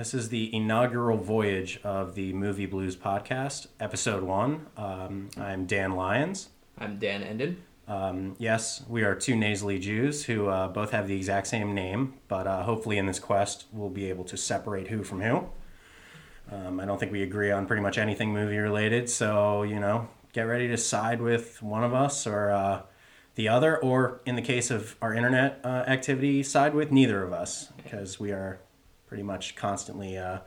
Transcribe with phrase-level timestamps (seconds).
[0.00, 4.66] Ladies and gentlemen, this is the inaugural voyage of the Movie Blues podcast, episode one.
[4.74, 6.48] Um, I'm Dan Lyons.
[6.78, 7.58] I'm Dan Enden.
[7.86, 12.14] Um, yes, we are two nasally Jews who uh, both have the exact same name,
[12.28, 15.44] but uh, hopefully in this quest we'll be able to separate who from who.
[16.50, 20.08] Um, I don't think we agree on pretty much anything movie related, so, you know,
[20.32, 22.82] get ready to side with one of us or uh,
[23.34, 27.34] the other, or in the case of our internet uh, activity, side with neither of
[27.34, 28.60] us, because we are
[29.10, 30.38] pretty much constantly uh,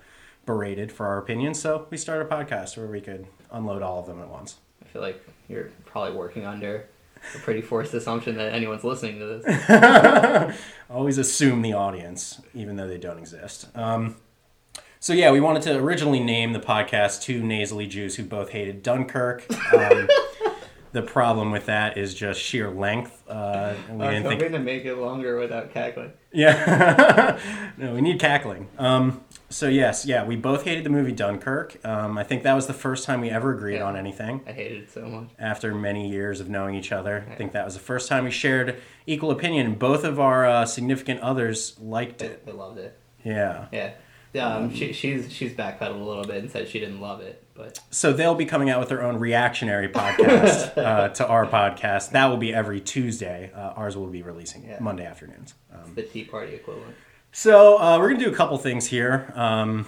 [0.45, 1.59] berated for our opinions.
[1.59, 4.56] So we started a podcast where we could unload all of them at once.
[4.81, 6.88] I feel like you're probably working under
[7.36, 10.58] a pretty forced assumption that anyone's listening to this.
[10.89, 13.67] Always assume the audience, even though they don't exist.
[13.75, 14.16] Um,
[15.02, 18.81] so yeah, we wanted to originally name the podcast Two Nasally Jews Who Both Hated
[18.81, 19.45] Dunkirk.
[19.73, 20.08] Um,
[20.94, 23.24] the problem with that is just sheer length.
[23.28, 24.52] Uh, we I was didn't hoping think.
[24.54, 26.14] to make it longer without cackling.
[26.32, 27.38] Yeah,
[27.78, 28.68] no, we need cackling.
[28.80, 31.78] Um, so yes, yeah, we both hated the movie Dunkirk.
[31.86, 33.84] Um, I think that was the first time we ever agreed Yeah.
[33.86, 34.42] on anything.
[34.48, 35.30] I hated it so much.
[35.38, 37.26] after many years of knowing each other.
[37.30, 39.76] I think that was the first time we shared equal opinion.
[39.76, 42.46] Both of our uh, significant others liked it.
[42.46, 42.98] they loved it.
[43.24, 43.68] Yeah.
[43.72, 43.92] Yeah.
[44.39, 47.80] Um, she, she's she's backpedaled a little bit and said she didn't love it, but
[47.92, 52.12] So they'll be coming out with their own reactionary podcast uh, to our podcast.
[52.12, 53.52] That will be every Tuesday.
[53.56, 54.78] Uh, ours will be releasing Yeah.
[54.80, 55.53] Monday afternoons.
[55.72, 56.95] Um, the Tea Party equivalent.
[57.31, 59.31] So uh, we're gonna do a couple things here.
[59.35, 59.85] Um,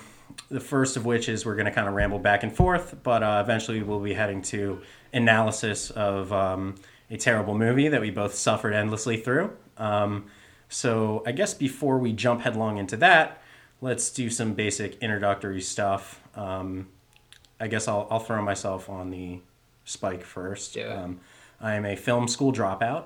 [0.49, 3.41] the first of which is we're gonna kind of ramble back and forth, but uh,
[3.43, 4.81] eventually we'll be heading to
[5.13, 6.75] analysis of um,
[7.09, 9.51] a terrible movie that we both suffered endlessly through.
[9.77, 10.25] Um,
[10.69, 13.41] so I guess before we jump headlong into that,
[13.85, 16.19] let's do some basic introductory stuff.
[16.35, 16.87] Um,
[17.59, 19.41] I guess I'll, I'll throw myself on the
[19.85, 20.75] spike first.
[20.75, 20.91] It.
[20.91, 21.19] Um,
[21.61, 23.05] I am a film school dropout,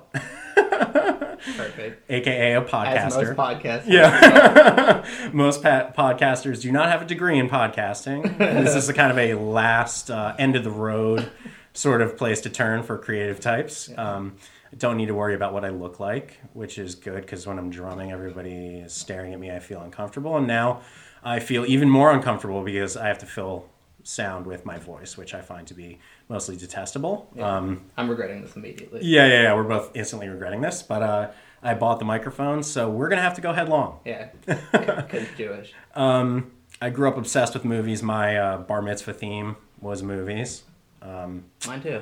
[1.56, 2.10] Perfect.
[2.10, 2.96] aka a podcaster.
[2.96, 3.84] As most podcasts.
[3.86, 5.04] Yeah.
[5.32, 8.38] Most pa- podcasters do not have a degree in podcasting.
[8.38, 11.30] this is a kind of a last uh, end of the road
[11.74, 13.90] sort of place to turn for creative types.
[13.96, 17.46] Um, I don't need to worry about what I look like, which is good because
[17.46, 19.50] when I'm drumming, everybody is staring at me.
[19.50, 20.36] I feel uncomfortable.
[20.36, 20.80] And now
[21.24, 23.66] I feel even more uncomfortable because I have to fill
[24.02, 25.98] sound with my voice, which I find to be
[26.28, 27.28] mostly detestable.
[27.34, 27.56] Yeah.
[27.56, 29.00] Um, I'm regretting this immediately.
[29.02, 29.54] yeah, yeah, yeah.
[29.54, 31.30] We're both instantly regretting this, but uh,
[31.62, 34.00] I bought the microphone, so we're gonna have to go headlong.
[34.04, 34.28] Yeah.
[34.72, 35.74] Because Jewish.
[35.94, 38.02] Um, I grew up obsessed with movies.
[38.02, 40.62] My uh, bar mitzvah theme was movies,
[41.02, 42.00] Mine too.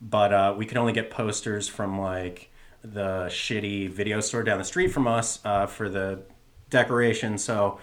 [0.00, 2.50] But uh, we could only get posters from like
[2.82, 6.20] the shitty video store down the street from us uh, for the
[6.70, 7.38] decoration.
[7.38, 7.78] So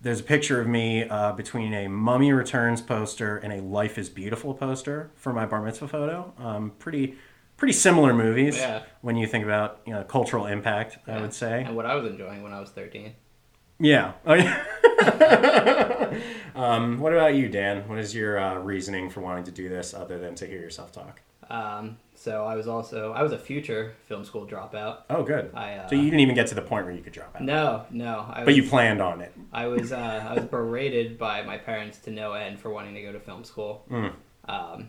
[0.00, 4.08] there's a picture of me uh, between a Mummy Returns poster and a Life is
[4.08, 6.32] Beautiful poster for my bar mitzvah photo.
[6.38, 7.16] Um, pretty,
[7.56, 8.82] pretty similar movies Yeah.
[9.00, 10.98] when you think about you know cultural impact.
[11.06, 11.64] I would say.
[11.64, 13.14] And what I was enjoying when I was 13.
[13.80, 14.14] Yeah.
[14.26, 14.64] Oh, yeah.
[16.56, 17.88] um, what about you, Dan?
[17.88, 20.90] What is your uh, reasoning for wanting to do this other than to hear yourself
[20.90, 21.20] talk?
[21.50, 24.98] Um, so I was also I was a future film school dropout.
[25.08, 25.50] Oh, good.
[25.54, 27.42] I, uh, so you didn't even get to the point where you could drop out,
[27.42, 28.26] No, no.
[28.30, 29.32] I but you planned on it.
[29.52, 33.02] I was uh, I was berated by my parents to no end for wanting to
[33.02, 33.84] go to film school.
[34.46, 34.88] Um,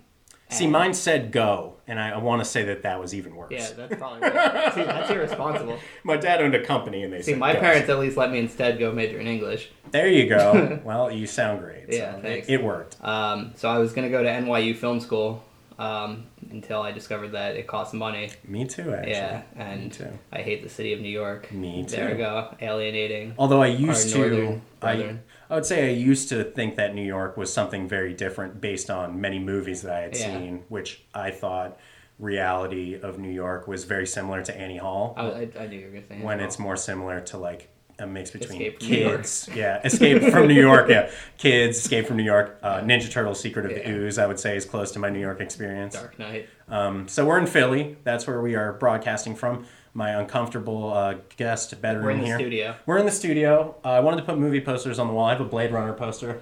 [0.52, 0.56] Hmm.
[0.56, 3.52] See, mine said go, and I, I want to say that that was even worse.
[3.52, 4.74] Yeah, that's probably right.
[4.74, 5.78] See, that's irresponsible.
[6.04, 7.60] My dad owned a company, and they See, said my go.
[7.60, 9.70] parents at least let me instead go major in English.
[9.92, 10.80] There you go.
[10.84, 11.86] well, you sound great.
[11.90, 12.48] Yeah, so thanks.
[12.50, 12.98] It, it worked.
[13.04, 15.44] Um, so I was gonna go to NYU Film School
[15.80, 18.30] um, until I discovered that it costs money.
[18.48, 19.12] Me too, actually.
[19.14, 20.20] Yeah, and Me too.
[20.32, 21.52] I hate the city of New York.
[21.52, 21.96] Me too.
[21.96, 23.34] There we go, alienating.
[23.38, 25.16] Although I used to, northern I.
[25.50, 28.92] I would say I used to think that New York was something very different based
[28.92, 30.26] on many movies that I had Yeah.
[30.38, 31.80] seen, which I thought
[32.20, 35.86] reality of New York was very similar to Annie Hall, I, I, I knew you
[35.86, 36.66] were gonna say when Annie it's Hall.
[36.66, 37.70] more similar to like
[38.00, 39.18] a mix between Escape from New York.
[39.18, 43.40] kids, yeah, Escape from New York, yeah, kids, Escape from New York, uh, Ninja Turtles:
[43.40, 44.18] Secret of the Ooze.
[44.18, 45.96] I would say is close to my New York experience.
[45.96, 46.48] Dark Knight.
[46.70, 47.98] Um, so we're in Philly.
[48.04, 49.66] That's where we are broadcasting from.
[49.94, 52.38] My uncomfortable uh, guest bedroom We're in the here.
[52.40, 52.76] studio.
[52.86, 53.76] We're in the studio.
[53.84, 55.26] Uh, I wanted to put movie posters on the wall.
[55.26, 56.42] I have a Blade Runner poster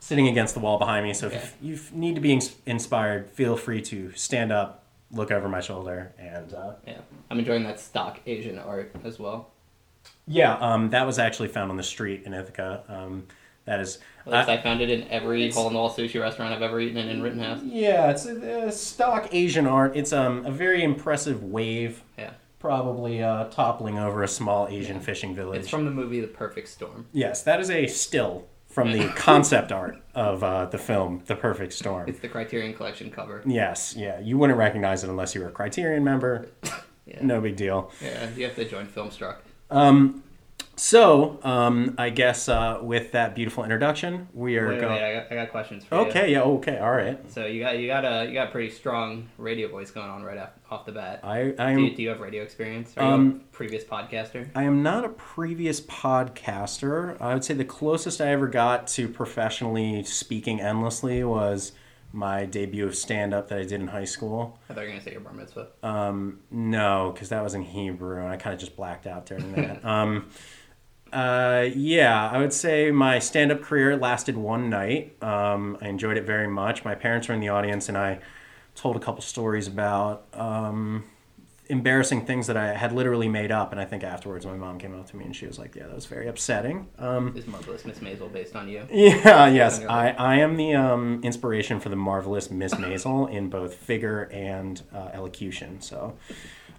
[0.00, 1.14] sitting against the wall behind me.
[1.14, 5.48] So if you need to be ins- inspired, feel free to stand up, look over
[5.48, 6.98] my shoulder, and uh, Yeah,
[7.30, 9.50] I'm enjoying that stock Asian art as well.
[10.30, 12.84] Yeah, um, that was actually found on the street in Ithaca.
[12.88, 13.26] Um,
[13.66, 16.20] that is, At least I- I found it in every hole in the wall sushi
[16.20, 17.60] restaurant I've ever eaten in in Rittenhouse.
[17.62, 19.96] yeah, it's a, a stock Asian art.
[19.96, 25.02] It's um, a very impressive wave, Yeah, probably uh, toppling over a small Asian Yeah.
[25.02, 25.60] fishing village.
[25.60, 27.06] it's from the movie The Perfect Storm.
[27.12, 31.72] Yes, that is a still from the concept art of uh, the film, The Perfect
[31.72, 32.08] Storm.
[32.08, 33.42] It's the Criterion Collection cover.
[33.44, 36.48] Yes, yeah, you wouldn't recognize it unless you were a Criterion member.
[37.06, 37.90] Yeah, No big deal.
[38.00, 39.38] yeah, you have to join Filmstruck.
[39.70, 40.22] Um,
[40.76, 44.94] So, um, I guess uh, with that beautiful introduction, we are Wait, going.
[44.94, 46.00] wait, I got, I got questions for you.
[46.06, 47.18] Okay, yeah, okay, all right.
[47.30, 50.38] So you got you got a you got pretty strong radio voice going on right
[50.38, 51.20] off, off the bat.
[51.22, 52.94] I Do you, I'm do you have radio experience?
[52.96, 54.48] Are you Um, a previous podcaster?
[54.54, 57.20] I am not a previous podcaster.
[57.20, 61.72] I would say the closest I ever got to professionally speaking endlessly was
[62.12, 64.58] my debut of stand up that I did in high school.
[64.68, 65.68] I thought you were gonna say your bar mitzvah.
[65.82, 69.52] Um, no, because that was in Hebrew, and I kind of just blacked out during
[69.52, 69.84] that.
[69.84, 70.28] um,
[71.12, 75.16] uh, yeah, I would say my stand up career lasted one night.
[75.22, 76.84] Um, I enjoyed it very much.
[76.84, 78.20] My parents were in the audience, and I
[78.74, 81.04] told a couple stories about um,
[81.70, 83.72] embarrassing things that I had literally made up.
[83.72, 85.86] And I think afterwards, my mom came up to me and she was like, "Yeah,
[85.86, 88.86] that was very upsetting." Um, Is marvelous Miss Maisel based on you?
[88.90, 93.74] yeah, yes, I, I am the um, inspiration for the marvelous Miss Maisel in both
[93.74, 95.80] figure and uh, elocution.
[95.80, 96.16] So,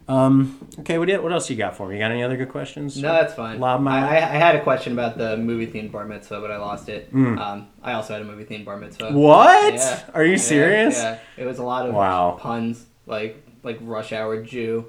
[0.08, 1.96] um, okay, what, do you- what else you got for me?
[1.96, 2.98] You got any other good questions?
[3.02, 3.60] No, that's fine.
[3.60, 6.58] Lob my- I, I had a question about the movie themed bar mitzvah, but I
[6.58, 7.10] lost it.
[7.14, 9.12] Um, I also had a movie themed bar mitzvah.
[9.14, 9.74] What?
[9.76, 10.00] Yeah.
[10.14, 10.98] Are you Yeah, serious?
[10.98, 12.38] Yeah, it was a lot of Wow.
[12.40, 14.86] puns, like like rush hour Jew.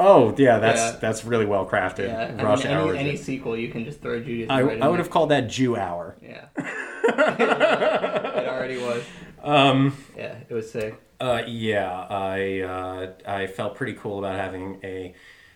[0.00, 0.98] Oh, yeah, that's Yeah.
[1.00, 2.08] that's really well crafted.
[2.08, 2.90] Yeah, I Rush mean, hour.
[2.94, 5.48] any, any sequel you can just throw Judaism I, right I would have called that
[5.48, 6.16] Jew hour.
[6.20, 9.02] Yeah, it already was.
[9.42, 11.00] Um, Yeah, it was sick.
[11.20, 15.14] uh, yeah, I uh, I felt pretty cool about having a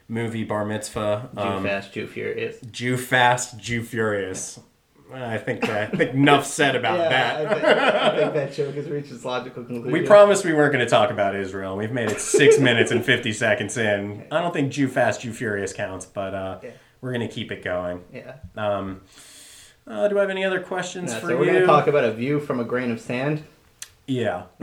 [0.09, 1.31] movie bar mitzvah.
[1.35, 2.61] Jew Um, fast, Jew furious.
[2.71, 4.61] Jew fast, Jew furious.
[5.13, 7.37] I think I think enough said about yeah, that.
[7.47, 9.93] I think, I think that joke has reached its logical conclusion.
[9.93, 11.77] We promised we weren't going to talk about Israel.
[11.77, 14.25] We've made it six minutes and fifty seconds in.
[14.31, 16.71] I don't think Jew fast, Jew furious counts, but uh, Yeah.
[17.01, 18.05] we're going to keep it going.
[18.13, 18.35] Yeah.
[18.57, 19.01] Um,
[19.87, 21.39] uh, do I have any other questions No, for so you?
[21.39, 23.43] we're gonna talk about a view from a grain of sand.
[24.07, 24.45] Yeah.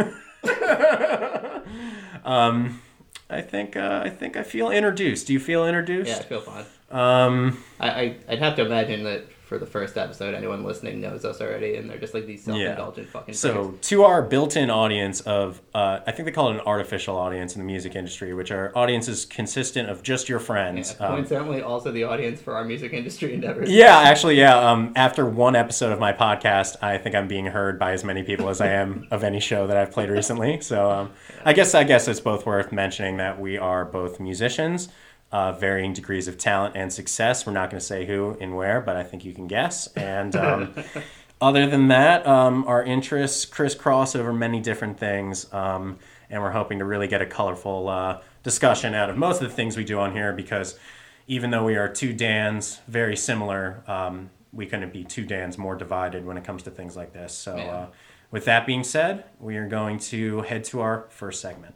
[2.23, 2.81] um,
[3.29, 5.27] I think uh, I think I feel introduced.
[5.27, 6.09] Do you feel introduced?
[6.09, 6.65] Yeah, I feel fine.
[6.91, 11.23] Um, I, I I'd have to imagine that for the first episode, anyone listening knows
[11.23, 13.33] us already, and they're just like these self-indulgent fucking.
[13.33, 17.55] so to our built-in audience of, uh, I think they call it an artificial audience
[17.55, 20.95] in the music industry, which are audiences consistent of just your yeah, friends.
[20.99, 23.69] Um, coincidentally, also the audience for our music industry endeavors.
[23.69, 24.57] yeah, actually, yeah.
[24.57, 28.23] Um, after one episode of my podcast, I think I'm being heard by as many
[28.23, 30.61] people as I am of any show that I've played recently.
[30.61, 31.11] So um,
[31.43, 34.89] I guess I guess it's both worth mentioning that we are both musicians,
[35.31, 37.45] uh, varying degrees of talent and success.
[37.45, 39.87] We're not going to say who and where, but I think you can guess.
[39.95, 40.73] And um,
[41.41, 45.99] other than that, um, our interests crisscross over many different things, um,
[46.29, 49.55] and we're hoping to really get a colorful uh, discussion out of most of the
[49.55, 50.79] things we do on here because
[51.27, 55.75] even though we are two Dans very similar, um, we couldn't be two Dans more
[55.75, 57.33] divided when it comes to things like this.
[57.33, 57.87] So, uh,
[58.31, 61.75] with that being said, we are going to head to our first segment.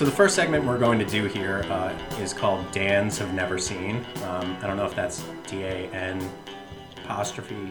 [0.00, 3.58] So the first segment we're going to do here uh, is called Dan's Have Never
[3.58, 3.96] Seen.
[4.24, 6.26] Um, I don't know if that's D A N
[7.04, 7.70] apostrophe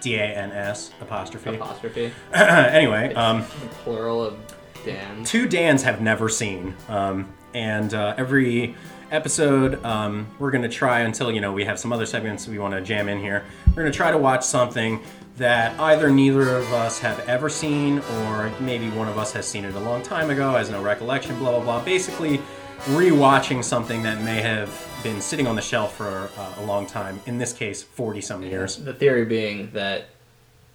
[0.00, 1.56] D A N S apostrophe.
[1.56, 2.10] Apostrophe.
[2.32, 4.38] anyway, um, The plural of
[4.82, 5.24] Dan.
[5.24, 8.74] two Dans have never seen, um, and uh, every
[9.10, 12.58] episode um, we're going to try until you know we have some other segments we
[12.58, 13.44] want to jam in here.
[13.66, 15.02] We're going to try to watch something
[15.36, 19.64] that either neither of us have ever seen, or maybe one of us has seen
[19.64, 21.38] it a long time ago, has no recollection.
[21.38, 21.84] Blah blah blah.
[21.84, 22.40] Basically,
[22.86, 24.70] rewatching something that may have
[25.02, 27.20] been sitting on the shelf for uh, a long time.
[27.26, 28.76] In this case, forty some years.
[28.76, 30.06] The theory being that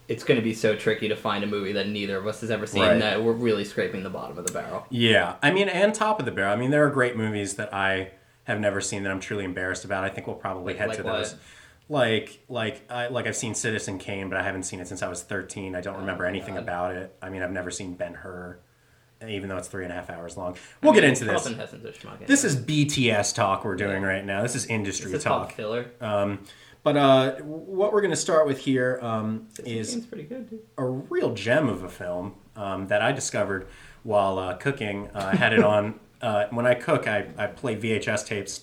[0.08, 2.51] it's going to be so tricky to find a movie that neither of us has
[2.51, 3.00] ever seen Right.
[3.00, 4.86] that we're really scraping the bottom of the barrel.
[4.89, 6.51] Yeah, I mean, and top of the barrel.
[6.51, 8.12] I mean, there are great movies that I
[8.44, 10.03] have never seen that I'm truly embarrassed about.
[10.03, 11.13] I think we'll probably Like- head like to what?
[11.20, 11.36] those.
[11.91, 15.10] Like, like, I, like I've seen Citizen Kane, but I haven't seen it since I
[15.10, 15.75] was 13.
[15.75, 16.63] I don't remember anything God.
[16.63, 17.13] about it.
[17.21, 18.60] I mean, I've never seen Ben Hur,
[19.27, 20.55] even though it's three and a half hours long.
[20.81, 21.43] We'll get into this.
[21.43, 22.25] Charlton Heston's a schmuck.
[22.25, 24.41] This is BTS talk we're doing right now.
[24.41, 25.51] This is industry This is talk.
[25.51, 25.91] filler.
[26.00, 26.39] Um,
[26.83, 31.67] but uh, what we're going to start with here um, is good, a real gem
[31.67, 33.67] of a film um, that I discovered
[34.03, 35.10] while uh, cooking.
[35.13, 37.05] Uh, I had it on uh, when I cook.
[37.05, 38.62] I, I play VHS tapes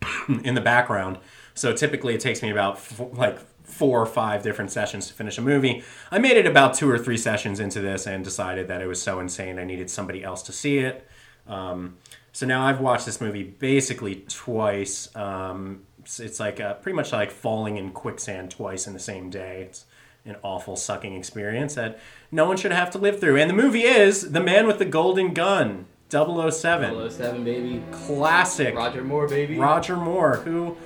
[0.42, 1.18] in the background,
[1.56, 5.38] so typically it takes me about f- like four or five different sessions to finish
[5.38, 5.82] a movie.
[6.10, 9.02] I made it about two or three sessions into this and decided that it was
[9.02, 11.06] so insane I needed somebody else to see it.
[11.48, 11.96] Um,
[12.32, 15.14] so now I've watched this movie basically twice.
[15.16, 19.30] Um, it's, it's like uh, pretty much like falling in quicksand twice in the same
[19.30, 19.62] day.
[19.62, 19.86] It's
[20.24, 21.98] an awful sucking experience that
[22.30, 23.36] no one should have to live through.
[23.38, 27.10] And the movie is The Man with the Golden Gun, 007.
[27.10, 27.82] 007, baby.
[27.90, 28.74] Classic.
[28.74, 29.58] Roger Moore, baby.
[29.58, 30.76] Roger Moore, who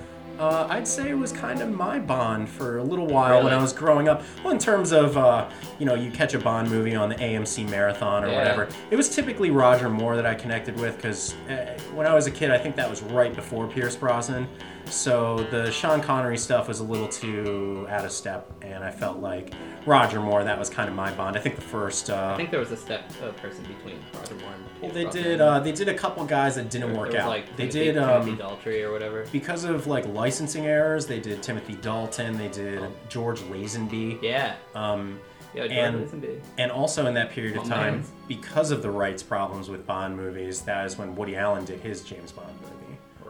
[0.41, 3.61] uh, I'd say it was kind of my Bond for a little while when I
[3.61, 4.23] was growing up.
[4.43, 7.69] Well, in terms of, uh, you know, you catch a Bond movie on the AMC
[7.69, 8.37] marathon or Yeah.
[8.39, 8.67] whatever.
[8.89, 12.31] It was typically Roger Moore that I connected with because uh, when I was a
[12.31, 14.47] kid, I think that was right before Pierce Brosnan.
[14.85, 19.19] So the Sean Connery stuff was a little too out of step, and I felt
[19.19, 19.53] like
[19.85, 21.37] Roger Moore, that was kind of my Bond.
[21.37, 22.09] I think the first.
[22.09, 25.05] Uh, I think there was a step a person between Roger Moore and well, they
[25.05, 25.39] did.
[25.41, 27.29] Uh, they did a couple guys that didn't There work was, out.
[27.29, 27.93] Like they Timothy- did.
[27.95, 29.25] Timothy Um, Daltrey or whatever.
[29.31, 34.55] because of like licensing errors, they did Timothy Dalton, they did George Lazenby, Yeah.
[34.75, 35.19] um,
[35.53, 36.39] Yeah, George and- Lazenby.
[36.57, 40.61] and also in that period of time, because of the rights problems with Bond movies,
[40.61, 42.49] that is when Woody Allen did his James Bond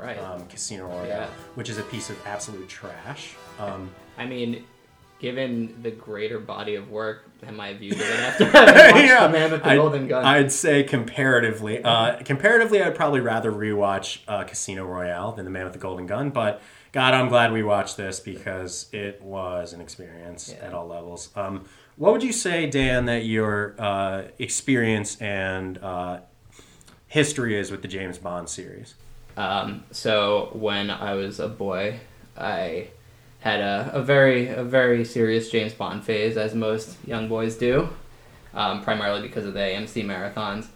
[0.02, 0.18] Right.
[0.20, 1.28] um, Casino Royale, Yeah.
[1.56, 3.36] which is a piece of absolute trash.
[3.60, 4.64] Um, I mean,
[5.20, 9.52] given the greater body of work that my view did after having watched The Man
[9.52, 10.26] with the I'd, Golden Gun.
[10.26, 15.64] I'd say comparatively, uh, comparatively, I'd probably rather rewatch uh, Casino Royale than The Man
[15.66, 16.32] with the Golden Gun.
[16.32, 20.66] But God, I'm glad we watched this because it was an experience Yeah.
[20.68, 21.30] at all levels.
[21.36, 21.66] Um,
[21.98, 26.22] what would you say, Dan, that your uh, experience and uh,
[27.08, 28.96] history is with the James Bond series?
[29.38, 32.00] Um, so when I was a boy,
[32.38, 32.90] I
[33.40, 37.90] had a, a very a very serious James Bond phase, as most young boys do,
[38.54, 40.68] um, primarily because of the AMC marathons.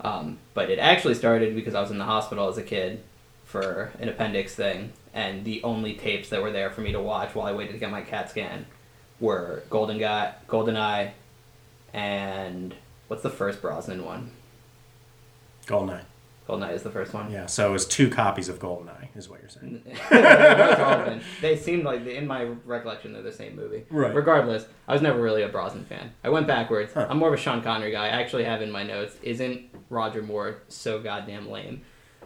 [0.00, 3.02] Um, but it actually started because I was in the hospital as a kid
[3.44, 7.34] for an appendix thing, and the only tapes that were there for me to watch
[7.34, 8.66] while I waited to get my CAT scan
[9.20, 11.14] were Golden Guy, Golden Eye,
[11.94, 12.74] and
[13.06, 14.32] what's the first Brosnan one?
[15.66, 16.02] Golden Eye
[16.60, 17.30] is the first one.
[17.30, 19.82] Yeah, so it was two copies of Goldeneye, is what you're saying.
[21.40, 23.84] They seem like in my recollection they're the same movie.
[23.90, 24.14] Right.
[24.14, 26.12] Regardless, I was never really a Brosnan fan.
[26.22, 26.92] I went backwards.
[26.92, 27.06] Huh.
[27.08, 28.06] I'm more of a Sean Connery guy.
[28.06, 31.82] I actually have in my notes, isn't Roger Moore so goddamn lame?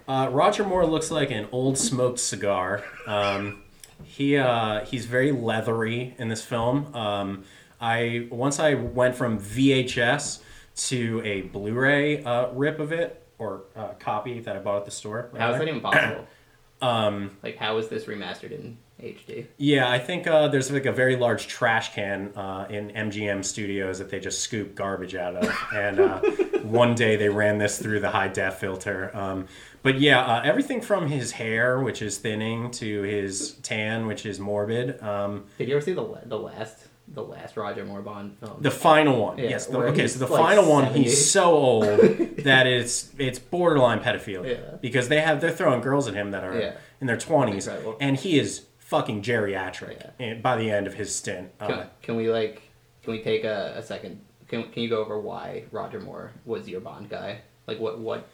[0.08, 2.84] Uh, Roger Moore looks like an old smoked cigar.
[3.06, 3.62] Um,
[4.04, 6.94] he uh, he's very leathery in this film.
[6.94, 7.44] Um,
[7.80, 10.40] I once I went from VHS
[10.76, 14.90] to a Blu-ray uh, rip of it or uh, copy that I bought at the
[14.90, 15.30] store.
[15.36, 16.26] How is that even possible?
[16.82, 19.46] Um, like, how is this remastered in HD?
[19.56, 23.98] yeah, I think uh, there's like a very large trash can uh, in MGM Studios
[23.98, 26.20] that they just scoop garbage out of, and uh,
[26.64, 29.10] one day they ran this through the high def filter.
[29.16, 29.46] Um,
[29.82, 34.38] but yeah, uh, everything from his hair, which is thinning, to his tan, which is
[34.38, 35.02] morbid.
[35.02, 38.56] Um, Did you ever see the the last the last Roger Moore Bond film?
[38.60, 39.66] the final one, Yeah, yes.
[39.66, 41.02] The, where okay, he's so the like final one, 78.
[41.04, 41.84] he's so old
[42.38, 44.76] that it's it's borderline pedophilia Yeah.
[44.80, 46.72] because they have they're throwing girls at him that are Yeah.
[47.00, 47.96] in their twenties, Incredible.
[48.00, 51.50] and he is fucking geriatric by the end of his stint.
[51.60, 52.62] Uh, Can, can we like
[53.02, 54.20] can we take a, a second?
[54.48, 57.40] Can, can you go over why Roger Moore was your Bond guy?
[57.66, 58.28] Like what what?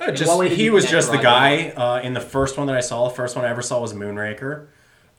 [0.00, 2.14] Uh, just what way did he you was connect just the Roger guy uh, in
[2.14, 3.08] the first one that I saw.
[3.08, 4.66] The first one I ever saw was Moonraker,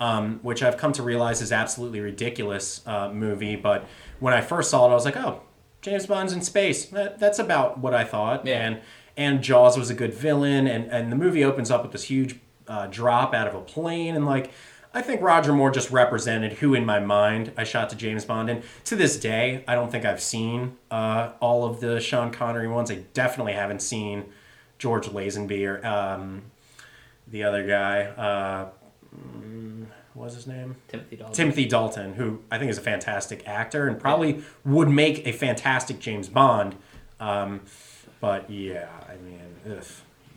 [0.03, 3.55] um, which I've come to realize is absolutely ridiculous uh, movie.
[3.55, 3.87] But
[4.19, 5.41] when I first saw it, I was like, oh,
[5.81, 6.85] James Bond's in space.
[6.87, 8.45] That, that's about what I thought.
[8.45, 8.67] Yeah.
[8.67, 8.81] And
[9.15, 12.37] and Jaws was a good villain, and and the movie opens up with this huge
[12.67, 14.51] uh, drop out of a plane, and like.
[14.95, 18.47] I think Roger Moore just represented who, in my mind, I shot to James Bond.
[18.51, 22.67] And to this day, I don't think I've seen uh, all of the Sean Connery
[22.67, 22.91] ones.
[22.91, 24.25] I definitely haven't seen
[24.77, 26.43] George Lazenby or um,
[27.27, 28.01] the other guy.
[28.03, 28.69] Uh,
[29.13, 30.75] mm, what was his name?
[30.87, 31.35] Timothy Dalton.
[31.35, 35.99] Timothy Dalton, who I think is a fantastic actor and probably would make a fantastic
[35.99, 36.75] James Bond.
[37.19, 37.61] Um,
[38.19, 39.85] but yeah, I mean, ugh,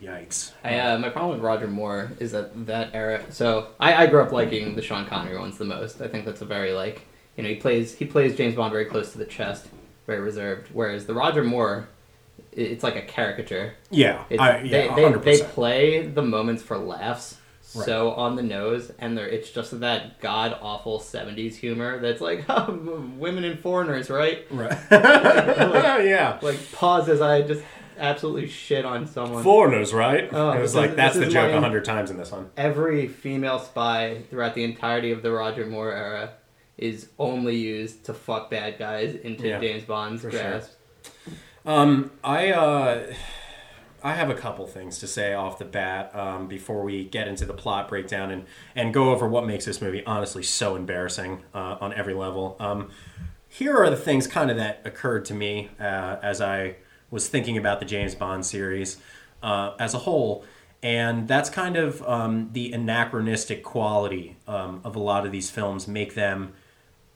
[0.03, 0.51] yikes.
[0.63, 3.23] I, uh, my problem with Roger Moore is that that era.
[3.29, 6.01] So I, I grew up liking the Sean Connery ones the most.
[6.01, 7.05] I think that's a very like
[7.35, 9.67] you know he plays he plays James Bond very close to the chest,
[10.05, 10.69] very reserved.
[10.73, 11.87] Whereas the Roger Moore,
[12.51, 13.75] it's like a caricature.
[13.91, 15.23] yeah, I, yeah, they, they, 100%.
[15.23, 17.37] they play the moments for laughs
[17.75, 17.85] Right.
[17.85, 23.43] so on the nose, and it's just that god awful '70s humor that's like women
[23.43, 24.45] and foreigners, right?
[24.51, 24.77] right.
[24.91, 26.39] yeah.
[26.41, 27.63] Like pause as I just
[27.97, 29.43] absolutely shit on someone.
[29.43, 30.29] Foreigners, right?
[30.31, 32.49] Oh, it was like is- that's the joke a hundred times in this one.
[32.55, 36.31] every female spy throughout the entirety of the Roger Moore era
[36.77, 40.39] is only used to fuck bad guys into Yeah, James Bond's for sure.
[40.39, 40.71] grasp.
[41.65, 43.13] Um, I uh,
[44.03, 47.45] I have a couple things to say off the bat um, before we get into
[47.45, 51.77] the plot breakdown and and go over what makes this movie honestly so embarrassing uh,
[51.81, 52.55] on every level.
[52.59, 52.89] Um,
[53.49, 56.75] here are the things kind of that occurred to me uh, as I
[57.09, 58.97] was thinking about the James Bond series
[59.41, 60.43] uh, as a whole.
[60.83, 65.87] And that's kind of um, the anachronistic quality um, of a lot of these films
[65.87, 66.53] make them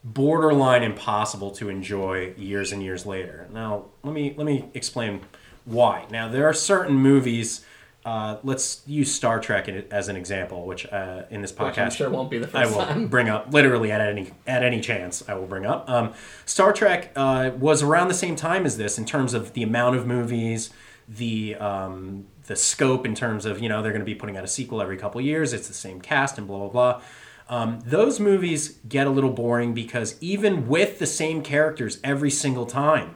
[0.04, 3.48] borderline impossible to enjoy years and years later.
[3.54, 5.22] Now, let me let me explain
[5.66, 6.06] why.
[6.12, 7.66] Now, there are certain movies.
[8.04, 12.10] Uh, let's use Star Trek as an example, which uh, in this podcast Which sure
[12.10, 13.08] won't be the first I will time.
[13.08, 15.24] bring up literally at any at any chance.
[15.30, 15.88] I will bring up.
[15.88, 16.14] Um,
[16.46, 19.98] Star Trek uh, was around the same time as this in terms of the amount
[19.98, 20.72] of movies,
[21.08, 24.44] the um, the scope in terms of you know they're going to be putting out
[24.44, 25.54] a sequel every couple years.
[25.54, 27.02] It's the same cast and blah blah blah.
[27.50, 32.66] Um, those movies get a little boring because even with the same characters every single
[32.66, 33.16] time,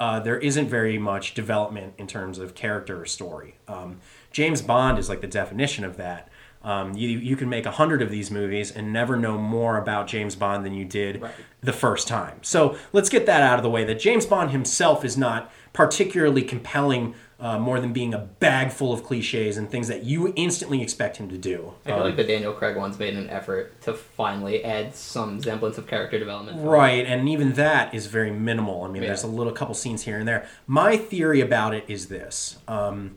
[0.00, 3.56] uh, there isn't very much development in terms of character or story.
[3.68, 4.00] Um,
[4.32, 6.28] James Bond is like the definition of that.
[6.62, 10.06] Um, you, you can make a hundred of these movies and never know more about
[10.06, 11.32] James Bond than you did Right.
[11.60, 12.38] the first time.
[12.40, 16.42] So let's get that out of the way that James Bond himself is not particularly
[16.42, 20.80] compelling uh, more than being a bag full of cliches and things that you instantly
[20.80, 21.74] expect him to do.
[21.84, 25.42] I feel Um, like the Daniel Craig ones made an effort to finally add some
[25.42, 26.56] semblance of character development.
[26.66, 28.82] Right, and even that is very minimal.
[28.84, 29.08] I mean, Yeah.
[29.08, 30.46] there's a little couple scenes here and there.
[30.66, 32.56] My theory about it is this.
[32.66, 33.16] Um,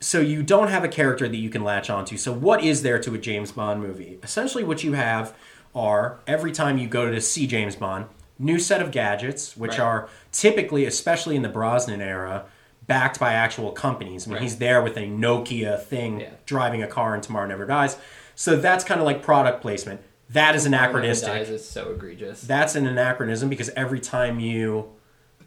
[0.00, 2.16] so you don't have a character that you can latch onto.
[2.16, 4.18] So what is there to a James Bond movie?
[4.22, 5.34] Essentially, what you have
[5.74, 8.06] are every time you go to see James Bond,
[8.38, 9.80] new set of gadgets, which Right.
[9.80, 12.44] are typically, especially in the Brosnan era,
[12.88, 14.26] backed by actual companies.
[14.26, 14.42] I mean, Right.
[14.42, 16.30] he's there with a Nokia thing, Yeah.
[16.46, 17.96] driving a car, and Tomorrow Never Dies.
[18.34, 20.00] So that's kind of like product placement.
[20.30, 21.28] That is anachronistic.
[21.28, 22.40] Dies is so egregious.
[22.42, 24.86] That's an anachronism because every time you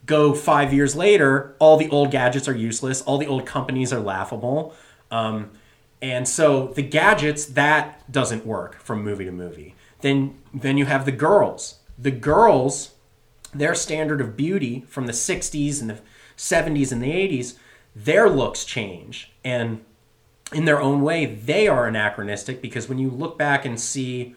[0.06, 4.00] go five years later, all the old gadgets are useless, all the old companies are
[4.00, 4.74] laughable.
[5.12, 5.52] Um,
[6.02, 9.76] and so the gadgets, that doesn't work from movie to movie.
[10.02, 11.76] Then, then you have the girls.
[12.00, 12.92] The girls,
[13.54, 15.98] their standard of beauty from the 60s and the
[16.42, 17.54] 70s and the 80s,
[17.96, 19.32] their looks change.
[19.44, 19.86] And
[20.52, 24.36] in their own way, they are anachronistic because when you look back and see,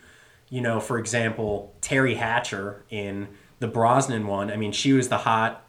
[0.51, 5.19] you know, for example, Teri Hatcher in the Brosnan one, I mean, she was the
[5.19, 5.65] hot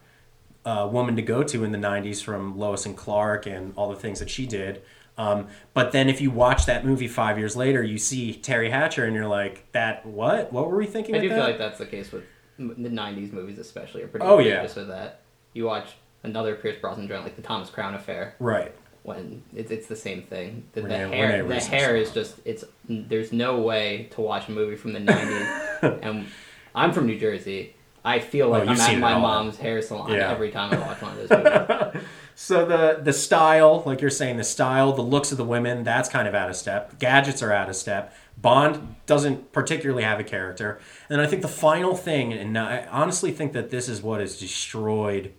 [0.66, 3.96] uh, woman to go to in the 90s from Lois and Clark and all the
[3.96, 4.82] things that she did.
[5.18, 9.06] Um, but then if you watch that movie five years later, you see Teri Hatcher
[9.06, 10.52] and you're like, that, what?
[10.52, 11.34] What were we thinking I do that?
[11.36, 12.24] feel like that's the case with
[12.58, 14.02] the '90s movies, especially.
[14.02, 14.62] Are pretty Oh, yeah.
[14.62, 15.22] with that.
[15.54, 18.74] You watch another Pierce Brosnan joint, like the Thomas Crown Affair, right.
[19.04, 20.64] when it's, it's the same thing.
[20.72, 22.64] The, the Renee- hair, Renee the hair is just it's.
[22.88, 26.26] There's no way to watch a movie from the '90s, and
[26.74, 27.72] I'm from New Jersey.
[28.04, 29.20] I feel like Oh, I'm at my all.
[29.20, 30.30] mom's hair salon Yeah.
[30.30, 32.02] every time I watch one of those movies.
[32.36, 36.08] So the the style, like you're saying, the style, the looks of the women, that's
[36.08, 37.00] kind of out of step.
[37.00, 38.14] Gadgets are out of step.
[38.36, 40.78] Bond doesn't particularly have a character.
[41.10, 44.38] And I think the final thing, and I honestly think that this is what has
[44.38, 45.32] destroyed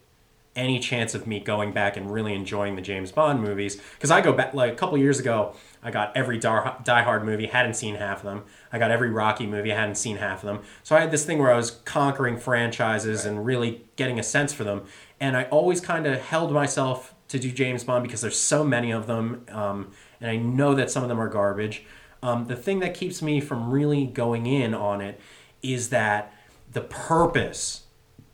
[0.58, 3.76] any chance of me going back and really enjoying the James Bond movies.
[3.76, 7.46] Because I go back, like a couple years ago, I got every Die Hard movie,
[7.46, 8.44] hadn't seen half of them.
[8.74, 10.60] I got every Rocky movie, I hadn't seen half of them.
[10.84, 14.52] So I had this thing where I was conquering franchises and really getting a sense
[14.52, 14.84] for them.
[15.20, 18.92] And I always kind of held myself to do James Bond because there's so many
[18.92, 19.46] of them.
[19.50, 21.86] Um, and I know that some of them are garbage.
[22.24, 25.20] Um, the thing that keeps me from really going in on it
[25.62, 26.34] is that
[26.72, 27.84] the purpose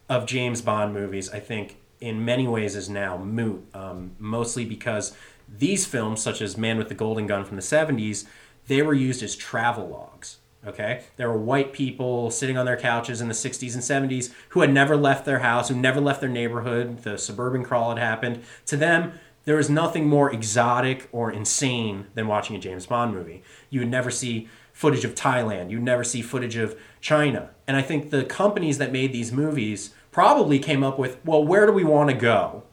[0.09, 3.65] of James Bond movies, I think, in many ways is now moot.
[3.73, 5.15] Um, mostly because
[5.47, 8.25] these films, such as Man with the Golden Gun from the 70s,
[8.67, 10.37] they were used as travel logs.
[10.67, 11.03] Okay?
[11.15, 14.73] There were white people sitting on their couches in the 60s and 70s who had
[14.73, 17.03] never left their house, who never left their neighborhood.
[17.03, 18.43] The suburban crawl had happened.
[18.67, 19.13] To them,
[19.45, 23.43] there was nothing more exotic or insane than watching a James Bond movie.
[23.69, 25.69] You would never see footage of Thailand.
[25.69, 27.51] You'd never see footage of China.
[27.67, 31.65] And I think the companies that made these movies probably came up with, well, where
[31.65, 32.63] do we want to go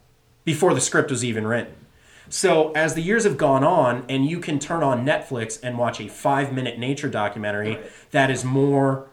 [0.45, 1.75] before the script was even written?
[2.29, 6.01] So as the years have gone on, and you can turn on Netflix and watch
[6.01, 7.91] a five minute nature documentary Right.
[8.13, 9.09] that is more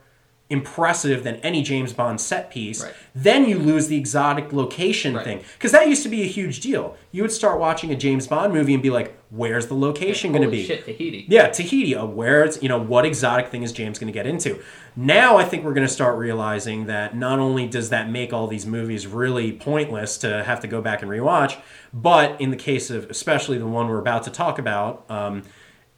[0.49, 2.93] impressive than any James Bond set piece, Right.
[3.15, 5.23] then you lose the exotic location Right.
[5.25, 5.39] thing.
[5.57, 6.95] Because that used to be a huge deal.
[7.11, 10.43] You would start watching a James Bond movie and be like, where's the location going
[10.43, 10.65] to be?
[10.65, 11.25] shit, Tahiti.
[11.27, 11.95] Yeah, Tahiti.
[11.95, 14.59] Uh, where it's you know what exotic thing is James going to get into?
[14.95, 18.47] Now I think we're going to start realizing that not only does that make all
[18.47, 21.59] these movies really pointless to have to go back and rewatch,
[21.93, 25.09] but in the case of especially the one we're about to talk about.
[25.09, 25.43] Um,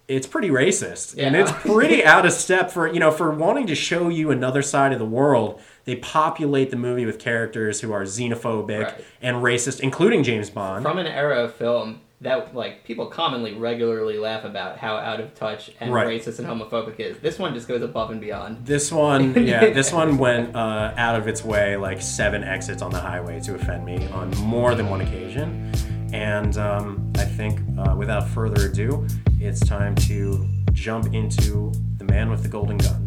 [0.07, 3.75] it's pretty racist and it's pretty out of step for you know for wanting to
[3.75, 8.01] show you another side of the world they populate the movie with characters who are
[8.05, 9.05] xenophobic Right.
[9.21, 14.17] and racist including james bond From an era of film that like people commonly regularly
[14.17, 16.07] laugh about how out of touch and Right.
[16.07, 17.17] racist and homophobic is.
[17.19, 18.65] This one just goes above and beyond.
[18.65, 22.91] This one, yeah, this one went uh, out of its way like seven exits on
[22.91, 25.71] the highway to offend me on more than one occasion.
[26.11, 29.05] And um, I think, uh, without further ado,
[29.39, 33.05] it's time to jump into The Man with the Golden Gun.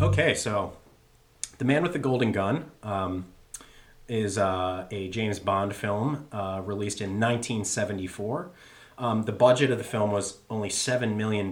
[0.00, 0.72] Okay, so
[1.58, 3.26] The Man with the Golden Gun um,
[4.12, 8.50] is uh, a James Bond film uh, released in 1974.
[8.98, 11.50] Um, the budget of the film was only $7 million,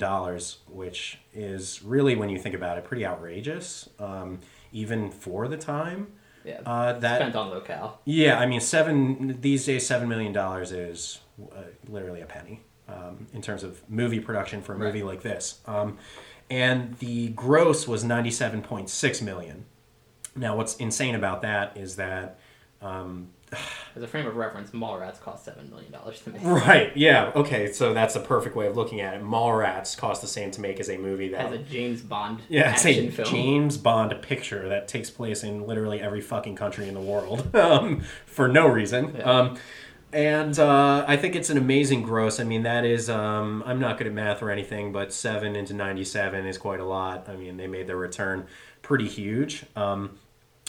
[0.69, 4.41] which is really, when you think about it, pretty outrageous, um,
[4.73, 6.09] even for the time.
[6.45, 6.61] Yeah.
[6.67, 7.99] Uh, that Spent on locale.
[8.05, 13.27] yeah, I mean, seven these days, seven million dollars is uh, literally a penny um,
[13.33, 15.61] in terms of movie production for a movie like this.
[15.67, 15.97] Um,
[16.51, 19.67] and the gross was ninety-seven point six million.
[20.35, 22.39] Now, what's insane about that is that
[23.97, 26.43] As a frame of reference, Mallrats cost seven million dollars to make.
[26.45, 29.23] right, yeah, okay, so that's a perfect way of looking at it.
[29.23, 32.73] Mallrats cost the same to make as a movie that As a James Bond Yeah,
[32.73, 33.29] it's action a film.
[33.29, 38.03] James Bond picture that takes place in literally every fucking country in the world um,
[38.27, 39.17] for no reason.
[39.17, 39.23] Yeah.
[39.25, 39.59] Um,
[40.13, 42.41] and uh, I think it's an amazing gross.
[42.41, 45.73] I mean, that is, um, I'm not good at math or anything, but 7 into
[45.73, 47.29] 97 is quite a lot.
[47.29, 48.47] I mean, they made their return
[48.83, 49.65] pretty huge.
[49.77, 50.19] Um,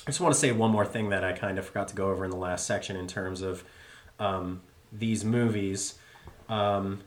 [0.06, 2.10] I just want to say one more thing that I kind of forgot to go
[2.10, 3.64] over in the last section in terms of
[4.20, 4.62] um,
[4.92, 5.96] these movies.
[6.50, 7.02] Um,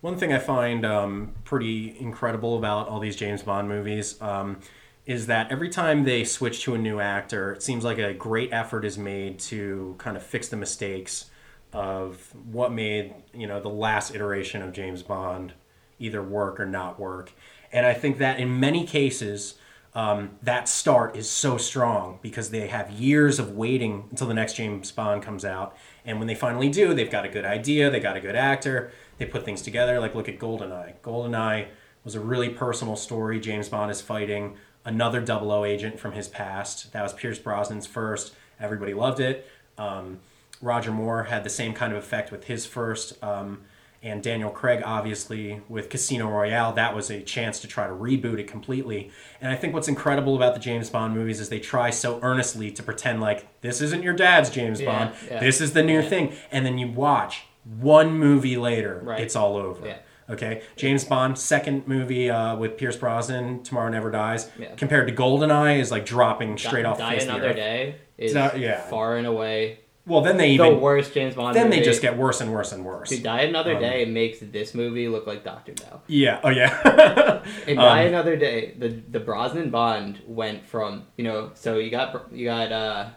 [0.00, 4.60] one thing I find um, pretty incredible about all these James Bond movies um,
[5.04, 8.52] is that every time they switch to a new actor, it seems like a great
[8.52, 11.30] effort is made to kind of fix the mistakes
[11.72, 15.52] of what made you know the last iteration of James Bond
[15.98, 17.32] either work or not work.
[17.72, 19.54] And I think that in many cases,
[19.96, 24.52] um, that start is so strong because they have years of waiting until the next
[24.52, 25.74] James Bond comes out.
[26.04, 28.92] And when they finally do, they've got a good idea, they got a good actor,
[29.16, 29.98] they put things together.
[29.98, 31.00] Like, look at GoldenEye.
[31.02, 31.68] GoldenEye
[32.04, 33.40] was a really personal story.
[33.40, 36.92] James Bond is fighting another 00 agent from his past.
[36.92, 38.34] That was Pierce Brosnan's first.
[38.60, 39.48] Everybody loved it.
[39.78, 40.20] Um,
[40.60, 43.22] Roger Moore had the same kind of effect with his first.
[43.24, 43.62] Um,
[44.02, 48.38] and Daniel Craig, obviously, with Casino Royale, that was a chance to try to reboot
[48.38, 49.10] it completely.
[49.40, 52.70] And I think what's incredible about the James Bond movies is they try so earnestly
[52.72, 55.40] to pretend like this isn't your dad's James Yeah, Bond, yeah.
[55.40, 56.08] this is the new Yeah.
[56.08, 56.32] thing.
[56.52, 59.20] And then you watch one movie later, Right.
[59.20, 59.96] it's all over.
[60.28, 65.78] Okay, James Bond, second movie uh, with Pierce Brosnan, Tomorrow Never Dies, compared to Goldeneye,
[65.78, 67.56] is like dropping straight Die, off the Die face of the Another earth.
[67.56, 68.80] Day is not- yeah.
[68.82, 71.56] far and away Well, then they the even worst James Bond.
[71.56, 73.08] then they just get worse and worse and worse.
[73.08, 76.00] To Die Another Um, Day makes this movie look like Doctor No.
[76.06, 76.40] Yeah.
[76.44, 77.42] Oh yeah.
[77.66, 82.32] In Die Another Day, the the Brosnan Bond went from you know so you got
[82.32, 83.08] you got uh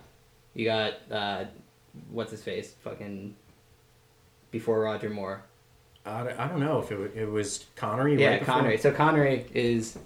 [0.56, 1.46] you got uh
[2.10, 3.36] what's his face fucking
[4.52, 5.44] before Roger Moore.
[6.06, 8.20] I don't- I don't know if it, wa- it was Connery.
[8.20, 8.78] Yeah, right before- Connery.
[8.78, 9.98] So Connery is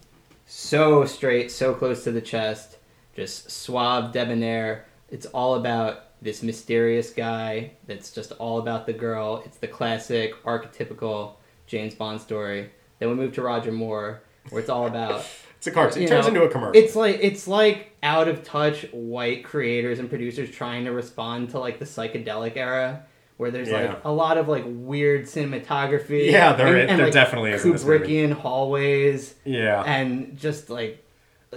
[0.48, 2.78] so straight, so close to the chest,
[3.16, 4.86] just suave, debonair.
[5.10, 9.44] It's all about this mysterious guy that's just all about the girl.
[9.46, 11.34] It's the classic, archetypical
[11.68, 12.72] James Bond story.
[13.00, 15.26] Then we move to Roger Moore, where it's all about
[15.58, 16.04] It's a cartoon.
[16.04, 16.82] It turns know, into a commercial.
[16.82, 21.60] It's like it's like out of touch white creators and producers trying to respond to
[21.60, 23.06] like the psychedelic era,
[23.38, 23.78] where there's Yeah.
[23.94, 26.30] like a lot of like weird cinematography.
[26.32, 28.06] Yeah, there and, is- there definitely is in this movie.
[28.06, 29.84] Kubrickian hallways yeah.
[29.84, 31.02] and just like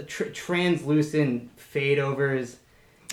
[0.07, 0.25] tr-
[0.77, 2.57] translucent fade overs.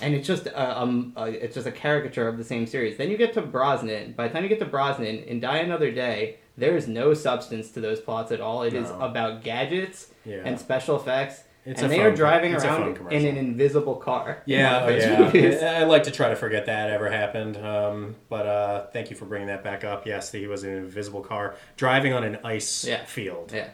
[0.03, 2.97] And it's just a, um, a, it's just a caricature of the same series.
[2.97, 4.13] Then you get to Brosnan.
[4.13, 7.71] By the time you get to Brosnan in Die Another Day, there is no substance
[7.73, 8.63] to those plots at all.
[8.65, 9.01] It is No.
[9.01, 10.43] about gadgets Yeah.
[10.45, 11.45] and special effects.
[11.67, 14.43] It's and they fun- are driving it's a fun around in an invisible car.
[14.47, 14.89] Yeah, oh,
[15.33, 15.79] yeah.
[15.81, 17.57] I like to try to forget that ever happened.
[17.57, 20.07] Um, but uh, thank you for bringing that back up.
[20.07, 23.05] Yes, he was in an invisible car driving on an ice Yeah.
[23.07, 23.53] field.
[23.55, 23.69] Yeah.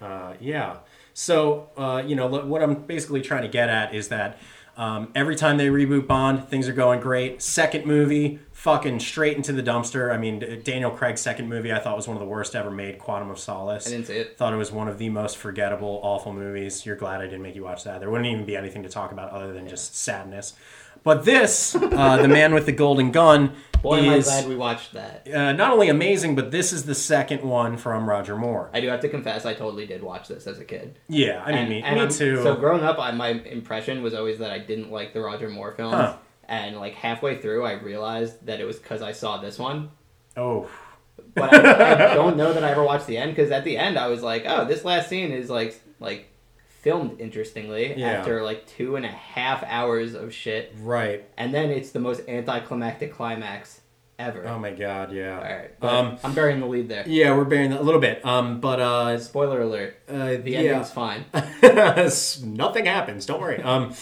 [0.00, 0.78] Uh, yeah.
[1.14, 4.38] So, uh, you know, what I'm basically trying to get at is that
[4.78, 7.42] um, every time they reboot Bond, things are going great.
[7.42, 10.12] Second movie, fucking straight into the dumpster.
[10.14, 13.00] I mean, Daniel Craig's second movie, I thought was one of the worst ever made,
[13.00, 13.88] Quantum of Solace.
[13.88, 14.38] I didn't see it.
[14.38, 16.86] Thought it was one of the most forgettable, awful movies.
[16.86, 17.98] You're glad I didn't make you watch that.
[17.98, 20.54] There wouldn't even be anything to talk about other than just sadness.
[21.04, 24.56] But this, uh, The Man with the Golden Gun, Boy, am I is glad we
[24.56, 25.28] watched that.
[25.32, 28.70] uh, not only amazing, but this is the second one from Roger Moore.
[28.74, 30.98] I do have to confess, I totally did watch this as a kid.
[31.08, 32.42] Yeah, I mean, me, and me I'm- too.
[32.42, 35.72] So growing up, I, my impression was always that I didn't like the Roger Moore
[35.72, 35.94] films.
[35.94, 36.16] Huh.
[36.48, 39.90] And like halfway through, I realized that it was because I saw this one.
[40.36, 40.68] oh,
[41.34, 43.98] But I, I don't know that I ever watched the end because at the end
[43.98, 46.28] I was like, oh, this last scene is like like
[46.88, 48.12] filmed interestingly Yeah.
[48.12, 51.24] after like two and a half hours of shit, right.
[51.36, 53.82] and then it's the most anticlimactic climax
[54.18, 54.48] ever.
[54.48, 55.36] Oh my god, yeah.
[55.36, 57.04] All right, Um, I'm burying the lead there.
[57.06, 58.24] yeah, we're bearing that a little bit.
[58.24, 60.58] Um, but uh, Spoiler alert: uh the yeah.
[60.60, 61.26] ending's fine.
[62.56, 63.26] Nothing happens.
[63.26, 63.62] Don't worry.
[63.62, 63.92] Um,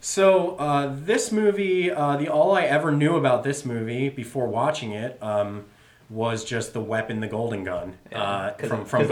[0.00, 4.92] so uh, this movie, uh, the all I ever knew about this movie before watching
[4.92, 5.64] it, um,
[6.10, 9.08] was just the weapon, the golden gun, Yeah, uh, from from 'cause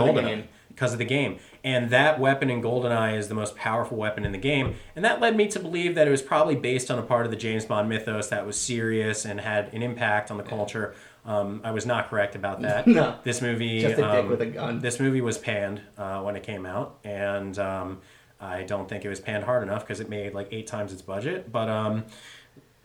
[0.80, 0.98] of the Goldeneye game.
[0.98, 1.38] because of the game.
[1.62, 4.74] And that weapon in Goldeneye is the most powerful weapon in the game.
[4.94, 7.30] And that led me to believe that it was probably based on a part of
[7.30, 10.94] the James Bond mythos that was serious and had an impact on the culture.
[11.24, 12.87] Um, I was not correct about that.
[12.94, 13.18] No.
[13.24, 14.80] This movie, Just a dick um, with a gun.
[14.80, 18.00] This movie was panned uh, when it came out, and um,
[18.40, 21.00] I don't think it was panned hard enough because it made like eight times its
[21.02, 21.50] budget.
[21.50, 22.04] But um,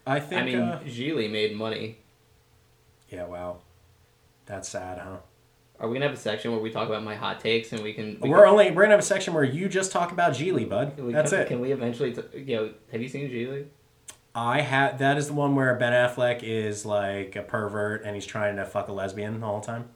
[0.07, 1.97] I think, I mean, uh, Gigli made money.
[3.09, 3.57] yeah, wow,
[4.45, 5.17] that's sad, huh?
[5.79, 7.93] Are we gonna have a section where we talk about my hot takes and we
[7.93, 8.17] can?
[8.19, 10.95] We We're only we're gonna have a section where you just talk about Gigli, bud.
[10.95, 11.47] can, we That's can, it.
[11.47, 12.13] Can we eventually?
[12.13, 13.67] T- you know, have you seen Gigli?
[14.35, 18.25] I had that is the one where Ben Affleck is like a pervert and he's
[18.25, 19.89] trying to fuck a lesbian all the whole time.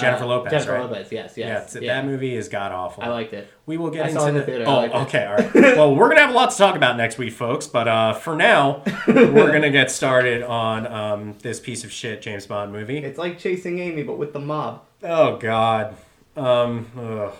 [0.00, 0.82] Jennifer Lopez, Uh, Jennifer right?
[0.90, 1.12] Lopez.
[1.12, 1.34] Yes.
[1.36, 1.76] Yes.
[1.76, 1.94] it's- yeah.
[2.00, 3.02] that movie is god awful.
[3.04, 3.48] I liked it.
[3.66, 4.64] we will get I into saw it in the, the theater.
[4.68, 4.98] I Oh, liked it.
[4.98, 5.76] okay, all right.
[5.76, 7.66] well, we're gonna have a lot to talk about next week, folks.
[7.66, 12.46] But uh, for now, we're gonna get started on um, this piece of shit James
[12.46, 12.98] Bond movie.
[12.98, 14.82] It's like chasing Amy, but with the mob.
[15.02, 15.94] Oh God.
[16.36, 17.32] Um, ugh.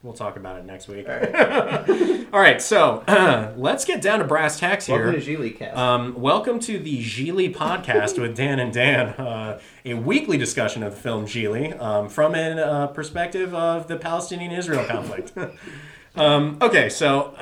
[0.00, 1.08] We'll talk about it next week.
[1.08, 2.26] All right.
[2.32, 3.02] All right, so
[3.56, 5.06] let's get down to brass tacks here.
[5.06, 5.76] Welcome to Gigli cast.
[5.76, 10.94] Um, welcome to the Gigli podcast with Dan and Dan, uh, a weekly discussion of
[10.94, 15.32] the film Gigli um, from a uh, perspective of the Palestinian-Israel conflict.
[16.14, 17.34] um, okay, so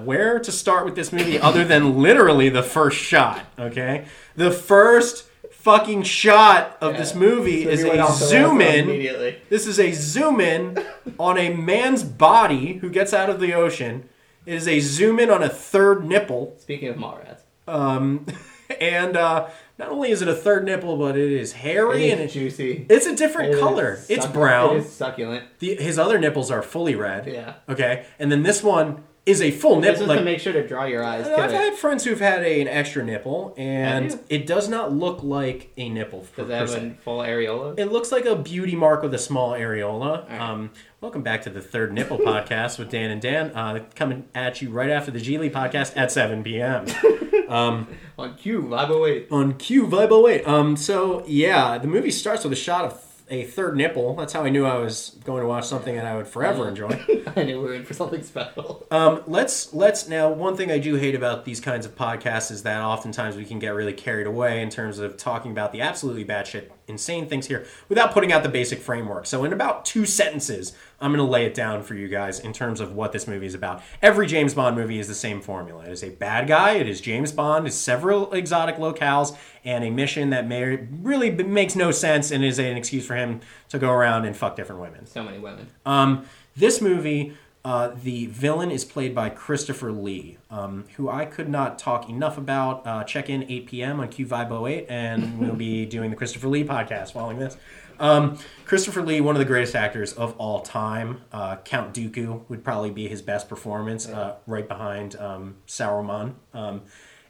[0.04, 3.44] where to start with this movie other than literally the first shot?
[3.58, 5.26] Okay, the first
[5.64, 7.18] fucking shot of this Yeah.
[7.20, 8.84] movie This is movie went a zoom in.
[8.88, 9.36] immediately.
[9.48, 10.78] This is a zoom in
[11.18, 14.08] on a man's body who gets out of the ocean.
[14.46, 16.54] It is a zoom in on a third nipple.
[16.58, 18.26] Speaking of Mallrats, Um,
[18.80, 19.46] and uh,
[19.78, 22.38] not only is it a third nipple, but it is hairy it and is it,
[22.38, 22.86] juicy.
[22.90, 23.98] it's a different It is color.
[24.10, 24.76] It's brown.
[24.76, 25.44] It is succulent.
[25.60, 27.26] The, his other nipples are fully red.
[27.26, 27.54] Yeah.
[27.70, 30.02] Okay, and then this one is a full nipple.
[30.02, 31.56] is Like, to make sure to draw your eyes I've it.
[31.56, 35.88] had friends who've had a, an extra nipple, and it does not look like a
[35.88, 36.26] nipple.
[36.36, 37.78] Does it have a full areola?
[37.78, 40.28] It looks like a beauty mark with a small areola.
[40.28, 40.40] right.
[40.40, 44.60] Um, welcome back to the Third Nipple Podcast with Dan and Dan, uh, coming at
[44.60, 46.86] you right after the Gigli Podcast at 7 p.m.
[47.48, 49.28] On cue, 508.
[49.30, 50.48] on Q Vibe 08.
[50.48, 54.14] Um, so yeah, the movie starts with a shot of a third nipple.
[54.16, 57.00] That's how I knew I was going to watch something that I would forever enjoy.
[57.36, 58.86] I knew we were in for something special.
[58.90, 60.30] Um, let's let's now.
[60.30, 63.58] One thing I do hate about these kinds of podcasts is that oftentimes we can
[63.58, 67.66] get really carried away in terms of talking about the absolutely batshit insane things here
[67.88, 69.26] without putting out the basic framework.
[69.26, 72.52] So in about two sentences, I'm going to lay it down for you guys in
[72.52, 73.82] terms of what this movie is about.
[74.02, 75.84] Every James Bond movie is the same formula.
[75.84, 76.72] It is a bad guy.
[76.72, 77.66] It is James Bond.
[77.66, 82.58] It's several exotic locales and a mission that may, really makes no sense and is
[82.58, 85.06] an excuse for him to go around and fuck different women.
[85.06, 85.68] So many women.
[85.84, 91.48] Um, this movie, uh, the villain is played by Christopher Lee, um, who I could
[91.48, 92.86] not talk enough about.
[92.86, 94.00] Uh, check in 8 p.m.
[94.00, 97.56] on Q Vibe 08, and we'll be doing the Christopher Lee podcast following this.
[97.98, 101.22] Um, Christopher Lee, one of the greatest actors of all time.
[101.32, 106.34] Uh, Count Dooku would probably be his best performance, uh, right behind um, Sauron.
[106.52, 106.82] Um,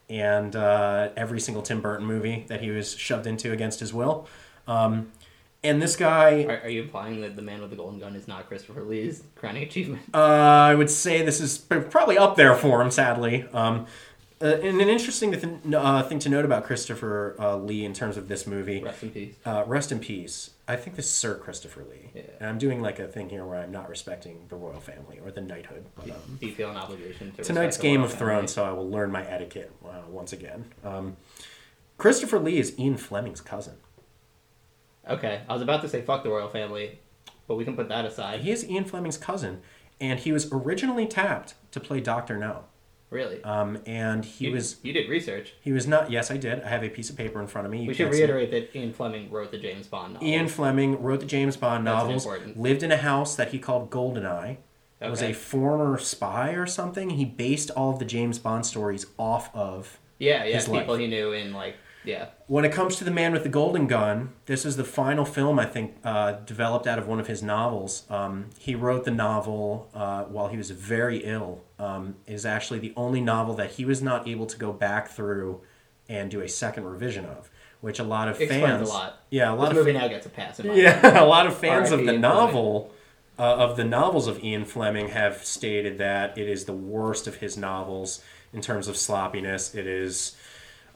[0.08, 4.26] and uh, every single Tim Burton movie that he was shoved into against his will.
[5.64, 8.28] And this guy, Are, are you implying that the man with the golden gun is
[8.28, 10.02] not Christopher Lee's crowning achievement?
[10.14, 13.46] Uh, I would say this is probably up there for him, sadly.
[13.52, 13.86] Um,
[14.42, 18.16] uh, and an interesting th- uh, thing to note about Christopher uh, Lee in terms
[18.18, 19.34] of this movie, Rest in peace.
[19.46, 20.50] uh, rest in peace.
[20.68, 22.10] I think this is Sir Christopher Lee.
[22.14, 22.22] Yeah.
[22.40, 25.30] And I'm doing like a thing here where I'm not respecting the royal family or
[25.30, 25.86] the knighthood.
[25.96, 28.18] But, um, Do you feel an obligation to tonight's Game of family?
[28.34, 30.66] Thrones, so I will learn my etiquette uh, once again.
[30.84, 31.16] Um,
[31.96, 33.74] Christopher Lee is Ian Fleming's cousin.
[35.08, 36.98] Okay, I was about to say fuck the royal family,
[37.46, 38.40] but we can put that aside.
[38.40, 39.60] He is Ian Fleming's cousin,
[40.00, 42.64] and he was originally tapped to play Doctor No.
[43.10, 43.44] Really?
[43.44, 45.54] Um, and he you, was You did research.
[45.60, 46.10] He was not.
[46.10, 46.62] Yes, I did.
[46.62, 47.82] I have a piece of paper in front of me.
[47.82, 50.26] You We should reiterate that Ian Fleming wrote the James Bond novel.
[50.26, 52.24] Ian Fleming wrote the James Bond That's novels.
[52.24, 52.58] important.
[52.58, 54.56] Lived in a house that he called Goldeneye.
[54.98, 55.30] That was Okay.
[55.30, 57.10] a former spy or something.
[57.10, 60.00] He based all of the James Bond stories off of.
[60.18, 60.98] yeah, yeah, people life.
[61.00, 62.26] he knew in like yeah.
[62.46, 65.58] When it comes to the Man with the Golden Gun, this is the final film
[65.58, 68.04] I think uh, developed out of one of his novels.
[68.10, 71.62] Um, he wrote the novel uh, while he was very ill.
[71.78, 75.08] Um, it is actually the only novel that he was not able to go back
[75.08, 75.60] through
[76.08, 78.88] and do a second revision of, which a lot of Explains fans.
[78.90, 79.18] a lot.
[79.30, 80.60] Yeah, a lot This of movie now gets a pass.
[80.62, 82.06] Yeah, a lot of fans of R.I.P.
[82.06, 82.92] the Ian novel,
[83.38, 87.36] uh, of the novels of Ian Fleming, have stated that it is the worst of
[87.36, 89.74] his novels in terms of sloppiness.
[89.74, 90.36] It is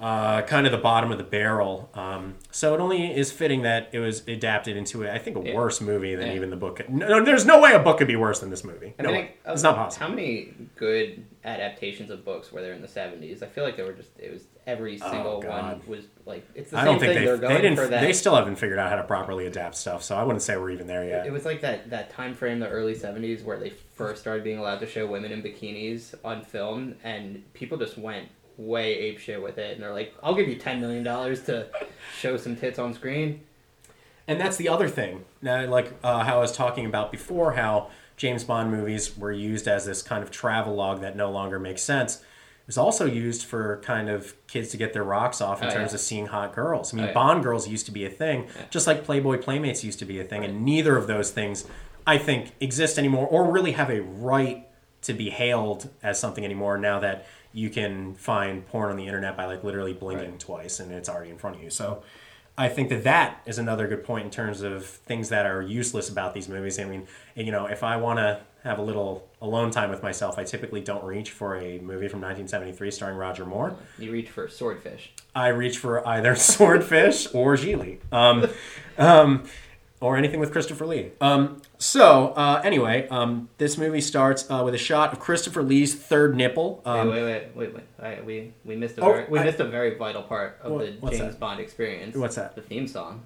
[0.01, 1.91] uh, kind of the bottom of the barrel.
[1.95, 5.41] Um, so it only is fitting that it was adapted into, a, I think, a
[5.43, 5.55] Yeah.
[5.57, 6.35] worse movie than Yeah.
[6.35, 6.89] even the book.
[6.89, 8.95] No, there's no way a book could be worse than this movie.
[8.99, 10.07] I No mean, It's not possible.
[10.07, 13.43] How many good adaptations of books were there in the seventies?
[13.43, 16.71] I feel like there were just it was every single Oh, one was like it's
[16.71, 17.25] the I same don't think thing.
[17.25, 17.77] they, are going they didn't.
[17.79, 18.01] for that.
[18.03, 20.03] They still haven't figured out how to properly adapt stuff.
[20.05, 21.27] So I wouldn't say we're even there yet.
[21.27, 24.59] It was like that that time frame, the early seventies, where they first started being
[24.59, 29.41] allowed to show women in bikinis on film, and people just went way ape shit
[29.43, 31.69] with it, and they're like, "I'll give you ten million dollars to
[32.19, 33.41] show some tits on screen."
[34.27, 35.25] And that's the other thing.
[35.41, 39.67] Now, like uh, how I was talking about before, how James Bond movies were used
[39.67, 42.17] as this kind of travel log that no longer makes sense.
[42.17, 45.73] It was also used for kind of kids to get their rocks off in Oh,
[45.73, 45.95] terms yeah.
[45.95, 46.93] of seeing hot girls.
[46.93, 47.15] I mean, Oh, yeah.
[47.15, 50.25] Bond girls used to be a thing, just like Playboy Playmates used to be a
[50.25, 51.65] thing, and neither of those things,
[52.07, 54.67] I think, exist anymore or really have a right
[55.01, 59.37] to be hailed as something anymore now that you can find porn on the internet
[59.37, 60.41] by like literally blinking Right.
[60.41, 61.71] twice and it's already in front of you.
[61.71, 62.03] So
[62.57, 66.09] I think that that is another good point in terms of things that are useless
[66.09, 66.79] about these movies.
[66.79, 67.07] I mean,
[67.37, 70.81] you know, if I want to have a little alone time with myself, I typically
[70.81, 73.77] don't reach for a movie from 1973 starring Roger Moore.
[73.99, 75.13] You reach for swordfish.
[75.35, 78.49] I reach for either Swordfish or Gigli, um,
[78.99, 79.45] um,
[80.01, 81.13] or anything with Christopher Lee.
[81.21, 85.95] Um, so uh, anyway, um, this movie starts uh, with a shot of Christopher Lee's
[85.95, 86.83] third nipple.
[86.85, 87.85] Um, wait, wait, wait, wait, wait.
[88.01, 90.73] I, we we missed a Oh, very, we I- missed a very vital part of
[90.73, 91.41] What- the James that?
[91.41, 92.17] Bond experience.
[92.17, 92.55] What's that?
[92.57, 93.23] The theme song.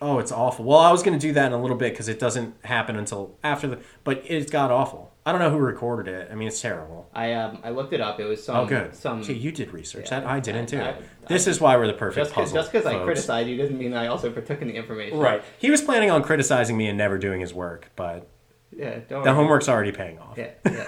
[0.00, 0.64] Oh, it's awful.
[0.64, 2.94] Well, I was going to do that in a little bit because it doesn't happen
[2.94, 3.78] until after the.
[4.04, 5.07] But it got awful.
[5.28, 6.30] I don't know who recorded it.
[6.32, 7.10] I mean, it's terrible.
[7.14, 8.18] I um I looked it up.
[8.18, 8.94] It was some oh, good.
[8.94, 10.26] some Gee, you did research yeah, that.
[10.26, 10.80] I didn't too.
[10.80, 12.56] I- I- this is why we're the perfect just puzzle.
[12.56, 13.04] just because I folks.
[13.04, 15.18] criticize you doesn't mean I also partook in the information.
[15.18, 15.42] Right.
[15.58, 18.26] He was planning on criticizing me and never doing his work, but
[18.74, 19.00] Yeah.
[19.06, 19.34] Don't the worry.
[19.34, 20.38] homework's already paying off.
[20.38, 20.52] Yeah.
[20.64, 20.86] Yeah.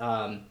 [0.00, 0.46] um,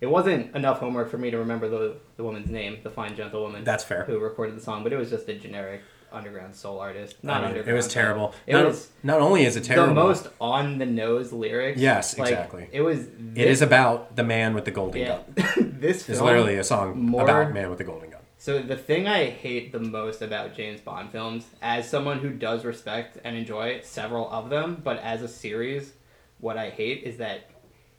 [0.00, 3.62] it wasn't enough homework for me to remember the the woman's name, the fine gentlewoman.
[3.64, 4.04] That's fair.
[4.04, 4.82] Who recorded the song?
[4.84, 5.82] But it was just a generic
[6.14, 7.22] underground soul artist.
[7.22, 7.68] Not I mean, underground.
[7.68, 8.34] it was terrible.
[8.46, 11.80] It not, was not only is it terrible, the most on the nose lyrics.
[11.80, 12.68] Yes, Like, exactly.
[12.72, 13.00] It was.
[13.34, 15.18] it is about the man with the golden yeah.
[15.34, 15.76] gun.
[15.80, 18.20] this film, literally a song more- about man with the golden gun.
[18.38, 22.64] So the thing I hate the most about James Bond films, as someone who does
[22.64, 25.94] respect and enjoy several of them, but as a series,
[26.40, 27.48] what I hate is that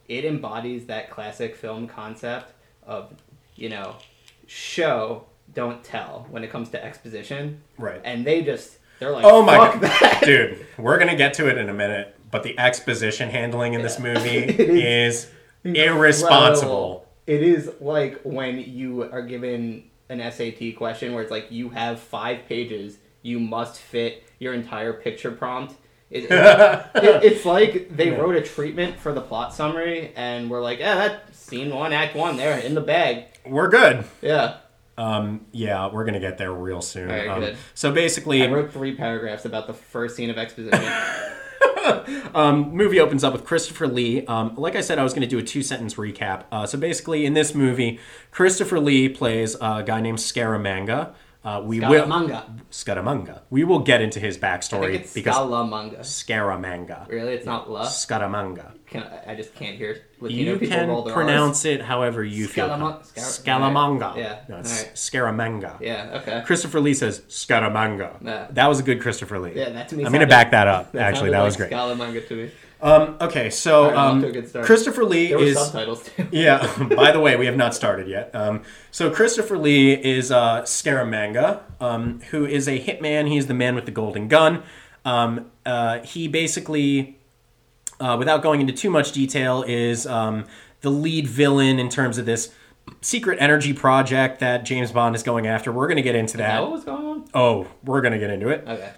[0.08, 2.54] it embodies that classic film concept
[2.86, 3.12] of,
[3.56, 3.96] you know,
[4.46, 5.26] show,
[5.56, 7.62] don't tell when it comes to exposition.
[7.78, 8.00] Right.
[8.04, 10.22] And they just they're like, Oh my god, that.
[10.26, 10.66] dude!
[10.78, 14.14] We're gonna get to it in a minute, but the exposition handling in this Yeah.
[14.14, 14.36] movie
[14.84, 15.32] is
[15.64, 17.08] irresponsible.
[17.28, 22.00] It is like when you are given an SAT question where it's like you have
[22.00, 25.74] five pages, you must fit your entire picture prompt.
[26.12, 26.32] It, it-
[26.96, 28.18] it- it's like they Yeah.
[28.18, 32.16] wrote a treatment for the plot summary and we're like, yeah, that scene one, act
[32.16, 33.26] one, there in the bag.
[33.46, 34.06] We're good.
[34.22, 34.58] Yeah,
[34.98, 37.12] Um, yeah, we're gonna get there real soon.
[37.30, 37.54] Um.
[37.74, 40.92] So basically, I wrote three paragraphs about the first scene of exposition.
[42.36, 44.26] um, movie opens up with Christopher Lee.
[44.26, 46.46] Um, like I said, I was going to do a two sentence recap.
[46.52, 48.00] Uh, so basically, in this movie,
[48.32, 51.14] Christopher Lee plays a guy named Scaramanga.
[51.46, 52.44] Uh, we will Scaramanga.
[52.72, 53.42] Scaramanga.
[53.52, 56.00] We will get into his backstory it's because Scalamanga.
[56.00, 57.08] Scaramanga.
[57.08, 57.86] Really, it's not la.
[57.86, 58.72] Scaramanga.
[58.88, 62.24] Can I, I just can't hear Latino You people roll can their pronounce it however
[62.24, 62.68] you feel.
[62.68, 64.18] Scalama- com- Scar- Scalamanga.
[64.18, 64.96] Yeah, No, it's alright.
[64.96, 65.80] Scaramanga.
[65.82, 66.20] Yeah.
[66.22, 66.42] Okay.
[66.46, 68.54] Christopher Lee says Scaramanga.
[68.54, 69.54] That was a good Christopher Lee.
[69.56, 70.04] Yeah, that to me.
[70.06, 70.92] I'm going to back that up.
[70.94, 71.72] that Actually, that like was great.
[71.72, 72.52] Scalamanga to me.
[72.82, 74.66] Um, okay, so um, to a good start.
[74.66, 75.58] Christopher Lee There is.
[75.58, 76.28] subtitles too.
[76.32, 76.60] Yeah.
[76.96, 78.34] By the way, we have not started yet.
[78.36, 78.62] Um,
[78.92, 83.28] so Christopher Lee is uh, Scaramanga, um, who is a hitman.
[83.30, 84.64] He's the man with the golden gun.
[85.06, 87.18] Um, uh, he basically,
[88.00, 90.46] uh, without going into too much detail, is um,
[90.82, 92.54] the lead villain in terms of this
[93.02, 95.72] secret energy project that James Bond is going after.
[95.72, 96.62] We're going to get into that that.
[96.62, 97.26] what was going on?
[97.34, 98.92] Oh, we're going to get into it Okay.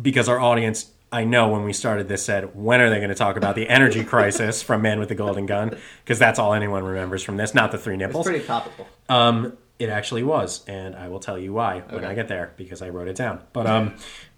[0.00, 3.16] because our audience, I know when we started this, said, when are they going to
[3.16, 5.76] talk about the energy crisis from Man with the Golden Gun?
[6.04, 8.26] Because that's all anyone remembers from this, not the three It's nipples.
[8.26, 8.86] pretty topical.
[9.08, 12.80] Um, it actually was, and I will tell you why when I get there because
[12.82, 13.40] I wrote it down.
[13.52, 13.94] But um,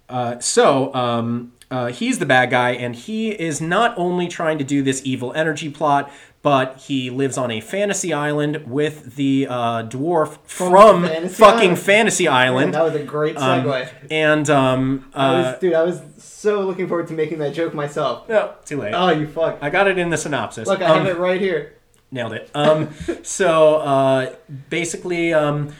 [0.09, 4.63] uh, so um, uh, he's the bad guy, and he is not only trying to
[4.63, 6.09] do this evil energy plot,
[6.43, 11.79] but he lives on a fantasy island with the uh, dwarf from, Fantasy fucking Island.
[11.79, 12.73] Fantasy Man, Island.
[12.75, 13.89] that was a great Um, segue.
[14.11, 17.73] and um, I uh, was, dude, I was so looking forward to making that joke
[17.73, 18.27] myself.
[18.29, 18.91] no, too late.
[18.93, 19.57] Oh, you fuck.
[19.61, 20.67] I got it in the synopsis.
[20.67, 21.73] Look, I Um, have it right here.
[22.11, 22.51] Nailed it.
[22.53, 22.89] Um,
[23.23, 24.35] so uh,
[24.69, 25.73] basically, um,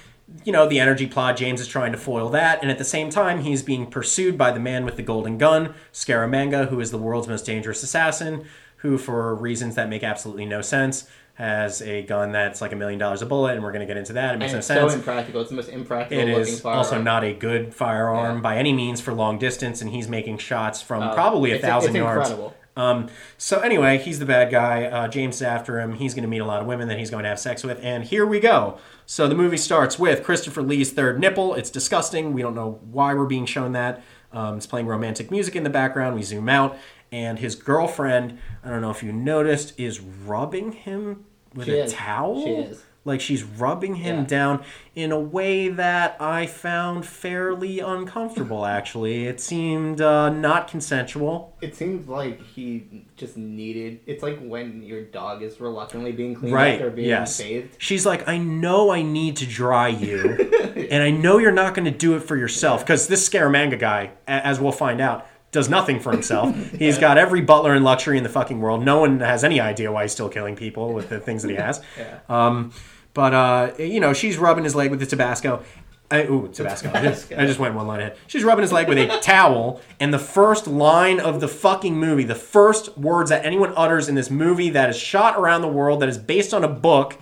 [0.46, 3.10] you know, the energy plot, James is trying to foil that, and at the same
[3.10, 6.98] time, he's being pursued by the man with the golden gun, Scaramanga, who is the
[6.98, 8.46] world's most dangerous assassin,
[8.84, 13.00] who, for reasons that make absolutely no sense, has a gun that's like a million
[13.00, 14.36] dollars a bullet, and we're going to get into that.
[14.36, 14.92] It makes And no it's sense.
[14.94, 15.42] so impractical.
[15.42, 16.78] It's the most impractical It looking is firearm.
[16.78, 18.42] also not a good firearm Yeah.
[18.42, 21.92] by any means for long distance, and he's making shots from Uh, probably a thousand
[21.96, 22.30] it's yards.
[22.30, 22.56] Incredible.
[22.76, 23.08] Um,
[23.38, 24.86] so anyway, he's the bad guy.
[24.86, 25.94] Uh, James is after him.
[25.94, 27.80] He's going to meet a lot of women that he's going to have sex with,
[27.84, 28.78] and here we go.
[29.06, 31.54] So the movie starts with Christopher Lee's third nipple.
[31.56, 32.34] It's disgusting.
[32.34, 34.04] We don't know why we're being shown that.
[34.32, 36.16] Um, it's playing romantic music in the background.
[36.16, 36.76] We zoom out,
[37.14, 38.40] and his girlfriend.
[38.64, 41.94] I don't know if you noticed, is rubbing him with She a is.
[41.94, 42.44] towel.
[42.44, 42.84] She is.
[43.06, 44.24] Like she's rubbing him Yeah.
[44.28, 44.64] down
[44.96, 48.66] in a way that I found fairly uncomfortable.
[48.66, 51.54] Actually, it seemed uh, not consensual.
[51.60, 54.00] It seems like he just needed.
[54.06, 57.76] It's like when your dog is reluctantly being cleaned right after being yes bathed.
[57.78, 60.32] she's like i know i need to dry you
[60.92, 64.12] and i know you're not going to do it for yourself because this scaramanga guy
[64.28, 68.24] as we'll find out does nothing for himself he's got every butler and luxury in
[68.24, 71.20] the fucking world no one has any idea why he's still killing people with the
[71.20, 72.20] things that he has Yeah.
[72.28, 72.74] um,
[73.14, 75.64] but uh, you know she's rubbing his leg with the tabasco
[76.12, 76.92] I, ooh, Tabasco.
[76.94, 77.38] I just, Tabasco.
[77.42, 78.18] I just went one line ahead.
[78.28, 82.24] She's rubbing his leg with a towel, and the first line of the fucking movie,
[82.24, 86.02] the first words that anyone utters in this movie that is shot around the world,
[86.02, 87.18] that is based on a book,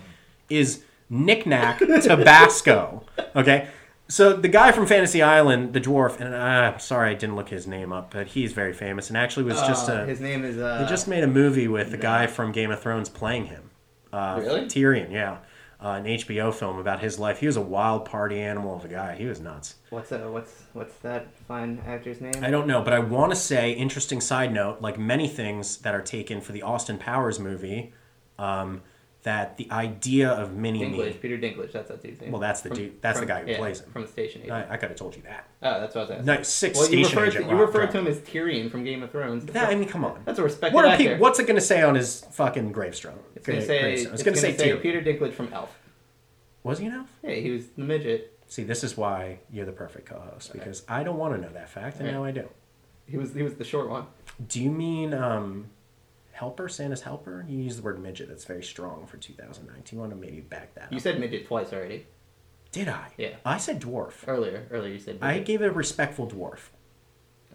[0.50, 3.04] is knick-knack Tabasco.
[3.34, 3.68] Okay?
[4.12, 7.66] So the guy from Fantasy Island, the dwarf, and uh, sorry I didn't look his
[7.66, 10.04] name up, but he's very famous and actually was just Uh, a.
[10.04, 10.58] his name is.
[10.58, 13.70] Uh, They just made a movie with the guy from Game of Thrones playing him.
[14.12, 14.66] Uh, Really?
[14.66, 15.38] Tyrion, yeah.
[15.82, 17.38] Uh, an HBO film about his life.
[17.40, 19.16] He was a wild party animal of a guy.
[19.16, 19.76] He was nuts.
[19.88, 22.34] What's uh, what's what's that fine actor's name?
[22.44, 25.94] I don't know, but I want to say, interesting side note, like many things that
[25.94, 27.94] are taken for the Austin Powers movie,
[28.38, 28.82] um,
[29.24, 31.12] that the idea of mini Dinklage, me.
[31.12, 31.70] Peter Dinklage.
[31.72, 32.32] That's that dude's name.
[32.32, 33.90] Well, that's the dude- that's the guy who yeah, plays him.
[33.92, 34.42] from the station.
[34.42, 34.52] Agent.
[34.70, 35.46] I, I could have told you that.
[35.62, 36.26] Oh, that's what I was asking.
[36.26, 37.44] Nice, six Well, you station referred, agent.
[37.50, 39.46] to, you referred to him as Tyrion from Game of Thrones.
[39.46, 40.22] That, I mean, come on.
[40.24, 41.04] That's a respected What are actor.
[41.04, 43.18] people, what's it going to say on his fucking gravestone?
[43.36, 43.92] It's gonna say.
[43.94, 44.76] It's It's going to say, say.
[44.78, 45.72] Peter Dinklage from Elf.
[46.64, 47.08] Was he an elf?
[47.22, 48.38] Yeah, he was the midget.
[48.46, 51.68] See, this is why you're the perfect co-host because I don't want to know that
[51.70, 52.16] fact, and Okay.
[52.16, 52.48] now I do.
[53.06, 54.06] He was he was the short one.
[54.46, 55.66] Do you mean um,
[56.42, 57.46] helper, Santa's helper?
[57.48, 58.28] You use the word midget.
[58.28, 59.96] That's very strong for 2019.
[59.96, 61.02] You want to maybe back that You up?
[61.04, 62.06] said midget twice already.
[62.72, 63.12] Did I?
[63.16, 63.34] Yeah.
[63.44, 64.14] I said dwarf.
[64.26, 65.18] Earlier, earlier you said.
[65.22, 66.70] I gave it a respectful dwarf.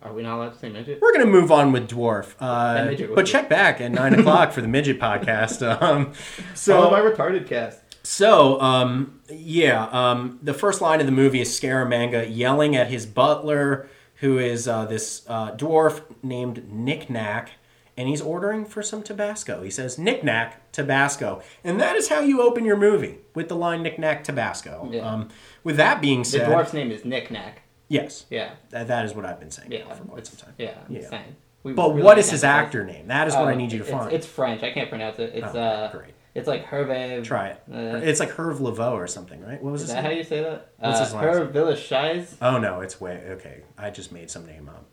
[0.01, 0.99] Are we not allowed to say midget?
[1.01, 4.61] We're gonna move on with dwarf, uh, midget but check back at nine o'clock for
[4.61, 5.61] the midget podcast.
[5.81, 6.13] Um,
[6.53, 7.81] So so my retarded cast.
[8.03, 13.05] So, um, yeah, um, the first line of the movie is Scaramanga yelling at his
[13.05, 13.89] butler,
[14.21, 17.49] who is uh, this uh, dwarf named Nick Nack,
[17.97, 19.63] and he's ordering for some Tabasco.
[19.63, 21.41] He says, Nick Nack, Tabasco.
[21.63, 24.87] And that is how you open your movie, with the line Nick Nack, Tabasco.
[24.91, 25.01] Yeah.
[25.01, 25.29] Um,
[25.63, 26.41] with that being said.
[26.41, 27.63] The dwarf's name is Nick Nack.
[27.89, 28.51] yes, Yeah.
[28.69, 29.91] that, that is what I've been saying Yeah.
[29.93, 30.53] for quite some time.
[30.57, 30.75] Yeah.
[30.87, 31.09] I'm Yeah.
[31.09, 31.35] saying.
[31.63, 33.07] We But really what is his actor name?
[33.07, 34.13] That is what I need you to it's- find.
[34.13, 34.61] It's French.
[34.63, 35.31] I can't pronounce it.
[35.33, 35.91] It's Oh, uh.
[35.91, 36.13] great.
[36.35, 37.23] It's like Hervé.
[37.23, 37.63] Try it.
[37.73, 39.61] Uh, it's like Herve Laveau or something, right?
[39.61, 40.11] What was is his that name?
[40.11, 40.69] how you say that?
[40.77, 42.33] What's uh, his last Hervé Villechaize.
[42.43, 43.63] Oh no, it's way okay.
[43.75, 44.85] I just made some name up.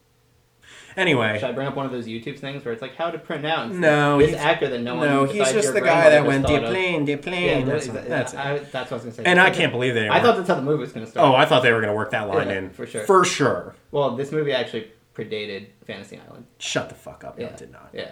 [0.97, 3.19] Anyway, Should I bring up one of those YouTube things where it's like how to
[3.19, 6.45] pronounce No, this he's- actor that no one no, he's just the guy that went
[6.45, 6.51] of?
[6.51, 7.67] deplane, Yeah, deplane.
[7.67, 8.35] that's, that's, that's.
[8.35, 9.23] I, that's what I was gonna say.
[9.25, 10.09] And I can't believe they.
[10.09, 11.29] I thought that's how the movie was gonna start.
[11.29, 13.05] Oh, I thought they were going to work that line Yeah, in for sure.
[13.05, 13.75] For sure.
[13.91, 16.47] Well, this movie actually predated Fantasy Island.
[16.59, 17.39] Shut the fuck up.
[17.39, 17.51] No, Yeah.
[17.51, 17.91] it did not.
[17.93, 18.11] Yeah,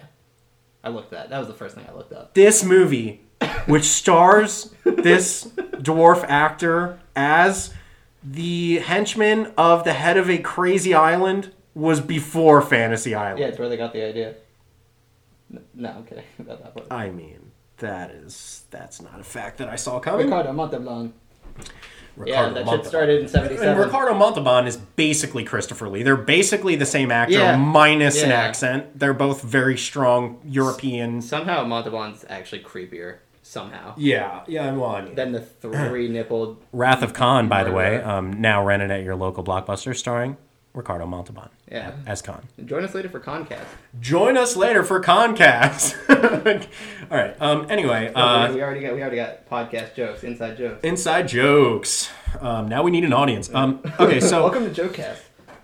[0.85, 1.31] I looked that.
[1.31, 1.39] that.
[1.39, 2.35] was the first thing I looked up.
[2.35, 3.23] This movie,
[3.67, 7.73] which stars this dwarf actor as
[8.25, 13.39] the henchman of the head of a crazy island, was before Fantasy Island.
[13.41, 14.35] Yeah, it's where they got the idea.
[15.75, 16.87] No, I'm kidding about that part.
[16.91, 20.27] I mean, that is that's not a fact that I saw coming.
[20.27, 21.13] Ricardo Montalban.
[22.25, 23.51] Yeah, Ricardo that shit started in '77.
[23.51, 23.85] And '77.
[23.87, 26.03] Ricardo Montalban is basically Christopher Lee.
[26.03, 27.57] They're basically the same actor, Yeah.
[27.57, 28.99] minus an accent.
[28.99, 31.23] They're both very strong European.
[31.23, 33.19] Somehow Montalban's actually creepier.
[33.45, 33.95] Somehow.
[33.97, 34.73] Yeah, yeah.
[34.73, 36.59] Well, I mean, Than the three nippled.
[36.73, 40.37] Wrath of Khan, by the way, um, now rented at your local blockbuster, starring
[40.75, 41.93] Ricardo Montalban Yeah.
[42.07, 42.43] as Khan.
[42.65, 43.67] Join us later for Concast.
[44.01, 45.97] Join us later for Concast.
[47.11, 47.35] All right.
[47.41, 47.67] Um.
[47.69, 50.83] Anyway, uh, we already got we already got podcast jokes, inside jokes.
[50.83, 52.11] inside jokes.
[52.41, 52.69] Um.
[52.69, 53.53] Now we need an audience.
[53.55, 53.81] Um.
[54.01, 54.21] Okay.
[54.21, 54.43] So.
[54.49, 55.19] welcome to JokeCast.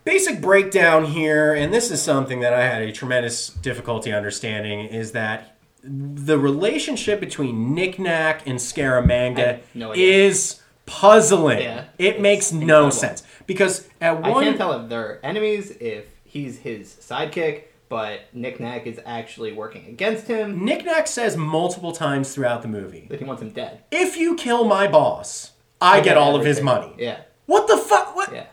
[0.05, 5.13] basic breakdown here, and this is something that I had a tremendous difficulty understanding, is
[5.13, 11.61] that the relationship between Nick Nack and Scaramanga no is puzzling.
[11.61, 12.91] Yeah, it makes no incredible.
[12.91, 18.21] sense because at one, I can't tell if they're enemies, if he's his sidekick, but
[18.33, 20.65] Nick Nack is actually working against him.
[20.65, 23.83] Knack says multiple times throughout the movie, That he wants him dead.
[23.91, 28.15] "If you kill my boss, I, get, all of his money." Yeah, What the fuck?
[28.15, 28.47] What yeah.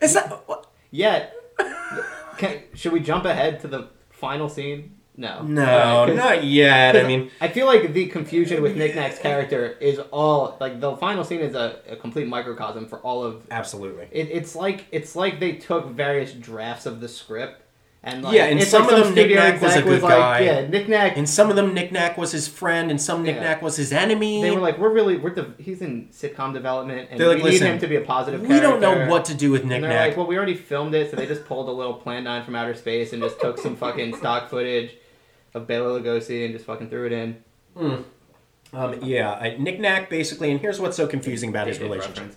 [0.00, 0.48] Is that?
[0.48, 0.66] What?
[0.90, 1.34] Yet,
[2.38, 5.42] can, should we jump ahead to the final scene No.
[5.42, 6.96] No, not yet.
[6.96, 10.96] I mean, I feel like the confusion with Nick Nack's character is all like the
[10.96, 14.06] final scene is a, a complete microcosm for all of absolutely.
[14.12, 17.62] it, it's like it's like they took various drafts of the script
[18.04, 20.12] and like Yeah, and some like of them Nick studio Nack was a good like,
[20.12, 20.40] guy.
[20.40, 21.16] Yeah, Nick Nack.
[21.16, 23.58] And some of them, Nick Nack was his friend, and some Nick Yeah.
[23.58, 24.40] Was his enemy.
[24.40, 27.50] they were like, we're really we're the he's in sitcom development and They're like, we
[27.50, 28.40] need him to be a positive.
[28.40, 30.94] we don't know what to do with Nick And they're like, well, we already filmed
[30.94, 33.58] it, so they just pulled a little Plan 9 from outer space and just took
[33.58, 34.94] some fucking stock footage
[35.54, 37.42] of Bela Lugosi and just fucking threw it in.
[38.72, 42.18] Um, yeah, I, Nick Nack basically, and here's what's so confusing about his relationship.
[42.18, 42.36] reference.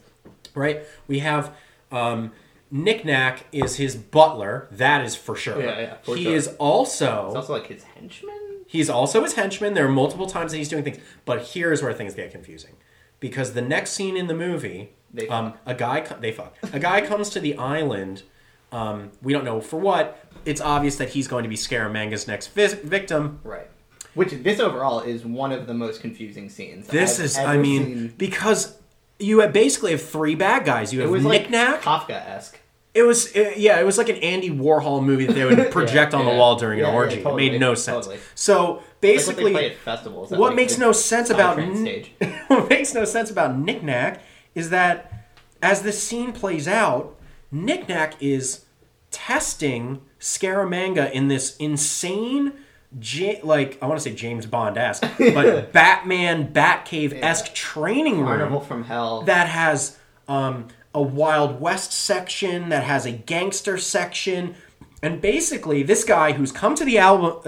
[0.54, 0.84] Right?
[1.08, 1.54] We have
[1.92, 2.32] um,
[2.70, 4.68] Nick Nack is his butler.
[4.72, 5.62] That is for sure.
[5.62, 6.36] Yeah, yeah, for he sure.
[6.36, 8.38] is also It's also like his henchman?
[8.66, 9.74] He's also his henchman.
[9.74, 12.78] There are multiple times that he's doing things, but here's where things get confusing,
[13.20, 17.02] because the next scene in the movie, They um, a guy they fuck a guy
[17.02, 18.24] comes to the island.
[18.72, 20.18] Um, we don't know for what.
[20.46, 23.40] It's obvious that he's going to be Scaramanga's next vis- victim.
[23.44, 23.68] Right.
[24.14, 26.88] Which, this overall is one of the most confusing scenes.
[26.88, 28.14] This I've is, I mean, seen.
[28.18, 28.78] because
[29.20, 30.92] you have basically have three bad guys.
[30.94, 32.60] You It have was Nick like Kafka esque.
[32.94, 36.14] It was uh, yeah, it was like an Andy Warhol movie that they would project
[36.14, 36.38] on the yeah.
[36.38, 37.22] wall during Yeah, an yeah, orgy.
[37.22, 38.06] it made no sense.
[38.06, 38.20] totally.
[38.36, 40.32] So Like what basically, they play at festivals.
[40.32, 42.04] what like, makes no sense about N-
[42.48, 44.22] what makes no sense about Nick Nack
[44.56, 45.30] is that
[45.62, 47.16] as the scene plays out,
[47.50, 48.66] Nick Nack is
[49.10, 52.54] testing Scaramanga in this insane,
[53.02, 58.28] Ja- like I want to say James Bond esque, but Batman Batcave esque training room
[58.28, 59.24] Carnival from Hell.
[59.24, 59.98] that has
[60.28, 64.56] um, a Wild West section, that has a gangster section,
[65.02, 67.42] and basically this guy who's come to the album,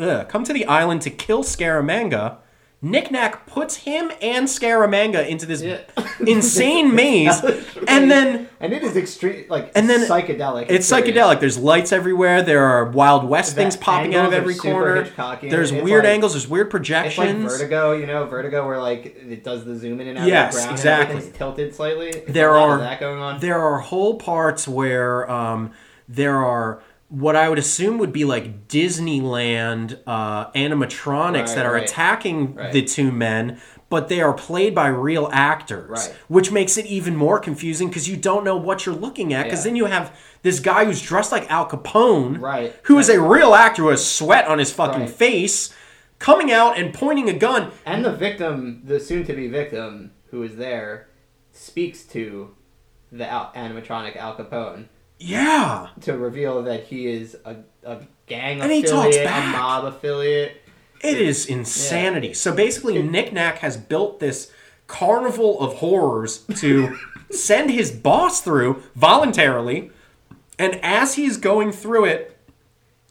[0.00, 2.38] uh, come to the island to kill Scaramanga.
[2.82, 5.80] Nick Nack puts him and Scaramanga into this Yeah.
[6.26, 7.40] insane maze,
[7.88, 10.66] and then and it is extreme, like And then psychedelic.
[10.68, 11.16] it's experience.
[11.18, 11.40] psychedelic.
[11.40, 12.42] There's lights everywhere.
[12.42, 15.08] There are Wild West The things popping out of every corner.
[15.42, 16.34] There's It's weird like- angles.
[16.34, 17.52] There's weird It's like projections.
[17.52, 20.64] Vertigo, you know, Vertigo, where like it does the zoom in and out Yes, of
[20.64, 21.16] the exactly.
[21.24, 22.08] And tilted slightly.
[22.10, 23.40] It's There are- that going on.
[23.40, 25.72] There are whole parts where um,
[26.08, 31.74] there are what I would assume would be like Disneyland uh, animatronics Right, that are
[31.74, 31.82] right.
[31.84, 32.72] attacking Right.
[32.72, 37.38] the two men, but they are played by real actors, which makes it even more
[37.38, 39.44] confusing because you don't know what you're looking at.
[39.44, 39.70] Because Yeah.
[39.70, 42.74] then you have this guy who's dressed like Al Capone, Right.
[42.84, 45.72] who is a real actor who has sweat on his fucking face,
[46.18, 47.70] coming out and pointing a gun.
[47.84, 51.06] And the victim, the soon-to-be victim who is there,
[51.52, 52.50] speaks to
[53.12, 54.86] the Al- animatronic Al Capone
[55.18, 55.88] Yeah.
[56.02, 60.62] to reveal that he is a, a gang And he talks affiliate, a mob affiliate.
[61.02, 62.34] It is insanity.
[62.34, 64.50] So basically, Nick Nack has built this
[64.86, 66.96] carnival of horrors to
[67.30, 69.90] send his boss through voluntarily,
[70.58, 72.36] and as he's going through it,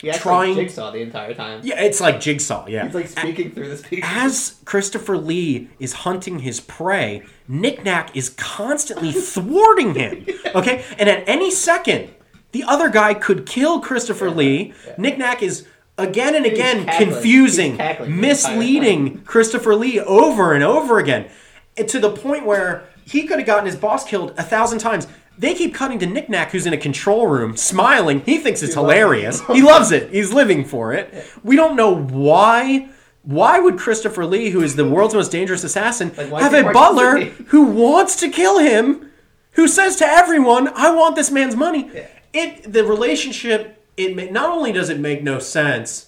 [0.01, 1.61] He Trying- like Jigsaw the entire time.
[1.63, 2.67] yeah, it's like Jigsaw.
[2.67, 4.05] Yeah, He's like speaking through the speaker.
[4.05, 10.25] as Christopher Lee is hunting his prey, Nick Nack is constantly thwarting him.
[10.55, 10.85] Okay?
[10.97, 12.13] And at any second,
[12.53, 14.73] the other guy could kill Christopher Lee.
[14.97, 15.67] Nick Nack is
[15.97, 21.29] again and again confusing, He's cackling the entire misleading Christopher Lee over and over again.
[21.75, 25.07] And to the point where he could have gotten his boss killed a thousand times.
[25.37, 28.21] They keep cutting to Nick Nack, who's in a control room, smiling.
[28.21, 28.95] He thinks it's loves it.
[28.95, 29.41] hilarious.
[29.47, 30.09] He loves it.
[30.11, 31.13] He's living for it.
[31.43, 32.89] We don't know why.
[33.25, 37.19] Why would Christopher Lee, who is the world's most dangerous assassin, Like, have a butler
[37.47, 39.11] who wants to kill him,
[39.53, 41.89] who says to everyone, "I want this man's money"?
[42.33, 43.83] It the relationship.
[43.97, 46.07] It not only does it make no sense,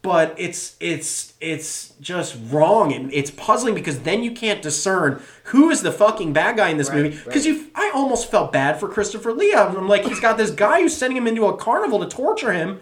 [0.00, 5.70] but it's it's it's just wrong and it's puzzling because then you can't discern who
[5.70, 7.56] is the fucking bad guy in this Right, movie because right.
[7.56, 9.54] you I almost felt bad for Christopher Lee.
[9.54, 12.80] I'm like he's got this guy who's sending him into a carnival to torture him.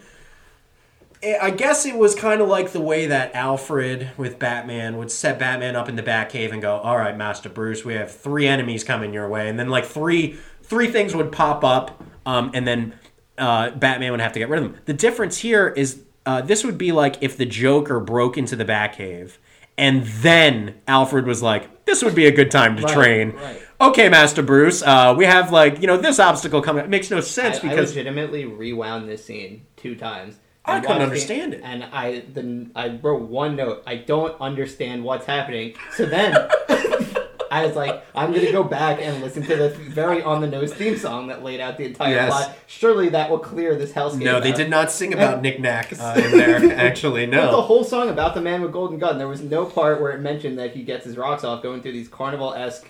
[1.25, 5.11] I- I guess it was kind of like the way that Alfred with Batman would
[5.11, 8.47] set Batman up in the Batcave and go, "All right, Master Bruce, we have three
[8.47, 12.67] enemies coming your way," and then like three three things would pop up, um, and
[12.67, 12.95] then
[13.39, 14.81] uh, Batman would have to get rid of them.
[14.87, 18.65] The difference here is uh, this would be like if the Joker broke into the
[18.65, 19.33] Batcave,
[19.79, 23.63] and then Alfred was like, "This would be a good time to Right, train." right.
[23.81, 26.85] Okay, Master Bruce, uh, we have like you know this obstacle coming.
[26.85, 30.37] It makes no sense I, I because legitimately rewound this scene two times.
[30.65, 31.61] I couldn't understand it.
[31.65, 33.83] And I then I wrote one note.
[33.87, 35.75] I don't understand what's happening.
[35.97, 36.35] So then
[37.51, 40.73] I was like, I'm gonna go back and listen to the very on the nose
[40.73, 42.29] theme song that laid out the entire Yes.
[42.31, 42.57] plot.
[42.67, 44.23] Surely that will clear this hellscape.
[44.23, 46.73] No, they did not sing about Nick Nack uh, in there.
[46.75, 49.19] Actually, Wrote the whole song about the man with golden gun.
[49.19, 51.93] There was no part where it mentioned that he gets his rocks off going through
[51.93, 52.87] these carnival esque,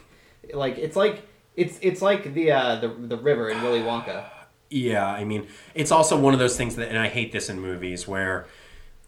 [0.55, 1.23] like it's like
[1.57, 4.27] it's it's like the uh, the the river in Willy Wonka.
[4.73, 7.61] Yeah, I mean, it's also one of those things that, and I hate this in
[7.61, 8.47] movies where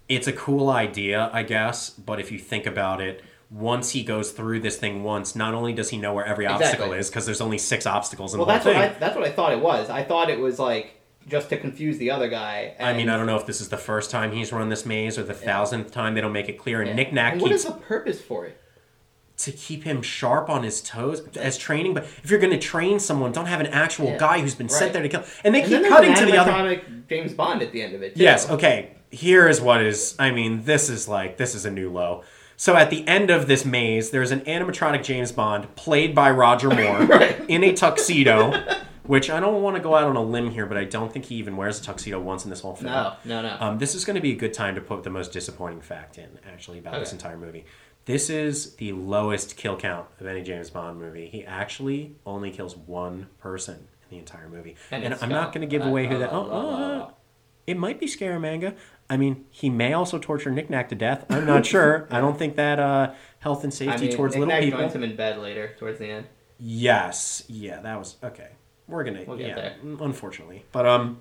[0.09, 1.91] it's a cool idea, I guess.
[1.91, 5.73] But if you think about it, once he goes through this thing once, not only
[5.73, 6.67] does he know where every Exactly.
[6.67, 8.97] obstacle is, because there's only six obstacles in Well, the that's whole what thing.
[8.97, 9.91] I that's what I thought it was.
[9.91, 12.75] I thought it was like just to confuse the other guy.
[12.79, 15.17] I, mean, I don't know if this is the first time he's run this maze
[15.19, 16.15] or the thousandth time.
[16.15, 16.81] They don't make it clear.
[16.81, 16.97] And Yeah.
[16.97, 18.61] Nick Nack what keeps is the purpose for it?
[19.37, 21.93] To keep him sharp on his toes as training.
[21.95, 24.19] But if you're going to train someone, don't have an actual Yeah.
[24.19, 25.25] guy who's been sent there to kill.
[25.43, 26.53] And they And keep cutting to the other.
[26.53, 28.15] animatronic James Bond at the end of it.
[28.17, 28.23] Too.
[28.23, 28.93] Yes, okay.
[29.11, 32.23] Here is what is I mean, this is like this is a new low.
[32.57, 36.71] So at the end of this maze, there's an animatronic James Bond played by Roger
[36.75, 37.41] Moore Right.
[37.49, 38.53] in a tuxedo,
[39.03, 41.25] which I don't want to go out on a limb here, but I don't think
[41.25, 42.93] he even wears a tuxedo once in this whole film.
[42.93, 43.57] No, no, no.
[43.59, 46.17] Um, this is going to be a good time to put the most disappointing fact
[46.17, 47.65] in, actually, about this entire movie.
[48.07, 51.27] This is the lowest kill count of any James Bond movie.
[51.27, 54.77] He actually only kills one person in the entire movie.
[54.91, 56.31] And, it's I'm not going to give Uh, away who uh, that.
[56.33, 57.13] uh, Oh,
[57.67, 58.75] it might be Scaramanga.
[59.09, 61.25] I mean, he may also torture Nick to death.
[61.31, 62.07] I'm not sure.
[62.11, 64.81] I don't think that uh, health and I safety mean, towards Nick little people.
[64.81, 66.27] joins him in bed later, towards the end.
[66.59, 68.49] Yes, yeah, that was okay.
[68.87, 69.77] We're gonna, We'll get yeah, there.
[69.83, 71.21] unfortunately, but um,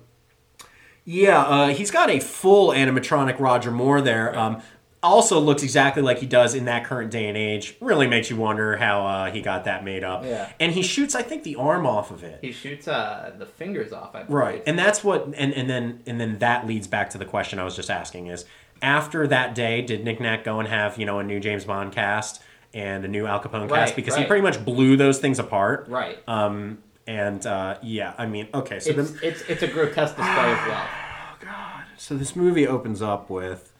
[1.04, 4.38] yeah, uh, he's got a full animatronic Roger Moore there.
[4.38, 4.62] Um,
[5.04, 7.76] also looks exactly like he does in that current day and age.
[7.80, 10.24] Really makes you wonder how uh, he got that made up.
[10.24, 10.50] Yeah.
[10.58, 12.38] and he shoots, I think, the arm off of it.
[12.40, 14.14] He shoots uh, the fingers off.
[14.14, 14.30] I believe.
[14.30, 17.58] Right, and that's what, and, and then and then that leads back to the question
[17.58, 18.44] I was just asking: is
[18.82, 21.92] after that day, did Nick Nack go and have you know a new James Bond
[21.92, 22.42] cast
[22.72, 25.86] and a new Al Capone cast Right, because he pretty much blew those things apart?
[25.88, 26.18] Right.
[26.26, 30.52] Um, and uh, yeah, I mean, okay, so it's, the, it's it's a grotesque display
[30.52, 30.88] of wealth.
[31.34, 31.84] Oh God.
[31.98, 33.72] So this movie opens up with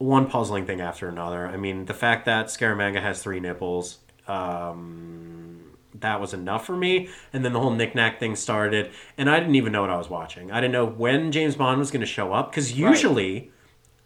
[0.00, 1.46] one puzzling thing after another.
[1.46, 7.08] I mean, the fact that Scaramanga has three nipples, um, that was enough for me.
[7.32, 10.08] And then the whole knick-knack thing started, and I didn't even know what I was
[10.08, 10.50] watching.
[10.50, 13.50] I didn't know when James Bond was going to show up because usually,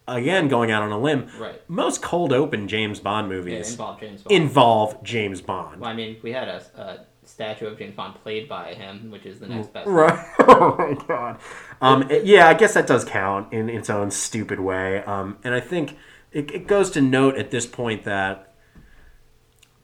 [0.08, 1.60] again, going out on a limb, Right.
[1.68, 4.22] most cold open James Bond Yeah, movies James Bond.
[4.30, 5.80] involve James Bond.
[5.80, 6.98] well, I mean, we had a, a
[7.28, 9.88] statue of James Bond played by him, which is the next best.
[9.88, 10.18] Right.
[10.40, 11.38] oh my god.
[11.80, 15.02] Um, it- yeah, I guess that does count in its own stupid way.
[15.04, 15.96] Um, and I think
[16.32, 18.52] it, it goes to note at this point that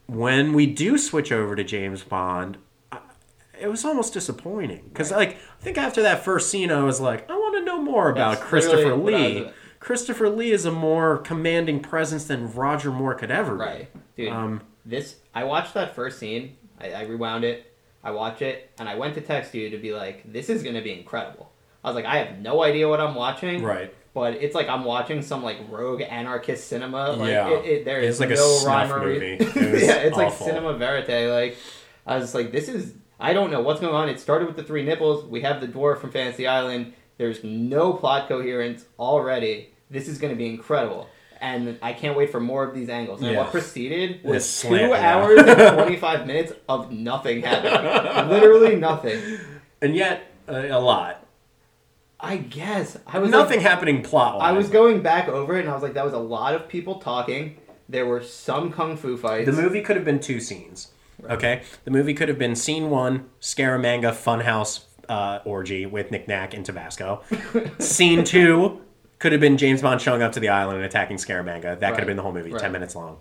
[0.07, 2.59] when we do switch over to James Bond,
[2.91, 2.99] I-
[3.61, 7.31] it was almost disappointing because, like, I think after that first scene, I was like,
[7.31, 9.51] I want to know more about That's Christopher literally what I Lee.
[9.81, 13.61] Christopher Lee is a more commanding presence than Roger Moore could ever be.
[13.61, 14.29] Right, dude.
[14.33, 16.57] Um, this I watched that first scene.
[16.81, 17.67] I, I rewound it.
[18.03, 20.81] I watch it, and I went to text you to be like, "This is gonna
[20.83, 21.51] be incredible."
[21.85, 23.93] I was like, "I have no idea what I'm watching." Right.
[24.15, 27.13] But it's like I'm watching some like rogue anarchist cinema.
[27.13, 27.51] Like Yeah.
[27.51, 29.37] it, it, there It's is like a no snuff rhyme or movie.
[29.39, 29.47] reason.
[29.75, 30.25] It yeah, it's awful.
[30.25, 31.31] like cinema verite.
[31.31, 31.57] Like
[32.07, 34.09] I was like, this is I don't know what's going on.
[34.09, 35.25] It started with the three nipples.
[35.27, 36.95] We have the dwarf from Fantasy Island.
[37.19, 39.69] There's no plot coherence already.
[39.91, 41.07] This is going to be incredible.
[41.41, 43.23] And I can't wait for more of these angles.
[43.23, 43.39] And Yeah.
[43.39, 45.17] what preceded This was slant, two yeah.
[45.17, 48.29] hours and 25 minutes of nothing happening.
[48.29, 49.39] Literally nothing.
[49.81, 51.27] And yet, uh, a lot.
[52.23, 52.99] I guess.
[53.07, 54.49] I was like, Nothing happening plot wise.
[54.49, 56.69] I was going back over it and I was like, that was a lot of
[56.69, 57.57] people talking.
[57.89, 59.47] There were some kung fu fights.
[59.47, 60.93] The movie could have been two scenes.
[61.29, 66.55] Okay, the movie could have been scene one: Scaramanga Funhouse uh, orgy with Nick Nack
[66.55, 67.23] and Tabasco.
[67.79, 68.81] scene two
[69.21, 71.79] could have been James Bond showing up to the island and attacking Scaramanga.
[71.79, 73.19] That could have been the whole movie, ten minutes long.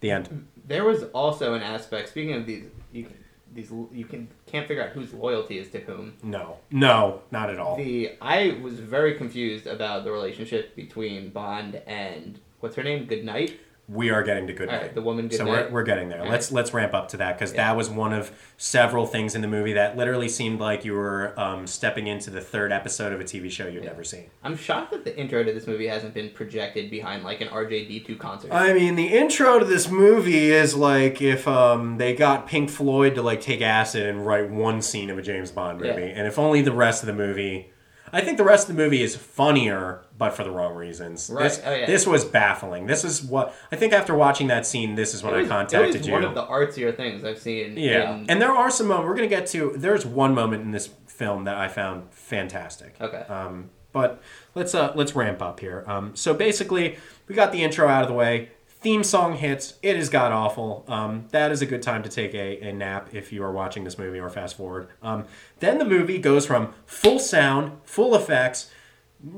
[0.00, 0.48] The end.
[0.66, 2.08] There was also an aspect.
[2.08, 3.14] Speaking of these, you can,
[3.52, 6.14] these you can can't figure out whose loyalty is to whom.
[6.22, 7.76] No, no, not at all.
[7.76, 13.60] The I was very confused about the relationship between Bond and what's her name, Goodnight.
[13.86, 14.82] We are getting to good All night.
[14.82, 15.66] right, the woman So Goodnight.
[15.66, 16.22] we're, we're getting there.
[16.22, 17.68] All Let's let's ramp up to that because Yeah.
[17.68, 21.38] that was one of several things in the movie that literally seemed like you were
[21.38, 23.90] um, stepping into the third episode of a TV show you'd Yeah.
[23.90, 24.30] never seen.
[24.42, 28.18] I'm shocked that the intro to this movie hasn't been projected behind like an RJD2
[28.18, 28.52] concert.
[28.52, 33.14] I mean, the intro to this movie is like if um, they got Pink Floyd
[33.16, 36.06] to like take acid and write one scene of a James Bond movie, Yeah.
[36.06, 37.70] and if only the rest of the movie.
[38.14, 41.28] I think the rest of the movie is funnier, but for the wrong reasons.
[41.32, 41.42] Right.
[41.44, 41.86] This, Oh, yeah.
[41.86, 42.86] this was baffling.
[42.86, 43.92] This is what I think.
[43.92, 46.12] After watching that scene, this is when was, I contacted it was you.
[46.12, 47.76] one of the artsier things I've seen.
[47.76, 49.72] Yeah, in- and there are some moments we're gonna get to.
[49.76, 52.94] There's one moment in this film that I found fantastic.
[53.00, 53.18] Okay.
[53.28, 54.20] Um, but
[54.54, 55.84] let's uh let's ramp up here.
[55.86, 56.96] Um, so basically,
[57.28, 58.50] we got the intro out of the way.
[58.84, 59.78] Theme song hits.
[59.82, 60.84] It is god awful.
[60.88, 63.82] Um, that is a good time to take a, a nap if you are watching
[63.82, 64.88] this movie or fast forward.
[65.02, 65.24] Um,
[65.60, 68.70] then the movie goes from full sound, full effects,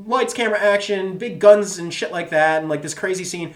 [0.05, 3.55] lights, camera, action, big guns and shit like that, and like this crazy scene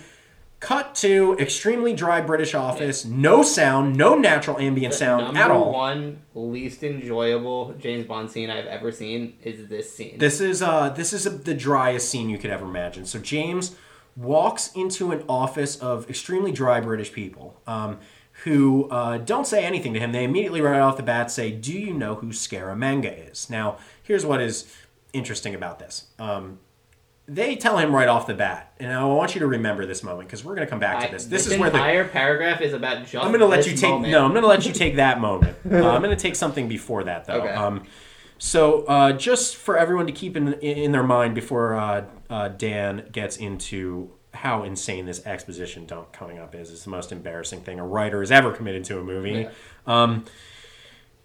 [0.61, 5.73] Cut to extremely dry British office, no sound, no natural ambient sound at all.
[5.73, 10.19] one least enjoyable James Bond scene I've ever seen is this scene.
[10.19, 13.07] This is uh this is the driest scene you could ever imagine.
[13.07, 13.75] So James
[14.17, 17.99] walks into an office of extremely dry British people um,
[18.45, 20.13] who uh, don't say anything to him.
[20.13, 24.25] They immediately right off the bat say, "Do you know who Scaramanga is?" Now, here's
[24.25, 24.75] what is
[25.13, 26.07] interesting about this.
[26.19, 26.59] Um,
[27.29, 30.29] they tell him right off the bat, and I want you to remember this moment
[30.29, 31.27] because we're going to come back to I- this.
[31.27, 33.15] This is where the entire paragraph is about just.
[33.25, 34.11] I'm going to let you take moment.
[34.11, 34.25] no.
[34.25, 35.57] I'm going to let you take that moment.
[35.71, 37.41] Uh, I'm going to take something before that though.
[37.41, 37.53] Okay.
[37.53, 37.85] Um,
[38.39, 43.09] so uh, just for everyone to keep in in their mind before uh, uh, Dan
[43.13, 46.71] gets into how insane this exposition dump coming up is.
[46.71, 49.49] It's the most embarrassing thing a writer has ever committed to a movie.
[49.87, 50.25] Um,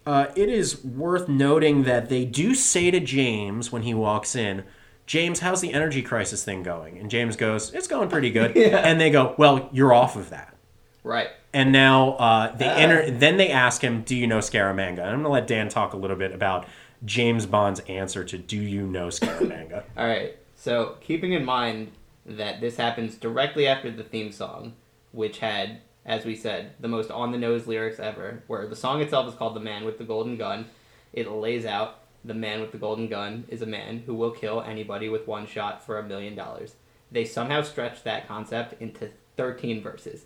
[0.04, 4.64] uh, it is worth noting that they do say to James when he walks in,
[5.06, 6.98] James, how's the energy crisis thing going?
[6.98, 8.56] And James goes, It's going pretty good.
[8.56, 10.56] And they go, Well, you're off of that.
[11.04, 11.28] Right.
[11.52, 13.10] And now uh, they enter.
[13.10, 15.94] Then they ask him, "Do you know Scaramanga?" And I'm going to let Dan talk
[15.94, 16.66] a little bit about
[17.02, 20.36] James Bond's answer to "Do you know Scaramanga?" All right.
[20.66, 21.92] So keeping in mind
[22.24, 24.72] that this happens directly after the theme song,
[25.12, 29.00] which had, as we said, the most on the nose lyrics ever, where the song
[29.00, 30.64] itself is called "The Man with the Golden Gun."
[31.12, 34.60] It lays out the man with the golden gun is a man who will kill
[34.60, 36.74] anybody with one shot for a million dollars.
[37.12, 40.24] They somehow stretched that concept into 13 verses.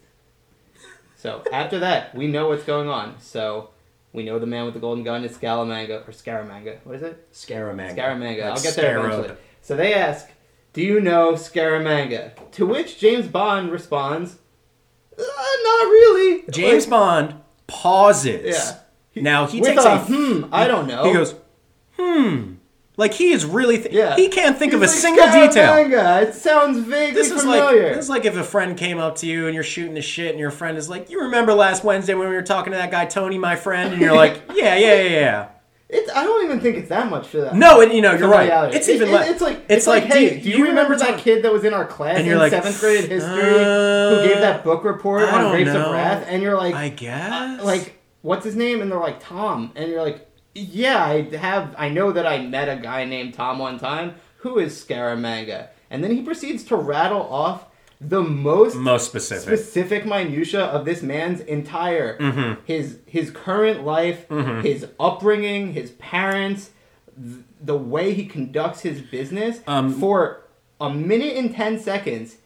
[1.16, 3.20] So after that, we know what's going on.
[3.20, 3.68] So
[4.14, 6.78] we know the man with the golden gun is Scaramanga or Scaramanga.
[6.84, 7.30] What is it?
[7.30, 7.95] Scaramanga.
[7.95, 8.45] Scaramanga.
[8.45, 9.12] I'll get there scarab.
[9.12, 9.36] eventually.
[9.62, 10.28] So they ask,
[10.72, 14.36] "Do you know Scaramanga?" To which James Bond responds,
[15.18, 17.34] uh, "Not really." James Like, Bond
[17.66, 18.56] pauses.
[18.56, 18.76] Yeah.
[19.12, 20.44] He- Now he takes a a hmm.
[20.52, 21.04] I don't know.
[21.04, 21.34] He goes,
[21.98, 22.54] "Hmm."
[22.96, 23.78] Like he is really.
[23.78, 24.14] Th- Yeah.
[24.16, 25.72] He can't think of a like, single detail.
[25.72, 26.22] Scaramanga.
[26.22, 27.94] It sounds vaguely This is like familiar.
[27.94, 30.30] this is like if a friend came up to you and you're shooting the shit,
[30.32, 32.90] and your friend is like, "You remember last Wednesday when we were talking to that
[32.90, 35.48] guy Tony, my friend?" And you're like, "Yeah, yeah, yeah, yeah."
[35.93, 37.55] It's, I don't even think it's that much for that.
[37.57, 38.49] No, and you know you're right.
[38.49, 38.76] Familiarity.
[38.76, 39.30] It's even it- less.
[39.30, 41.64] It's like it's, it's like, like, hey, do, do you, remember, that kid that was
[41.64, 45.43] in our class in like, seventh grade history uh, who gave that book report I
[45.43, 45.86] on Grapes know.
[45.86, 46.26] of Wrath?
[46.28, 47.64] And you're like, I uh, guess.
[47.64, 48.82] like what's his name?
[48.82, 51.74] And they're like Tom, and you're like, yeah, I have.
[51.76, 54.14] I know that I met a guy named Tom one time.
[54.38, 55.68] Who is Scaramanga?
[55.91, 57.66] And then he proceeds to rattle off
[58.01, 59.42] the most most specific.
[59.59, 62.61] specific minutia of this man's entire Mm-hmm.
[62.64, 64.26] his his current life,
[64.62, 66.70] his upbringing, his parents,
[67.22, 70.42] th- the way he conducts his business Um, for
[70.80, 72.36] a minute and 10 seconds,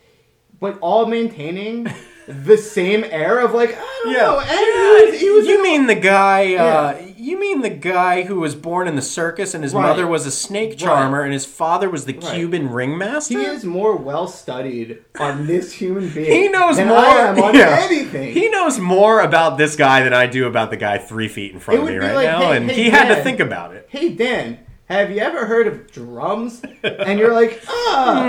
[0.59, 1.87] but all maintaining
[2.27, 5.87] the same air of like, I don't know, and he was, he was you mean
[5.87, 6.55] the guy?
[6.55, 7.07] Uh, Yeah.
[7.17, 9.83] you mean the guy who was born in the circus and his Right.
[9.83, 12.35] mother was a snake charmer and his father was the Right.
[12.35, 13.39] Cuban ringmaster?
[13.39, 16.31] he is more well studied on this human being.
[16.31, 16.97] He knows more.
[16.97, 17.81] On yeah.
[17.83, 18.33] anything.
[18.33, 21.61] He knows more about this guy than I do about the guy three feet in
[21.61, 23.75] front It of me right like, now, hey, and hey, he had to think about
[23.75, 23.87] it.
[23.91, 24.59] hey Dan,
[24.89, 26.63] have you ever heard of drums?
[26.83, 28.25] And you're like, ah.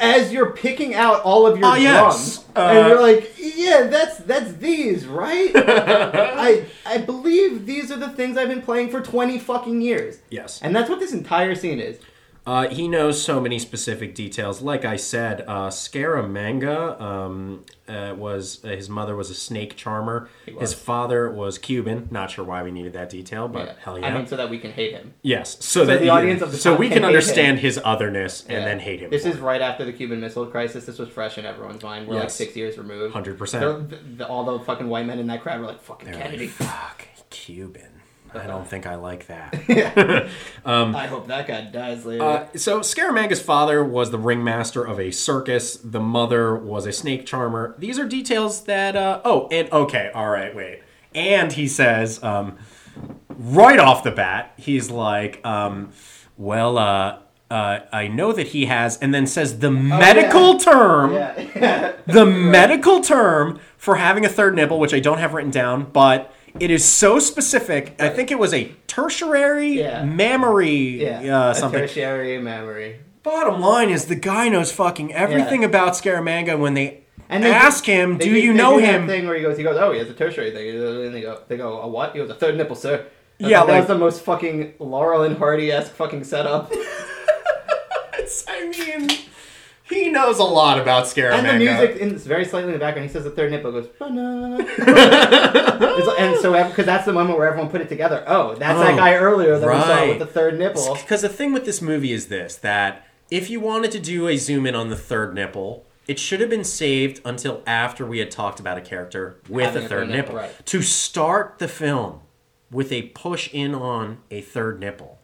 [0.00, 2.36] As you're picking out all of your yes.
[2.36, 5.50] drums, Uh, and you're like, yeah, that's that's these, right?
[5.56, 10.60] I I believe these are the things I've been playing for twenty fucking years, Yes.
[10.62, 11.98] and that's what this entire scene is.
[12.46, 14.62] Uh, he knows so many specific details.
[14.62, 20.28] Like I said, uh, Scaramanga um, uh, was uh, his mother was a snake charmer.
[20.60, 22.06] His father was Cuban.
[22.12, 23.72] Not sure why we needed that detail, but Yeah.
[23.82, 24.06] hell yeah.
[24.06, 25.14] I mean, so that we can hate him.
[25.22, 27.62] yes, so, that the audience of the so we can can understand him.
[27.62, 28.64] his otherness and Yeah.
[28.64, 29.10] then hate him.
[29.10, 29.42] This is it.
[29.42, 30.86] right after the Cuban Missile Crisis.
[30.86, 32.06] This was fresh in everyone's mind.
[32.06, 33.12] We're like six years removed.
[33.12, 33.88] 100%.
[33.90, 36.48] The- the- all the fucking white men in that crowd were like, "Fucking They're like,
[36.50, 37.95] Fuck, Cuban.
[38.34, 39.54] I don't think I like that.
[40.64, 42.24] I hope that guy dies later.
[42.24, 45.76] Uh, so Scaramanga's father was the ringmaster of a circus.
[45.76, 47.74] The mother was a snake charmer.
[47.78, 48.96] These are details that.
[48.96, 50.82] Uh, oh, and okay, all right, wait.
[51.14, 52.58] And he says, um,
[53.28, 55.92] right off the bat, he's like, um,
[56.36, 57.18] "Well, uh,
[57.50, 61.92] uh, I know that he has," and then says the medical term, yeah.
[62.06, 66.32] the medical term for having a third nipple, which I don't have written down, but.
[66.60, 67.94] It is so specific.
[68.00, 70.04] I think it was a tertiary Yeah.
[70.04, 71.80] mammary Yeah, uh, a something.
[71.80, 73.00] tertiary mammary.
[73.22, 75.68] Bottom line is the guy knows fucking everything Yeah.
[75.68, 76.58] about Scaramanga.
[76.58, 79.36] When they, And they ask do- him, "Do do- you they know him?" Thing where
[79.36, 80.68] he goes, he goes, oh, he has a tertiary thing.
[80.70, 82.12] And they go, they go, a what?
[82.12, 83.04] He goes, a third nipple, sir.
[83.38, 86.72] That's Yeah, like, that was the most fucking Laurel and Hardy esque fucking setup.
[88.48, 89.08] I mean,
[89.88, 91.32] he knows a lot about Scaramanga.
[91.38, 93.08] and the music in very slightly in the background.
[93.08, 93.88] He says the third nipple goes.
[95.98, 98.24] It's and so because that's the moment where everyone put it together.
[98.26, 100.94] Oh, that's Oh, that guy earlier that we saw with the third nipple.
[100.94, 104.36] Because the thing with this movie is this: that if you wanted to do a
[104.36, 108.30] zoom in on the third nipple, It should have been saved until after we had
[108.30, 110.34] talked about a character with Having a third nipple.
[110.34, 110.66] nipple, right.
[110.66, 112.20] To start the film
[112.70, 115.15] with a push in on a third nipple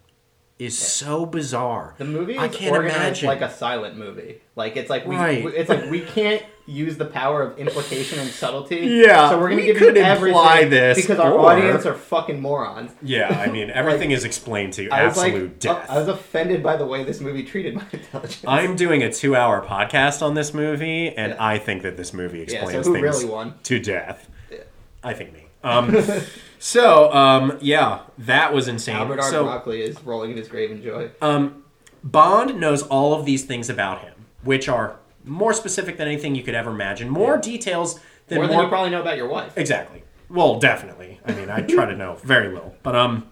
[0.58, 1.94] is so bizarre.
[1.98, 3.26] The movie is I can't imagine.
[3.26, 4.40] like a silent movie.
[4.54, 5.44] Like it's like we, Right.
[5.44, 8.76] it's like we can't use the power of implication and subtlety.
[8.76, 11.84] Yeah, so we're gonna we give could you imply everything this, because our or- audience
[11.86, 12.92] are fucking morons.
[13.02, 15.90] yeah, I mean everything is explained to you was absolute like, death.
[15.90, 18.44] I was offended by the way this movie treated my intelligence.
[18.46, 21.44] I'm doing a two-hour podcast on this movie, and Yeah.
[21.44, 23.54] I think that this movie yeah, explains so who things really won?
[23.64, 24.28] to death.
[24.50, 24.58] Yeah.
[25.02, 25.46] I think me.
[25.64, 25.96] Um,
[26.62, 28.96] so um, yeah, that was insane.
[28.96, 29.30] Albert R.
[29.30, 31.10] so Broccoli is rolling in his grave in joy.
[31.20, 31.64] um,
[32.04, 36.42] Bond knows all of these things about him, which are more specific than anything you
[36.42, 37.08] could ever imagine.
[37.08, 39.56] More details than More more, than you probably know about your wife.
[39.56, 40.02] Exactly.
[40.28, 41.20] Well, definitely.
[41.26, 42.74] I mean, I try to know very little.
[42.82, 43.28] But um,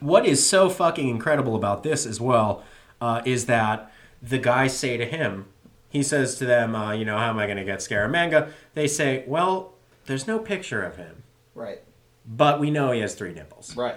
[0.00, 2.64] what is so fucking incredible about this as well
[3.00, 5.46] uh, is that the guys say to him,
[5.88, 8.50] he says to them, uh, you know, how am I going to get Scaramanga?
[8.74, 9.74] They say, well,
[10.06, 11.22] there's no picture of him,
[11.54, 11.80] Right.
[12.26, 13.76] But we know he has three nipples.
[13.76, 13.96] Right.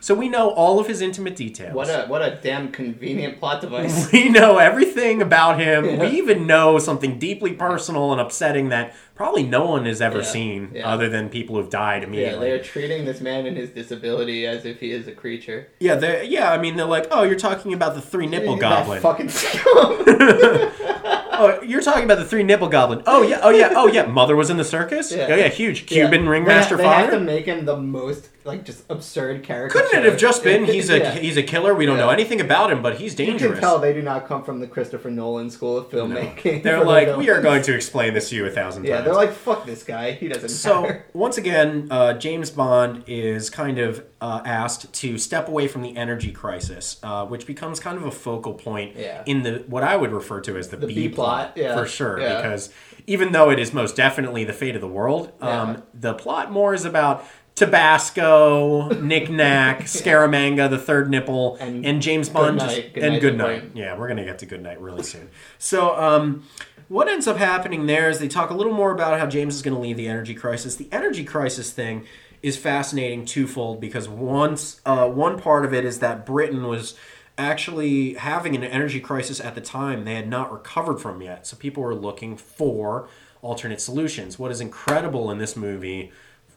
[0.00, 1.72] So we know all of his intimate details.
[1.72, 4.12] What a what a damn convenient plot device.
[4.12, 5.86] we know everything about him.
[5.86, 5.96] Yeah.
[5.98, 10.24] We even know something deeply personal and upsetting that probably no one has ever Yeah.
[10.24, 10.92] seen Yeah.
[10.92, 12.50] other than people who've died yeah, immediately.
[12.50, 15.68] they are treating this man and his disability as if he is a creature.
[15.80, 16.52] Yeah, they yeah.
[16.52, 19.00] I mean, they're like, oh, you're talking about the three nipple goblin.
[19.00, 20.04] fucking scum.
[21.38, 23.02] Oh, you're talking about the three nipple goblin.
[23.06, 24.06] Oh yeah, oh yeah, oh yeah.
[24.06, 25.12] Mother was in the circus.
[25.12, 25.26] Yeah.
[25.30, 28.84] Oh yeah, huge Cuban ringmaster they, they have to make him the most like just
[28.90, 29.78] absurd character.
[29.80, 31.10] Couldn't it have just been he's a Yeah.
[31.12, 31.74] he's a killer?
[31.74, 33.42] We don't know anything about him, but he's dangerous.
[33.42, 36.62] You can tell they do not come from the Christopher Nolan school of filmmaking.
[36.62, 38.96] They're for the like, we are going to explain this to you a thousand Yeah,
[38.96, 39.04] times.
[39.06, 40.12] they're like, fuck this guy.
[40.12, 41.04] He doesn't So matter.
[41.14, 45.96] once again, uh, James Bond is kind of uh, asked to step away from the
[45.96, 49.22] energy crisis, uh, which becomes kind of a focal point Yeah.
[49.26, 52.20] in the what I would refer to as the, The B plot, yeah, for sure.
[52.20, 52.36] yeah.
[52.36, 52.70] Because
[53.06, 55.76] even though it is most definitely the fate of the world, um, Yeah.
[55.94, 57.24] the plot more is about
[57.54, 63.12] Tabasco, Nick Nack, Scaramanga, the third nipple, and, And James Bond Good Night, Good and
[63.12, 63.70] Night Good Night.
[63.74, 65.30] Yeah, we're gonna get to Good Night really soon.
[65.58, 66.44] So, um,
[66.88, 69.62] what ends up happening there is they talk a little more about how James is
[69.62, 70.76] going to leave the energy crisis.
[70.76, 72.04] The energy crisis thing
[72.42, 76.94] is fascinating twofold because once uh, one part of it is that Britain was
[77.38, 81.46] actually having an energy crisis at the time they had not recovered from yet.
[81.46, 83.08] So people were looking for
[83.40, 84.38] alternate solutions.
[84.38, 86.12] What is incredible in this movie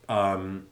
[0.09, 0.67] um,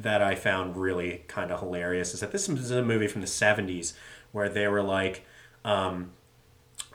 [0.00, 3.26] that I found really kind of hilarious is that this is a movie from the
[3.26, 3.94] 70s
[4.32, 5.24] where they were like,
[5.64, 6.10] um,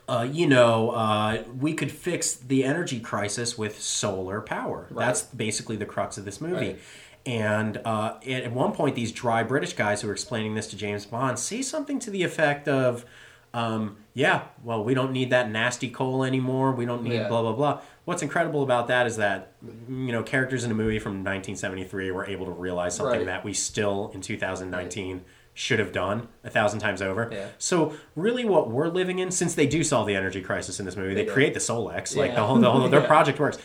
[0.07, 4.87] uh, you know, uh, we could fix the energy crisis with solar power.
[4.91, 6.55] That's basically the crux of this movie.
[6.73, 6.79] Right.
[7.25, 10.75] And uh, at at one point, these dry British guys who are explaining this to
[10.75, 13.05] James Bond say something to the effect of,
[13.53, 16.73] um, yeah, well, we don't need that nasty coal anymore.
[16.73, 17.29] We don't need Yeah.
[17.29, 17.81] blah, blah, blah.
[18.05, 19.53] What's incredible about that is that,
[19.87, 23.25] you know, characters in a movie from 1973 were able to realize something Right.
[23.27, 25.21] that we still, in 2019,
[25.53, 27.29] should have done a thousand times over.
[27.31, 27.45] Yeah.
[27.59, 30.97] So really, what we're living in, since they do solve the energy crisis in this
[30.97, 32.35] movie, they They create the Solex, like Yeah.
[32.35, 33.07] the whole, the whole their Yeah.
[33.07, 33.57] project works.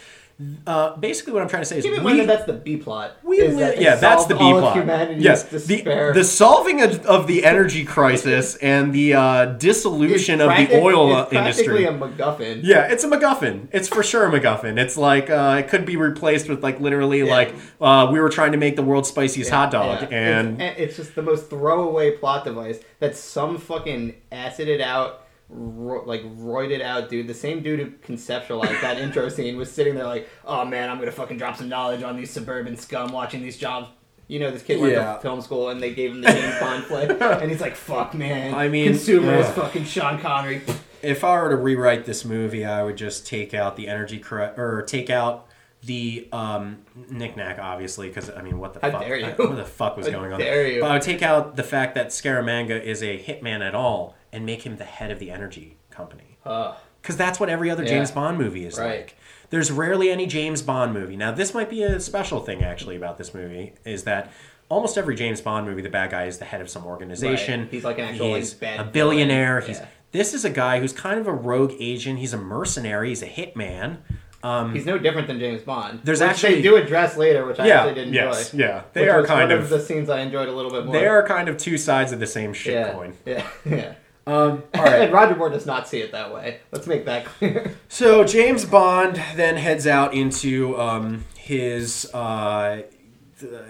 [0.68, 2.76] Uh, basically, what I'm trying to say is Keep in we, that that's the B
[2.76, 3.16] plot.
[3.24, 4.86] we is li- that yeah, that's the B plot.
[5.18, 6.12] Yes, the, despair.
[6.12, 11.22] the solving of, of the energy crisis and the uh, dissolution of the oil uh,
[11.22, 11.84] it's practically industry.
[11.86, 12.60] a MacGuffin.
[12.62, 13.66] Yeah, it's a MacGuffin.
[13.72, 14.78] It's for sure a MacGuffin.
[14.78, 17.32] It's like uh, it could be replaced with like literally Yeah.
[17.34, 20.18] like uh, we were trying to make the world's spiciest Yeah, hot dog, yeah.
[20.18, 26.04] and it's, it's just the most throwaway plot device that some fucking acided out, ro-
[26.06, 30.06] like roided out dude, the same dude who conceptualized that intro scene was sitting there
[30.06, 33.56] like, oh man, I'm gonna fucking drop some knowledge on these suburban scum watching these
[33.56, 33.88] jobs.
[34.26, 35.14] You know, this kid went Yeah.
[35.14, 38.12] to film school and they gave him the James Bond flick, and he's like, "Fuck,
[38.12, 40.60] man." I mean, consumer is fucking Sean Connery.
[41.00, 44.84] if I were to rewrite this movie, I would just take out the energy or
[44.86, 45.46] take out
[45.82, 46.78] the um,
[47.08, 49.00] knickknack, obviously, because I mean, what the How fuck?
[49.00, 49.26] dare you.
[49.26, 50.40] I- what the fuck was How going on?
[50.40, 50.80] dare you.
[50.82, 54.44] But I would take out the fact that Scaramanga is a hitman at all and
[54.46, 56.38] make him the head of the energy company.
[56.44, 57.90] Because that's what every other Yeah.
[57.90, 59.00] James Bond movie is Right.
[59.00, 59.16] like.
[59.50, 61.16] There's rarely any James Bond movie.
[61.16, 64.30] Now, this might be a special thing actually about this movie is that
[64.68, 67.60] almost every James Bond movie, the bad guy is the head of some organization.
[67.62, 67.70] Right.
[67.70, 69.60] He's like an actual, like, He's bad a billionaire.
[69.60, 69.80] He's
[70.12, 72.18] this is a guy who's kind of a rogue agent.
[72.18, 73.08] He's a mercenary.
[73.10, 73.98] He's a hitman.
[74.42, 76.00] Um, He's no different than James Bond.
[76.04, 78.20] There's which actually- they do address later, which I yeah, actually did enjoy.
[78.20, 78.82] yes, yeah.
[78.92, 80.92] They are kind one of, the scenes I enjoyed a little bit more.
[80.94, 83.14] they are kind of two sides of the same shit yeah, coin.
[83.26, 83.94] yeah, yeah.
[84.28, 85.12] Um, all And.
[85.12, 86.60] Roger Moore does not see it that way.
[86.72, 87.74] Let's make that clear.
[87.88, 92.82] So James Bond then heads out into um, his uh,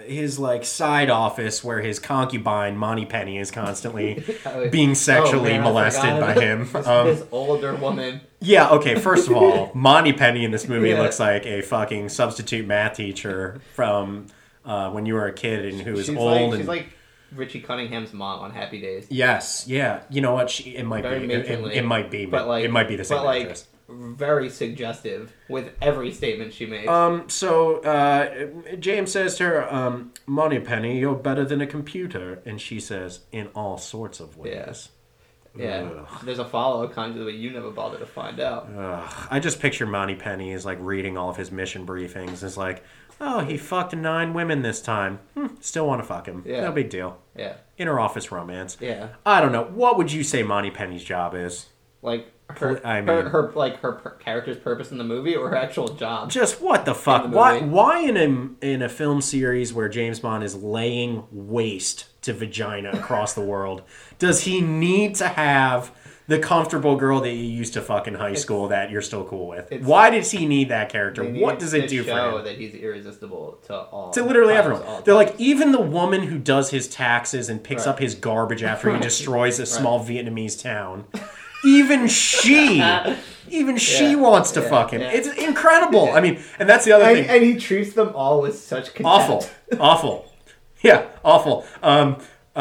[0.05, 6.19] his like side office where his concubine Moneypenny is constantly Oh, being sexually man, molested
[6.19, 6.67] by him.
[6.71, 8.21] This, Um, this older woman.
[8.41, 11.01] yeah, okay, first of all, Moneypenny in this movie Yeah.
[11.01, 14.25] looks like a fucking substitute math teacher from
[14.65, 16.89] uh, when you were a kid and who she's old like and she's like
[17.31, 19.07] Richie Cunningham's mom on Happy Days.
[19.09, 20.01] Yes, yeah.
[20.09, 20.49] You know what?
[20.49, 21.33] She, it might Very be.
[21.33, 22.25] It, it, might be.
[22.25, 23.67] but like it might be the same but like actress.
[23.87, 26.87] very suggestive with every statement she made.
[26.87, 27.29] Um.
[27.29, 32.79] So, uh, James says to her, um, "Moneypenny, you're better than a computer," and she
[32.79, 34.89] says, "In all sorts of ways."
[35.55, 36.07] yeah, Ugh.
[36.23, 38.69] there's a follow conjure that you never bothered to find out.
[38.75, 39.27] Ugh.
[39.29, 42.43] I just picture Moneypenny as like reading all of his mission briefings.
[42.43, 42.83] It's like,
[43.21, 45.19] oh, he fucked nine women this time.
[45.35, 46.43] Hmm, still want to fuck him.
[46.45, 46.61] Yeah.
[46.61, 47.17] No big deal.
[47.35, 48.77] Yeah, Inner office romance.
[48.79, 49.09] yeah.
[49.25, 49.63] I don't know.
[49.63, 51.67] What would you say Moneypenny's job is?
[52.01, 55.55] Like her, I mean- her like her per- character's purpose in the movie or her
[55.55, 56.31] actual job.
[56.31, 57.23] Just what the fuck?
[57.23, 57.59] the why?
[57.59, 58.17] Why in
[58.61, 63.41] a in a film series where James Bond is laying waste to vagina across the
[63.41, 63.81] world
[64.17, 65.91] does he need to have
[66.29, 69.47] the comfortable girl that you used to fuck in high school that you're still cool
[69.47, 69.71] with?
[69.81, 71.23] Why does he need that character?
[71.23, 72.43] What does it do for him?
[72.45, 75.01] that he's irresistible to all To literally times, everyone.
[75.03, 77.93] They're like, even the woman who does his taxes and picks Right.
[77.93, 81.05] up his garbage after he destroys a small Vietnamese town.
[81.65, 82.81] Even she,
[83.49, 84.69] even she wants to Yeah.
[84.69, 85.01] fuck him.
[85.01, 85.11] Yeah.
[85.11, 86.09] It's incredible.
[86.13, 87.29] I mean, and that's the other and, thing.
[87.29, 89.05] and he treats them all with such contempt.
[89.07, 89.45] awful
[89.79, 90.31] awful
[90.83, 92.17] yeah awful um
[92.55, 92.59] uh,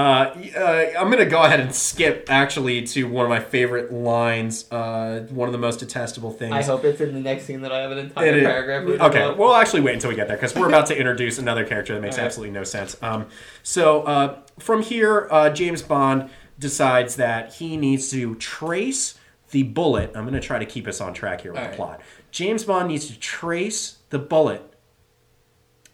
[0.57, 4.71] uh, I'm gonna go ahead and skip actually to one of my favorite lines.
[4.71, 6.53] Uh, one of the most detestable things.
[6.55, 9.01] I hope it's in the next scene that I have an entire It paragraph.
[9.01, 9.39] Okay, about.
[9.39, 12.01] we'll actually wait until we get there because we're about to introduce another character that
[12.01, 12.27] makes Alright.
[12.27, 12.97] absolutely no sense.
[13.03, 13.27] Um,
[13.63, 19.19] so uh, from here, uh, James Bond decides that he needs to trace
[19.51, 20.13] the bullet.
[20.15, 21.77] I'm going to try to keep us on track here with the Alright.
[21.77, 22.01] plot.
[22.31, 24.63] James Bond needs to trace the bullet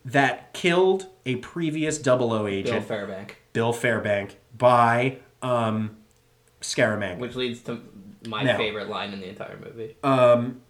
[0.04, 5.96] that killed a previous 00 Bill agent, Fairbank, Bill Fairbank, by um,
[6.60, 7.18] Scaramanga.
[7.18, 7.80] which leads to
[8.26, 8.58] my Now.
[8.58, 9.96] favorite line in the entire movie.
[10.02, 10.60] um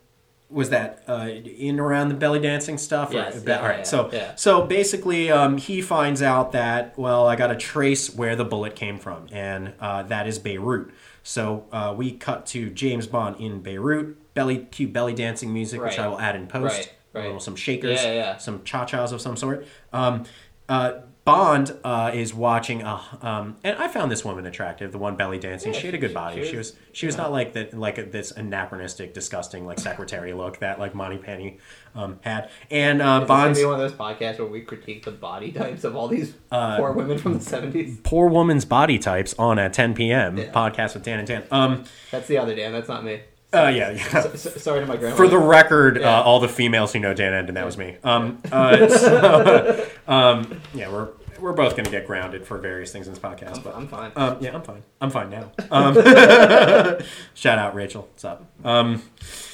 [0.50, 3.10] was that uh, in around the belly dancing stuff?
[3.10, 3.78] or- Yes, yeah, all right.
[3.78, 4.34] yeah, so yeah.
[4.36, 8.76] so basically, um, he finds out that well, I got to trace where the bullet
[8.76, 10.90] came from, and uh, that is Beirut.
[11.24, 15.96] So uh, we cut to James Bond in Beirut, belly cute belly dancing music, which
[15.98, 16.04] Right.
[16.04, 16.90] I will add in post.
[17.14, 18.36] Right, A little some shakers, Yeah, yeah.
[18.36, 19.66] some cha chas of some sort.
[19.92, 20.24] Um,
[20.68, 20.92] uh,
[21.24, 24.92] Bond uh, is watching a, um, and I found this woman attractive.
[24.92, 26.42] The one belly dancing, Yeah, she had a good body.
[26.44, 30.34] she She was- was she was not like that like this anachronistic, disgusting like secretary
[30.34, 31.56] look that like Moneypenny
[31.94, 32.50] um, had.
[32.70, 35.12] And uh, Is this gonna Bond's be one of those podcasts where we critique the
[35.12, 37.98] body types of all these Uh, poor women from the seventies.
[38.04, 40.36] poor woman's body types on at 10 p.m.
[40.36, 40.52] Yeah.
[40.52, 41.44] podcast with Dan and Dan.
[41.50, 42.72] Um, That's the other Dan.
[42.72, 43.20] That's not me.
[43.54, 44.20] Uh, yeah, yeah.
[44.22, 45.16] So, so- sorry to my grandma.
[45.16, 46.18] For the record, Yeah.
[46.18, 47.96] uh, all the females who know Dan and that was me.
[48.04, 51.08] Um, uh, so, um, yeah, we're
[51.40, 54.12] we're both going to get grounded for various things in this podcast, but I'm fine.
[54.16, 54.82] Um, yeah, I'm fine.
[55.00, 55.50] I'm fine now.
[55.70, 55.94] Um,
[57.34, 58.02] shout out Rachel.
[58.02, 58.44] What's up?
[58.64, 59.02] Um,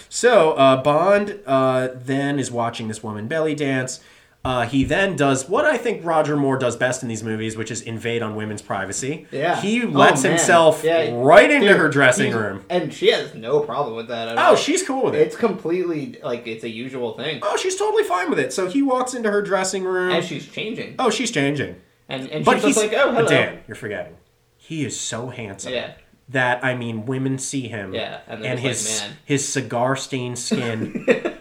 [0.08, 4.00] so uh, Bond uh, then is watching this woman belly dance.
[4.42, 7.70] Uh, he then does what I think Roger Moore does best in these movies, which
[7.70, 9.26] is invade on women's privacy.
[9.30, 9.60] Yeah.
[9.60, 10.32] He Oh, lets man.
[10.32, 11.10] himself Yeah.
[11.14, 12.64] right into Dude, her dressing room.
[12.70, 15.20] and she has no problem with that at Oh, she's cool with it.
[15.20, 18.50] It's completely like it's a usual thing Oh, she's totally fine with it.
[18.54, 20.10] So he walks into her dressing room.
[20.12, 21.76] as she's changing, oh, she's changing.
[22.08, 23.28] and and But she's like, oh, hello.
[23.28, 24.16] Dan, you're forgetting.
[24.56, 25.74] He is so handsome.
[25.74, 25.92] Yeah,
[26.30, 30.38] that I mean, women see him, Yeah, and and his like, "Man." his cigar stained
[30.38, 31.04] skin,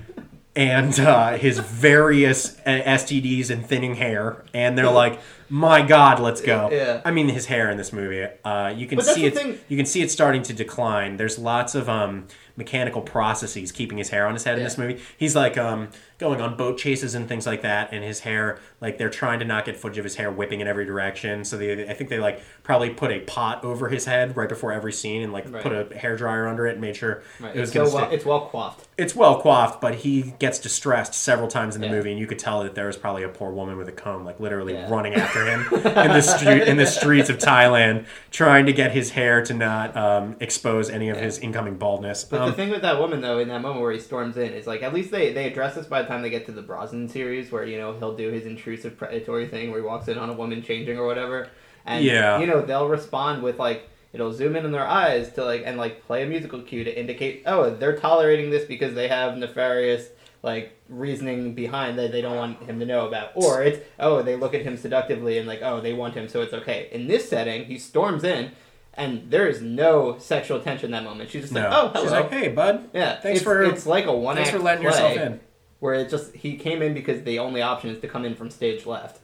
[0.60, 6.42] and uh, his various uh, STDs and thinning hair, and they're like, "My God, let's
[6.42, 7.02] go!" Yeah.
[7.06, 9.36] I mean, his hair in this movie, uh, you can see it.
[9.36, 11.16] thing- You can see it starting to decline.
[11.18, 15.02] There's lots of um, mechanical processes keeping his hair on his head in this movie.
[15.18, 15.90] He's like um,
[16.20, 19.46] going on boat chases and things like that, and his hair, like they're trying to
[19.46, 21.46] not get footage of his hair whipping in every direction.
[21.46, 24.72] So they, I think they like probably put a pot over his head right before
[24.74, 25.64] every scene, and like Right.
[25.64, 27.56] put a hair dryer under it and made sure right.
[27.56, 28.88] it was so to well, it's well coiffed.
[28.98, 31.94] It's well coiffed, but he gets distressed several times in the Yeah.
[31.94, 34.26] movie, and you could tell that there was probably a poor woman with a comb,
[34.26, 34.90] like literally Yeah.
[34.92, 39.12] running after him in the street in the streets of Thailand, trying to get his
[39.12, 41.24] hair to not um, expose any of Yeah.
[41.24, 42.26] his incoming baldness.
[42.26, 44.52] But Um, the thing with that woman though, in that moment where he storms in,
[44.54, 46.62] is like at least they they address this by the time they get to the
[46.62, 50.18] Brosnan series, where you know he'll do his intrusive predatory thing where he walks in
[50.18, 51.48] on a woman changing or whatever,
[51.86, 52.40] and Yeah.
[52.40, 55.78] you know they'll respond with like it'll zoom in on their eyes to like and
[55.78, 60.10] like play a musical cue to indicate oh they're tolerating this because they have nefarious
[60.42, 63.32] like reasoning behind that they don't want him to know about.
[63.36, 66.42] Or it's oh they look at him seductively and like oh they want him so
[66.42, 66.90] it's okay.
[66.92, 68.52] In this setting he storms in
[68.96, 71.30] and there is no sexual tension that moment.
[71.30, 72.04] She's just no, like oh hello.
[72.04, 74.64] she's like, "Hey, bud, yeah, Thanks it's, for- it's like a one thanks act for
[74.64, 74.92] letting play.
[74.92, 75.40] yourself in."
[75.80, 78.50] Where it just he came in because the only option is to come in from
[78.50, 79.20] stage left.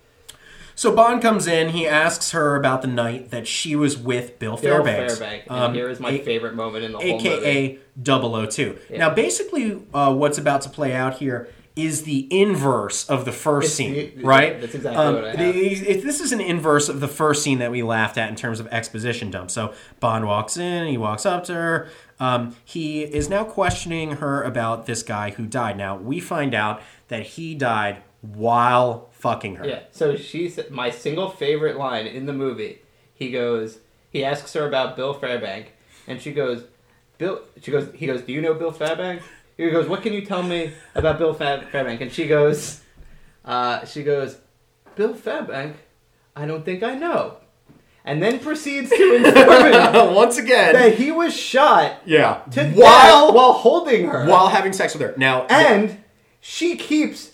[0.77, 1.69] So Bond comes in.
[1.69, 5.43] He asks her about the night that she was with Bill, Bill Fairbanks, Fairbank.
[5.49, 7.29] And um, here is my a- favorite moment in the whole movie.
[7.29, 8.77] aka 002.
[8.97, 11.47] Now, basically, uh, what's about to play out here
[11.77, 14.59] is the inverse of the first It's scene, the- right?
[14.61, 15.87] that's exactly Um, what I the- have.
[15.87, 18.59] it- this is an inverse of the first scene that we laughed at in terms
[18.61, 19.51] of exposition dump.
[19.51, 21.87] So Bond walks in, he walks up to her.
[22.19, 25.77] Um, he is now questioning her about this guy who died.
[25.77, 29.67] Now, we find out that he died while fucking her.
[29.67, 29.79] Yeah.
[29.91, 32.81] So she's my single favorite line in the movie.
[33.13, 33.79] He goes.
[34.11, 35.67] He asks her about Bill Fairbank,
[36.07, 36.63] and she goes,
[37.17, 37.89] "Bill." She goes.
[37.93, 38.21] He goes.
[38.21, 39.21] Do you know Bill Fairbank?
[39.57, 39.87] He goes.
[39.87, 42.01] What can you tell me about Bill Fairbank?
[42.01, 42.81] And she goes.
[43.43, 44.37] Uh, she goes.
[44.95, 45.75] Bill Fairbank.
[46.35, 47.37] I don't think I know.
[48.07, 52.41] And then proceeds to inform him Once again, that he was shot yeah,
[52.73, 54.27] while while holding her.
[54.27, 55.13] while having sex with her.
[55.17, 56.03] Now, And
[56.39, 57.31] she keeps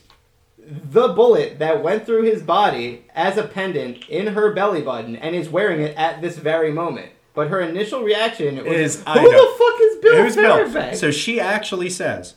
[0.58, 5.36] the bullet that went through his body as a pendant in her belly button and
[5.36, 7.12] is wearing it at this very moment.
[7.34, 10.56] But her initial reaction was, Is, "Who the fuck is Bill Who's Bill?
[10.56, 12.36] Fairbanks?" So she actually says,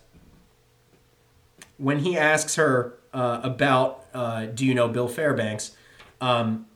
[1.78, 5.72] when he asks her uh, about, uh, do you know Bill Fairbanks?
[6.20, 6.66] Um,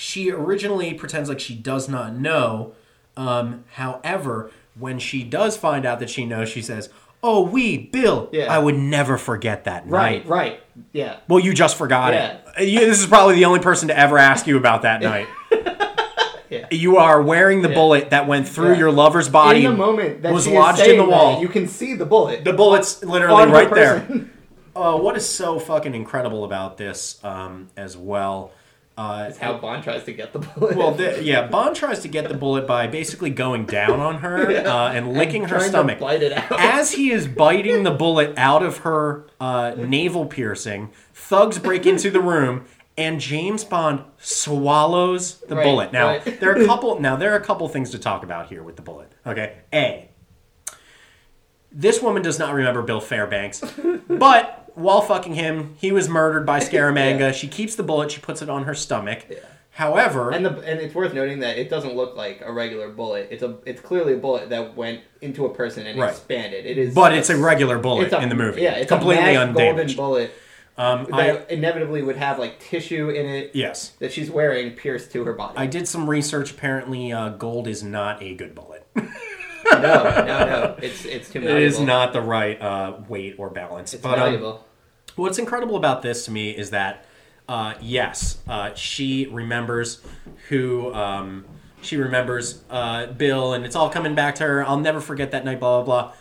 [0.00, 2.72] she originally pretends like she does not know.
[3.16, 6.88] Um, however, when she does find out that she knows, she says,
[7.22, 8.52] "Oh, we, Bill, Yeah.
[8.52, 10.60] I would never forget that right, night." right, right.
[10.92, 11.16] yeah.
[11.28, 12.38] Well, you just forgot Yeah.
[12.58, 12.68] it.
[12.68, 15.28] You, this is probably the only person to ever ask you about that night.
[16.48, 16.66] Yeah.
[16.72, 17.74] You are wearing the Yeah.
[17.74, 19.64] bullet that went through your lover's body.
[19.64, 21.40] in the moment that was lodged in the wall.
[21.40, 24.06] you can see the bullet The bullet's literally right there.
[24.74, 28.52] Uh, what is so fucking incredible about this um, as well?
[29.00, 30.76] Uh, It's how Bond tries to get the bullet.
[30.76, 34.50] well, the, yeah, Bond tries to get the bullet by basically going down on her
[34.52, 34.60] Yeah.
[34.60, 35.98] uh, and licking her trying to stomach.
[35.98, 36.52] bite it out.
[36.60, 42.10] As he is biting the bullet out of her uh, navel piercing, thugs break into
[42.10, 42.66] the room
[42.98, 45.92] and James Bond swallows the Right, bullet.
[45.92, 46.38] Now right.
[46.40, 47.00] there are a couple.
[47.00, 49.10] Now there are a couple things to talk about here with the bullet.
[49.26, 50.10] Okay, a.
[51.72, 53.62] This woman does not remember Bill Fairbanks,
[54.08, 57.18] but while fucking him, he was murdered by Scaramanga.
[57.20, 57.32] Yeah.
[57.32, 58.10] She keeps the bullet.
[58.12, 59.26] She puts it on her stomach.
[59.28, 59.36] Yeah.
[59.72, 63.28] However, And the and it's worth noting that it doesn't look like a regular bullet.
[63.30, 66.10] It's a it's clearly a bullet that went into a person and Right.
[66.10, 66.66] expanded.
[66.66, 68.60] It is, but it's a regular bullet a- in the movie.
[68.62, 69.96] Yeah, it's completely a matte golden undamaged.
[69.96, 70.32] bullet
[70.76, 75.12] Um, that I, inevitably would have like tissue in it yes, that she's wearing pierced
[75.12, 75.54] to her body.
[75.56, 76.50] I did some research.
[76.50, 78.86] Apparently, uh, gold is not a good bullet.
[79.72, 80.76] no, no, no.
[80.82, 81.62] It's it's too It malleable.
[81.66, 83.94] is not the right uh, weight or balance.
[83.94, 84.66] It's but um, valuable.
[85.16, 87.04] what's incredible about this to me is that,
[87.48, 90.00] uh, yes, uh, she remembers
[90.48, 90.92] who.
[90.94, 91.44] Um,
[91.82, 94.62] she remembers uh, Bill, and it's all coming back to her.
[94.66, 95.60] I'll never forget that night.
[95.60, 96.12] Blah blah blah.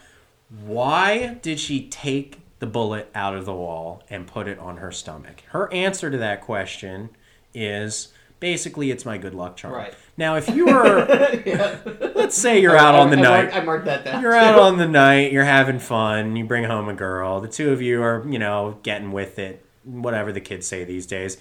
[0.66, 4.92] Why did she take the bullet out of the wall and put it on her
[4.92, 5.44] stomach?
[5.50, 7.10] Her answer to that question
[7.54, 9.74] is basically it's my good luck charm.
[9.74, 9.94] Right.
[10.18, 11.06] Now, if you were,
[12.16, 14.22] let's say you're out I- on the I night, Marked, I marked that down.
[14.22, 14.38] you're too.
[14.38, 17.40] out on the night, you're having fun, you bring home a girl.
[17.42, 21.06] The two of you are, you know, getting with it, whatever the kids say these
[21.06, 21.38] days.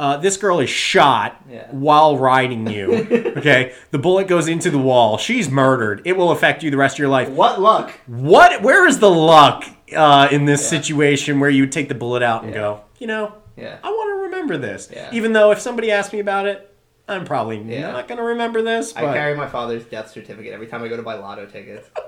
[0.00, 1.68] Uh, this girl is shot Yeah.
[1.70, 3.32] while riding you.
[3.42, 5.18] Okay, the bullet goes into the wall.
[5.18, 6.02] She's murdered.
[6.04, 7.28] It will affect you the rest of your life.
[7.28, 7.90] What luck?
[8.06, 8.62] What?
[8.62, 9.64] Where is the luck
[9.96, 12.60] uh, in this situation where you would take the bullet out and Yeah.
[12.60, 12.80] go?
[12.98, 13.78] You know, Yeah.
[13.82, 14.90] I want to remember this.
[14.92, 15.10] Yeah.
[15.12, 16.68] Even though if somebody asked me about it,
[17.08, 17.92] I'm probably Yeah.
[17.92, 18.94] not going to remember this.
[18.96, 21.88] I carry my father's death certificate every time I go to buy lotto tickets.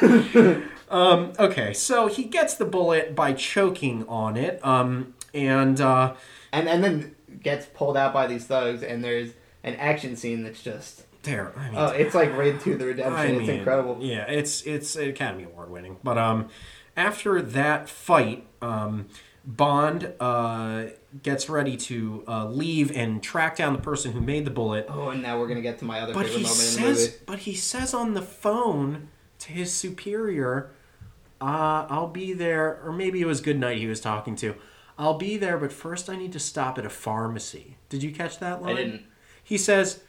[0.90, 6.14] Um, okay, so he gets the bullet by choking on it, um, and uh,
[6.50, 9.32] And and then gets pulled out by these thugs and there's
[9.62, 11.52] an action scene that's just there.
[11.58, 13.14] I mean, oh it's like Raid 2 the Redemption.
[13.14, 13.98] I it's incredible.
[14.00, 15.98] Yeah, it's it's Academy Award winning.
[16.02, 16.48] But um,
[16.96, 19.08] after that fight, um,
[19.48, 20.84] Bond uh,
[21.22, 24.84] gets ready to uh, leave and track down the person who made the bullet.
[24.90, 27.12] Oh, and now we're gonna get to my other But favorite moment in the movie.
[27.24, 29.08] but he says on the phone
[29.38, 30.70] to his superior,
[31.40, 34.54] uh, "I'll be there," or maybe it was Goodnight he was talking to.
[34.98, 37.78] I'll be there, but first I need to stop at a pharmacy.
[37.88, 38.72] Did you catch that line?
[38.76, 39.02] I didn't.
[39.42, 40.02] He says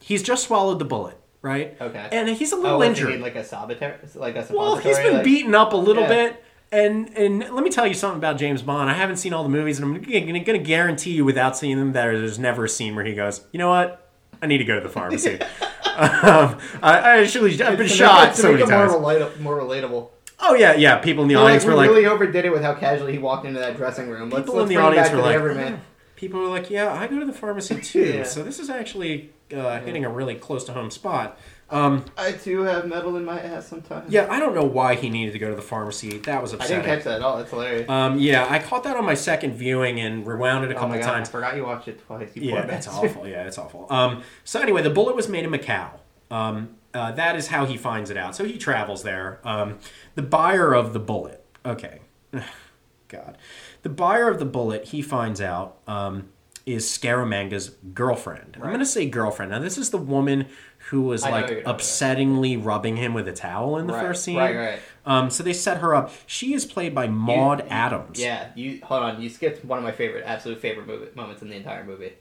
[0.00, 1.76] he's just swallowed the bullet, right?
[1.80, 2.08] Okay.
[2.10, 3.12] And he's a Oh, little he injured.
[3.12, 6.08] in like a saboteur, like a well, he's been like- beaten up a little Yeah.
[6.08, 6.44] bit.
[6.72, 8.88] And and let me tell you something about James Bond.
[8.88, 11.92] I haven't seen all the movies, and I'm going to guarantee you, without seeing them,
[11.92, 14.08] that there's never a scene where he goes, "You know what?
[14.40, 15.40] I need to go to the pharmacy."
[15.96, 18.86] um, I, I actually I've been to shot make to so make many it more,
[18.86, 18.92] times.
[19.32, 20.08] relata- more relatable.
[20.38, 20.98] Oh yeah, yeah.
[20.98, 23.18] People in the Like, audience we were like, really overdid it with how casually he
[23.18, 24.30] walked into that dressing room.
[24.30, 25.80] Let's, People let's the bring it audience back were the like, everyman.
[26.20, 28.04] People are like, yeah, I go to the pharmacy too.
[28.18, 28.22] Yeah.
[28.24, 31.38] So this is actually uh, hitting a really close to home spot.
[31.70, 34.12] Um, I too have metal in my ass sometimes.
[34.12, 36.18] yeah, I don't know why he needed to go to the pharmacy.
[36.18, 36.82] That was I upsetting.
[36.82, 37.38] didn't catch that at all.
[37.38, 37.88] That's hilarious.
[37.88, 40.88] Um, yeah, I caught that on my second viewing and rewound it a oh couple
[40.88, 41.28] my god, times.
[41.28, 42.30] I forgot you watched it twice.
[42.34, 43.26] You Yeah, that's awful.
[43.26, 43.86] Yeah, it's awful.
[43.88, 45.90] Um, so anyway, the bullet was made in Macau.
[46.28, 48.34] Um, uh, that is how he finds it out.
[48.34, 49.40] So he travels there.
[49.44, 49.78] Um,
[50.16, 51.44] the buyer of the bullet.
[51.64, 52.00] Okay,
[53.08, 53.38] God,
[53.82, 54.86] the buyer of the bullet.
[54.86, 56.28] He finds out um,
[56.66, 58.56] is Scaramanga's girlfriend.
[58.56, 59.50] I'm going to say girlfriend.
[59.52, 60.46] Now this is the woman
[60.90, 61.80] who was I like who you're talking about.
[61.80, 64.36] upsettingly rubbing him with a towel in the Right, first scene.
[64.36, 64.78] right, right.
[65.06, 66.12] Um, so they set her up.
[66.26, 68.20] She is played by Maud Adams.
[68.20, 69.20] Yeah, you hold on.
[69.22, 72.12] You skipped one of my favorite, absolute favorite movie, moments in the entire movie.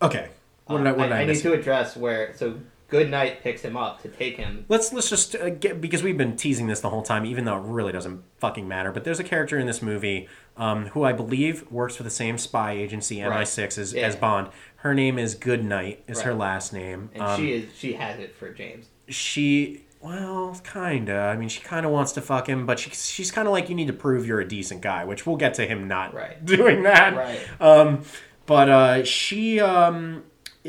[0.00, 0.30] Okay.
[0.66, 0.92] What did I?
[0.92, 1.44] What did I, I, miss?
[1.44, 2.58] need to address where so
[2.92, 4.64] Goodnight picks him up to take him.
[4.68, 7.56] Let's let's just uh, get because we've been teasing this the whole time, even though
[7.56, 8.92] it really doesn't fucking matter.
[8.92, 12.38] But there's a character in this movie um, who I believe works for the same
[12.38, 13.46] spy agency Right.
[13.46, 14.06] MI6 as, Yeah.
[14.06, 14.48] as Bond.
[14.76, 16.04] Her name is Goodnight.
[16.06, 17.10] Is her last name.
[17.14, 18.86] And Um, she is she has it for James.
[19.08, 23.30] she well kinda i mean she kind of wants to fuck him but she, she's
[23.30, 25.64] kind of like you need to prove you're a decent guy which we'll get to
[25.64, 26.44] him not Right.
[26.56, 27.40] doing that Right.
[27.60, 28.02] um
[28.44, 30.24] but uh she um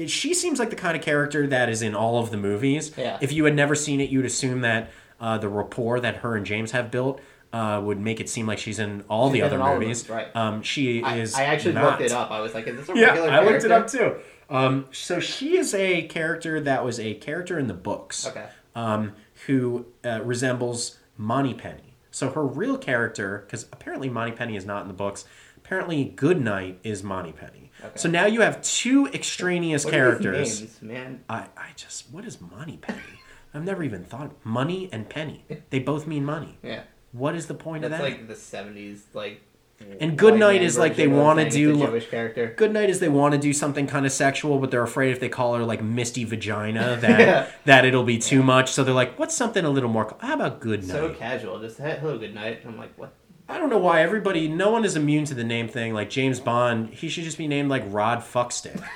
[0.07, 3.17] she seems like the kind of character that is in all of the movies Yeah.
[3.21, 4.89] if you had never seen it you'd assume that
[5.19, 7.21] uh, the rapport that her and james have built
[7.53, 9.79] uh, would make it seem like she's in all She's the been other all them,
[9.81, 10.35] movies right.
[10.35, 11.83] um she I, is I actually not.
[11.99, 12.31] looked it up.
[12.31, 14.15] I was like, is this a Yeah, regular I looked it up too.
[14.49, 18.25] Um, so she is a character that was a character in the books.
[18.27, 18.45] Okay.
[18.75, 19.13] Um,
[19.45, 21.95] who uh, resembles Moneypenny.
[22.11, 25.25] So her real character, because apparently Moneypenny is not in the books.
[25.57, 27.62] Apparently, Goodnight is Moneypenny.
[27.83, 27.91] Okay.
[27.95, 30.59] So now you have two extraneous What characters.
[30.61, 31.23] names, man.
[31.29, 32.99] I, I just what is money Penny?
[33.53, 35.45] I've never even thought money and penny.
[35.69, 36.57] They both mean money.
[36.63, 36.81] Yeah,
[37.11, 38.03] What is the point that's of that?
[38.03, 39.41] like the '70s, like.
[39.99, 42.53] And Goodnight is like they wanna do a lo- Jewish character.
[42.55, 45.19] Good night is they want to do something kind of sexual, but they're afraid if
[45.19, 47.47] they call her like Misty Vagina that Yeah.
[47.65, 48.71] that it'll be too much.
[48.71, 50.15] So they're like, what's something a little more?
[50.21, 50.93] How about good night?
[50.93, 52.61] So casual, just "Hey, hello, good night.
[52.65, 53.13] I'm like, what?
[53.49, 55.93] I don't know why everybody, no one is immune to the name thing.
[55.93, 58.81] Like James Bond, he should just be named like Rod Fuckstick.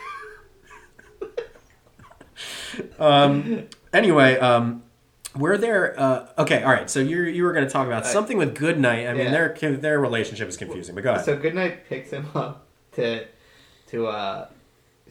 [2.99, 3.67] um.
[3.93, 4.83] Anyway, um,
[5.35, 5.99] we're there.
[5.99, 6.89] Uh, okay, all right.
[6.89, 8.11] So you you were going to talk about Right.
[8.11, 9.07] something with Good Night.
[9.07, 10.95] I mean, their their relationship is confusing.
[10.95, 11.25] But go ahead.
[11.25, 13.25] So Goodnight picks him up to
[13.87, 14.47] to uh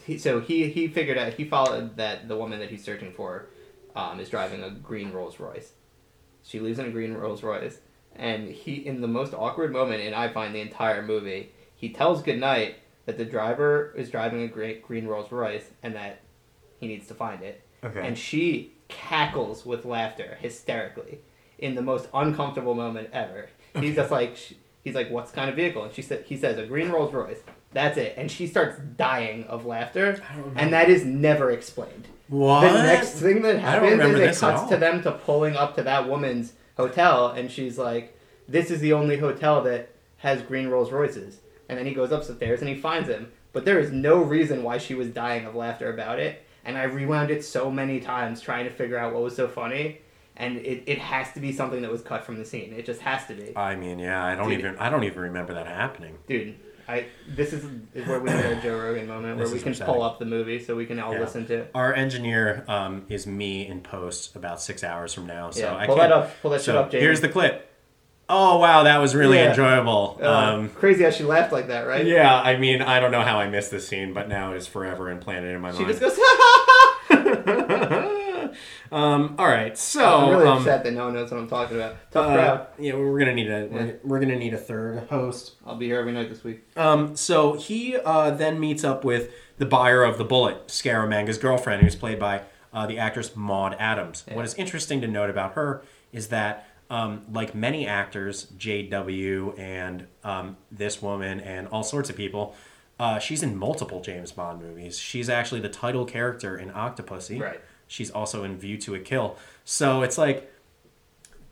[0.05, 3.47] he, so he he figured out he followed that the woman that he's searching for
[3.95, 5.73] um, is driving a green Rolls Royce.
[6.43, 7.79] She lives in a green Rolls Royce,
[8.19, 12.23] and he in the most awkward moment, and I find the entire movie, he tells
[12.23, 12.77] Goodnight
[13.07, 16.21] that the driver is driving a great green Rolls Royce and that
[16.81, 17.63] he needs to find it.
[17.85, 18.07] Okay.
[18.07, 21.21] And she cackles with laughter hysterically
[21.59, 23.49] in the most uncomfortable moment ever.
[23.75, 24.37] He's just like,
[24.83, 27.39] he's like, "What's kind of vehicle?" And she said, "He says a green Rolls Royce."
[27.73, 30.61] That's it, and she starts dying of laughter, I don't know.
[30.61, 32.09] and that is never explained.
[32.29, 32.63] what?
[32.63, 36.09] The next thing that happens is it cuts to them to pulling up to that
[36.09, 41.39] woman's hotel, and she's like, "This is the only hotel that has green Rolls Royces."
[41.69, 44.79] And then he goes upstairs and he finds him, but there is no reason why
[44.79, 46.43] she was dying of laughter about it.
[46.65, 50.01] And I rewound it so many times trying to figure out what was so funny,
[50.37, 52.73] and it, it has to be something that was cut from the scene.
[52.77, 54.59] It just has to be, I mean, yeah, I don't Dude.
[54.61, 56.19] even I don't even remember that happening.
[56.27, 56.57] dude.
[56.89, 57.65] I this is,
[57.95, 60.25] is where we get our Joe Rogan moment where This we can pull up the
[60.25, 61.21] movie so we can all Yeah.
[61.21, 61.55] listen to.
[61.63, 61.71] it.
[61.75, 65.87] Our engineer um, is me in post about six hours from now, so yeah, I
[65.87, 66.11] pull can't.
[66.11, 66.41] that up.
[66.43, 67.03] Pull that shit up, James.
[67.03, 67.69] here's the clip.
[68.29, 69.51] Oh wow, that was really Yeah.
[69.51, 70.19] enjoyable.
[70.21, 72.05] Uh, um, crazy how she laughed like that, right?
[72.07, 75.11] yeah, I mean, I don't know how I missed this scene, but now it's forever
[75.11, 75.99] implanted in my She mind.
[75.99, 76.19] just goes.
[78.93, 81.77] um, all right, so I'm really um, upset that no one knows what I'm talking
[81.77, 81.97] about.
[82.11, 82.67] Tough uh, crowd.
[82.79, 83.67] yeah, we're gonna need a Yeah.
[83.71, 85.55] we're, we're gonna need a third host.
[85.67, 86.63] I'll be here every night this week.
[86.77, 91.83] Um, so he uh, then meets up with the buyer of the bullet, Scaramanga's girlfriend,
[91.83, 92.43] who's played by
[92.73, 94.25] uh, the actress Maud Adams.
[94.29, 94.35] Yeah.
[94.37, 99.55] What is interesting to note about her is that, um, like many actors, J.W.
[99.57, 102.55] and um, this woman and all sorts of people,
[102.99, 104.99] uh, she's in multiple James Bond movies.
[104.99, 107.41] She's actually the title character in Octopussy.
[107.41, 107.61] Right.
[107.87, 109.37] She's also in View to a Kill.
[109.65, 110.53] So it's like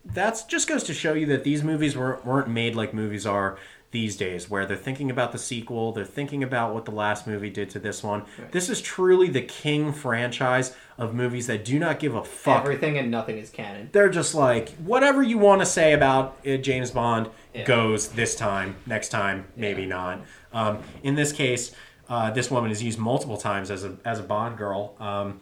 [0.03, 3.57] that's just goes to show you that these movies weren't, weren't made like movies are
[3.91, 7.49] these days where they're thinking about the sequel they're thinking about what the last movie
[7.49, 8.51] did to this one Right.
[8.51, 12.97] this is truly the king franchise of movies that do not give a fuck Everything
[12.97, 13.89] and nothing is canon.
[13.93, 17.63] they're just like whatever you want to say about uh, james bond Yeah.
[17.63, 19.87] goes this time next time maybe Yeah.
[19.87, 20.21] not
[20.51, 21.71] um, in this case
[22.09, 25.39] uh, this woman is used multiple times as a, as a bond girl um,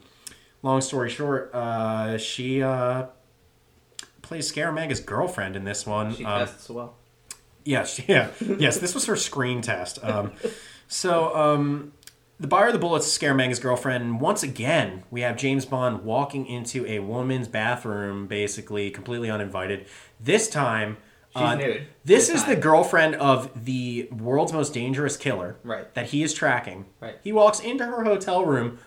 [0.64, 3.06] long story short uh, she uh,
[4.22, 6.96] plays Scaramanga's girlfriend in this one She Um, tests well.
[7.66, 8.80] Yes, yeah, yes.
[8.80, 10.04] This was her screen test.
[10.04, 10.32] Um,
[10.88, 11.94] So, um,
[12.40, 14.20] the buyer of the bullets Scaramanga's girlfriend.
[14.20, 19.86] Once again, we have James Bond walking into a woman's bathroom, basically completely uninvited.
[20.20, 20.98] This time,
[21.36, 21.56] uh.
[21.56, 25.92] This This is the girlfriend of the world's most dangerous killer Right.
[25.96, 26.86] that he is tracking.
[27.00, 27.16] Right.
[27.24, 28.78] He walks into her hotel room.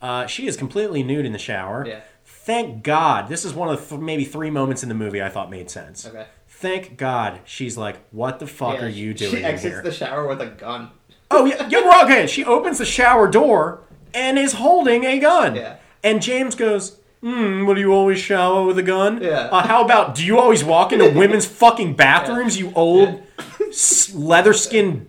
[0.00, 1.84] Uh, she is completely nude in the shower.
[1.86, 2.00] Yeah.
[2.24, 3.28] Thank God.
[3.28, 5.70] This is one of the th- maybe three moments in the movie I thought made
[5.70, 6.06] sense.
[6.06, 6.26] Okay.
[6.46, 7.40] Thank God.
[7.44, 10.26] She's like, "What the fuck Yeah, are you doing She in exits here?" the shower
[10.26, 10.90] with a gun.
[11.30, 12.04] Oh yeah, you're wrong.
[12.06, 13.80] Okay, she opens the shower door
[14.14, 15.54] and is holding a gun.
[15.56, 15.76] Yeah.
[16.02, 19.20] And James goes, "Hmm, what do you always shower with a gun?
[19.22, 19.48] Yeah.
[19.52, 22.58] Uh, how about do you always walk into women's fucking bathrooms?
[22.58, 23.22] You old
[23.68, 25.08] s- leather skinned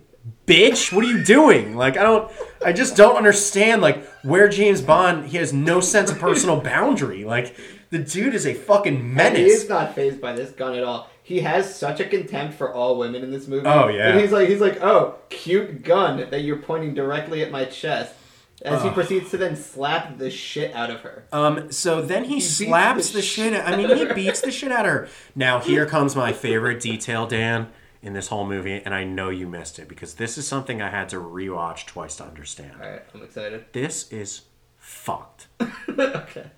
[0.50, 0.92] bitch.
[0.92, 1.76] What are you doing?
[1.76, 2.30] Like I don't.
[2.64, 3.82] I just don't understand.
[3.82, 7.24] Like where James Bond, he has no sense of personal boundary.
[7.24, 7.56] Like
[7.90, 9.62] the dude is a fucking And he menace.
[9.62, 11.10] is not phased by this gun at all.
[11.22, 13.66] He has such a contempt for all women in this movie.
[13.66, 14.10] Oh, yeah.
[14.10, 18.14] And he's like, he's like, oh, cute gun that you're pointing directly at my chest.
[18.62, 21.24] As he proceeds to then slap the shit out of her.
[21.32, 23.54] Um, so then he, beats slaps the the, shit.
[23.54, 25.08] Out, I mean, he beats the shit out of her.
[25.34, 27.68] Now here comes my favorite detail, Dan,
[28.02, 30.88] in this whole movie, and I know you missed it because this is something I
[30.90, 32.72] had to rewatch twice to understand.
[32.82, 33.66] All right, I'm excited.
[33.72, 34.42] This is
[34.78, 35.48] fucked.
[35.88, 36.50] okay.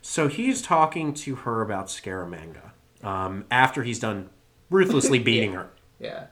[0.00, 2.70] So he's talking to her about Scaramanga
[3.02, 4.30] um, after he's done
[4.70, 5.68] ruthlessly beating her.
[6.00, 6.26] Yeah.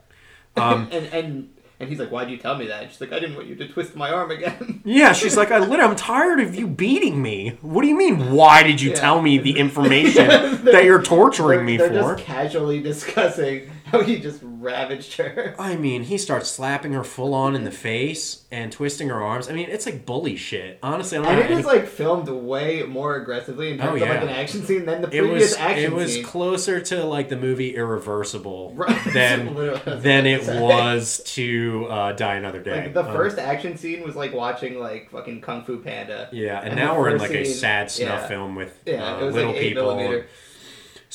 [0.56, 2.84] Um, and and and he's like, why'd you tell me that?
[2.84, 4.80] And she's like, I didn't want you to twist my arm again.
[4.86, 5.78] Yeah, she's like, I lit.
[5.80, 7.58] I'm tired of you beating me.
[7.60, 8.32] What do you mean?
[8.32, 8.96] Why did you Yeah.
[8.96, 10.26] tell me the information
[10.64, 12.14] that you're torturing me they're for?
[12.14, 15.54] just casually discussing how he just ravaged her.
[15.58, 19.48] I mean, he starts slapping her full on in the face and twisting her arms.
[19.48, 20.78] I mean, it's like bully shit.
[20.82, 21.46] Honestly, I don't And know.
[21.46, 24.86] it any- like filmed way more aggressively in terms Oh, of like an action scene
[24.86, 26.24] than the it previous was action it was scene.
[26.24, 28.98] closer to like the movie Irreversible Right.
[29.12, 32.82] than Literally, I was than it was to uh, Die Another Day.
[32.82, 36.28] Like the Um, first action scene was like watching like fucking Kung Fu Panda.
[36.32, 38.28] yeah, and, and now we're in like a sad snuff yeah.
[38.28, 39.96] film with Yeah, uh, little like people.
[39.96, 40.26] millimeter.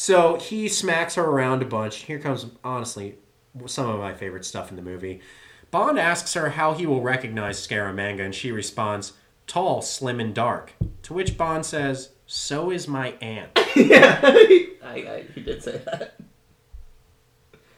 [0.02, 1.98] So he smacks her around a bunch.
[1.98, 3.20] Here comes, honestly,
[3.68, 5.22] some of my favorite stuff in the movie.
[5.70, 9.14] Bond asks her how he will recognize Scaramanga, and she responds,
[9.46, 10.74] tall, slim, and dark.
[11.04, 13.52] To which Bond says, So is my aunt.
[13.76, 16.16] yeah, I, I, he did say that.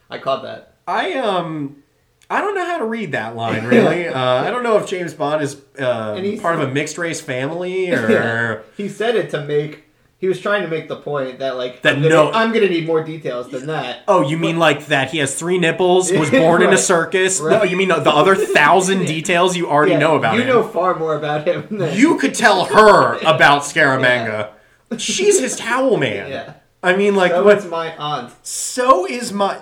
[0.10, 0.78] I caught that.
[0.88, 1.84] I, um.
[2.30, 4.08] I don't know how to read that line, really.
[4.08, 7.92] uh, I don't know if James Bond is uh, part of a mixed race family
[7.92, 8.64] or.
[8.78, 9.84] He said it to make.
[10.24, 12.70] He was trying to make the point that like That I'm gonna, no- I'm gonna
[12.70, 14.04] need more details than that.
[14.08, 16.80] Oh, you mean like that he has three nipples, was born in a Right.
[16.80, 17.42] circus?
[17.42, 20.40] No, you mean the other thousand details you already Yeah, know about him?
[20.40, 20.54] you him?
[20.54, 24.52] know far more about him than You could tell her about Scaramanga.
[24.98, 26.30] She's his towel man.
[26.30, 26.54] Yeah.
[26.82, 27.68] I mean, like, So what?
[27.70, 28.32] my aunt.
[28.44, 29.60] So is my.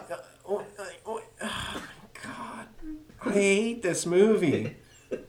[0.48, 0.64] Oh,
[1.08, 1.84] oh, oh,
[2.24, 2.68] God.
[3.26, 4.76] I hate this movie.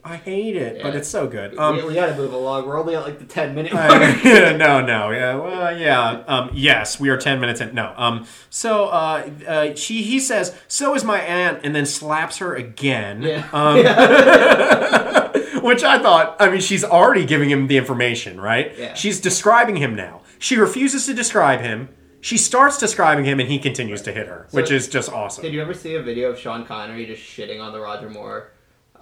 [0.05, 1.53] I hate it, but it's so good.
[1.53, 2.67] we, Um, we gotta move along.
[2.67, 3.91] We're only at like the ten minute mark.
[4.59, 7.75] No, no, yeah, well, yeah, um, yes, we are ten minutes in.
[7.75, 12.39] No, um, so uh, uh, she he says, "So is my aunt," and then slaps
[12.39, 13.23] her again.
[13.23, 13.49] Yeah.
[13.53, 13.79] Um,
[15.63, 18.77] which I thought, I mean, she's already giving him the information, right?
[18.77, 18.95] Yeah.
[18.95, 20.23] She's describing him now.
[20.39, 21.89] She refuses to describe him.
[22.21, 25.43] She starts describing him, and he continues to hit her, So- which is just awesome.
[25.43, 28.53] Did you ever see a video of Sean Connery just shitting on the Roger Moore?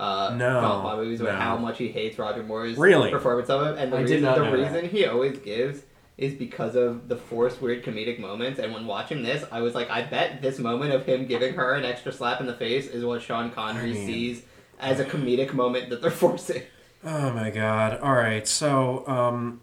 [0.00, 1.40] Uh, No, Bond movies about no.
[1.40, 3.10] how much he hates Roger Moore's Really?
[3.10, 4.52] performance of him, and the I reason the that.
[4.52, 5.82] reason he always gives
[6.16, 8.58] is because of the forced weird comedic moments.
[8.58, 11.74] And when watching this, I was like, I bet this moment of him giving her
[11.74, 14.42] an extra slap in the face is what Sean Connery I mean- sees
[14.78, 16.62] as a comedic moment that they're forcing.
[17.04, 17.98] Oh my god.
[18.00, 18.46] All right.
[18.46, 19.60] So, um,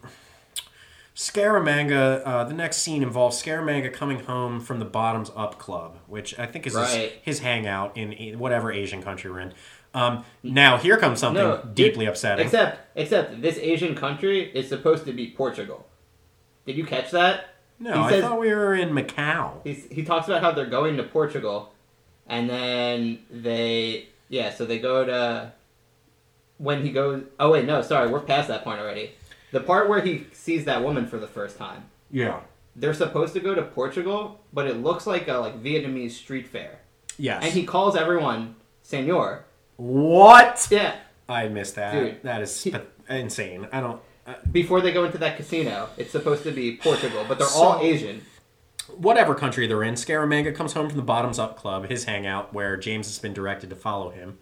[1.15, 6.37] Scaramanga, uh, the next scene involves Scaramanga coming home from the Bottoms Up Club, which
[6.37, 6.89] I think is Right.
[6.89, 9.53] his, his hangout in whatever Asian country we're in.
[9.93, 12.45] Um, now, here comes something No, deeply it- upsetting.
[12.45, 15.87] Except, except this Asian country is supposed to be Portugal.
[16.65, 17.45] Did you catch that?
[17.79, 19.53] no, he I says- thought we were in Macau.
[19.63, 21.73] He's, he talks about how they're going to Portugal,
[22.27, 25.53] and then they yeah, so they go to
[26.57, 27.23] when he goes.
[27.39, 29.11] Oh wait, no, sorry, we're past that point already.
[29.51, 31.85] The part where he sees that woman for the first time.
[32.11, 32.41] Yeah.
[32.75, 36.79] They're supposed to go to Portugal, but it looks like a like Vietnamese street fair,
[37.17, 37.43] Yes.
[37.43, 39.45] and he calls everyone Senor.
[39.77, 40.67] What?
[40.69, 40.95] Yeah,
[41.29, 41.93] I missed that.
[41.93, 43.67] Dude, that is pa- insane.
[43.71, 44.01] I don't.
[44.25, 47.63] Uh, before they go into that casino, it's supposed to be Portugal, but they're So-
[47.63, 48.21] all Asian.
[48.97, 52.75] whatever country they're in, Scaramanga comes home from the Bottoms Up Club, his hangout, where
[52.77, 54.37] James has been directed to follow him.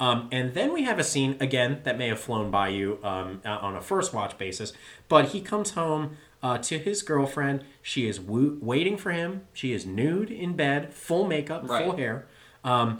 [0.00, 3.40] Um, and then we have a scene, again, that may have flown by you um,
[3.44, 4.72] uh, on a first watch basis,
[5.08, 7.64] but he comes home uh, to his girlfriend.
[7.82, 9.46] She is wo- waiting for him.
[9.52, 12.26] She is nude in bed, full makeup, full hair.
[12.62, 12.98] Um,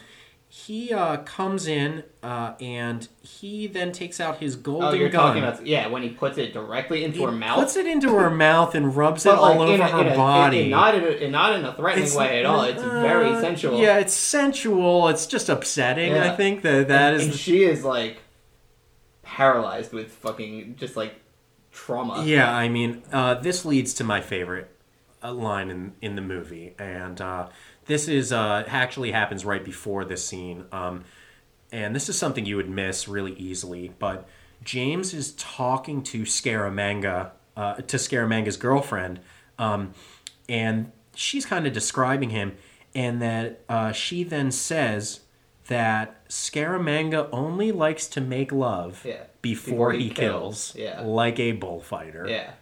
[0.51, 5.27] he uh, comes in uh, and he then takes out his golden Oh, you're gun.
[5.37, 7.59] talking about yeah when he puts it directly into he her mouth.
[7.59, 10.17] puts it into her mouth and rubs it like, all over a, her in a-
[10.17, 10.61] body.
[10.65, 12.63] in not in a, in not in a threatening It's- way at all.
[12.63, 13.79] It's very uh, sensual.
[13.79, 15.09] Yeah, it's sensual.
[15.09, 16.15] It's just upsetting.
[16.15, 17.27] I think that that and, is.
[17.29, 18.17] and she is like
[19.23, 21.15] paralyzed with fucking just like
[21.73, 22.25] trauma.
[22.25, 24.75] Yeah, I mean, uh, this leads to my favorite
[25.23, 27.49] uh, line in in the movie, and uh,
[27.89, 30.65] this is uh, actually happens right before this scene.
[30.71, 31.05] Um,
[31.73, 33.93] and this is something you would miss really easily.
[33.99, 34.29] But
[34.63, 39.19] James is talking to Scaramanga, uh, to Scaramanga's girlfriend,
[39.59, 39.93] um,
[40.49, 42.57] and she's kind of describing him,
[42.95, 45.21] and that uh, she then says
[45.67, 49.25] that Scaramanga only likes to make love Yeah.
[49.43, 51.03] before, he, kills, Yeah.
[51.03, 52.27] like a bullfighter.
[52.29, 52.53] Yeah.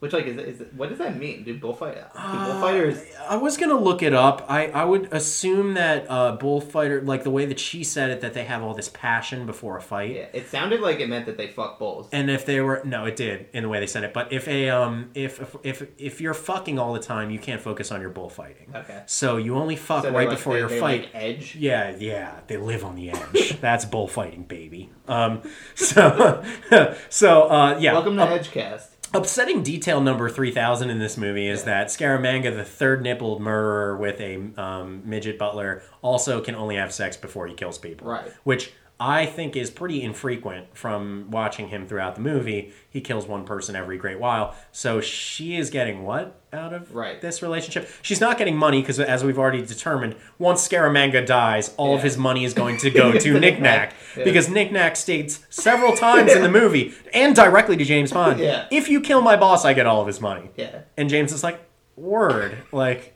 [0.00, 1.44] Which like is, is what does that mean?
[1.44, 1.94] Do bullfight?
[1.94, 3.02] Do Uh, bullfighters?
[3.28, 4.46] I was gonna look it up.
[4.48, 8.32] I, I would assume that uh, bullfighter, like the way that she said it, that
[8.32, 10.14] they have all this passion before a fight.
[10.16, 10.26] Yeah.
[10.32, 12.08] It sounded like it meant that they fuck bulls.
[12.12, 14.14] And if they were no, it did in the way they said it.
[14.14, 17.60] But if a um if if if, if you're fucking all the time, you can't
[17.60, 18.72] focus on your bullfighting.
[18.74, 19.02] Okay.
[19.04, 21.00] So you only fuck So right like- before they- your they fight.
[21.02, 21.56] like edge.
[21.56, 23.58] Yeah, yeah, they live on the edge.
[23.60, 24.88] That's bullfighting, baby.
[25.08, 25.42] Um,
[25.74, 26.42] so,
[27.10, 27.92] so uh, yeah.
[27.92, 28.86] Welcome to Edgecast.
[29.12, 34.20] Upsetting detail number 3000 in this movie is that Scaramanga, the third nippled murderer with
[34.20, 38.06] a um, midget butler, also can only have sex before he kills people.
[38.06, 38.32] Right.
[38.44, 38.72] Which
[39.02, 42.72] I think is pretty infrequent from watching him throughout the movie.
[42.90, 44.54] He kills one person every great while.
[44.72, 47.18] So she is getting what out of Right.
[47.20, 47.88] this relationship?
[48.02, 52.18] She's not getting money because, as we've already determined, once Scaramanga dies, all of his
[52.18, 53.94] money is going to go to To Nick Nack.
[54.16, 54.24] Yeah.
[54.24, 58.66] Because Nick Nack states several times in the movie and directly to James Bond, Yeah.
[58.70, 60.50] if you kill my boss, I get all of his money.
[60.56, 60.80] Yeah.
[60.96, 61.60] And James is like,
[61.96, 62.58] word.
[62.72, 63.14] Like,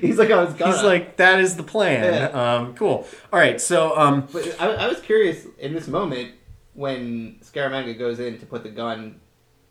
[0.00, 0.72] He's like I was gonna.
[0.72, 2.04] he's like, that is the plan.
[2.04, 2.54] Yeah.
[2.54, 3.06] Um, cool.
[3.32, 6.32] All right, so, um, But I, I was curious in this moment
[6.74, 9.20] when Scaramanga goes in to put the gun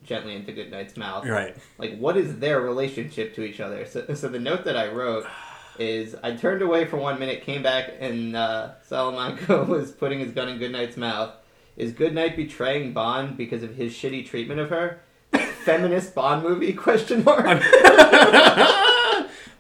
[0.04, 1.26] gently into Goodnight's mouth.
[1.26, 1.56] right.
[1.78, 3.86] Like, what is their relationship to each other?
[3.86, 5.26] So, so the note that I wrote
[5.80, 10.32] is I turned away for one minute, came back, and uh, Salamanca was putting his
[10.32, 11.32] gun in Goodnight's mouth.
[11.78, 15.02] Is Goodnight betraying Bond because of his shitty treatment of her?
[15.66, 16.74] Feminist Bond movie?
[16.74, 17.46] Question mark.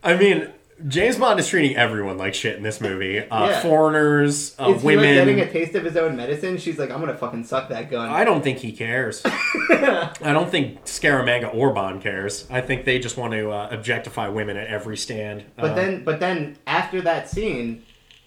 [0.03, 0.49] I mean,
[0.88, 3.19] James Bond is treating everyone like shit in this movie.
[3.19, 3.61] Uh, Yeah.
[3.61, 5.05] Foreigners, uh, is he women.
[5.05, 6.57] like getting a taste of his own medicine?
[6.57, 8.09] She's like, I'm gonna fucking suck that gun.
[8.09, 9.21] I don't think he cares.
[9.25, 12.45] I don't think Scaramanga or Bond cares.
[12.49, 15.45] I think they just want to uh, objectify women at every stand.
[15.55, 17.84] But Uh, then, but then after that scene,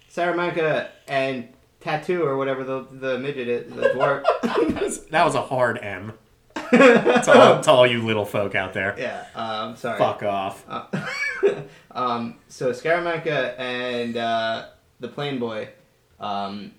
[0.09, 1.49] Salamanca and
[1.81, 4.23] Tattoo or whatever the the midget is, the dwarf.
[5.11, 6.15] that was a hard M.
[6.71, 8.97] to, all, to all you little folk out there.
[8.99, 9.99] yeah, um, sorry.
[9.99, 10.65] Fuck off.
[11.97, 14.67] Um, so Scaramanga and uh,
[15.01, 15.71] the Plain Boy,
[16.21, 16.73] um,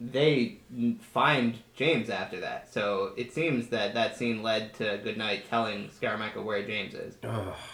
[0.00, 0.58] they
[1.00, 2.72] find James after that.
[2.72, 7.14] So it seems that that scene led to Goodnight telling Scaramanga where James is.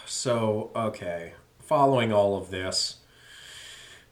[0.05, 1.33] So, okay.
[1.59, 2.97] Following all of this,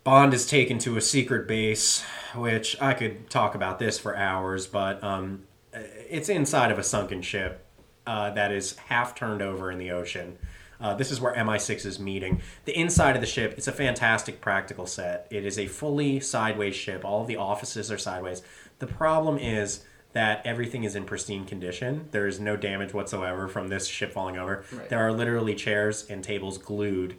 [0.04, 2.04] Bond is taken to a secret base,
[2.34, 5.44] which I could talk about this for hours, but um,
[5.74, 7.66] it's inside of a sunken ship
[8.08, 10.40] uh, that is half turned over in the ocean.
[10.82, 12.42] Uh, this is where MI6 is meeting.
[12.66, 15.28] The inside of the ship, it's a fantastic practical set.
[15.30, 17.04] It is a fully sideways ship.
[17.04, 18.42] All of the offices are sideways.
[18.80, 19.84] The problem is
[20.14, 22.08] that everything is in pristine condition.
[22.12, 24.64] There is no damage whatsoever from this ship falling over.
[24.72, 24.90] Right.
[24.90, 27.16] There are literally chairs and tables glued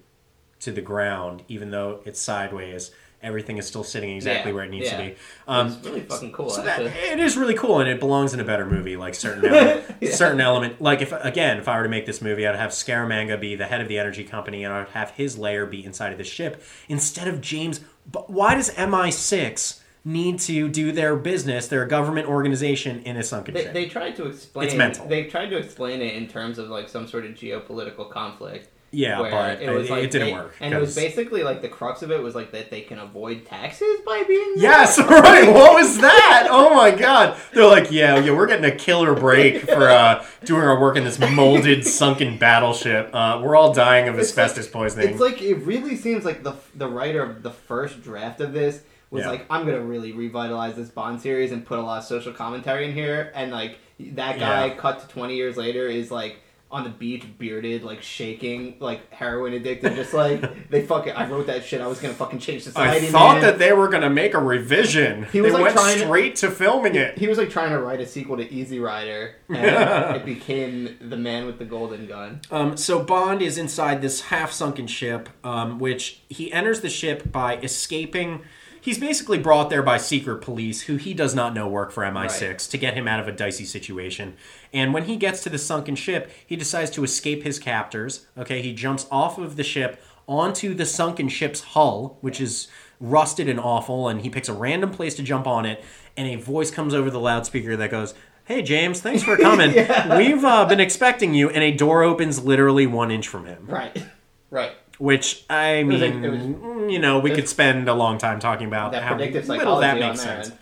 [0.60, 2.90] to the ground, even though it's sideways.
[3.22, 4.96] Everything is still sitting exactly Yeah, where it needs yeah.
[4.96, 5.14] to be.
[5.46, 6.48] Um, it's really fucking cool.
[6.48, 8.96] so that it is really cool, and it belongs in a better movie.
[8.96, 10.10] Like certain element, Yeah.
[10.14, 10.80] certain element.
[10.80, 13.66] Like if again, if I were to make this movie, I'd have Scaramanga be the
[13.66, 16.62] head of the energy company, and I'd have his lair be inside of the ship
[16.88, 17.80] instead of James.
[18.10, 21.68] But why does MI6 need to do their business?
[21.68, 23.72] They're a government organization in a sunken They, ship.
[23.74, 24.66] they tried to explain.
[24.66, 25.06] It's mental.
[25.06, 28.68] They tried to explain it in terms of like some sort of geopolitical conflict.
[28.92, 30.54] Yeah, but it was it, like it didn't they- work.
[30.60, 33.46] and it was basically like the crux of it was like that they can avoid
[33.46, 34.54] taxes by being.
[34.56, 35.52] Yes, right.
[35.52, 36.48] What was that?
[36.50, 37.36] Oh my god.
[37.54, 41.04] They're like, yeah, yeah, we're getting a killer break for uh, doing our work in
[41.04, 43.10] this molded, sunken battleship.
[43.14, 45.10] Uh, we're all dying of It's like- asbestos poisoning.
[45.10, 48.82] It's like it really seems like the the writer of the first draft of this
[49.10, 49.30] was Yeah.
[49.30, 52.86] like, I'm gonna really revitalize this Bond series and put a lot of social commentary
[52.86, 54.74] in here, and like that guy Yeah.
[54.74, 56.36] cut to 20 years later is like
[56.72, 61.12] on the beach, bearded, like shaking, like heroin addicted, just like they fucking.
[61.12, 61.80] I wrote that shit.
[61.80, 63.08] I was gonna fucking change society.
[63.08, 63.42] I thought man.
[63.42, 65.24] that they were gonna make a revision.
[65.32, 67.18] He was, they like, went trying to- straight to filming it.
[67.18, 69.56] He was like trying to write a sequel to Easy Rider, and
[70.16, 72.40] it became The Man with the Golden Gun.
[72.50, 77.56] Um, so Bond is inside this half-sunken ship, um, which he enters the ship by
[77.56, 78.42] escaping.
[78.80, 82.40] He's basically brought there by secret police, who he does not know work for MI6,
[82.48, 82.58] Right.
[82.58, 84.34] to get him out of a dicey situation.
[84.72, 88.26] And when he gets to the sunken ship, he decides to escape his captors.
[88.38, 92.68] Okay, he jumps off of the ship onto the sunken ship's hull, which is
[93.00, 95.82] rusted and awful, and he picks a random place to jump on it.
[96.16, 98.14] And a voice comes over the loudspeaker that goes.
[98.44, 99.72] Hey James, thanks for coming.
[100.16, 103.64] We've uh, been expecting you, and a door opens literally one inch from him.
[103.66, 104.04] Right,
[104.50, 104.72] right.
[105.00, 108.38] Which I was mean, it was- mm, you know, we could spend a long time
[108.38, 110.52] talking about That how little that makes sense.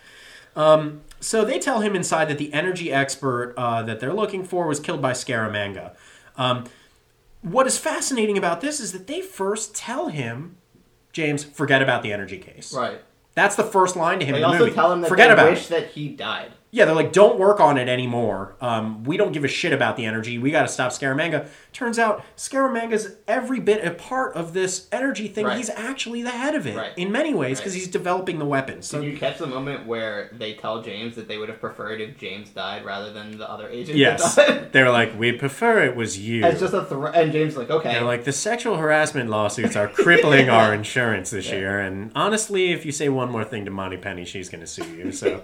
[0.56, 1.00] end.
[1.20, 4.78] So they tell him inside that the energy expert uh, that they're looking for was
[4.78, 5.96] killed by Scaramanga.
[6.36, 6.64] Um,
[7.42, 10.56] what is fascinating about this is that they first tell him,
[11.12, 12.72] James, forget about the energy case.
[12.72, 13.00] Right.
[13.34, 14.74] That's the first line to him They in the also movie.
[14.74, 15.70] tell him that forget they about wish it.
[15.70, 16.52] that he died.
[16.70, 18.54] Yeah, they're like, don't work on it anymore.
[18.60, 20.36] Um, we don't give a shit about the energy.
[20.36, 21.46] We got to stop Scaramanga.
[21.72, 25.46] Turns out Scaramanga's every bit a part of this energy thing.
[25.46, 25.56] Right.
[25.56, 26.92] He's actually the head of it Right.
[26.98, 27.78] in many ways because Right.
[27.80, 28.86] he's developing the weapons.
[28.86, 32.02] So Did you catch the moment where they tell James that they would have preferred
[32.02, 33.96] if James died rather than the other agent?
[33.96, 34.34] yes,
[34.72, 36.44] they're like, we'd prefer it was you.
[36.44, 39.74] It's just a threat, and James is like, okay, They're like the sexual harassment lawsuits
[39.74, 43.70] are crippling our insurance this year, and honestly, if you say one more thing to
[43.70, 45.12] Moneypenny, she's going to sue you.
[45.12, 45.42] So,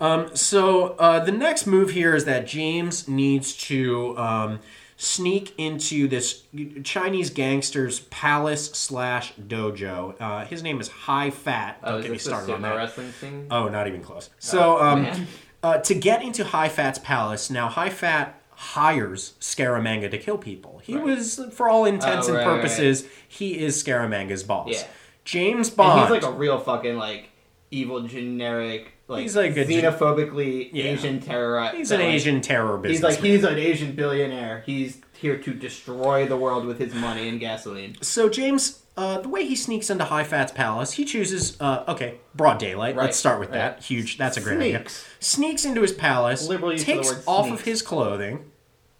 [0.00, 4.60] um, so uh, the next move here is that James needs to um,
[4.96, 6.42] sneak into this
[6.84, 10.14] Chinese gangster's palace slash dojo.
[10.20, 11.78] Uh, his name is Hai Fat.
[11.82, 12.76] oh, Don't is get me started on that.
[12.76, 13.46] wrestling thing?
[13.50, 14.30] Oh, not even close.
[14.38, 15.26] So, um,
[15.62, 20.80] uh, to get into Hai Fat's palace, now Hai Fat hires Scaramanga to kill people.
[20.84, 21.04] He Right.
[21.04, 24.68] was, for all intents Oh, and right, right, purposes, he is Scaramanga's boss.
[24.70, 24.84] Yeah.
[25.24, 26.00] James and Bond.
[26.14, 27.30] he's like a real fucking like
[27.70, 30.84] evil generic like He's like a xenophobically Yeah.
[30.84, 31.76] Asian terrorist.
[31.76, 33.10] he's an Asian terror He's businessman.
[33.12, 34.62] like he's an Asian billionaire.
[34.66, 37.96] He's here to destroy the world with his money and gasoline.
[38.00, 41.56] So James, uh, the way he sneaks into Hai Fat's palace, he chooses.
[41.60, 42.96] Uh, okay, broad daylight.
[42.96, 43.76] Right, Let's start with right.
[43.76, 43.82] that.
[43.84, 44.18] Huge.
[44.18, 44.78] That's a great idea.
[44.80, 45.06] Sneaks.
[45.20, 47.60] Sneaks into his palace, Liberal takes off sneaks.
[47.60, 48.50] of his clothing,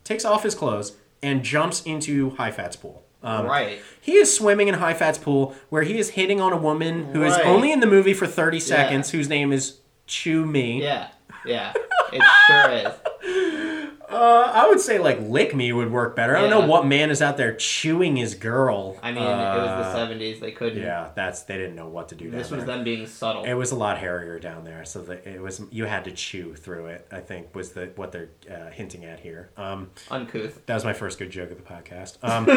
[0.04, 3.02] takes off his clothes, and jumps into Hai Fat's pool.
[3.24, 3.80] Um, right.
[4.00, 7.22] He is swimming in Hai Fat's pool, where he is hitting on a woman who
[7.22, 7.46] is Right.
[7.46, 10.82] only in the movie for thirty seconds, whose name is Chew Mee.
[10.82, 11.08] Yeah.
[11.44, 11.72] Yeah.
[12.12, 13.68] It sure is.
[14.12, 16.36] Uh, I would say like lick me would work better.
[16.36, 18.98] I don't know what man is out there chewing his girl.
[19.02, 20.40] I mean, Uh, it was the seventies.
[20.40, 20.82] They couldn't.
[20.82, 22.30] Yeah, that's they didn't know what to do.
[22.30, 22.76] This was there.
[22.76, 23.44] them being subtle.
[23.44, 26.54] It was a lot hairier down there, so that it was you had to chew
[26.54, 27.06] through it.
[27.10, 29.50] I think was the what they're uh, hinting at here.
[29.56, 30.64] Um, Uncouth.
[30.66, 32.18] that was my first good joke of the podcast.
[32.22, 32.48] Um,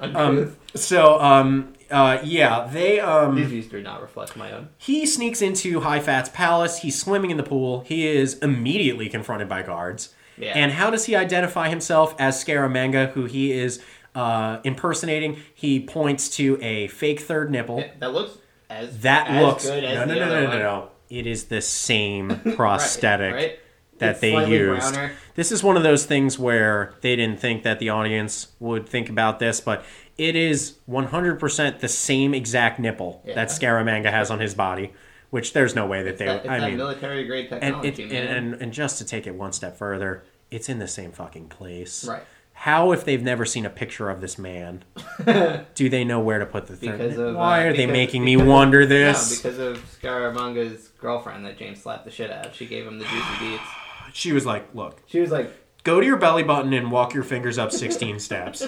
[0.00, 0.16] Uncouth.
[0.16, 4.68] um, so um, uh, yeah, they um, These views do not reflect my own.
[4.78, 6.78] he sneaks into Hai Fat's palace.
[6.78, 7.80] He's swimming in the pool.
[7.80, 10.14] He is immediately confronted by guards.
[10.40, 10.52] Yeah.
[10.54, 13.82] And how does he identify himself as Scaramanga, who he is
[14.14, 15.38] uh, impersonating?
[15.54, 17.84] He points to a fake third nipple.
[17.98, 18.38] That looks
[18.68, 20.88] as That as looks good as no, no, the no, no, no, no.
[21.08, 23.58] It is the same prosthetic right?
[23.98, 24.92] that It's they used.
[24.94, 25.12] browner.
[25.34, 29.08] This is one of those things where they didn't think that the audience would think
[29.10, 29.84] about this, but
[30.16, 33.34] it is 100% the same exact nipple Yeah.
[33.34, 34.92] that Scaramanga has on his body,
[35.30, 36.26] which there's no way that they.
[36.26, 39.04] That, it's I that mean, military grade and, technology, it, and, and and just to
[39.04, 42.04] take it one step further, it's in the same fucking place.
[42.06, 42.22] Right.
[42.52, 44.84] How, if they've never seen a picture of this man,
[45.74, 46.98] do they know where to put the third?
[46.98, 49.36] because of Why uh, are they making me because of- wonder No, this?
[49.40, 52.54] because of Scaramanga's girlfriend that James slapped the shit out of.
[52.54, 53.62] She gave him the juicy beats.
[54.12, 55.50] She was like, "Look, She was like,
[55.84, 58.66] go to your belly button and walk your fingers up 16 steps.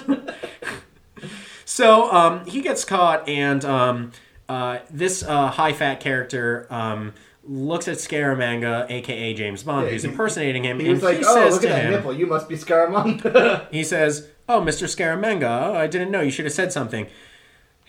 [1.65, 4.11] So um, he gets caught, and um,
[4.49, 7.13] uh, this uh, Hai Fat character um,
[7.45, 11.33] looks at Scaramanga, aka James Bond, Yeah, who's impersonating him, he and like, he oh,
[11.33, 12.13] says look at that him, nipple.
[12.13, 13.67] You must be Scaramanga.
[13.71, 14.87] he says, "Oh, Mr.
[14.87, 16.21] Scaramanga, oh, I didn't know.
[16.21, 17.07] You should have said something."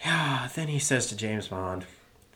[0.05, 0.49] Yeah.
[0.55, 1.85] Then he says to James Bond,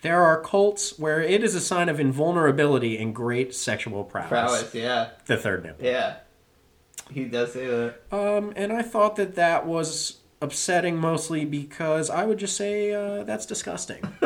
[0.03, 4.75] "There are cults where it is a sign of invulnerability and great sexual prowess." Prowess,
[4.75, 5.85] yeah, The third nipple.
[5.85, 6.17] yeah.
[7.11, 7.95] He does say that.
[8.13, 13.25] Um, and I thought that that was upsetting mostly because I would just say uh,
[13.25, 14.03] that's disgusting.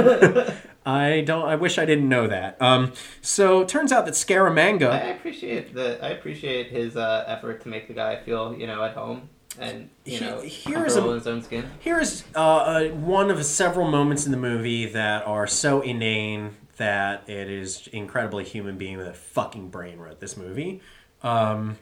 [0.84, 1.46] I don't.
[1.46, 2.60] I wish I didn't know that.
[2.60, 4.90] Um, so turns out that Scaramanga.
[4.90, 6.04] I appreciate the.
[6.04, 9.28] I appreciate his uh, effort to make the guy feel, you know, at home
[9.58, 11.70] and you He- know, here's comfortable a- in his own skin.
[11.78, 16.56] Here is uh, uh, one of several moments in the movie that are so inane
[16.78, 20.80] that it is incredibly human being with a fucking brain wrote this movie.
[21.22, 21.76] Um,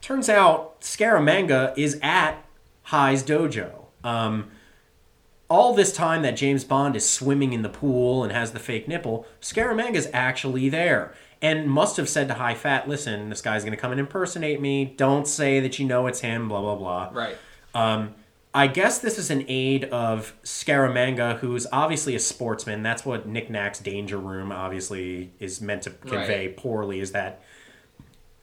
[0.00, 2.42] turns out Scaramanga is at
[2.88, 3.86] Hai's dojo.
[4.02, 4.50] Um,
[5.50, 8.86] all this time that James Bond is swimming in the pool and has the fake
[8.86, 13.72] nipple, Scaramanga's actually there and must have said to Hai Fat, "Listen, this guy's going
[13.72, 14.84] to come and impersonate me.
[14.84, 17.10] Don't say that you know it's him." Blah blah blah.
[17.12, 17.36] Right.
[17.74, 18.14] Um,
[18.54, 22.82] I guess this is an aid of Scaramanga, who's obviously a sportsman.
[22.82, 27.00] That's what Nick Nack's Danger Room obviously is meant to convey poorly.
[27.00, 27.42] Is that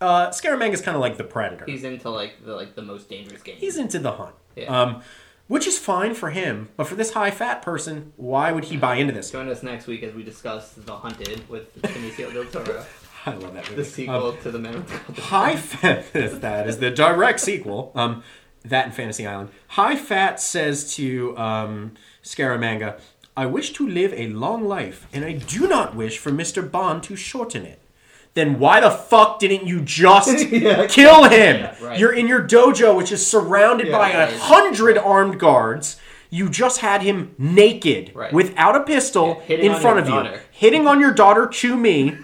[0.01, 1.65] uh, Scaramanga's kind of like the predator.
[1.65, 3.55] He's into like the like the most dangerous game.
[3.57, 4.35] He's into the hunt.
[4.55, 4.65] Yeah.
[4.81, 5.01] Um,
[5.47, 8.95] which is fine for him, but for this Hai Fat person, why would he buy
[8.95, 9.29] into this?
[9.29, 12.83] Join us next week as we discuss The Hunted with Benicio del Toro,
[13.27, 13.75] I love that movie.
[13.75, 17.91] the sequel Um, to The Man with the High Fat, that is the direct sequel.
[17.93, 18.23] Um,
[18.63, 19.49] that and Fantasy Island.
[19.67, 21.91] Hai Fat says to um,
[22.23, 22.99] Scaramanga,
[23.37, 26.69] I wish to live a long life, and I do not wish for Mr.
[26.69, 27.79] Bond to shorten it.
[28.35, 30.85] Then why the fuck didn't you just Yeah.
[30.87, 31.61] kill him?
[31.61, 31.99] Yeah, right.
[31.99, 34.37] You're in your dojo, which is surrounded Yeah, by a right.
[34.37, 35.97] hundred armed guards.
[36.29, 38.33] You just had him naked, Right.
[38.33, 42.17] without a pistol, in front of you, hitting on your daughter, Chew Mee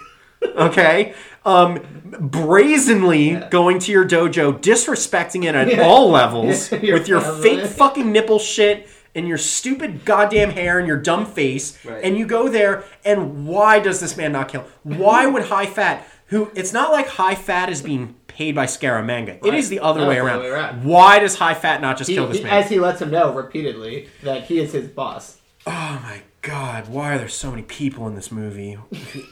[0.58, 1.14] okay
[1.46, 1.80] um
[2.20, 8.40] brazenly going to your dojo disrespecting it at all levels with your fake fucking nipple
[8.40, 12.04] shit and your stupid goddamn hair and your dumb face Right.
[12.04, 16.08] and you go there and why does this man not kill why would Hai Fat
[16.28, 19.42] who it's not like Hai Fat is being paid by Scaramanga.
[19.44, 19.54] Right.
[19.56, 20.40] is the other way the around.
[20.40, 20.84] way around.
[20.86, 22.54] Why does Hai Fat not just He- kill this he- man?
[22.54, 25.40] As he lets him know repeatedly that he is his boss.
[25.68, 28.78] Oh my god, why are there so many people in this movie?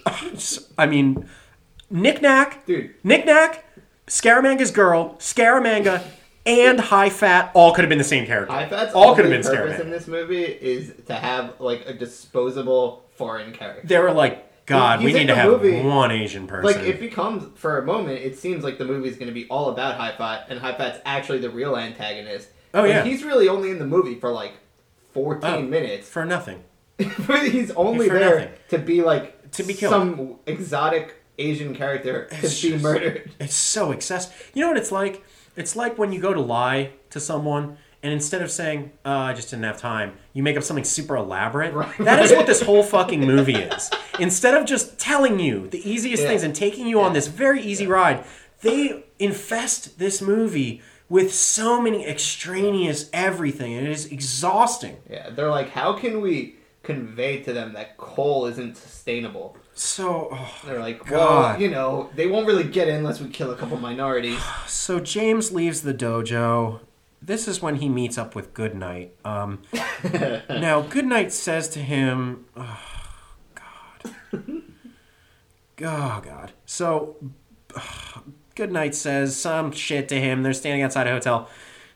[0.77, 1.27] I mean,
[1.89, 2.93] Nick Nack, Dude.
[3.03, 3.63] Nick Nack,
[4.07, 6.03] Scaramanga's girl, Scaramanga,
[6.49, 8.53] and Hai Fat all could have been the same character.
[8.53, 11.93] Hai Fat's all could have been purpose in this movie is to have like a
[11.93, 13.85] disposable foreign character.
[13.87, 16.65] They were like, God, we need to the have movie- one Asian person.
[16.79, 19.47] Like it becomes for a moment, it seems like the movie is going to be
[19.49, 22.49] all about Hai Fat, and Hai Fat's actually the real antagonist.
[22.73, 23.03] Oh, But yeah.
[23.03, 24.53] he's really only in the movie for like
[25.13, 25.61] fourteen Oh.
[25.63, 26.07] minutes.
[26.07, 26.63] for nothing.
[26.99, 28.53] he's only For there nothing.
[28.69, 29.91] to be like To be killed.
[29.91, 33.31] some exotic Asian character It's to be just- murdered.
[33.39, 34.51] It's so excessive.
[34.53, 35.23] You know what it's like?
[35.55, 39.33] It's like when you go to lie to someone, and instead of saying, uh, I
[39.33, 41.73] just didn't have time, you make up something super elaborate.
[41.73, 41.97] Right.
[41.99, 43.89] That is what this whole fucking movie is.
[44.19, 46.29] Instead of just telling you the easiest Yeah.
[46.29, 48.23] things and taking you on this very easy ride,
[48.61, 54.97] they infest this movie with so many extraneous everything, and it is exhausting.
[55.09, 59.57] Yeah, they're like, how can we convey to them that coal isn't sustainable?
[59.79, 60.55] So, oh.
[60.65, 61.11] They're like, God.
[61.11, 64.41] well, you know, they won't really get in unless we kill a couple minorities.
[64.67, 66.81] so James leaves the dojo.
[67.21, 69.15] This is when he meets up with Goodnight.
[69.23, 69.61] Um,
[70.49, 72.79] now, Goodnight says to him, oh,
[73.55, 74.13] God.
[75.81, 76.51] Oh, God.
[76.65, 77.15] So,
[78.55, 80.43] Goodnight says some shit to him.
[80.43, 81.47] They're standing outside a hotel.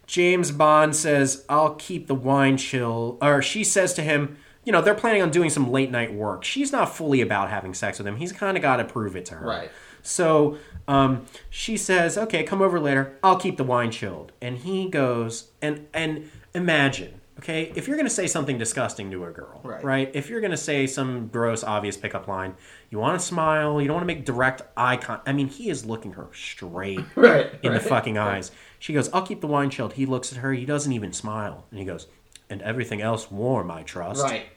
[0.08, 3.18] James Bond says, I'll keep the wine chill.
[3.22, 6.44] Or she says to him, you know, they're planning on doing some late night work.
[6.44, 8.18] She's not fully about having sex with him.
[8.18, 9.46] He's kind of got to prove it to her.
[9.48, 9.72] Right.
[10.02, 10.58] So
[10.88, 13.18] um, she says, "Okay, come over later.
[13.24, 18.06] I'll keep the wine chilled." And he goes and and imagine, okay, if you're going
[18.06, 20.12] to say something disgusting to a girl, Right.
[20.14, 22.56] If you're going to say some gross, obvious pickup line,
[22.90, 23.82] you want to smile.
[23.82, 25.28] You don't want to make direct eye contact.
[25.28, 27.52] I mean, he is looking her straight Right.
[27.64, 27.82] in right.
[27.82, 28.52] the fucking eyes.
[28.80, 30.52] She goes, "I'll keep the wine chilled." He looks at her.
[30.54, 32.08] He doesn't even smile, and he goes,
[32.50, 34.48] "And everything else warm, I trust." Right.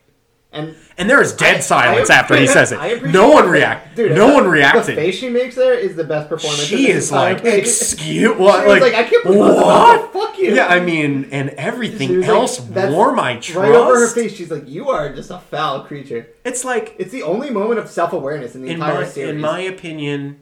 [0.57, 3.03] And And there is dead I- silence I after he says it.
[3.05, 3.97] No one react.
[3.97, 4.85] Dude, no one reacted.
[4.97, 6.63] The face she makes there is the best performance.
[6.65, 8.67] she is like, excuse what?
[8.67, 10.13] Like, like, I can't believe what?
[10.13, 10.55] Fuck you.
[10.55, 13.57] Yeah, I mean, and everything like, else that's warm I trust.
[13.57, 17.11] Right over her face, she's like, "You are just a foul creature." It's like, It's
[17.13, 19.31] the only moment of self-awareness in the in entire my series.
[19.31, 20.41] in my opinion,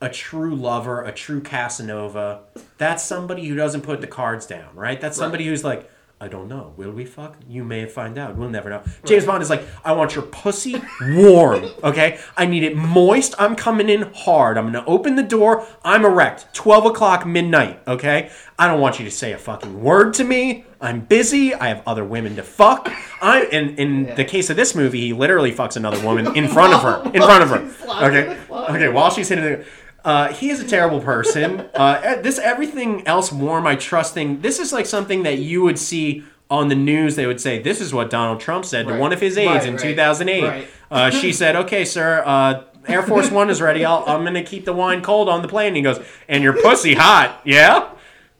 [0.00, 2.40] a true lover, a true Casanova,
[2.78, 5.00] that's somebody who doesn't put the cards down, right?
[5.00, 5.90] That's somebody who's like.
[6.22, 6.74] I don't know.
[6.76, 7.36] Will we fuck?
[7.48, 8.36] You may find out.
[8.36, 8.82] We'll never know.
[9.06, 12.18] James Bond is like, I want your pussy warm, okay?
[12.36, 13.34] I need it moist.
[13.38, 14.58] I'm coming in hard.
[14.58, 15.66] I'm gonna open the door.
[15.82, 16.52] I'm erect.
[16.52, 18.30] 12 o'clock midnight, okay?
[18.58, 20.66] I don't want you to say a fucking word to me.
[20.82, 21.54] I'm busy.
[21.54, 22.92] I have other women to fuck.
[23.22, 24.14] I in in Yeah.
[24.16, 27.02] the case of this movie, he literally fucks another woman in front of her.
[27.14, 27.70] In front of her.
[28.00, 28.38] Okay.
[28.50, 28.88] Okay.
[28.88, 29.64] While she's hitting the.
[30.04, 31.68] Uh, he is a terrible person.
[31.74, 34.40] Uh, this everything else warm I trusting.
[34.40, 37.16] This is like something that you would see on the news.
[37.16, 39.66] They would say this is what Donald Trump said to one of his aides Right,
[39.66, 40.42] in right, 2008.
[40.42, 40.68] right.
[40.90, 43.84] Uh, she said, "Okay, sir, uh, Air Force One is ready.
[43.84, 46.42] I'll, I'm going to keep the wine cold on the plane." And he goes, "And
[46.42, 47.90] your pussy hot, yeah."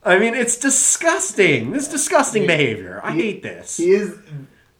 [0.03, 1.73] I mean, it's disgusting.
[1.73, 3.01] This is disgusting behavior.
[3.05, 3.77] I He- hate this.
[3.77, 4.17] He is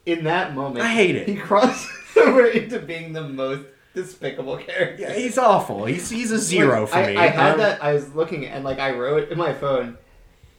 [0.05, 0.83] in that moment.
[0.83, 1.27] I hate it.
[1.27, 1.87] He crosses
[2.17, 5.01] over into being the most despicable character.
[5.03, 5.85] Yeah, he's awful.
[5.85, 7.17] He's he's a zero Like, for I, me.
[7.17, 7.83] I had Um, that.
[7.83, 9.97] I was looking and like I wrote in my phone.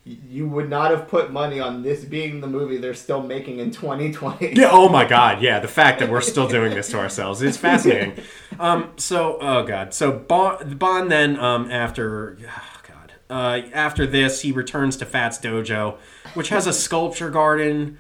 [0.05, 3.71] You would not have put money on this being the movie they're still making in
[3.71, 4.55] 2020.
[4.57, 7.57] Yeah, oh my god, yeah, the fact that we're still doing this to ourselves is
[7.57, 8.15] fascinating.
[8.61, 14.43] Um, so, oh god, so Bond, Bond then, um, after, oh god, uh, after this,
[14.43, 15.97] he returns to Fat's Dojo,
[16.35, 17.97] which has a sculpture garden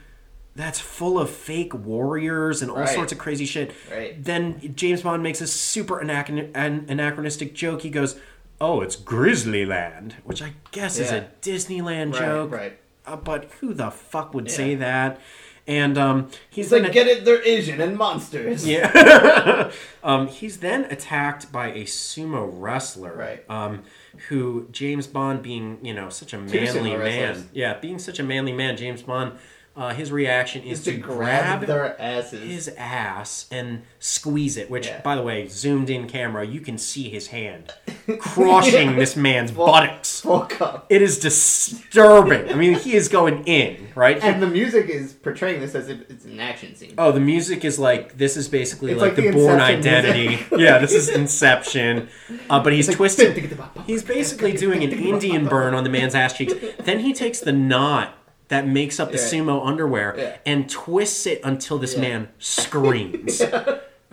[0.55, 2.89] that's full of fake warriors and all Right.
[2.89, 3.73] sorts of crazy shit.
[3.91, 4.23] Right.
[4.23, 7.83] Then James Bond makes a super anachron- an- anachronistic joke.
[7.83, 8.17] He goes,
[8.61, 12.53] "Oh, it's Grizzly Land," which I guess is a Disneyland Right, joke.
[12.53, 12.79] right.
[13.07, 15.21] Uh, but who the fuck would say that?
[15.67, 18.67] And um, he's then like get it, they're Asian and monsters.
[18.69, 19.71] yeah.
[20.05, 23.15] um, he's then attacked by a sumo wrestler.
[23.17, 23.45] Right.
[23.49, 23.85] Um,
[24.29, 28.53] who James Bond, being you know such a manly man, yeah, being such a manly
[28.53, 29.33] man, James Bond,
[29.77, 32.43] uh, his reaction is Is to to grab grab their asses.
[32.43, 34.71] his ass and squeeze it.
[34.71, 35.01] Which, Yeah.
[35.01, 37.73] by the way, zoomed in camera, you can see his hand
[38.19, 40.21] crushing this man's Full- buttocks.
[40.21, 40.49] Full.
[40.89, 42.51] It is disturbing.
[42.51, 44.23] I mean, he is going in right.
[44.23, 46.95] And the music is portraying this as if it's an action scene.
[46.99, 50.39] Oh, the music is like this is basically like, like the, the Bourne Identity.
[50.57, 52.09] yeah, this is Inception.
[52.51, 53.59] Uh, but he's Like, twisted.
[53.87, 56.53] He's basically doing an Indian burn on the man's ass cheeks.
[56.81, 58.15] Then he takes the knot
[58.53, 59.25] that makes up the Yeah.
[59.25, 60.37] sumo underwear Yeah.
[60.47, 62.01] and twists it until this Yeah.
[62.01, 63.43] man screams.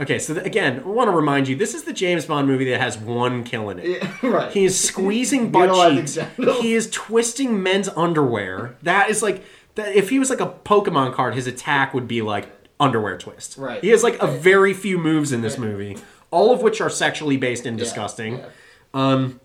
[0.02, 2.70] Okay, so th- again, I want to remind you, this is the James Bond movie
[2.72, 3.86] that has one kill in it.
[4.02, 4.50] Yeah, right.
[4.50, 6.18] He is squeezing butt cheeks.
[6.62, 8.78] He is twisting men's underwear.
[8.82, 9.44] That is like
[9.76, 9.94] that.
[9.94, 12.48] If he was like a Pokemon card, his attack would be like
[12.80, 13.58] underwear twist.
[13.58, 13.84] Right.
[13.84, 15.98] He has like a very few moves in this movie,
[16.32, 18.38] all of which are sexually based and disgusting.
[18.38, 18.46] Yeah.
[18.94, 19.42] Um,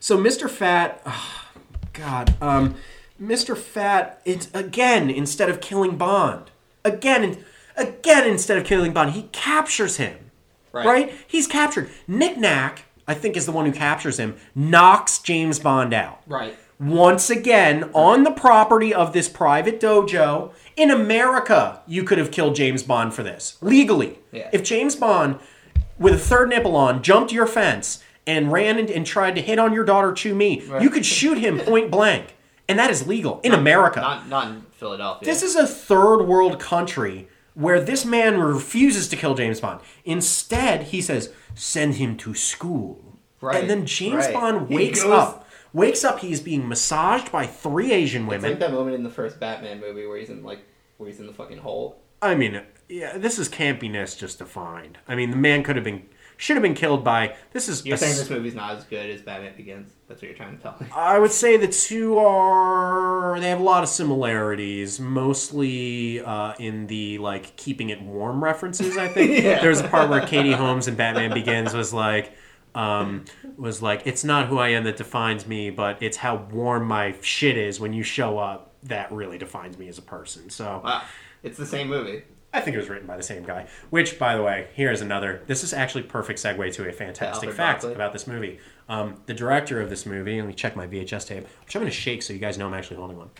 [0.00, 0.50] so Mr.
[0.50, 1.50] Fat, ah,
[1.92, 2.74] God, um,
[3.22, 3.56] Mr.
[3.56, 6.50] Fat, it's again instead of killing Bond,
[6.84, 7.44] again,
[7.76, 10.30] again instead of killing Bond, he captures him.
[10.72, 10.86] Right.
[10.86, 11.12] Right?
[11.26, 11.90] He's captured.
[12.08, 14.36] Nick Nack, I think, is the one who captures him.
[14.54, 16.22] Knocks James Bond out.
[16.26, 16.56] Right.
[16.80, 22.56] Once again, on the property of this private dojo in America, you could have killed
[22.56, 24.18] James Bond for this legally.
[24.32, 24.48] Yeah.
[24.52, 25.38] If James Bond,
[25.98, 29.60] with a third nipple on, jumped your fence and ran and, and tried to hit
[29.60, 32.34] on your daughter Chew Mee, you could shoot him point blank,
[32.72, 34.00] and that is legal in America.
[34.00, 35.26] Not not in Philadelphia.
[35.26, 39.80] This is a third world country where this man refuses to kill James Bond.
[40.06, 44.34] Instead, he says, "Send him to school." Right, And then James right.
[44.34, 45.48] Bond wakes goes- up.
[45.74, 46.20] Wakes up.
[46.20, 48.50] He's being massaged by three Asian It's women.
[48.52, 50.60] like that moment in the first Batman movie where he's in like
[50.96, 51.96] where he's in the fucking hole.
[52.20, 54.98] I mean, yeah, this is campiness just defined.
[55.08, 56.02] I mean, the man could have been,
[56.42, 57.36] should have been killed by.
[57.52, 57.86] This is.
[57.86, 59.92] You're saying s- this movie's not as good as Batman Begins.
[60.08, 60.86] That's what you're trying to tell me.
[60.94, 66.86] I would say the two are they have a lot of similarities, mostly uh, in
[66.88, 68.96] the like keeping it warm references.
[68.98, 69.60] I think Yeah.
[69.60, 72.32] there's a part where Katie Holmes and Batman Begins was like.
[72.74, 73.26] Um,
[73.58, 77.14] was like it's not who I am that defines me, but it's how warm my
[77.20, 80.48] shit is when you show up that really defines me as a person.
[80.48, 81.02] So Wow,
[81.42, 82.22] it's the same movie.
[82.54, 83.66] I think it was written by the same guy.
[83.90, 85.42] Which, by the way, here's another.
[85.46, 88.58] This is actually perfect segue to a fantastic Alfred fact about this movie.
[88.88, 90.38] Um, the director of this movie.
[90.38, 92.66] Let me check my VHS tape, which I'm going to shake so you guys know
[92.66, 93.30] I'm actually holding one.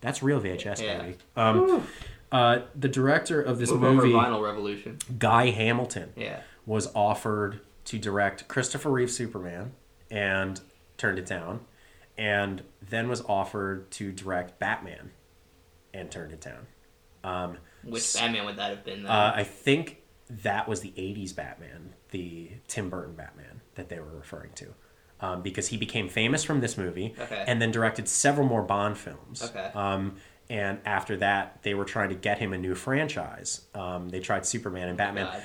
[0.00, 0.98] That's real VHS, Yeah.
[1.02, 1.16] baby.
[1.36, 1.86] Um,
[2.30, 4.98] uh, the director of this Move movie, Vinyl Revolution.
[5.18, 6.40] Guy Hamilton, Yeah.
[6.66, 9.72] was offered to direct Christopher Reeve Superman
[10.10, 10.60] and
[10.96, 11.60] turned it down,
[12.16, 15.10] and then was offered to direct Batman
[15.92, 16.66] and turned it down.
[17.24, 17.58] Um,
[17.90, 19.02] Which Batman would that have been?
[19.04, 19.12] Then?
[19.12, 24.14] uh, I think that was the 80s Batman, the Tim Burton Batman that they were
[24.16, 24.74] referring to.
[25.20, 27.42] Um, because he became famous from this movie Okay.
[27.48, 29.42] and then directed several more Bond films.
[29.42, 29.70] Okay.
[29.74, 30.16] Um,
[30.48, 33.62] and after that, they were trying to get him a new franchise.
[33.74, 35.26] Um, they tried Superman and Batman.
[35.26, 35.42] God.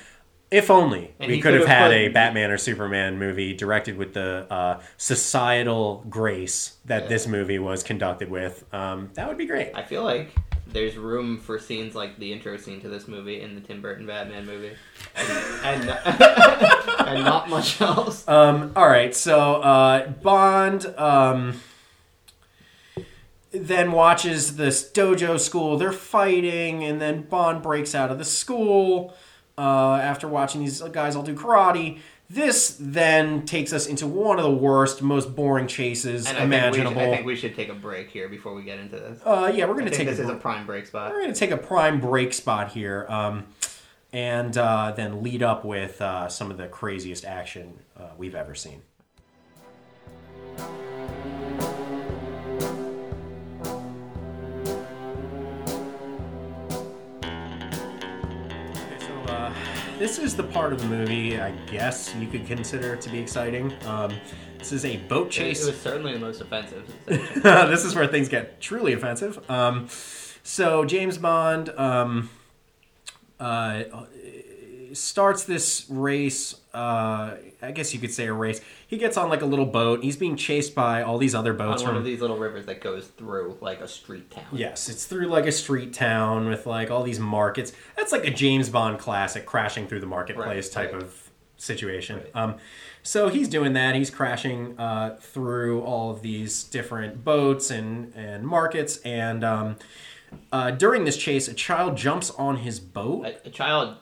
[0.50, 3.52] If only And we could have could have had put- a Batman or Superman movie
[3.54, 4.80] directed with the uh,
[5.24, 7.08] societal grace that Yeah.
[7.08, 8.64] this movie was conducted with.
[8.72, 9.72] Um, that would be great.
[9.74, 10.30] I feel like
[10.74, 14.06] there's room for scenes like the intro scene to this movie in the Tim Burton
[14.06, 14.74] Batman movie,
[15.16, 15.30] and
[15.64, 15.90] and,
[17.08, 18.26] and not much else.
[18.28, 21.60] Um, all right, so uh, Bond um,
[23.52, 25.78] then watches this dojo school.
[25.78, 29.14] They're fighting, and then Bond breaks out of the school
[29.56, 32.00] uh, after watching these guys all do karate.
[32.30, 36.50] This then takes us into one of the worst, most boring chases And I think,
[36.50, 37.00] we should, imaginable.
[37.00, 39.20] I think we should take a break here before we get into this.
[39.24, 41.12] uh, yeah, we're gonna take this a is a prime break spot.
[41.12, 43.44] We're going to take a prime break spot here um,
[44.12, 48.54] and uh, then lead up with uh, some of the craziest action uh, we've ever
[48.54, 48.82] seen.
[60.04, 63.72] This is the part of the movie I guess you could consider to be exciting.
[63.86, 64.12] Um,
[64.58, 65.62] this is a boat chase.
[65.62, 66.86] it was certainly the most offensive.
[67.06, 69.42] this is where things get truly offensive.
[69.50, 69.88] Um,
[70.42, 72.28] so James Bond um,
[73.40, 73.84] uh,
[74.94, 76.54] starts this race.
[76.72, 78.60] Uh, I guess you could say a race.
[78.86, 80.02] He gets on like a little boat.
[80.02, 82.66] He's being chased by all these other on boats one from of these little rivers
[82.66, 84.44] that goes through like a street town.
[84.52, 87.72] Yes, it's through like a street town with like all these markets.
[87.96, 91.02] That's like a James Bond classic, crashing through the marketplace Right, type right.
[91.02, 92.16] of situation.
[92.16, 92.30] Right.
[92.36, 92.54] Um,
[93.02, 93.94] so he's doing that.
[93.94, 98.98] He's crashing uh, through all of these different boats and and markets.
[98.98, 99.76] And um,
[100.50, 103.26] uh, during this chase, a child jumps on his boat.
[103.26, 103.96] A, a child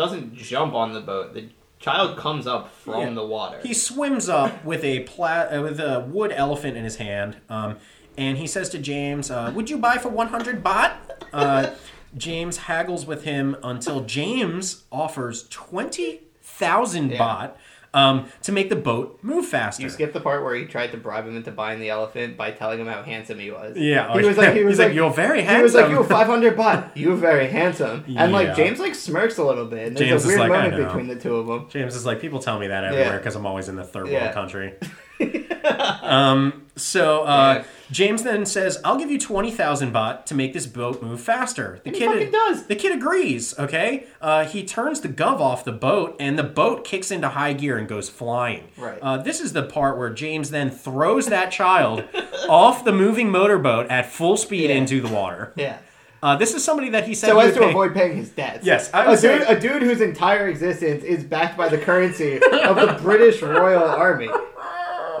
[0.00, 1.34] doesn't jump on the boat.
[1.34, 1.44] The
[1.78, 3.10] child comes up from Yeah.
[3.14, 3.58] the water.
[3.62, 7.76] He swims up with a pla- uh, with a wood elephant in his hand, um,
[8.16, 10.92] and he says to James, uh, "Would you buy for one hundred baht?"
[11.32, 11.70] Uh,
[12.16, 17.18] James haggles with him until James offers twenty thousand Yeah.
[17.18, 17.50] baht
[17.92, 19.82] um, to make the boat move faster.
[19.82, 22.52] You skipped the part where he tried to bribe him into buying the elephant by
[22.52, 23.76] telling him how handsome he was.
[23.76, 25.56] yeah, he was like, he was he's like, like, "You're very handsome.
[25.56, 26.92] he was like, you're five hundred baht.
[26.94, 29.88] You're very handsome." And like James like smirks a little bit.
[29.88, 31.66] And there's James a is weird like, "I moment know." between the two of them.
[31.68, 33.16] James is like, people tell me that everywhere Yeah.
[33.18, 34.22] because I'm always in the third Yeah.
[34.22, 34.74] world country.
[36.02, 37.64] um, so uh, Yeah.
[37.90, 41.80] James then says, "I'll give you twenty thousand baht to make this boat move faster."
[41.84, 42.66] The And fucking does.
[42.66, 43.58] The kid agrees.
[43.58, 47.52] Okay, uh, he turns the gov off the boat, and the boat kicks into high
[47.52, 48.64] gear and goes flying.
[48.76, 48.98] Right.
[49.02, 52.04] Uh, this is the part where James then throws that child
[52.48, 54.76] off the moving motorboat at full speed Yeah.
[54.76, 55.52] into the water.
[55.56, 55.78] Yeah.
[56.22, 58.66] Uh, this is somebody that he said So as to pay- avoid paying his debts.
[58.66, 61.78] Yes, I a would say- dude, a dude whose entire existence is backed by the
[61.78, 64.28] currency of the British Royal Army.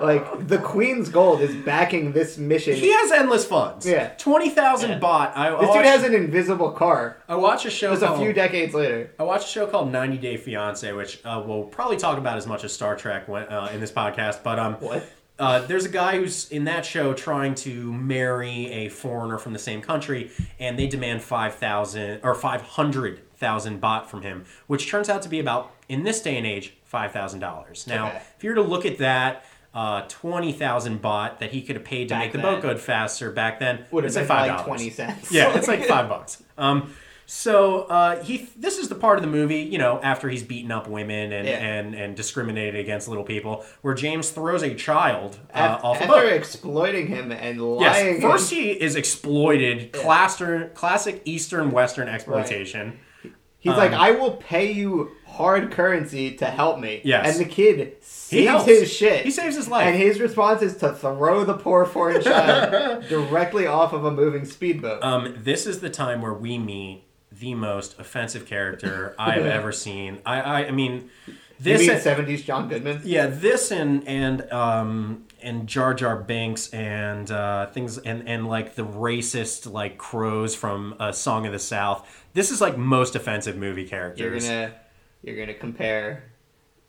[0.02, 2.74] Like the Queen's gold is backing this mission.
[2.74, 3.86] He has endless funds.
[3.86, 4.08] Yeah.
[4.18, 4.98] twenty thousand Yeah.
[5.00, 5.36] baht.
[5.36, 7.18] I this dude watched- has an invisible car.
[7.28, 9.10] I watch a show Just a called, few decades later.
[9.18, 12.46] I watched a show called 90 Day Fiance, which uh, we'll probably talk about as
[12.46, 14.42] much as Star Trek when, uh, in this podcast.
[14.42, 15.04] But um, What?
[15.38, 19.58] Uh, there's a guy who's in that show trying to marry a foreigner from the
[19.58, 24.90] same country, and they demand five thousand or five hundred thousand baht from him, which
[24.90, 27.86] turns out to be about in this day and age five thousand dollars.
[27.86, 28.20] Now, Okay.
[28.36, 29.44] if you were to look at that.
[29.72, 32.76] Uh, twenty thousand baht that he could have paid to Back make the boat go
[32.76, 35.30] faster back then Would have it's been like five like twenty cents.
[35.30, 36.42] Yeah, it's like five bucks.
[36.58, 36.92] Um,
[37.24, 40.72] so uh, he, this is the part of the movie, you know, after he's beaten
[40.72, 41.58] up women and, Yeah.
[41.58, 46.02] and, and discriminated against little people, where James throws a child uh, Af- off a
[46.02, 46.32] after boat.
[46.32, 48.14] exploiting him and lying.
[48.16, 50.02] Yes, first he is exploited, Yeah.
[50.02, 52.98] classic, classic Eastern Western exploitation.
[53.60, 57.00] He's like, um, I will pay you hard currency to help me.
[57.02, 57.30] Yes.
[57.36, 59.24] And the kid saves his shit.
[59.24, 59.86] He saves his life.
[59.86, 64.44] And his response is to throw the poor foreign child directly off of a moving
[64.44, 65.02] speedboat.
[65.02, 70.18] Um, this is the time where we meet the most offensive character I've ever seen.
[70.26, 71.10] I, I, I mean,
[71.58, 73.00] this 70s John Goodman?
[73.04, 78.74] Yeah, this and and um and Jar Jar Binks and uh, things and and like
[78.74, 82.24] the racist like crows from a Song of the South.
[82.32, 84.48] This is like most offensive movie You're characters.
[84.48, 84.72] gonna
[85.22, 86.24] you're gonna compare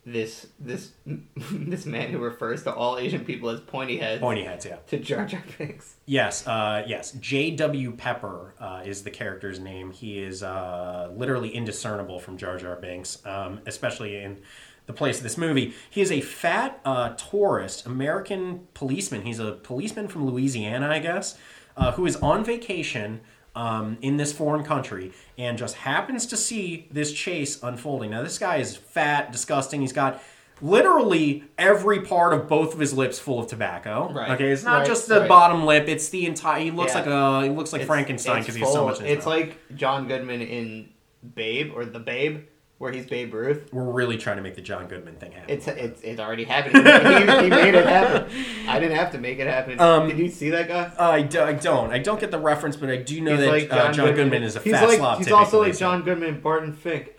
[0.05, 0.91] this this
[1.51, 4.77] this man who refers to all Asian people as pointy heads Pointy heads, yeah.
[4.87, 5.95] to Jar Jar Binks.
[6.05, 7.11] Yes, uh, yes.
[7.13, 7.91] J.W.
[7.93, 9.91] Pepper uh, is the character's name.
[9.91, 14.41] He is uh, literally indiscernible from Jar Jar Binks, um, especially in
[14.87, 15.73] the place of this movie.
[15.89, 19.21] He is a fat uh, tourist, American policeman.
[19.21, 21.37] He's a policeman from Louisiana, I guess,
[21.77, 23.21] uh, who is on vacation.
[23.53, 28.11] Um, in this foreign country, and just happens to see this chase unfolding.
[28.11, 29.81] Now, this guy is fat, disgusting.
[29.81, 30.23] He's got
[30.61, 34.09] literally every part of both of his lips full of tobacco.
[34.13, 34.31] Right.
[34.31, 35.27] Okay, it's not Right, just the right.
[35.29, 36.61] bottom lip; it's the entire.
[36.61, 36.99] He looks Yeah.
[36.99, 37.43] like a.
[37.43, 39.01] He looks like It's- Frankenstein because he's so much.
[39.01, 40.89] It's like John Goodman in
[41.35, 42.45] Babe or The Babe,
[42.81, 43.71] where he's Babe Ruth.
[43.71, 45.53] we're really trying to make the John Goodman thing happen.
[45.53, 46.83] It's it's it's already happening.
[46.83, 48.27] he, he made it happen.
[48.67, 49.79] I didn't have to make it happen.
[49.79, 50.91] Um, Did you see that guy?
[50.97, 51.91] I, do, I don't.
[51.91, 54.41] I don't get the reference, but I do know He's that like uh, John Goodman,
[54.41, 55.19] is a he's fat like, slob.
[55.19, 57.13] He's also like John Goodman and Barton Fink.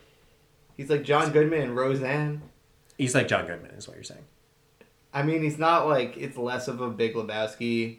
[0.77, 2.43] He's like John Goodman and Roseanne.
[2.99, 4.25] He's like John Goodman, is what you're saying.
[5.15, 7.99] I mean, he's not like it's less of a Big Lebowski,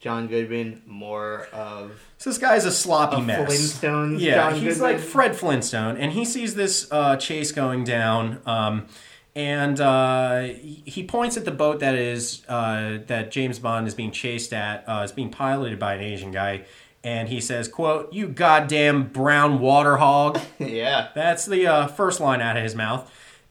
[0.00, 3.50] John Goodman, more of So this guy's a sloppy a mess.
[3.50, 4.20] Flintstones.
[4.20, 4.92] Yeah, John he's Goodman.
[4.96, 8.86] like Fred Flintstone, and he sees this uh, chase going down, um,
[9.34, 13.94] and uh, he he points at the boat that is uh, that James Bond is
[13.94, 14.84] being chased at.
[14.86, 16.64] Uh, is being piloted by an Asian guy,
[17.02, 21.08] and he says, "quote You goddamn brown water hog." yeah.
[21.14, 23.10] That's the uh, first line out of his mouth,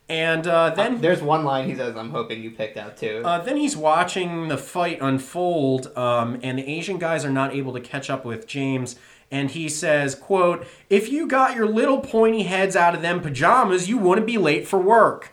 [0.09, 3.39] and uh, then There's one line he says, "I'm hoping you picked out too." uh,
[3.39, 7.79] then he's watching the fight unfold, um, and the Asian guys are not able to
[7.79, 8.97] catch up with James,
[9.31, 13.87] and he says, "quote If you got your little pointy heads out of them pajamas,
[13.87, 15.31] you wouldn't be late for work."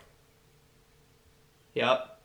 [1.73, 2.19] Yep.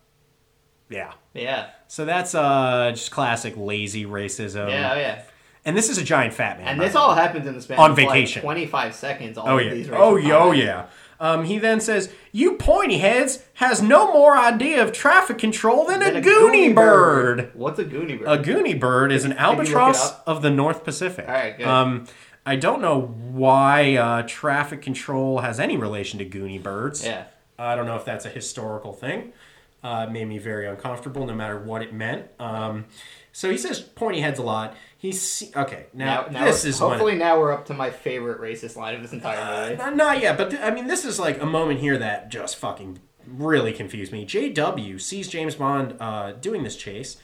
[0.89, 1.13] Yeah.
[1.35, 1.71] Yeah.
[1.89, 4.71] So that's uh just classic lazy racism.
[4.71, 4.93] Yeah.
[4.93, 5.23] Oh yeah.
[5.67, 6.69] And this is a giant fat man.
[6.69, 8.41] And this all happens in the span On of like vacation.
[8.41, 9.37] 25 seconds.
[9.37, 9.75] All Oh of yeah.
[9.75, 10.39] these Oh yeah.
[10.39, 10.87] Oh yeah.
[11.19, 16.01] Um, he then says, "You pointy heads has no more idea of traffic control than,
[16.01, 18.29] Then a, gooney bird." What's a gooney bird?
[18.29, 21.27] A gooney bird is an Can you look it albatross of the North Pacific.
[21.27, 21.67] All right, good.
[21.67, 22.05] Um,
[22.45, 27.05] I don't know why uh, traffic control has any relation to gooney birds.
[27.05, 27.25] yeah.
[27.59, 29.33] I don't know if that's a historical thing.
[29.83, 32.27] Uh, it made me very uncomfortable, no matter what it meant.
[32.39, 32.85] Um,
[33.37, 34.75] so he says pointy heads a lot.
[34.97, 35.87] He's okay.
[35.93, 38.95] Now, Now, now this is when- hopefully now we're up to my favorite racist line
[38.95, 39.83] of this entire movie.
[39.83, 42.57] Uh, not yet, but th- I mean, this is like a moment here that just
[42.57, 44.25] fucking really confused me.
[44.25, 47.19] JW sees James Bond uh, doing this chase,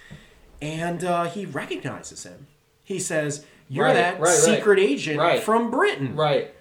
[0.60, 2.47] and uh, he recognizes him.
[2.84, 4.34] He says, "You're Right, that right, right.
[4.34, 5.43] secret agent Right.
[5.43, 6.52] from Britain." right.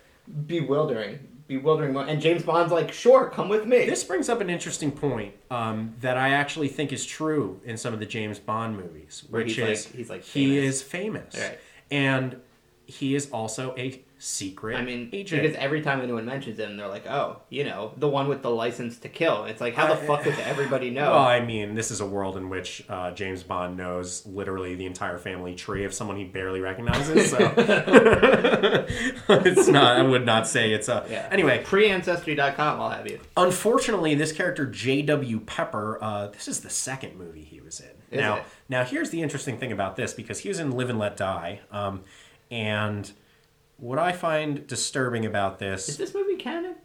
[0.47, 1.27] Bewildering.
[1.59, 1.93] Bewildering.
[1.93, 3.85] mo- And James Bond's like, sure, come with me.
[3.85, 7.93] This brings up an interesting point um, that I actually think is true in some
[7.93, 11.35] of the James Bond movies, Where which he's is like- he's like he is famous,
[11.37, 11.59] Right.
[11.89, 12.37] and
[12.85, 15.41] he is also a secret I mean, agent.
[15.41, 18.51] because every time anyone mentions him, they're like, oh, you know, the one with the
[18.51, 19.45] license to kill.
[19.45, 21.11] It's like, how the fuck does everybody know?
[21.11, 24.85] Well, I mean, this is a world in which uh, James Bond knows literally the
[24.85, 27.31] entire family tree of someone he barely recognizes.
[27.31, 27.37] So
[29.29, 29.97] it's not.
[29.97, 31.05] I would not say it's a.
[31.09, 31.27] yeah.
[31.31, 33.19] Anyway, Preancestry.com, I'll have you.
[33.35, 35.39] unfortunately, this character J.W.
[35.41, 35.97] Pepper.
[36.01, 37.87] Uh, this is the second movie he was in.
[38.11, 38.43] Is now, it?
[38.69, 41.59] now here's the interesting thing about this because he was in Live and Let Die,
[41.71, 42.03] um,
[42.49, 43.11] and
[43.81, 46.75] what I find disturbing about this Is this movie canon?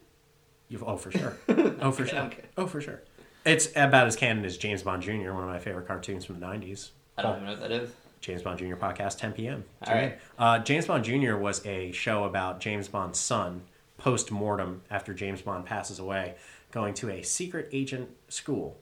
[0.68, 1.36] You, oh, for sure.
[1.81, 2.18] Oh, for sure.
[2.20, 2.44] okay.
[2.56, 3.02] Oh, for sure.
[3.44, 6.47] It's about as canon as James Bond Jr., one of my favorite cartoons from the
[6.47, 6.90] 90s.
[7.16, 7.90] I don't even know what that is.
[8.20, 8.74] James Bond Jr.
[8.74, 9.64] podcast, 10 p.m.
[9.86, 10.18] All right.
[10.39, 11.36] Uh, James Bond Jr.
[11.36, 13.62] was a show about James Bond's son,
[13.98, 16.35] post mortem, after James Bond passes away,
[16.73, 18.78] going to a secret agent school.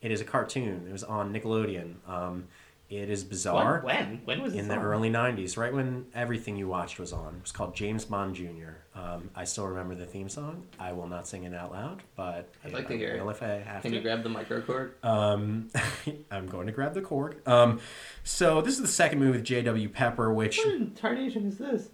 [0.00, 0.86] It is a cartoon.
[0.88, 1.96] It was on Nickelodeon.
[2.08, 2.46] Um,
[2.88, 3.80] it is bizarre.
[3.82, 3.96] When?
[3.96, 4.20] When?
[4.24, 4.84] When was this In the on?
[4.84, 7.34] early 90s, right when everything you watched was on.
[7.36, 8.76] It was called James Bond Jr.
[8.94, 10.64] Um, I still remember the theme song.
[10.78, 13.28] I will not sing it out loud, but I'd like I to hear it.
[13.28, 13.96] if I have Can to.
[13.96, 14.94] you grab the micro cord?
[15.02, 15.68] Um,
[16.30, 17.46] I'm going to grab the cord.
[17.46, 17.80] Um,
[18.24, 19.88] so this is the second movie with J.W.
[19.88, 21.88] Pepper, which, What incarnation is this?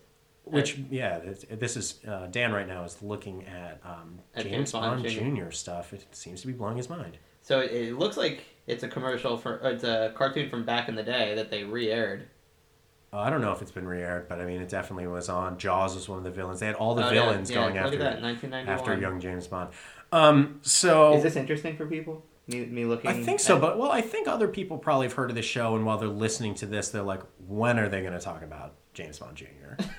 [0.45, 4.55] which yeah, this, this is uh, Dan right now is looking at um, At James,
[4.57, 5.45] James Bond Bond Jr.
[5.47, 5.51] Jr.
[5.53, 5.93] stuff.
[5.93, 7.17] It seems to be blowing his mind.
[7.43, 9.57] So it, it looks like it's a commercial for.
[9.65, 12.29] It's a cartoon from back in the day that they re-aired.
[13.13, 15.59] Uh, I don't know if it's been re-aired, but I mean, it definitely was on.
[15.59, 16.61] Jaws was one of the villains.
[16.61, 19.71] They had all the Oh, villains yeah, going look after that, after young James Bond.
[20.13, 22.25] Um, so Is this interesting for people?
[22.49, 23.11] Me, me looking.
[23.11, 25.43] I think so, at- but well, I think other people probably have heard of the
[25.43, 28.43] show, and while they're listening to this, they're like, "When are they going to talk
[28.43, 29.47] about James Bond Jr.?"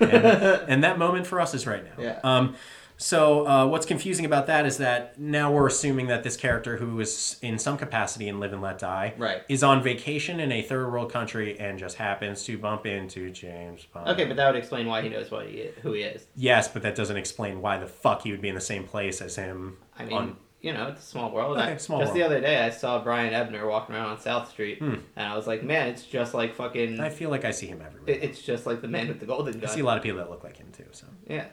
[0.04, 2.02] And, and that moment for us is right now.
[2.02, 2.20] Yeah.
[2.22, 2.54] Um,
[2.96, 6.98] so uh, what's confusing about that is that now we're assuming that this character, who
[7.00, 9.42] is in some capacity in Live and Let Die, Right.
[9.48, 13.84] is on vacation in a third world country and just happens to bump into James
[13.86, 14.08] Bond.
[14.10, 16.26] Okay, but that would explain why he knows what he is, who he is.
[16.36, 19.20] yes, but that doesn't explain why the fuck he would be in the same place
[19.20, 19.76] as him.
[19.98, 21.58] I mean, on- you know, it's a small world.
[21.58, 24.48] Okay, I- small just the other day, I saw Brian Ebner walking around on South
[24.48, 24.94] Street, Hmm.
[25.14, 27.00] and I was like, man, it's just like fucking.
[27.00, 28.22] I feel like I see him everywhere.
[28.22, 30.30] it's just like the man with the golden I see a lot of people that
[30.30, 30.86] look like him too.
[30.92, 31.06] So.
[31.28, 31.46] Yeah.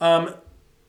[0.00, 0.34] Um.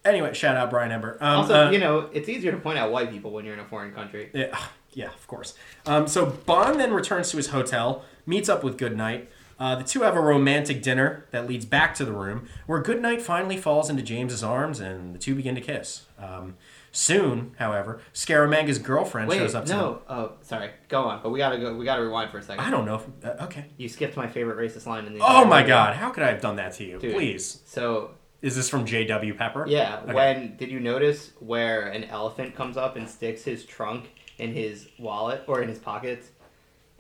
[0.03, 1.17] Anyway, shout out Brian Ember.
[1.21, 3.59] Um, also, uh, you know, it's easier to point out white people when you're in
[3.59, 4.29] a foreign country.
[4.33, 4.57] yeah,
[4.93, 5.53] yeah, of course.
[5.85, 9.29] Um, so Bond then returns to his hotel, meets up with Goodnight.
[9.59, 13.21] Uh, the two have a romantic dinner that leads back to the room, where Goodnight
[13.21, 16.07] finally falls into James's arms, and the two begin to kiss.
[16.17, 16.55] Um,
[16.91, 19.65] soon, however, Scaramanga's girlfriend Wait, shows up.
[19.65, 19.79] To them.
[19.79, 20.01] no.
[20.09, 20.71] Oh, sorry.
[20.87, 21.75] Go on, but we gotta go.
[21.75, 22.65] We gotta rewind for a second.
[22.65, 22.95] I don't know.
[22.95, 23.65] If, uh, okay.
[23.77, 25.19] You skipped my favorite racist line in the.
[25.21, 25.67] Oh my movie.
[25.67, 25.95] God!
[25.95, 26.97] How could I have done that to you?
[26.97, 27.13] Dude.
[27.13, 27.61] Please.
[27.65, 29.35] So Is this from J.W.
[29.35, 29.65] Pepper?
[29.67, 30.13] yeah, Okay.
[30.13, 34.87] when did you notice where an elephant comes up and sticks his trunk in his
[34.97, 36.29] wallet or in his pockets,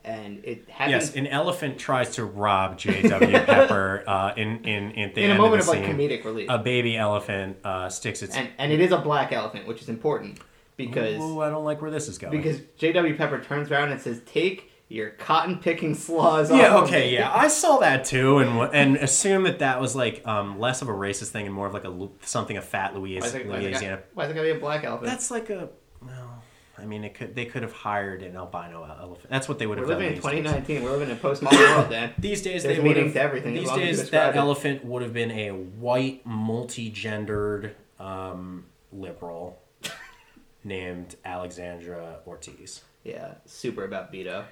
[0.03, 3.31] and it happens Yes, an elephant tries to rob J.W.
[3.39, 5.95] Pepper uh, in in in, the in a moment of of like scene.
[5.95, 8.35] comedic relief, A baby elephant uh, sticks its.
[8.35, 10.39] and and it is a black elephant, which is important
[10.77, 12.35] because Ooh, I don't like where this is going.
[12.35, 13.15] because J.W.
[13.15, 17.13] Pepper turns around and says, "Take your cotton picking slaws yeah, off." of okay, me."
[17.15, 20.89] yeah, I saw that too, and and assume that that was like um, less of
[20.89, 23.47] a racist thing and more of like a something a fat Louis, Why is, it,
[23.47, 24.01] why, is it Louisiana.
[24.13, 25.09] why is it gotta be a black elephant?
[25.09, 25.69] That's like a
[26.05, 26.43] well,
[26.77, 29.29] I mean, it could they could have hired an albino elephant.
[29.29, 29.99] That's what they would We're have done.
[29.99, 30.43] living in these days.
[30.43, 30.83] 2019.
[30.83, 32.13] We're living in a postmodern world, Dan.
[32.17, 34.37] These days, There's they would have, to everything, These long as you days, that it.
[34.37, 39.61] elephant would have been a white, multi-gendered um, liberal
[40.63, 42.81] named Alexandra Ortiz.
[43.03, 44.45] Yeah, super about Beto.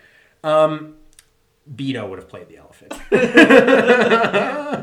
[0.44, 0.96] Um,
[1.72, 2.94] Beto would have played the elephant.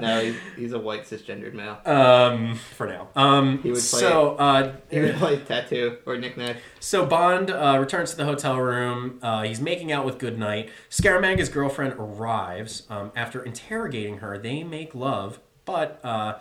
[0.01, 1.79] no, he's, he's a white cisgendered male.
[1.85, 3.09] um, for now.
[3.17, 6.59] Um, He would play so uh, He would play tattoo or Nick Nack.
[6.79, 9.19] So Bond uh, returns to the hotel room.
[9.21, 10.71] Uh, he's making out with Goodnight.
[10.89, 12.85] Scaramanga's girlfriend arrives.
[12.89, 16.35] Um, after interrogating her, they make love, but uh,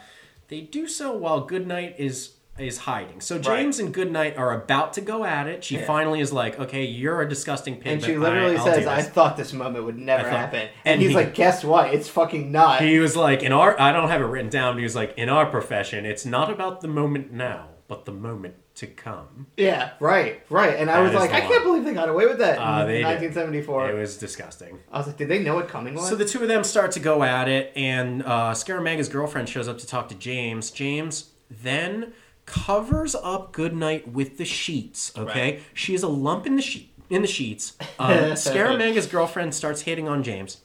[0.50, 3.20] they do so while Goodnight is is hiding.
[3.20, 5.64] So James and Goodnight are about to go at it.
[5.64, 5.86] She Yeah.
[5.86, 9.36] finally is like, "Okay, you're a disgusting pig." And she literally I, says, "I thought
[9.36, 11.94] this moment would never thought- happen," and and, he's he- like, "Guess what?
[11.94, 14.80] It's fucking not." He was like, "In our, I don't have it written down." But
[14.80, 18.56] he was like, "In our profession, it's not about the moment now, but the moment
[18.76, 20.78] to come." yeah, right, right.
[20.78, 22.88] And I That was like, "I can't believe they got away with that Uh, in
[22.88, 23.06] they did.
[23.06, 24.80] 1974." It was disgusting.
[24.94, 26.92] I was like, "Did they know what coming was?" So the two of them start
[26.94, 30.72] to go at it, and uh, Scaramanga's girlfriend shows up to talk to James.
[30.72, 32.14] James then
[32.46, 35.12] covers up Goodnight with the sheets.
[35.18, 35.64] Okay, Right.
[35.74, 37.74] she is a lump in the sheet in the sheets.
[38.00, 40.58] Um, Scaramanga's girlfriend starts hitting on James.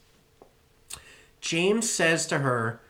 [1.41, 2.81] James says to her,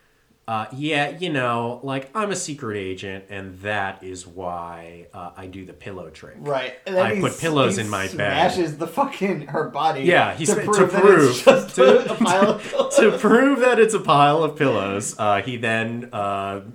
[0.51, 5.47] uh, "Yeah, you know, like I'm a secret agent, and that is why uh, I
[5.47, 6.75] do the pillow trick." Right.
[6.89, 8.51] I put pillows in my bag.
[8.53, 10.03] Smashes the fucking her body.
[10.03, 12.59] Yeah, he's to prove, that prove- it's to- a pile
[12.99, 16.17] to prove that it's a pile of pillows, uh, he then uh,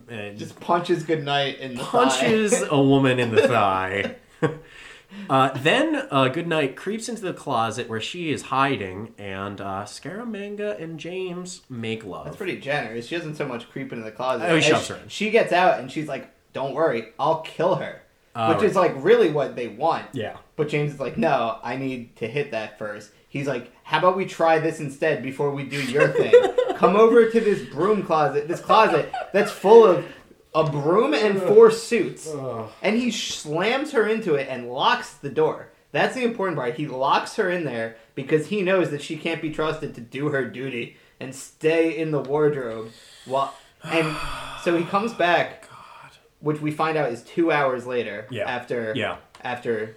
[0.10, 2.68] uh, just punches goodnight in the punches thigh.
[2.72, 4.16] a woman in the thigh.
[5.30, 10.80] Uh, then uh, Goodnight creeps into the closet where she is hiding, and uh, Scaramanga
[10.82, 12.26] and James make love.
[12.26, 13.08] That's pretty generous.
[13.08, 14.46] She doesn't so much creep into the closet.
[14.50, 15.10] Oh, he shoves she- her in.
[15.10, 18.02] She gets out and she's like, "Don't worry, I'll kill her,"
[18.36, 18.66] Oh, which right.
[18.70, 20.08] is like really what they want.
[20.14, 20.38] Yeah.
[20.56, 23.12] But James is like, "No, I need to hit that first.
[23.30, 26.34] He's like, "How about we try this instead before we do your thing?
[26.76, 30.06] Come over to this broom closet, this closet that's full of
[30.56, 32.34] a broom and four suits."
[32.82, 35.70] And he slams her into it and locks the door.
[35.92, 36.74] That's the important part.
[36.76, 40.30] He locks her in there because he knows that she can't be trusted to do
[40.30, 42.90] her duty and stay in the wardrobe.
[43.26, 43.54] While
[43.84, 44.16] and
[44.64, 45.70] so he comes back,
[46.40, 48.28] which we find out is two hours later.
[48.32, 48.44] Yeah.
[48.50, 49.18] After Yeah.
[49.44, 49.96] after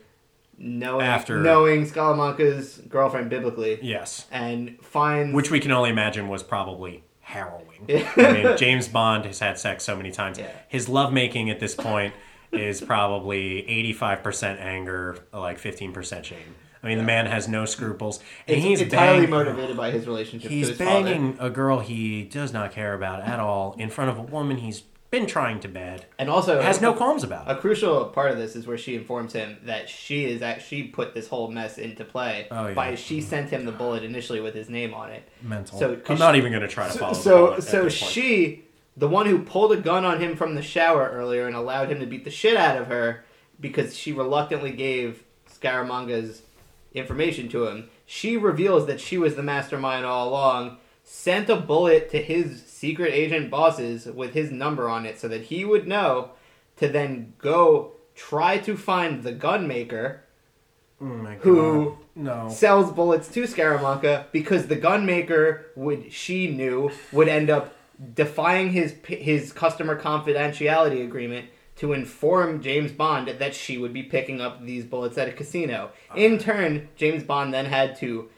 [0.60, 4.26] knowing After- knowing Scaramanga's girlfriend biblically Yes.
[4.30, 7.64] and finds Which we can only imagine was probably harrowing.
[7.86, 8.10] Yeah.
[8.16, 10.38] I mean, James Bond has had sex so many times.
[10.38, 10.50] Yeah.
[10.68, 12.14] His lovemaking at this point
[12.52, 13.62] is probably
[13.94, 16.38] 85% anger, like 15% shame.
[16.82, 18.20] I mean, the man has no scruples.
[18.46, 21.05] And it's he's entirely bang- motivated by his relationship He's to his father.
[21.05, 24.59] banging a girl he does not care about at all in front of a woman
[24.59, 26.05] he's been trying to bed.
[26.18, 27.51] And also Has no qualms about.
[27.51, 30.85] A crucial part of this is where she informs him that she is that she
[30.85, 32.74] put this whole mess into play Oh, yeah.
[32.74, 33.28] by she mm-hmm.
[33.28, 35.28] sent him the bullet initially with his name on it.
[35.43, 35.78] Mental.
[35.78, 37.14] So- I'm not even going to try to follow.
[37.14, 38.64] so, bullet so she,
[38.97, 42.01] the one who pulled a gun on him from the shower earlier and allowed him
[42.01, 43.24] to beat the shit out of her
[43.60, 46.43] because she reluctantly gave Scaramanga's
[46.93, 47.89] information to him.
[48.05, 50.78] She reveals that she was the mastermind all along.
[51.02, 55.42] Sent a bullet to his secret agent bosses with his number on it so that
[55.42, 56.30] he would know
[56.76, 60.22] to then go try to find the gun maker
[61.00, 61.42] Oh my God.
[61.42, 62.48] who No.
[62.48, 67.74] sells bullets to Scaramanga because the gun maker would she knew would end up
[68.14, 71.46] defying his his customer confidentiality agreement
[71.76, 75.90] to inform James Bond that she would be picking up these bullets at a casino.
[76.16, 76.38] In uh.
[76.38, 78.28] turn, James Bond then had to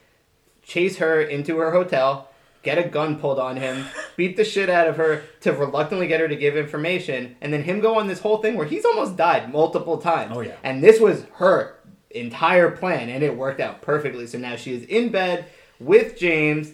[0.63, 2.30] chase her into her hotel,
[2.63, 6.21] get a gun pulled on him, beat the shit out of her to reluctantly get
[6.21, 9.17] her to give information, and then him go on this whole thing where he's almost
[9.17, 10.33] died multiple times.
[10.35, 10.57] Oh, yeah.
[10.63, 11.79] And this was her
[12.11, 14.27] entire plan, and it worked out perfectly.
[14.27, 15.47] So now she is in bed
[15.79, 16.73] with James,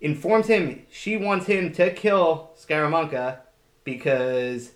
[0.00, 3.38] informs him she wants him to kill Scaramanga
[3.84, 4.72] because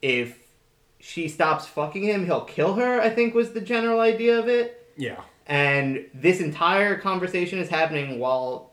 [0.00, 0.38] if
[1.00, 4.92] she stops fucking him, he'll kill her, I think was the general idea of it.
[4.96, 5.20] Yeah.
[5.46, 8.69] And this entire conversation is happening while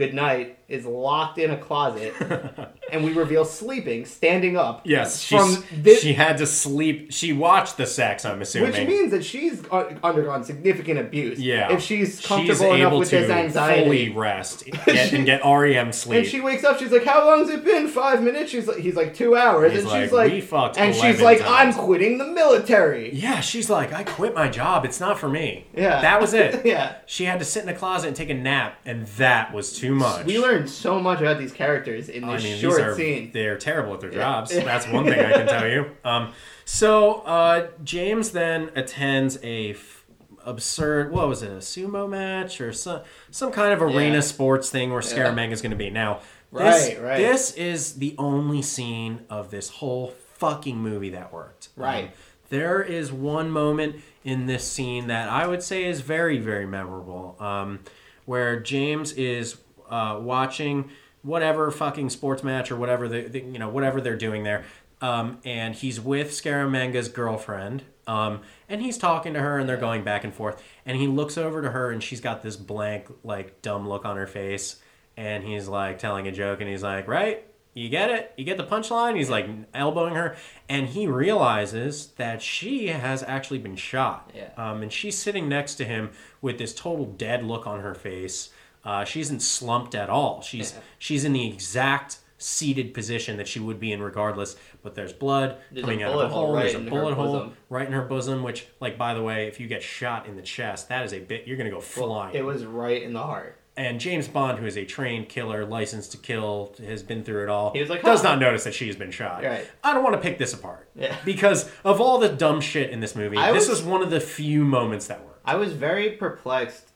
[0.00, 2.14] Goodnight is locked in a closet,
[2.92, 4.82] and we reveal sleeping, standing up.
[4.84, 7.12] Yes, from this, she had to sleep.
[7.12, 8.72] She watched the sex, I'm assuming.
[8.72, 11.38] which means that she's uh, undergone significant abuse.
[11.38, 11.72] yeah.
[11.72, 13.84] if she's she's comfortable enough able with this anxiety.
[13.84, 16.20] fully rest get, and get REM sleep.
[16.20, 16.78] And she wakes up.
[16.78, 17.88] She's like, "How long's it been?
[17.88, 20.78] Five minutes." She's like, "He's like two hours." He's and like, she's like, "We fucked
[20.78, 24.84] and she's like, times." "I'm quitting the military." yeah, she's like, I quit my job.
[24.84, 25.66] It's not for me.
[25.74, 26.00] Yeah.
[26.00, 26.64] That was it.
[26.66, 26.96] yeah.
[27.06, 29.94] She had to sit in a closet and take a nap, and that was too
[29.94, 30.26] much.
[30.26, 33.30] We learned so much about these characters in I this mean, short are scene.
[33.32, 34.18] they're terrible at their Yeah.
[34.18, 34.50] jobs.
[34.54, 35.90] That's one thing I can tell you.
[36.04, 36.32] Um,
[36.64, 40.04] so uh, James then attends a f-
[40.46, 43.00] absurd what was it a sumo match or some
[43.30, 44.20] some kind of arena Yeah.
[44.20, 45.00] sports thing where.
[45.00, 45.90] Scaramanga is going to be.
[45.90, 46.20] Now,
[46.52, 47.16] this, Right, right.
[47.18, 51.68] this is the only scene of this whole fucking movie that worked.
[51.76, 52.04] Right.
[52.04, 52.10] Um,
[52.48, 57.36] there is one moment in this scene that I would say is very, very memorable,
[57.38, 57.80] um,
[58.24, 59.56] where James is
[59.88, 60.90] uh, watching
[61.22, 64.64] whatever fucking sports match or whatever the, the you know whatever they're doing there.
[65.00, 67.84] Um, and he's with Scaramanga's girlfriend.
[68.06, 70.62] Um, and he's talking to her, and they're going back and forth.
[70.84, 74.16] And he looks over to her, and she's got this blank, like dumb look on
[74.16, 74.76] her face.
[75.16, 78.32] And he's like telling a joke, and he's like, "Right, you get it?
[78.36, 80.36] You get the punchline?" He's like elbowing her,
[80.68, 84.30] and he realizes that she has actually been shot.
[84.34, 84.50] Yeah.
[84.56, 86.10] Um, and she's sitting next to him
[86.40, 88.50] with this total dead look on her face.
[88.84, 90.40] Uh, she isn't slumped at all.
[90.42, 90.80] She's Yeah.
[90.98, 94.56] she's in the exact seated position that she would be in regardless.
[94.82, 97.56] But there's blood There's coming out of the hole right there's a bullet hole bosom.
[97.68, 98.42] right in her bosom.
[98.42, 101.18] Which, like, by the way, if you get shot in the chest, that is a
[101.20, 101.46] bit.
[101.46, 102.34] You're gonna go Well, flying.
[102.34, 103.56] it was right in the heart.
[103.76, 107.48] and James Bond, who is a trained killer, licensed to kill, has been through it
[107.48, 107.72] all.
[107.72, 109.42] He was like, does "Huh." not notice that she has been shot.
[109.44, 109.66] Right.
[109.84, 110.88] I don't want to pick this apart.
[110.94, 111.14] Yeah.
[111.24, 114.10] Because of all the dumb shit in this movie, I this was- was one of
[114.10, 115.40] the few moments that worked.
[115.46, 116.89] I was very perplexed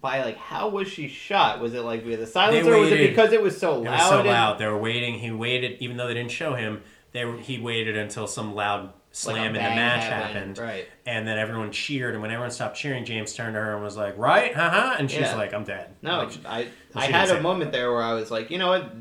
[0.00, 1.60] by like how was she shot?
[1.60, 3.86] Was it like via the silence, They or was it because it was so loud?
[3.86, 4.58] It was so and- loud.
[4.58, 5.14] They were waiting.
[5.18, 6.82] He waited, even though they didn't show him.
[7.12, 10.86] They were, he waited until some loud like slam in the match happened, Right.
[11.06, 12.12] and then everyone cheered.
[12.12, 15.10] And when everyone stopped cheering, James turned to her and was like, "Right, haha," and
[15.10, 15.34] she's Yeah.
[15.34, 18.50] like, "I'm dead." No, Like, I I had a moment there where I was like,
[18.50, 18.92] you know what,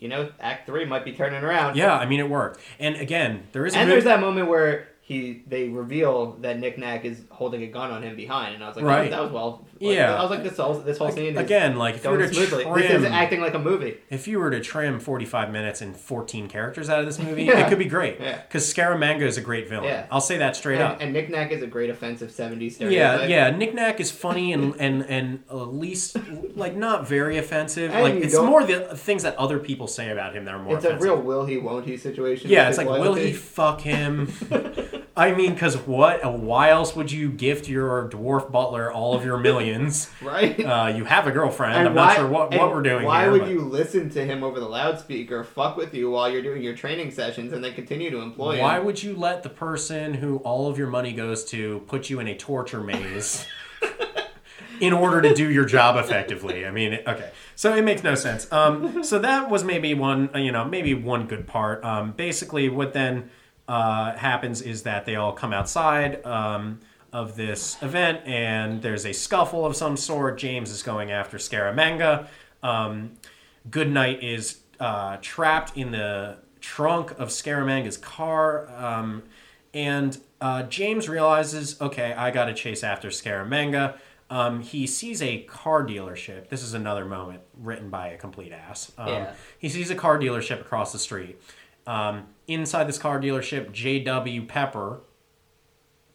[0.00, 1.76] you know, Act Three might be turning around.
[1.76, 2.60] yeah, I mean, it worked.
[2.80, 7.04] And again, there is And there's that moment where he they reveal that Nick Nack
[7.04, 9.10] is holding a gun on him behind, and I was like, oh, Right.
[9.10, 9.64] that, was well.
[9.90, 10.14] Yeah.
[10.14, 12.32] I was like, this whole this whole scene is again, like if you were to
[12.32, 12.64] smoothly.
[12.64, 13.96] trim, This is acting like a movie.
[14.10, 17.66] if you were to trim 45 minutes and 14 characters out of this movie, Yeah.
[17.66, 18.18] it could be great.
[18.20, 18.40] Yeah.
[18.42, 19.84] Because Scaramanga is a great villain.
[19.88, 20.06] Yeah.
[20.10, 20.94] I'll say that straight up.
[20.94, 23.28] And, and Nick Nack is a great offensive '70s Yeah, stereotype.
[23.30, 23.50] yeah.
[23.50, 26.16] Nick Nack is funny and and and at least
[26.54, 27.90] like not very offensive.
[27.92, 30.62] And like it's don't- more the things that other people say about him that are
[30.62, 30.76] more.
[30.76, 32.50] It's a real will he won't he situation.
[32.50, 34.28] Yeah, it's like will he fuck him?
[35.14, 36.24] I mean, because what?
[36.40, 40.08] Why else would you gift your dwarf butler all of your millions?
[40.22, 40.58] right?
[40.58, 41.74] Uh, you have a girlfriend.
[41.74, 43.32] And I'm why- not sure what, what we're doing Why here.
[43.32, 46.62] would but- you listen to him over the loudspeaker, fuck with you while you're doing
[46.62, 48.60] your training sessions, and then continue to employ him?
[48.62, 48.86] Why him?
[48.86, 52.26] would you let the person who all of your money goes to put you in
[52.26, 53.46] a torture maze
[54.80, 56.66] in order to do your job effectively?
[56.66, 57.30] I mean, okay.
[57.54, 58.50] So it makes no sense.
[58.50, 61.84] Um, so that was maybe one, uh, you know, maybe one good part.
[61.84, 63.30] Um, basically, what then
[63.68, 66.24] uh, happens is that they all come outside.
[66.24, 66.80] Um,
[67.12, 70.38] of this event, and there's a scuffle of some sort.
[70.38, 72.26] James is going after Scaramanga.
[72.62, 73.12] Um,
[73.70, 79.24] Goodnight is uh, trapped in the trunk of Scaramanga's car, um,
[79.74, 83.98] and uh, James realizes, okay, I got to chase after Scaramanga.
[84.30, 86.48] Um, he sees a car dealership.
[86.48, 88.90] This is another moment written by a complete ass.
[88.96, 89.34] Um, Yeah.
[89.58, 91.38] He sees a car dealership across the street.
[91.86, 94.46] Um, inside this car dealership, J.W.
[94.46, 95.00] Pepper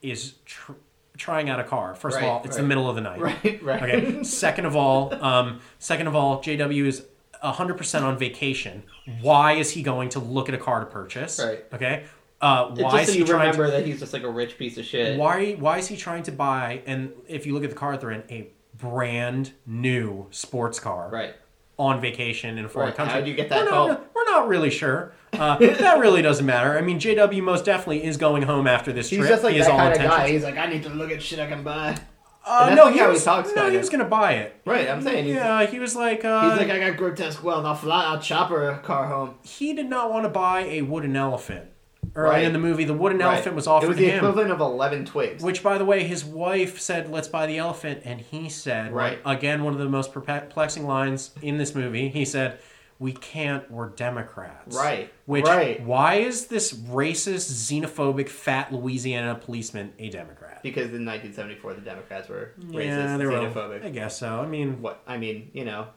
[0.02, 0.74] is tr-
[1.18, 1.96] trying out a car.
[1.96, 3.20] First Right, of all, it's the middle of the night.
[3.20, 3.84] Right, right.
[3.84, 4.24] Okay.
[4.24, 7.06] Second of all, um, second of all, JW is
[7.42, 8.84] hundred percent on vacation.
[9.22, 11.40] Why is he going to look at a car to purchase?
[11.44, 11.64] Right.
[11.74, 12.06] Okay.
[12.40, 13.40] Uh, why just is so he you trying?
[13.52, 15.18] remember that he's just like a rich piece of To, shit.
[15.20, 15.54] why?
[15.54, 16.82] Why is he trying to buy?
[16.86, 21.34] And if you look at the car they're in, a brand new sports car Right.
[21.80, 22.96] on vacation in a foreign Right.
[22.98, 23.14] country.
[23.16, 23.72] How'd you get that we're?
[23.72, 25.14] Not, we're not really sure.
[25.34, 26.78] Uh, that really doesn't matter.
[26.78, 29.30] I mean, JW most definitely is going home after this He's trip.
[29.30, 30.22] just like he is that all kind of intentions.
[30.24, 30.30] guy.
[30.32, 31.98] He's like, I need to look at shit I can buy.
[32.46, 33.82] Uh, And that's no, like he how he was, talks, No, kind he of.
[33.82, 34.56] was going to buy it.
[34.66, 34.90] Right.
[34.90, 35.26] I'm saying.
[35.26, 36.24] He's, Yeah, he was like.
[36.24, 37.66] Uh, he's like, I got grotesque wealth.
[37.66, 38.06] I'll fly.
[38.06, 39.36] I'll chopper car home.
[39.44, 41.72] he did not want to buy a wooden elephant.
[42.16, 42.44] Early Right.
[42.46, 44.18] in the movie, the wooden elephant was offered It was to the him.
[44.20, 45.44] equivalent of eleven twigs.
[45.44, 49.20] Which, by the way, his wife said, "Let's buy the elephant," and he said, Right.
[49.26, 52.08] again, one of the most perplexing lines in this movie.
[52.08, 52.58] He said,
[53.00, 53.70] "We can't.
[53.70, 55.12] We're Democrats." Right.
[55.26, 55.46] Which?
[55.46, 55.82] Right.
[55.84, 60.62] Why is this racist, xenophobic, fat Louisiana policeman a Democrat?
[60.64, 63.32] Because in 1974, the Democrats were racist, yeah, they were.
[63.34, 63.86] xenophobic.
[63.86, 64.42] I guess so.
[64.42, 65.88] I mean, What I mean, you know.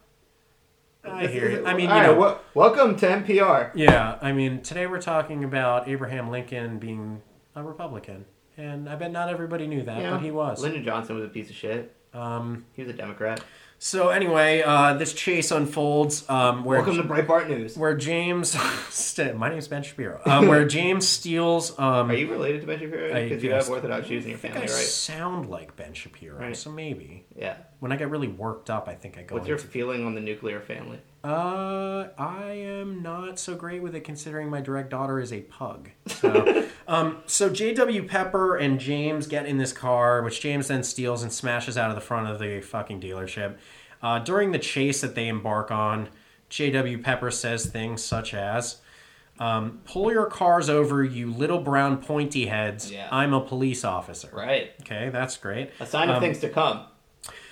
[1.03, 1.65] I hear you.
[1.65, 3.71] I mean, All you right, know, welcome to NPR.
[3.73, 7.23] Yeah, I mean, today we're talking about Abraham Lincoln being
[7.55, 8.25] a Republican,
[8.55, 10.61] and I bet not everybody knew that, know, but he was.
[10.61, 11.95] Lyndon Johnson was a piece of shit.
[12.13, 13.43] Um, He was a Democrat.
[13.83, 17.75] So anyway, uh, this chase unfolds um, where Welcome to Breitbart News.
[17.75, 18.51] where James,
[18.89, 21.71] st- my name's Ben Shapiro, um, where James steals.
[21.79, 23.07] Um, Are you related to Ben Shapiro?
[23.11, 24.69] Because you have Orthodox Jews in your family, I right?
[24.69, 26.55] sound like Ben Shapiro, Right.
[26.55, 27.55] so maybe Yeah.
[27.79, 29.67] when I get really worked up, I think I go What's your into.
[29.69, 30.99] feeling on the nuclear family?
[31.23, 35.89] Uh, I am not so great with it considering my direct daughter is a pug.
[36.07, 38.07] So, um, so J.W.
[38.07, 41.95] Pepper and James get in this car, which James then steals and smashes out of
[41.95, 43.57] the front of the fucking dealership.
[44.01, 46.09] Uh, during the chase that they embark on,
[46.49, 47.01] J.W.
[47.03, 48.77] Pepper says things such as,
[49.39, 52.91] um, "Pull your cars over, you little brown pointy heads.
[52.91, 53.07] Yeah.
[53.11, 54.71] I'm a police officer." Right.
[54.81, 55.69] Okay, that's great.
[55.79, 56.85] A sign of Um, things to come.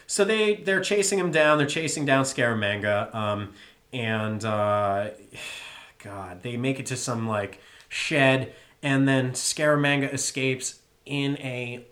[0.09, 1.59] So they they're chasing him down.
[1.59, 3.53] They're chasing down Scaramanga, um,
[3.93, 5.11] and uh,
[6.03, 11.85] God, they make it to some like shed, and then Scaramanga escapes in a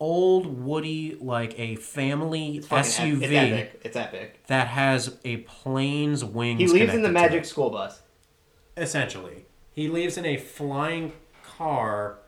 [0.00, 3.80] old Woody like a family It's SUV It's epic.
[3.84, 4.40] It's epic.
[4.48, 6.58] that has a plane's wings.
[6.60, 8.02] He leaves in the magic school bus.
[8.76, 11.12] Essentially, he leaves in a flying
[11.44, 12.18] car,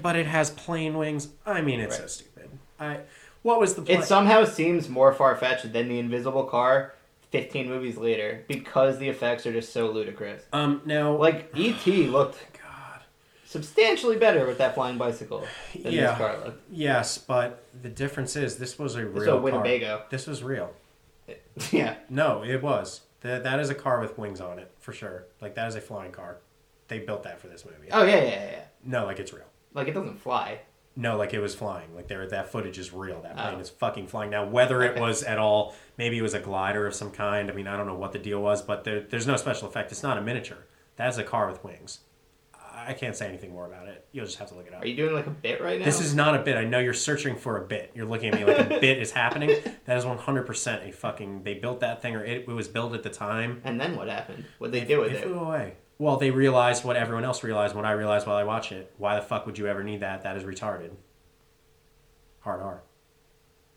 [0.00, 1.28] but it has plane wings.
[1.44, 2.48] I mean, it's so stupid.
[2.80, 3.00] I
[3.44, 4.00] what was the plan?
[4.00, 6.92] It somehow seems more far fetched than the Invisible Car.
[7.30, 10.42] Fifteen movies later, because the effects are just so ludicrous.
[10.52, 12.06] um now Like E.T.
[12.06, 13.00] looked God.
[13.44, 15.44] substantially better with that flying bicycle
[15.74, 16.10] than Yeah.
[16.10, 16.62] this car looked.
[16.70, 19.40] Yes, but the difference is this was a This real was a car.
[19.62, 20.02] Winnebago.
[20.10, 20.70] This was real.
[21.72, 23.00] yeah, No, it was.
[23.22, 25.24] That that is a car with wings on it for sure.
[25.40, 26.38] Like that is a flying car.
[26.88, 27.88] They built that for this movie.
[27.90, 28.60] Oh yeah, yeah, yeah, yeah.
[28.84, 29.46] No, like it's real.
[29.72, 30.60] Like it doesn't fly.
[30.96, 31.94] No, like it was flying.
[31.94, 33.20] Like there, that footage is real.
[33.22, 33.60] That plane Oh.
[33.60, 34.30] is fucking flying.
[34.30, 37.50] Now, whether it was at all, maybe it was a glider of some kind.
[37.50, 39.90] I mean, I don't know what the deal was, but there, there's no special effect.
[39.90, 40.66] It's not a miniature.
[40.96, 42.00] That is a car with wings.
[42.76, 44.06] I can't say anything more about it.
[44.12, 44.82] You'll just have to look it up.
[44.82, 45.84] Are you doing like a bit right now?
[45.84, 46.56] This is not a bit.
[46.56, 47.90] I know you're searching for a bit.
[47.94, 49.50] You're looking at me like a bit is happening.
[49.86, 51.44] That is 100% a fucking.
[51.44, 53.62] They built that thing, or it, it was built at the time.
[53.64, 54.44] And then what happened?
[54.58, 55.22] What they do with it it?
[55.24, 55.74] flew away.
[55.98, 57.74] Well, they realized what everyone else realized.
[57.74, 58.92] What I realized while I watch it.
[58.98, 60.22] Why the fuck would you ever need that?
[60.22, 60.90] That is retarded.
[62.40, 62.82] Hard R.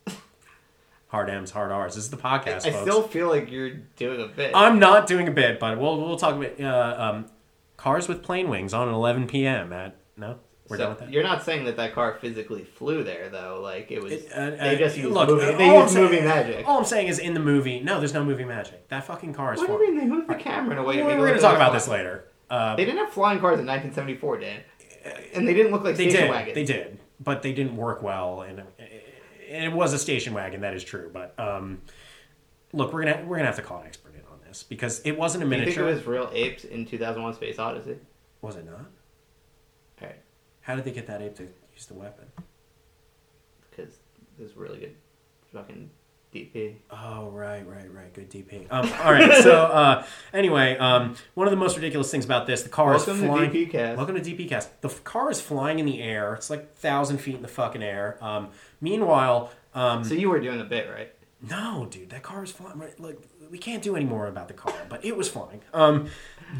[1.08, 1.96] Hard M's, hard R's.
[1.96, 2.82] This is the podcast, I folks.
[2.82, 4.52] still feel like you're doing a bit.
[4.54, 7.28] I'm not doing a bit, but we'll we'll talk about uh, um,
[7.78, 9.72] cars with plane wings on at 11 p.m.
[9.72, 10.40] At no,
[10.70, 11.12] we're So, done with that.
[11.12, 13.60] You're not saying that that car physically flew there though.
[13.62, 14.12] Like it was.
[14.14, 15.46] It- uh, they uh, just used look, movie.
[15.46, 16.68] uh, They I'm used saying- movie magic.
[16.68, 18.88] All I'm saying is in the movie, no, there's no movie magic.
[18.90, 19.98] That fucking car is What do you flying.
[19.98, 20.98] mean they moved the camera in a way?
[20.98, 22.26] We're, make it we're gonna talk about this later.
[22.50, 24.62] Uh, They didn't have flying cars in 1974, Dan.
[25.36, 26.56] And they didn't look like they station did, wagons.
[26.56, 28.62] they did, but they didn't work well, and,
[29.50, 30.60] and it was a station wagon.
[30.62, 31.82] That is true, but um,
[32.74, 35.18] look, we're gonna we're gonna have to call an expert in on this because it
[35.18, 37.98] wasn't a Do you think it was real apes in 2001: Space Odyssey?
[38.42, 38.86] was it not?
[40.68, 42.26] How did they get that ape to use the weapon?
[43.70, 43.96] because
[44.38, 44.96] there's really good
[45.54, 45.90] fucking
[46.34, 46.76] DP.
[46.92, 48.14] Oh right, right, right.
[48.14, 48.68] Good DP.
[48.70, 49.42] Um, all right.
[49.44, 53.16] So uh, anyway, um, one of the most ridiculous things about this, the car Welcome
[53.16, 53.52] is to flying.
[53.52, 53.98] DP Cast.
[53.98, 54.82] Welcome to DP Cast.
[54.82, 56.34] The f- car is flying in the air.
[56.34, 58.18] It's like thousand feet in the fucking air.
[58.20, 58.50] Um,
[58.82, 61.14] meanwhile, um, So you were doing a bit, right?
[61.40, 62.82] no, dude, that car is flying.
[62.98, 63.20] Like
[63.50, 65.62] we can't do any more about the car, but it was flying.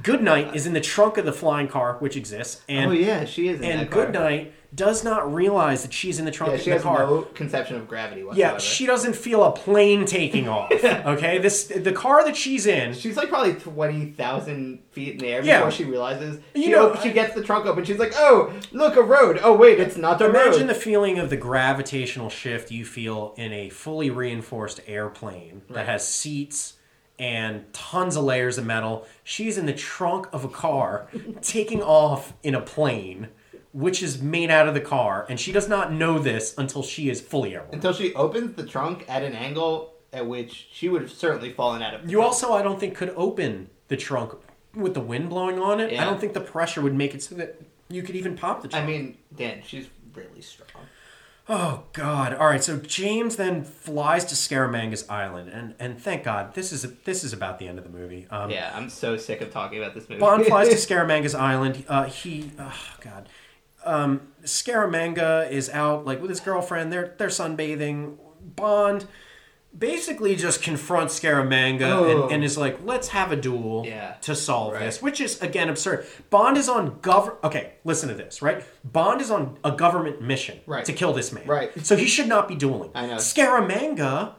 [0.04, 3.48] Goodnight is in the trunk of the flying car, which exists, and oh yeah, she
[3.48, 3.90] is in and.
[3.90, 7.00] Goodnight does not realize that she's in the trunk Yeah, of she the has car.
[7.08, 8.56] no conception of gravity whatsoever.
[8.56, 10.72] Yeah, she doesn't feel a plane taking off.
[10.84, 12.94] Okay, this the car that she's in.
[12.94, 15.60] She's like probably twenty thousand feet in the air Yeah.
[15.60, 16.42] before she realizes.
[16.54, 17.86] You she, know, op- she I- gets the trunk open.
[17.86, 19.40] She's like, "Oh, look, a road.
[19.42, 23.54] Oh, wait, it's not Imagine road." the feeling of the gravitational shift you feel in
[23.54, 26.74] a fully reinforced airplane that has seats
[27.20, 29.08] and tons of layers of metal.
[29.24, 31.08] She's in the trunk of a car
[31.42, 33.30] taking off in a plane,
[33.74, 37.10] which is made out of the car, and she does not know this until she
[37.10, 37.76] is fully airborne.
[37.76, 41.82] Until she opens the trunk at an angle at which she would have certainly fallen
[41.82, 42.10] out of.
[42.10, 44.34] You also, I don't think, could open the trunk
[44.74, 46.00] with the wind blowing on it.
[46.00, 48.68] I don't think the pressure would make it so that you could even pop the
[48.68, 48.84] trunk.
[48.84, 50.67] I mean, Dan, she's really strong.
[51.50, 52.34] Oh God!
[52.34, 56.82] All right, so James then flies to Scaramanga's island, and and thank God this is
[57.06, 58.28] this is about the end of the movie.
[58.30, 60.20] Um, Yeah, I'm so sick of talking about this movie.
[60.20, 61.86] Bond flies to Scaramanga's island.
[61.88, 63.30] Uh, he, oh God,
[63.86, 66.92] um, Scaramanga is out like with his girlfriend.
[66.92, 68.18] They're they're sunbathing.
[68.42, 69.06] Bond
[69.78, 72.24] basically just confronts Scaramanga Oh.
[72.24, 74.14] and, and is like, "Let's have a duel Yeah.
[74.22, 74.82] to solve Right.
[74.84, 76.06] this," which is again absurd.
[76.30, 77.36] Bond is on gov.
[77.44, 78.42] Okay, listen to this.
[78.42, 80.86] Right, Bond is on a government mission Right.
[80.86, 81.46] to kill this man.
[81.46, 81.72] Right.
[81.86, 82.92] so he should not be dueling.
[82.96, 83.16] I know.
[83.16, 84.34] Scaramanga.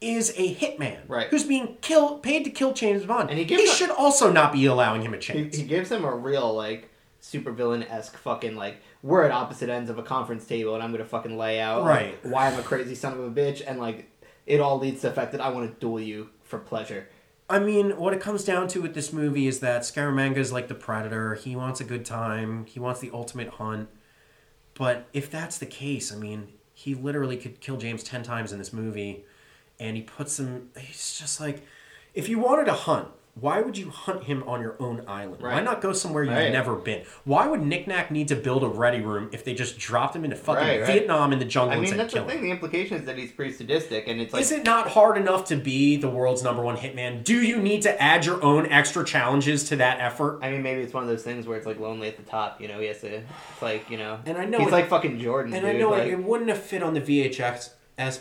[0.00, 1.28] Is a hitman Right.
[1.28, 3.30] who's being killed, paid to kill James Bond.
[3.30, 5.56] And he he a- should also not be allowing him a chance.
[5.56, 6.90] he gives him a real like
[7.22, 11.04] supervillain esque fucking like we're at opposite ends of a conference table and I'm gonna
[11.04, 14.10] fucking lay out like, why I'm a crazy son of a bitch and like
[14.46, 17.08] it all leads to the fact that I want to duel you for pleasure.
[17.48, 20.68] I mean, what it comes down to with this movie is that Scaramanga is like
[20.68, 21.34] the predator.
[21.34, 22.64] He wants a good time.
[22.66, 23.88] He wants the ultimate hunt.
[24.74, 28.58] But if that's the case, I mean, he literally could kill James 10 times in
[28.58, 29.24] this movie.
[29.78, 30.70] And he puts him.
[30.78, 31.66] He's just like.
[32.14, 35.40] If you wanted to hunt, why would you hunt him on your own island?
[35.42, 36.52] Why not go somewhere you've Right.
[36.52, 37.02] never been?
[37.24, 40.24] Why would Nick Nack need to build a ready room if they just dropped him
[40.24, 40.86] into fucking Right, right.
[40.86, 42.28] Vietnam in the jungle I and mean that's the him?
[42.28, 42.42] thing.
[42.42, 45.46] The implication is that he's pretty sadistic and it's like Is it not hard enough
[45.46, 47.24] to be the world's number one hitman?
[47.24, 50.40] Do you need to add your own extra challenges to that effort?
[50.42, 52.60] I mean maybe it's one of those things where it's like lonely at the top.
[52.60, 53.14] You know he has to.
[53.16, 54.18] It's like you know.
[54.26, 55.54] And I know he's it- like fucking Jordan.
[55.54, 55.74] And dude.
[55.76, 57.70] I know like, it, it wouldn't have fit on the VHS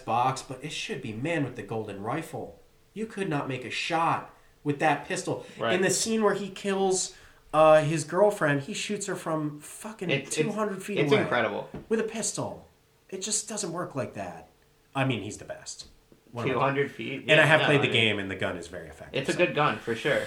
[0.05, 2.61] box, but it should be man with the golden rifle.
[2.93, 4.33] You could not make a shot
[4.63, 5.45] with that pistol.
[5.59, 5.73] Right.
[5.73, 7.13] In the scene where he kills
[7.53, 11.69] uh, his girlfriend, he shoots her from fucking It's- two it's- feet It's away incredible.
[11.89, 12.67] with a pistol.
[13.09, 14.47] It just doesn't work like that.
[14.95, 15.87] I mean, he's the best.
[16.31, 16.89] One of Two them.
[16.89, 17.25] feet.
[17.27, 19.19] And I have no, played the mean, game, and the gun is very effective.
[19.19, 19.37] It's a so.
[19.37, 20.21] good gun for sure.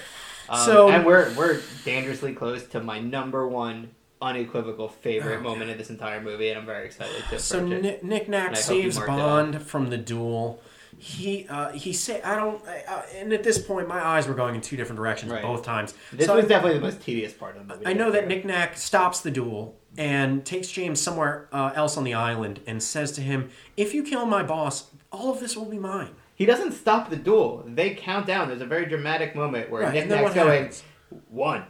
[0.50, 5.70] Um, So- and we're we're dangerously close to my number one unequivocal favorite Oh, moment
[5.70, 7.64] of this entire movie, and I'm very excited to So.
[7.66, 10.60] Nick, Nack And I hope you saves Bond from the duel.
[10.98, 12.62] He uh, he say I don't.
[12.66, 15.42] I, and at this point, my eyes were going in two different directions Right.
[15.42, 15.94] both times.
[16.12, 17.86] This so was I, definitely the most tedious part of the movie.
[17.86, 18.28] I know that.
[18.28, 22.82] Nick Nack stops the duel and takes James somewhere uh, else on the island and
[22.82, 26.46] says to him, "If you kill my boss, all of this will be mine." He
[26.46, 27.64] doesn't stop the duel.
[27.66, 28.48] They count down.
[28.48, 30.82] There's a very dramatic moment where Right, Nick Nack's going happens?
[31.28, 31.64] one,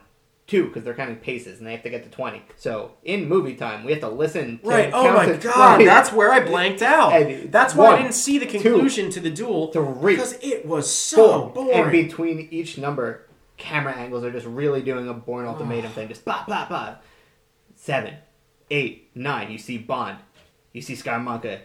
[0.46, 2.42] two, because they're counting paces and they have to get to twenty.
[2.56, 4.58] So in movie time, we have to listen.
[4.58, 4.90] To Right.
[4.92, 5.84] Oh my god, 20.
[5.84, 7.12] that's where I blanked out.
[7.12, 10.90] And That's why I didn't see the conclusion to the duel three, because it was
[10.90, 11.64] so four.
[11.64, 11.78] boring.
[11.80, 13.26] And between each number,
[13.56, 16.08] camera angles are just really doing a Bourne Ultimatum thing.
[16.08, 16.96] Just blah blah blah.
[17.74, 18.14] Seven,
[18.70, 19.50] eight, nine.
[19.50, 20.18] You see Bond.
[20.72, 21.60] You see Scaramanga.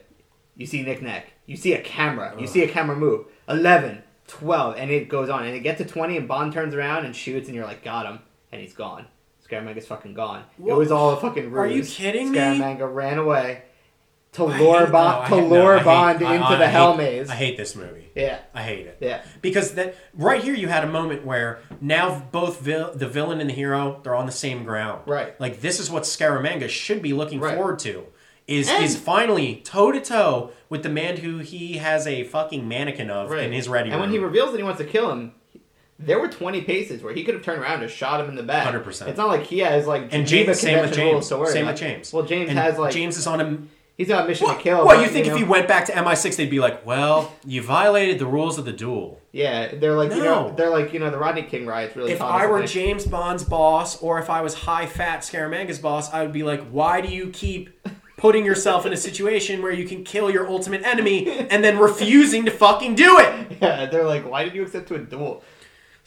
[0.56, 1.32] You see Nick Nack.
[1.46, 2.36] You see a camera.
[2.38, 3.26] You see a camera move.
[3.48, 5.46] 11, 12, and it goes on.
[5.46, 8.06] And it gets to 20, and Bond turns around and shoots, and you're like, got
[8.06, 8.20] him.
[8.52, 9.06] And he's gone.
[9.48, 10.44] Scaramanga's fucking gone.
[10.58, 10.74] What?
[10.74, 11.58] It was all a fucking ruse.
[11.58, 12.38] Are you kidding me?
[12.38, 13.64] Scaramanga ran away
[14.34, 16.66] to I lure hate- Bond, no, to hate- lure I Bond I- into I the
[16.68, 17.30] hate- Hell Maze.
[17.30, 18.10] I hate this movie.
[18.16, 18.98] yeah, I hate it.
[19.00, 19.22] yeah.
[19.42, 23.50] Because that right here you had a moment where now both vil- the villain and
[23.50, 25.02] the hero they're on the same ground.
[25.08, 25.40] Right.
[25.40, 27.56] Like this is what Scaramanga should be looking Right.
[27.56, 28.06] forward to.
[28.46, 32.68] Is And- is finally toe to toe with the man who he has a fucking
[32.68, 35.34] mannequin of in his ready And when he reveals that he wants to kill him,
[36.00, 38.44] there were 20 paces where he could have turned around and shot him in the
[38.44, 38.74] back.
[38.74, 39.08] 100%.
[39.08, 41.28] It's not like he has like and James, same with James.
[41.28, 41.66] Same about.
[41.74, 42.14] with James.
[42.14, 43.70] Well, James And has like James is on him.
[43.98, 44.86] He's on a mission to kill.
[44.86, 47.62] but, you think know, if he went back to MI6, they'd be like, "Well, you
[47.62, 50.56] violated the rules of the duel." Yeah, they're like you know No.
[50.56, 52.14] they're like you know the Rodney King riots really.
[52.14, 52.66] If I were.
[52.66, 56.64] James Bond's boss, or if I was Hai Fat Scaramanga's boss, I would be like,
[56.70, 57.78] why do you keep
[58.16, 62.46] putting yourself in a situation where you can kill your ultimate enemy and then refusing
[62.46, 63.58] to fucking do it?
[63.62, 65.44] yeah, they're like, why did you accept to a duel?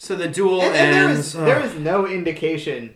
[0.03, 1.27] So the duel And, and ends.
[1.27, 2.95] is there is no indication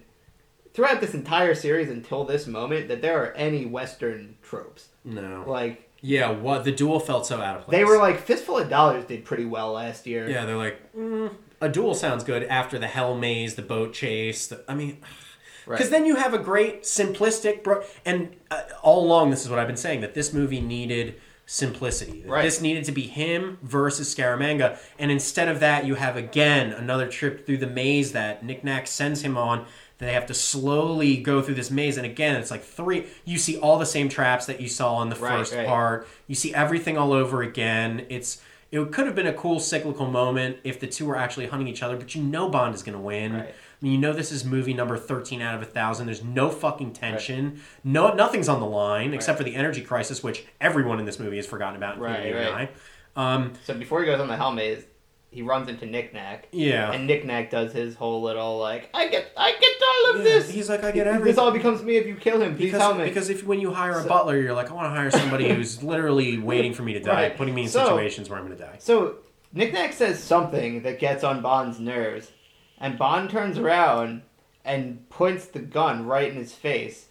[0.73, 4.89] throughout this entire series until this moment that there are any Western tropes.
[5.05, 5.45] no.
[5.47, 7.77] Like Yeah, what the duel felt so out of place.
[7.77, 10.29] they were like Fistful of Dollars did pretty well last year.
[10.29, 11.31] Yeah, they're like, mm,
[11.61, 14.47] a duel sounds good after the hell maze, the boat chase.
[14.47, 14.97] The, I mean,
[15.65, 15.77] Right.
[15.77, 17.83] because then you have a great simplistic bro.
[18.05, 21.15] And uh, all along, this is what I've been saying that this movie needed
[21.47, 22.23] simplicity.
[22.27, 22.43] Right.
[22.43, 27.07] This needed to be him versus Scaramanga, and instead of that, you have again another
[27.07, 29.65] trip through the maze that Nick Nack sends him on.
[29.97, 33.07] They have to slowly go through this maze, and again, it's like three.
[33.25, 35.65] You see all the same traps that you saw in the Right, first right.
[35.65, 36.07] part.
[36.27, 38.05] You see everything all over again.
[38.09, 41.69] It's it could have been a cool cyclical moment if the two were actually hunting
[41.69, 43.33] each other, but you know Bond is going to win.
[43.33, 43.55] Right.
[43.79, 46.07] I mean, you know this is movie number thirteen out of a thousand.
[46.07, 47.61] There's no fucking tension.
[47.83, 51.37] No, nothing's on the line except for the energy crisis, which everyone in this movie
[51.37, 52.69] has forgotten about, including Right, and right.
[53.15, 53.33] I.
[53.35, 54.83] Um, So before he goes on the Hell Maze,
[55.29, 56.47] he runs into Nick Nack.
[56.51, 56.91] yeah.
[56.91, 60.23] And Nick Nack does his whole little like, I get, I get all of Yeah,
[60.23, 60.49] this.
[60.49, 61.25] He's like, I get everything.
[61.27, 62.55] This all becomes me if you kill him.
[62.55, 64.89] Please because, because if when you hire a So- butler, you're like, I want to
[64.89, 67.37] hire somebody who's literally waiting for me to die, Right.
[67.37, 68.77] putting me in So- situations where I'm going to die.
[68.79, 69.17] So
[69.53, 72.31] Nick Nack says something that gets on Bond's nerves,
[72.79, 74.21] and Bond turns around
[74.63, 77.07] and points the gun right in his face,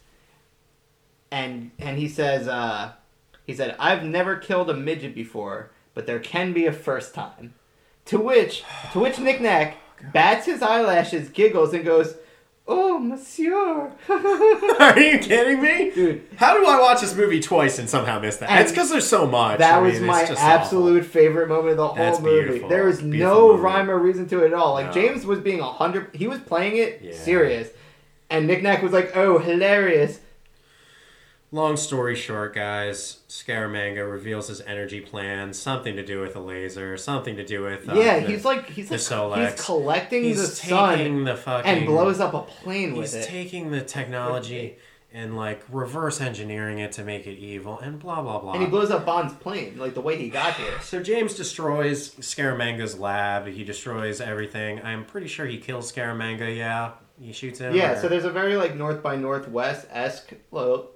[1.31, 2.93] and and he says, uh,
[3.45, 7.53] he said, "I've never killed a midget before, but there can be a first time."
[8.05, 8.63] To which,
[8.93, 9.77] to which Nick Nack
[10.13, 12.15] bats his eyelashes, giggles, and goes,
[12.67, 15.91] "Oh, Monsieur." Are you kidding me?
[15.93, 18.49] Dude, How do I watch this movie twice and somehow miss that?
[18.49, 19.59] And it's because there's so much.
[19.59, 22.43] That I mean, was it's my absolute favorite moment of the whole That's movie.
[22.47, 22.69] beautiful.
[22.69, 23.61] There was Beautiful no movie.
[23.63, 24.73] rhyme or reason to it at all.
[24.73, 24.91] Like No.
[24.93, 27.13] James was being a hundred, he was playing it Yeah.
[27.13, 27.69] serious,
[28.29, 30.19] and Nick Nack was like, "Oh, hilarious."
[31.53, 36.97] Long story short, guys, Scaramanga reveals his energy plan, something to do with a laser,
[36.97, 39.51] something to do with uh, yeah, the- he's like he's like Solex.
[39.51, 43.27] he's collecting he's the sun the fucking and blows up a plane He's with it.
[43.29, 44.75] taking the technology
[45.13, 48.51] and like reverse engineering it to make it evil and blah blah blah.
[48.51, 50.73] and he blows up Bond's plane, like the way he got here.
[50.81, 53.47] so James destroys Scaramanga's lab.
[53.47, 54.81] He destroys everything.
[54.83, 56.53] I'm pretty sure he kills Scaramanga.
[56.57, 57.75] Yeah, he shoots him.
[57.75, 60.33] Yeah, or- so there's a very like North by Northwest esque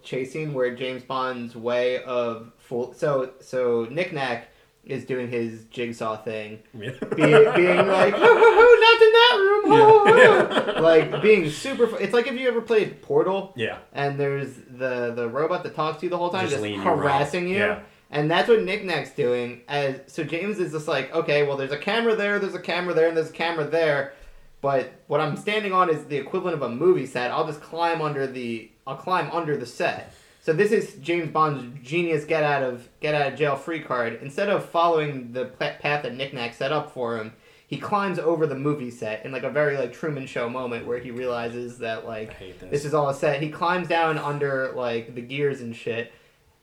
[0.04, 2.94] chasing where James Bond's way of full.
[2.94, 4.48] So so Nick Nack
[4.84, 6.90] is doing his jigsaw thing, Yeah.
[7.02, 10.80] be, being like, "Hoo, hoo, hoo, not in that room, hoo, hoo." Yeah.
[10.82, 11.86] like being super.
[11.88, 13.78] fu- It's like if you ever played Portal yeah.
[13.94, 16.80] and there's the the robot that talks to you the whole time, Just just, leading
[16.80, 17.58] you harassing you.
[17.58, 17.80] Yeah.
[18.14, 19.62] And that's what Nick Nack's doing.
[19.70, 22.94] As so, James is just like, okay, well, there's a camera there, there's a camera
[22.94, 24.14] there, and there's a camera there,
[24.62, 27.32] but what I'm standing on is the equivalent of a movie set.
[27.32, 30.14] I'll just climb under the, I'll climb under the set.
[30.44, 34.20] So this is James Bond's genius get out of get out of jail free card.
[34.24, 37.34] Instead of following the path that Nick Nack set up for him,
[37.68, 40.98] he climbs over the movie set in like a very like Truman Show moment where
[40.98, 42.72] he realizes that like this.
[42.72, 43.42] this is all a set.
[43.42, 46.12] He climbs down under like the gears and shit,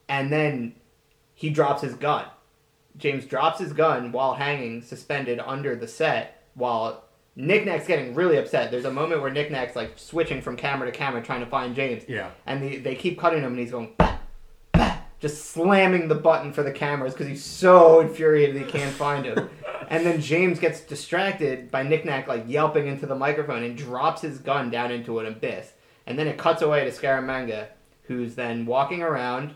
[0.09, 0.75] and then
[1.35, 2.27] he drops his gun.
[2.97, 7.05] James drops his gun while hanging suspended under the set while
[7.41, 8.73] Nick Nack's getting really upset.
[8.73, 11.73] There's a moment where Nick Nack's like switching from camera to camera trying to find
[11.77, 12.03] James.
[12.09, 12.31] Yeah.
[12.47, 14.19] And the, they keep cutting him and he's going, bah,
[14.73, 19.25] bah, just slamming the button for the cameras because he's so infuriated he can't find
[19.25, 19.49] him.
[19.89, 24.21] and then James gets distracted by Nick Nack like yelping into the microphone and drops
[24.21, 25.75] his gun down into an abyss.
[26.09, 27.69] And then it cuts away to Scaramanga,
[28.03, 29.55] who's then walking around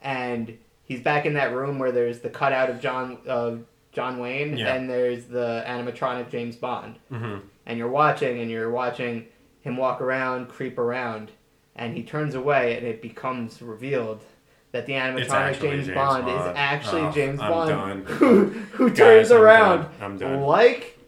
[0.00, 4.56] and he's back in that room where there's the cutout of John of John Wayne
[4.56, 4.74] Yeah.
[4.74, 7.36] and there's the animatronic James Bond hmm
[7.66, 9.26] and you're watching and you're watching
[9.60, 11.30] him walk around, creep around,
[11.76, 14.24] and he turns away and it becomes revealed
[14.72, 18.04] that the animatronic James, James Bond, is actually Oh, James I'm Bond done.
[18.06, 19.90] who who Guys, turns I'm around done.
[20.00, 20.40] I'm done.
[20.42, 20.98] like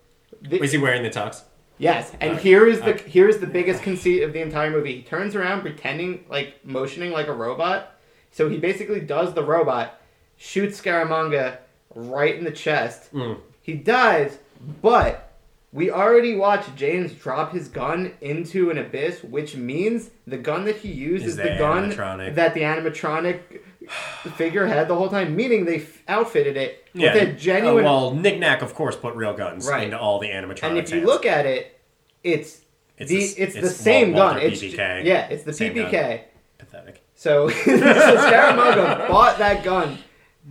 [0.43, 1.43] the, Was he wearing the tux?
[1.79, 4.71] yes, and Uh, here is the uh, here is the biggest conceit of the entire
[4.71, 4.97] movie.
[4.97, 7.99] He turns around pretending like motioning like a robot.
[8.31, 10.01] So he basically does the robot,
[10.37, 11.59] shoots Scaramanga
[11.95, 13.39] right in the chest, Mm.
[13.63, 14.39] he dies,
[14.81, 15.29] but
[15.73, 20.77] we already watched James drop his gun into an abyss, which means the gun that
[20.77, 21.89] he used Is is, the the gun
[22.35, 23.41] that the animatronic
[24.37, 25.35] figure had the whole time.
[25.35, 27.15] Meaning they f- outfitted it Yeah.
[27.15, 27.85] with a genuine.
[27.85, 29.85] Uh, well, Nick Nack, of course, put real guns Right.
[29.85, 30.63] into all the animatronics.
[30.63, 31.07] and if you hands.
[31.07, 31.79] look at it,
[32.23, 32.61] it's
[32.99, 34.51] It's the the- it's, the same Walther gun.
[34.53, 35.87] It's yeah, it's the Same gun.
[35.91, 36.21] PPK.
[36.59, 37.01] pathetic.
[37.15, 39.99] So, so Scaramanga bought that gun,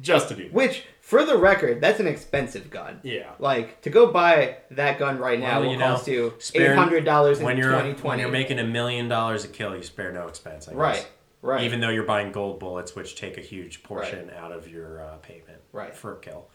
[0.01, 0.49] Just to do.
[0.51, 3.01] which, for the record, that's an expensive gun.
[3.03, 3.31] Yeah.
[3.37, 6.71] Like to go buy that gun right now Well, will you know, cost you spare-
[6.71, 7.95] eight hundred dollars in twenty twenty.
[8.01, 10.69] when you're making a million dollars a kill, you spare no expense.
[10.69, 10.77] I guess.
[10.79, 11.07] right,
[11.41, 15.01] right, Even though you're buying gold bullets, which take a huge portion out of your
[15.01, 15.59] uh, payment.
[15.73, 15.93] Right.
[15.93, 16.47] For a kill.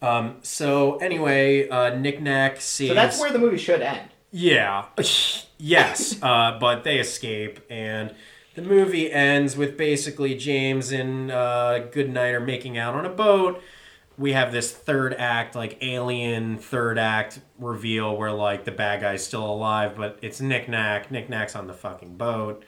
[0.00, 0.36] Um.
[0.42, 2.90] So anyway, uh, Nick Nack sees.
[2.90, 4.08] so that's where the movie should end.
[4.30, 4.84] Yeah.
[5.58, 6.22] yes.
[6.22, 8.14] Uh, but they escape, and
[8.54, 13.62] the movie ends with basically James and uh, Goodnight are making out on a boat.
[14.16, 19.26] We have this third act, like alien third act reveal where like the bad guy's
[19.26, 21.10] still alive, but it's Nick Nack.
[21.10, 22.64] Nick Nack's on the fucking boat.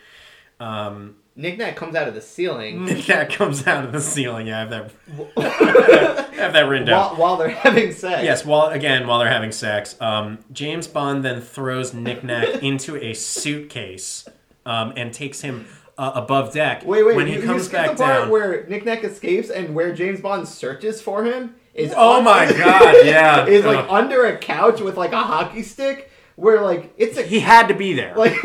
[0.58, 4.46] Um, Nick Nack comes out of the ceiling Nick Nack comes out of the ceiling.
[4.46, 4.92] Yeah, I have that.
[5.36, 6.98] I have that written down.
[6.98, 8.24] while, while they're having sex.
[8.24, 12.96] Yes, while again while they're having sex, um, James Bond then throws Nick Nack into
[12.96, 14.26] a suitcase
[14.64, 15.66] um, and takes him
[15.98, 16.82] uh, above deck.
[16.85, 17.16] Wait, wait.
[17.16, 18.31] when he you, comes you back the part down.
[18.31, 21.93] where Nick Nack escapes and where James Bond searches for him is.
[21.97, 23.47] Oh un- my God, yeah.
[23.47, 27.40] is like under a couch with like a hockey stick, where like it's a he
[27.40, 28.14] had to be there.
[28.16, 28.36] like.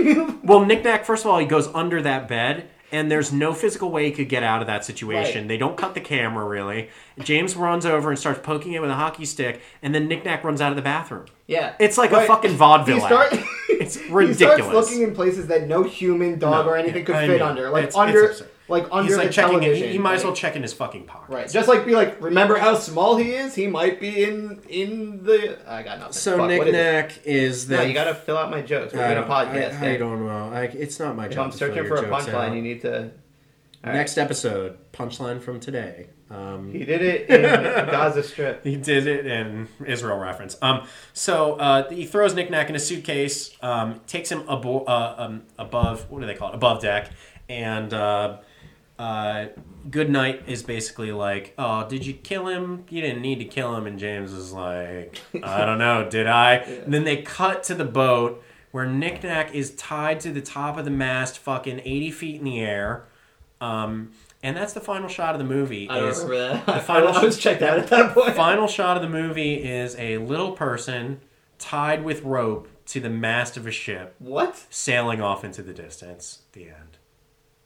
[0.43, 2.69] well, Nick Nack, first of all, he goes under that bed.
[2.91, 5.41] And there's no physical way he could get out of that situation.
[5.43, 5.47] Right.
[5.47, 6.89] They don't cut the camera really.
[7.19, 10.43] James runs over and starts poking it with a hockey stick, and then Nick Nack
[10.43, 11.25] runs out of the bathroom.
[11.47, 13.45] Yeah, It's like a fucking vaudeville start, act.
[13.69, 14.55] It's He ridiculous.
[14.67, 17.41] starts looking in places that no human dog No, or anything could I fit mean,
[17.41, 18.43] under, like it's- under, it's.
[18.67, 19.55] Like under He's like the checking.
[19.55, 19.87] In, television.
[19.87, 21.33] he, he might as well check in his fucking pocket.
[21.33, 23.53] Right, just like be like, remember how small he is?
[23.55, 25.57] He might be in in the.
[25.69, 26.13] I got nothing.
[26.13, 26.77] So Fuck, Nick what is it?
[26.77, 27.77] Nack is the.
[27.77, 28.93] No, you gotta fill out my jokes.
[28.93, 29.81] We're I doing a don't- podcast.
[29.81, 30.51] I, I don't know.
[30.53, 31.45] I, it's not my If job.
[31.45, 33.11] I'm to fill searching for a jokes punchline, you need to.
[33.83, 33.95] All right.
[33.95, 36.07] Next episode, punchline from today.
[36.29, 37.41] Um, He did it in
[37.91, 38.63] Gaza Strip.
[38.63, 40.55] he did it in Israel reference.
[40.61, 45.15] Um, so uh, he throws Nick Nack in a suitcase, um, takes him abo- uh,
[45.17, 46.09] um, above.
[46.09, 46.55] What do they call it?
[46.55, 47.09] Above deck,
[47.49, 48.37] and uh,
[49.01, 49.47] uh,
[49.89, 52.85] Goodnight is basically like, "Oh, did you kill him?
[52.89, 56.55] You didn't need to kill him." And James is like, "I don't know, did I?"
[56.57, 60.77] And then they cut to the boat where Nick Nack is tied to the top
[60.77, 63.05] of the mast, fucking eighty feet in the air.
[63.59, 64.11] Um,
[64.43, 65.89] and that's the final shot of the movie.
[65.89, 66.65] I is- remember that.
[66.67, 68.35] the final I was checked out at that point.
[68.35, 71.21] final shot of the movie is a little person
[71.59, 74.65] tied with rope to the mast of a ship, What?
[74.71, 76.39] sailing off into the distance.
[76.53, 76.97] The end.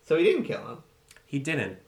[0.04, 0.78] So he didn't kill him.
[1.26, 1.80] He didn't.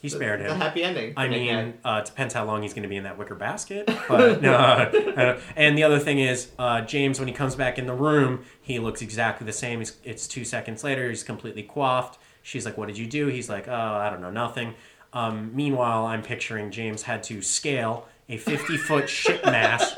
[0.00, 0.50] He spared him.
[0.50, 1.14] A happy ending.
[1.16, 3.88] I mean, uh, depends how long he's going to be in that wicker basket.
[4.08, 4.54] But no.
[4.54, 8.44] uh, and the other thing is, uh, James, when he comes back in the room,
[8.60, 9.80] he looks exactly the same.
[9.80, 11.08] It's, it's two seconds later.
[11.08, 12.18] He's completely coiffed.
[12.42, 14.74] She's like, "What did you do?" He's like, "Oh, I don't know, nothing."
[15.12, 19.96] Um, meanwhile, I'm picturing James had to scale a 50 foot ship mast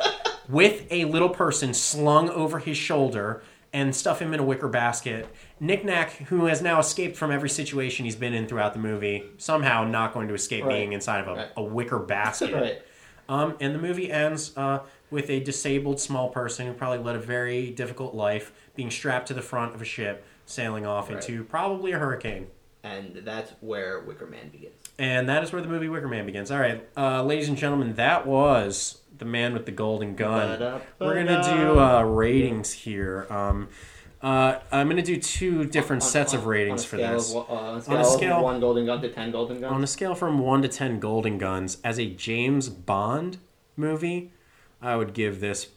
[0.48, 3.42] with a little person slung over his shoulder
[3.72, 5.26] and stuff him in a wicker basket.
[5.62, 9.22] Nick Nack, who has now escaped from every situation he's been in throughout the movie,
[9.38, 10.78] somehow not going to escape Right.
[10.78, 11.48] being inside of a, Right.
[11.56, 12.52] a wicker basket.
[12.54, 12.82] right.
[13.28, 14.80] Um, and the movie ends uh,
[15.10, 19.34] with a disabled small person who probably led a very difficult life being strapped to
[19.34, 21.18] the front of a ship sailing off Right.
[21.26, 22.48] into probably a hurricane.
[22.82, 24.74] And that's where Wicker Man begins.
[24.98, 26.50] And that is where the movie Wicker Man begins.
[26.50, 30.58] All right, uh, ladies and gentlemen, that was The Man with the Golden Gun.
[30.58, 33.28] Ba-da, We're going to do uh, ratings here.
[33.30, 33.68] Um,
[34.22, 37.34] uh, I'm going to do two different On- sets on- of ratings for this.
[37.34, 39.72] Of, uh, on a On scale, a scale- one golden gun to ten golden guns.
[39.72, 43.38] On a scale from 1 to 10 Golden Guns, as a James Bond
[43.76, 44.30] movie,
[44.80, 45.68] I would give this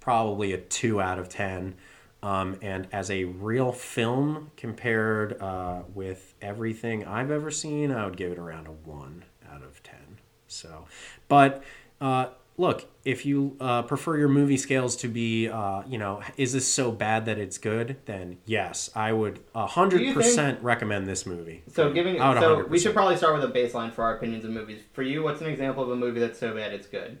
[0.00, 1.74] probably a 2 out of 10.
[2.22, 8.16] Um, and as a real film compared uh, with everything I've ever seen, I would
[8.18, 9.96] give it around a 1 out of 10.
[10.46, 10.84] So,
[11.28, 11.62] but
[12.00, 12.26] uh,
[12.60, 16.68] look, if you uh, prefer your movie scales to be, uh, you know, is this
[16.68, 17.96] so bad that it's good?
[18.04, 21.62] Then yes, I would you 100% recommend this movie.
[21.72, 22.82] so giving I so we 100%.
[22.82, 24.82] should probably start with a baseline for our opinions of movies.
[24.92, 27.18] For you, what's an example of a movie that's so bad it's good?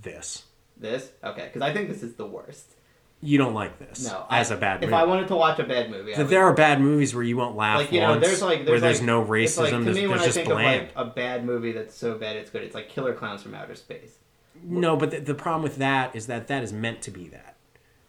[0.00, 0.44] this.
[0.76, 2.74] This okay, because I think this is the worst.
[3.20, 4.84] You don't like this No, as I- a bad movie.
[4.84, 5.02] If movie.
[5.02, 7.36] I wanted to watch a bad movie, I would- there are bad movies where you
[7.36, 9.58] won't laugh like you know, once, there's like there's where there's like, no racism.
[9.62, 10.90] like, to there's me, when there's I just think bland.
[10.90, 13.54] of like a bad movie that's so bad it's good, it's like Killer Clowns from
[13.56, 14.18] Outer Space.
[14.62, 17.56] No, but the, the problem with that is that that is meant to be that.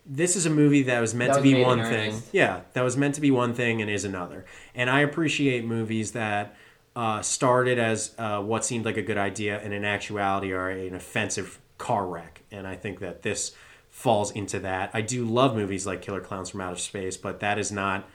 [0.06, 2.10] This is a movie that was meant That to was be one thing.
[2.12, 2.30] earnest.
[2.34, 4.46] Yeah, that was meant to be one thing and is another.
[4.74, 6.56] And I appreciate movies that
[6.96, 10.96] uh, started as uh, what seemed like a good idea and in actuality are an
[10.96, 12.42] offensive car wreck.
[12.52, 13.52] And I think that this
[13.90, 14.90] falls into that.
[14.94, 18.10] I do love movies like Killer Clowns from Outer Space, but that is not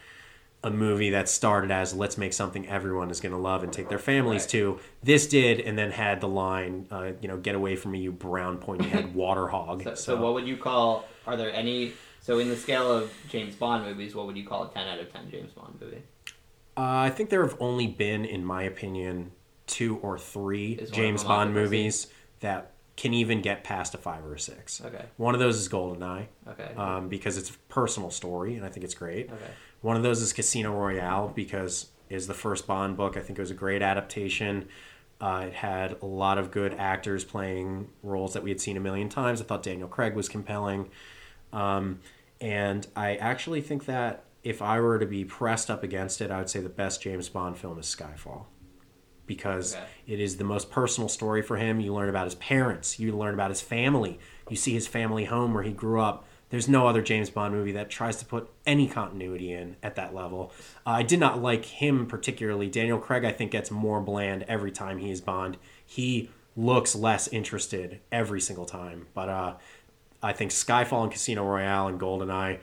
[0.65, 3.89] a movie that started as let's make something everyone is going to love and take
[3.89, 4.51] their families Right.
[4.51, 4.81] to.
[5.03, 8.11] This did, and then had the line, uh, you know, "Get away from me, you
[8.11, 11.05] brown pointy head water hog." So, So, so what would you call?
[11.27, 11.93] Are there any?
[12.21, 14.99] So in the scale of James Bond movies, what would you call a ten out
[14.99, 16.03] of ten James Bond movie?
[16.77, 19.31] uh, I think there have only been, in my opinion,
[19.67, 22.09] two or three Is James Bond movies
[22.41, 24.81] that can even get past a five or a six.
[24.85, 25.05] Okay.
[25.17, 26.73] One of those is Goldeneye Okay.
[26.77, 29.31] um, because it's a personal story, and I think it's great.
[29.31, 29.51] okay.
[29.85, 33.19] One of those is Casino Royale because is the first Bond book.
[33.19, 34.67] I think it was a great adaptation.
[35.21, 38.81] Uh, it had a lot of good actors playing roles that we had seen a
[38.81, 39.43] million times.
[39.43, 40.89] I thought Daniel Craig was compelling.
[41.53, 42.01] Um,
[42.41, 46.39] and I actually think that if I were to be pressed up against it, I
[46.39, 48.45] would say the best James Bond film is Skyfall.
[49.27, 49.85] Because Okay.
[50.07, 51.79] it is the most personal story for him.
[51.79, 55.53] You learn about his parents, you learn about his family, you see his family home
[55.53, 56.25] where he grew up.
[56.55, 60.15] There's no other James Bond movie that tries to put any continuity in at that
[60.15, 60.53] level.
[60.87, 62.69] Uh, I did not like him particularly.
[62.69, 65.57] Daniel Craig, I think, gets more bland every time he is Bond.
[65.85, 69.09] He looks less interested every single time.
[69.15, 69.55] But uh,
[70.23, 72.61] I think Skyfall and Casino Royale and GoldenEye,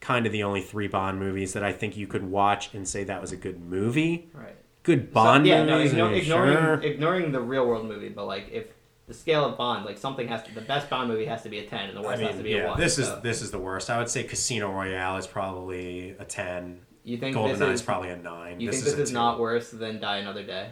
[0.00, 3.02] kind of the only three Bond movies that I think you could watch and say
[3.04, 4.28] that was a good movie.
[4.34, 4.56] Right.
[4.82, 5.94] Good Bond so, yeah, movies.
[5.94, 6.82] no, igno- ignoring sure.
[6.82, 8.66] ignoring the real world movie, but like if
[9.12, 11.58] the scale of Bond, like something has to, the best Bond movie has to be
[11.58, 12.80] a ten, and the I worst has to be yeah, a one.
[12.80, 13.90] this is this is the worst.
[13.90, 16.80] I would say Casino Royale is probably a ten.
[17.04, 18.60] you think this is is probably a nine.
[18.60, 19.14] you this think this is two.
[19.14, 20.70] not worse than Die Another Day?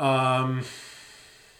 [0.00, 0.62] Um,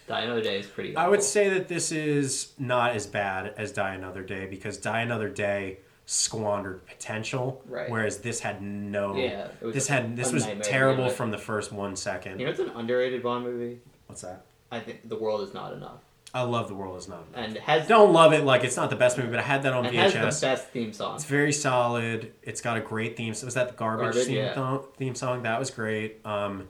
[0.08, 0.96] Die Another Day is pretty.
[0.96, 5.00] I would say that this is not as bad as Die Another Day because Die
[5.00, 7.88] Another Day squandered potential, Right.
[7.88, 9.16] whereas this had no.
[9.16, 12.40] Yeah, This had this was terrible from the first one second.
[12.40, 13.78] You know, it's an underrated Bond movie.
[14.06, 14.44] What's that?
[14.74, 16.00] I think The World Is Not Enough,
[16.34, 17.24] I love The World Is Not.
[17.32, 17.46] Enough.
[17.48, 19.72] and has Don't love it like it's not the best movie, but I had that
[19.72, 20.40] on and has VHS.
[20.40, 21.14] the best theme song.
[21.14, 22.32] It's very solid.
[22.42, 23.34] It's got a great theme.
[23.34, 24.54] So was that the garbage, Garbage, theme, yeah.
[24.54, 25.42] tho- theme song?
[25.44, 26.24] That was great.
[26.26, 26.66] Um,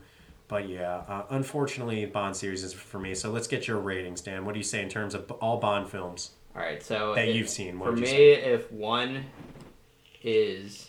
[0.49, 3.15] but yeah, uh, unfortunately, Bond series is for me.
[3.15, 4.44] So let's get your ratings, Dan.
[4.44, 7.34] What do you say in terms of all Bond films All right, so that if-
[7.36, 7.78] you've seen?
[7.78, 8.33] What for me, say?
[8.34, 9.24] if one
[10.23, 10.89] is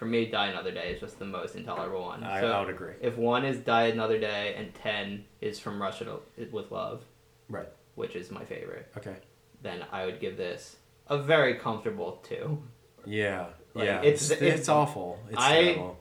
[0.00, 2.24] for me, Die Another Day is just the most intolerable one.
[2.24, 2.94] I, so I would agree.
[3.02, 6.04] if one is Die Another Day and ten is From Russia
[6.36, 7.02] to, with Love,
[7.50, 7.68] Right.
[7.96, 9.16] which is my favorite, Okay.
[9.60, 10.76] then I would give this
[11.08, 12.62] a very comfortable two.
[13.04, 13.48] Yeah.
[13.74, 13.98] Like, yeah.
[14.02, 15.18] it's- It's, it's- it's awful.
[15.28, 15.98] It's I- terrible.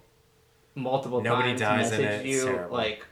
[0.76, 3.06] Multiple Nobody times dies in messaged it, you like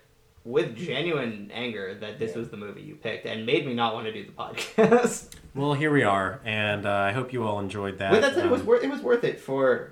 [0.46, 2.38] with genuine anger that this Yeah.
[2.38, 5.36] was the movie you picked and made me not want to do the podcast.
[5.56, 8.12] Well, here we are, and uh, I hope you all enjoyed that.
[8.12, 9.92] But that said, it was Um, worth it was worth it for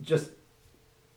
[0.00, 0.30] just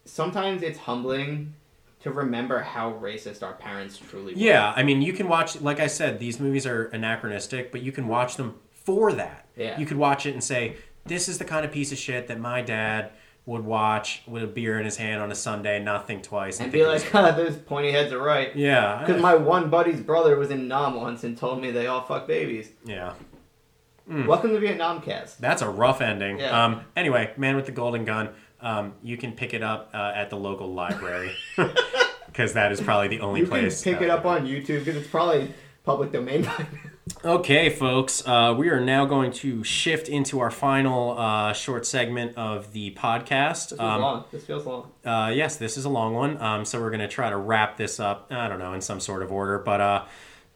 [0.05, 1.53] sometimes it's humbling
[2.01, 4.39] to remember how racist our parents truly were.
[4.39, 5.59] Yeah, I mean, you can watch.
[5.61, 9.47] Like I said, these movies are anachronistic, but you can watch them for that.
[9.57, 9.77] Yeah.
[9.77, 12.39] You could watch it and say, "This is the kind of piece of shit that
[12.39, 13.11] my dad
[13.45, 16.71] would watch with a beer in his hand on a Sunday, not think twice, and
[16.71, 18.55] think be like, "Ha, those pointy heads are right.
[18.55, 18.99] Yeah.
[19.05, 22.27] Because my one buddy's brother was in Nam once and told me they all fuck
[22.27, 22.71] babies.
[22.85, 23.13] yeah.
[24.07, 25.39] Welcome to Vietnam Cast.
[25.39, 26.39] That's a rough ending.
[26.39, 26.65] Yeah.
[26.65, 28.29] Um, anyway, Man with the Golden Gun.
[28.61, 31.31] Um, you can pick it up uh, at the local library
[32.27, 33.81] because that is probably the only You can place.
[33.83, 36.47] pick uh, it up on YouTube because it's probably public domain.
[37.25, 42.37] Okay, folks, uh, we are now going to shift into our final uh, short segment
[42.37, 43.69] of the podcast.
[43.71, 44.23] this Um, long.
[44.31, 44.91] This feels long.
[45.03, 47.77] Uh, yes, this is a long one, um, so we're going to try to wrap
[47.77, 48.27] this up.
[48.29, 50.05] I don't know in some sort of order, but uh,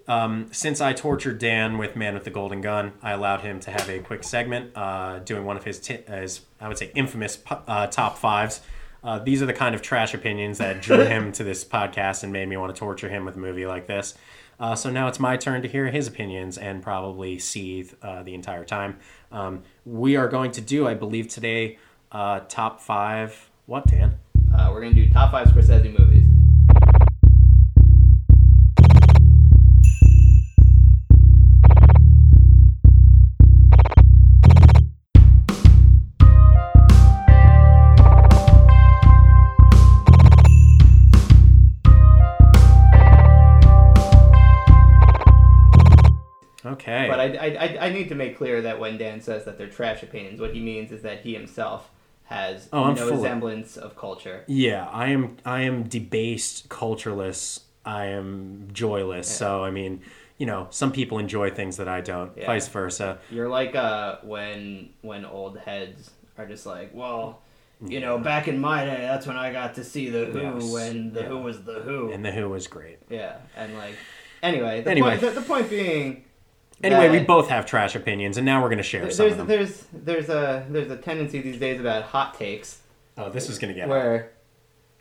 [0.07, 3.72] um, since I tortured Dan with Man with the Golden Gun, I allowed him to
[3.72, 7.40] have a quick segment uh, doing one of his, t- his I would say, infamous
[7.49, 8.61] uh, top fives.
[9.03, 12.32] Uh, these are the kind of trash opinions that drew him to this podcast and
[12.32, 14.15] made me want to torture him with a movie like this.
[14.59, 18.33] Uh, so now it's my turn to hear his opinions and probably seethe uh, the
[18.33, 18.98] entire time.
[19.32, 21.80] Um, we are going to do, I believe, today
[22.11, 23.49] uh, top five.
[23.65, 24.19] What, Dan?
[24.56, 26.23] Uh, we're gonna do top five Scorsese movies.
[47.43, 50.39] I, I, I, need to make clear that when Dan says that they're trash opinions,
[50.39, 51.89] what he means is that he himself
[52.25, 54.43] has Oh, no full of- semblance of culture.
[54.47, 55.38] yeah, I am.
[55.45, 57.61] I am debased, cultureless.
[57.85, 59.27] I am joyless.
[59.27, 60.01] So I mean,
[60.38, 62.31] you know, some people enjoy things that I don't.
[62.38, 62.45] Yeah.
[62.47, 63.19] Vice versa.
[63.30, 67.41] You're like uh, when when old heads are just like, well,
[67.85, 70.72] you know, back in my day, that's when I got to see the Who Yes.
[70.72, 71.27] when the Yeah.
[71.27, 72.11] Who was the Who.
[72.13, 72.99] And the Who was great.
[73.09, 73.95] yeah, and like,
[74.41, 75.09] anyway, the Anyway.
[75.17, 76.23] point the, the point being.
[76.84, 79.38] Anyway, we both have trash opinions, and now we're going to share some There's of
[79.40, 79.48] them.
[79.48, 82.80] there's there's a there's a tendency these days about hot takes
[83.18, 83.88] Oh, this is going to get.
[83.88, 84.32] where,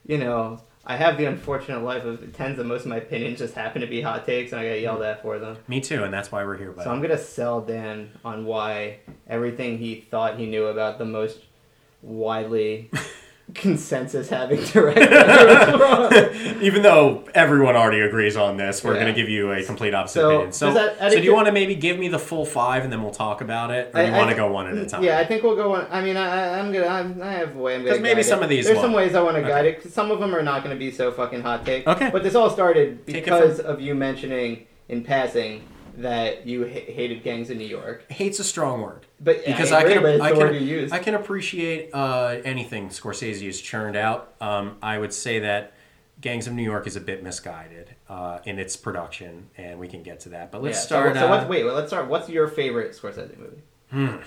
[0.06, 3.38] you know, I have the unfortunate life of it tends that most of my opinions
[3.38, 5.56] just happen to be hot takes, and I get yelled at for them.
[5.68, 6.72] Me too, and that's why we're here.
[6.72, 11.04] But So I'm gonna sell Dan on why everything he thought he knew about the
[11.06, 11.38] most
[12.02, 12.90] widely
[13.54, 16.32] consensus having director
[16.62, 19.00] even though everyone already agrees on this, we're Yeah.
[19.02, 20.52] going to give you a complete opposite So, opinion.
[20.52, 23.02] So, that- so do you want to maybe give me the full five, and then
[23.02, 24.86] we'll talk about it, or I- do you I want to go one at a
[24.86, 25.02] time?
[25.02, 25.86] Yeah, I think we'll go on.
[25.90, 26.86] I mean, I, I'm gonna.
[26.86, 27.74] I'm, I have a way.
[27.76, 28.00] I'm gonna.
[28.00, 28.44] maybe some it.
[28.44, 29.48] of these There's some ways I want to Okay.
[29.50, 29.82] guide it.
[29.82, 31.86] 'cause Some of them are not going to be so fucking hot take.
[31.86, 32.10] Okay.
[32.10, 35.62] But this all started because of you mentioning in passing
[35.98, 38.10] that you ha- hated gangs in New York.
[38.10, 39.06] Hate's a strong word.
[39.20, 40.92] But because I, I, can, I can, use.
[40.92, 44.34] I can appreciate uh, anything Scorsese has churned out.
[44.40, 45.74] Um, I would say that
[46.20, 50.02] Gangs of New York is a bit misguided uh, in its production, and we can
[50.02, 50.50] get to that.
[50.52, 51.14] But let's Yeah, start.
[51.14, 52.08] So, so uh, what's, wait, well, let's start.
[52.08, 54.22] What's your favorite Scorsese movie?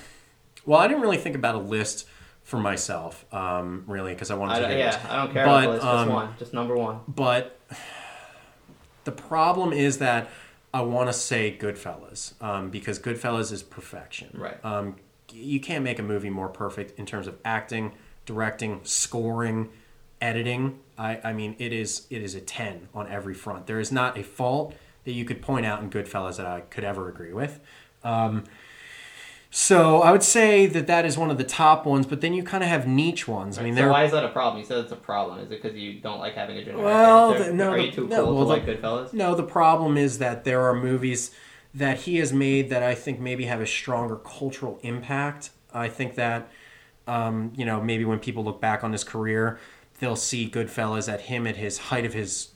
[0.66, 2.08] well, I didn't really think about a list
[2.44, 4.78] for myself, um, really, because I wanted I to.
[4.78, 4.96] yeah, yours.
[5.10, 5.84] I don't care But, list.
[5.86, 7.00] um, Just one, just number one.
[7.08, 7.60] But
[9.04, 10.30] the problem is that
[10.76, 14.30] I want to say Goodfellas um, because Goodfellas is perfection.
[14.34, 14.58] Right.
[14.66, 14.98] Um,
[15.32, 17.94] you can't make a movie more perfect in terms of acting,
[18.26, 19.70] directing, scoring,
[20.20, 20.80] editing.
[20.98, 23.68] I, I mean, it is it is a ten on every front.
[23.68, 26.84] There is not a fault that you could point out in Goodfellas that I could
[26.84, 27.62] ever agree with.
[28.04, 28.44] Um,
[29.58, 32.44] so I would say that that is one of the top ones, but then you
[32.44, 33.58] kind of have niche ones.
[33.58, 34.60] I mean, so why is that a problem?
[34.60, 35.40] You said it's a problem.
[35.40, 37.92] Is it because you don't like having a generic Well, the- no, Are the- you
[37.94, 39.14] too no, cool well, to like Goodfellas?
[39.14, 41.32] No, the problem is that there are movies
[41.74, 45.52] that he has made that I think maybe have a stronger cultural impact.
[45.74, 46.50] I think that,
[47.08, 49.58] um, you know, maybe when people look back on his career,
[50.02, 52.50] they'll see Goodfellas at him at his height of his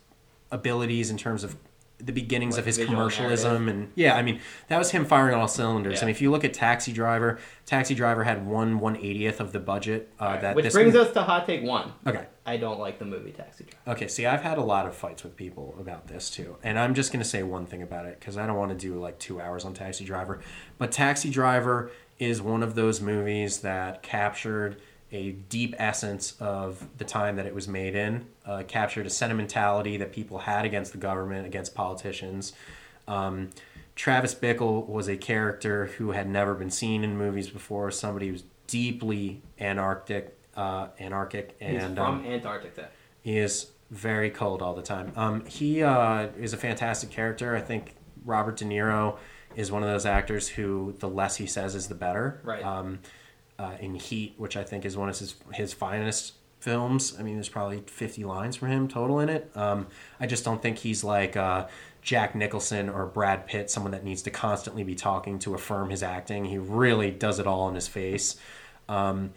[0.52, 1.56] abilities in terms of
[2.02, 5.42] the beginnings Like of his commercialism and yeah i mean that was him firing on
[5.42, 6.02] all cylinders Yeah.
[6.02, 9.60] i mean if you look at taxi driver taxi driver had one 180th of the
[9.60, 11.92] budget uh, that Which this brings one- us to hot take one.
[12.08, 13.92] okay I don't like the movie Taxi Driver.
[13.96, 16.96] Okay, see, I've had a lot of fights with people about this too, and I'm
[16.96, 19.20] just going to say one thing about it because I don't want to do like
[19.20, 20.40] two hours on Taxi Driver.
[20.80, 27.04] But Taxi Driver is one of those movies that captured a deep essence of the
[27.04, 30.98] time that it was made in, uh, captured a sentimentality that people had against the
[30.98, 32.54] government, against politicians.
[33.08, 33.50] Um,
[33.96, 38.34] Travis Bickle was a character who had never been seen in movies before, somebody who
[38.34, 42.90] was deeply anarchic, uh, anarchic, He's and from um, Antarctica.
[43.22, 45.12] he is very cold all the time.
[45.16, 47.56] Um, he uh, is a fantastic character.
[47.56, 49.18] I think Robert De Niro
[49.56, 52.40] is one of those actors who the less he says is the better.
[52.44, 52.64] Right.
[52.64, 53.00] Um,
[53.60, 57.16] uh, in Heat, which I think is one of his his finest films.
[57.18, 59.50] I mean, there's probably 50 lines for him total in it.
[59.56, 59.88] Um,
[60.20, 61.68] I just don't think he's like uh,
[62.02, 66.04] Jack Nicholson or Brad Pitt, someone that needs to constantly be talking to affirm his
[66.04, 66.46] acting.
[66.46, 68.36] He really does it all in his face.
[68.90, 69.32] Um,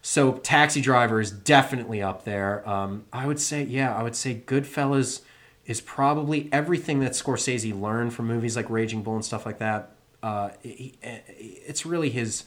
[0.00, 2.68] so Taxi Driver is definitely up there.
[2.68, 5.20] Um, I would say, yeah, I would say Goodfellas
[5.66, 9.92] is probably everything that Scorsese learned from movies like Raging Bull and stuff like that.
[10.22, 12.44] uh, he, it's really his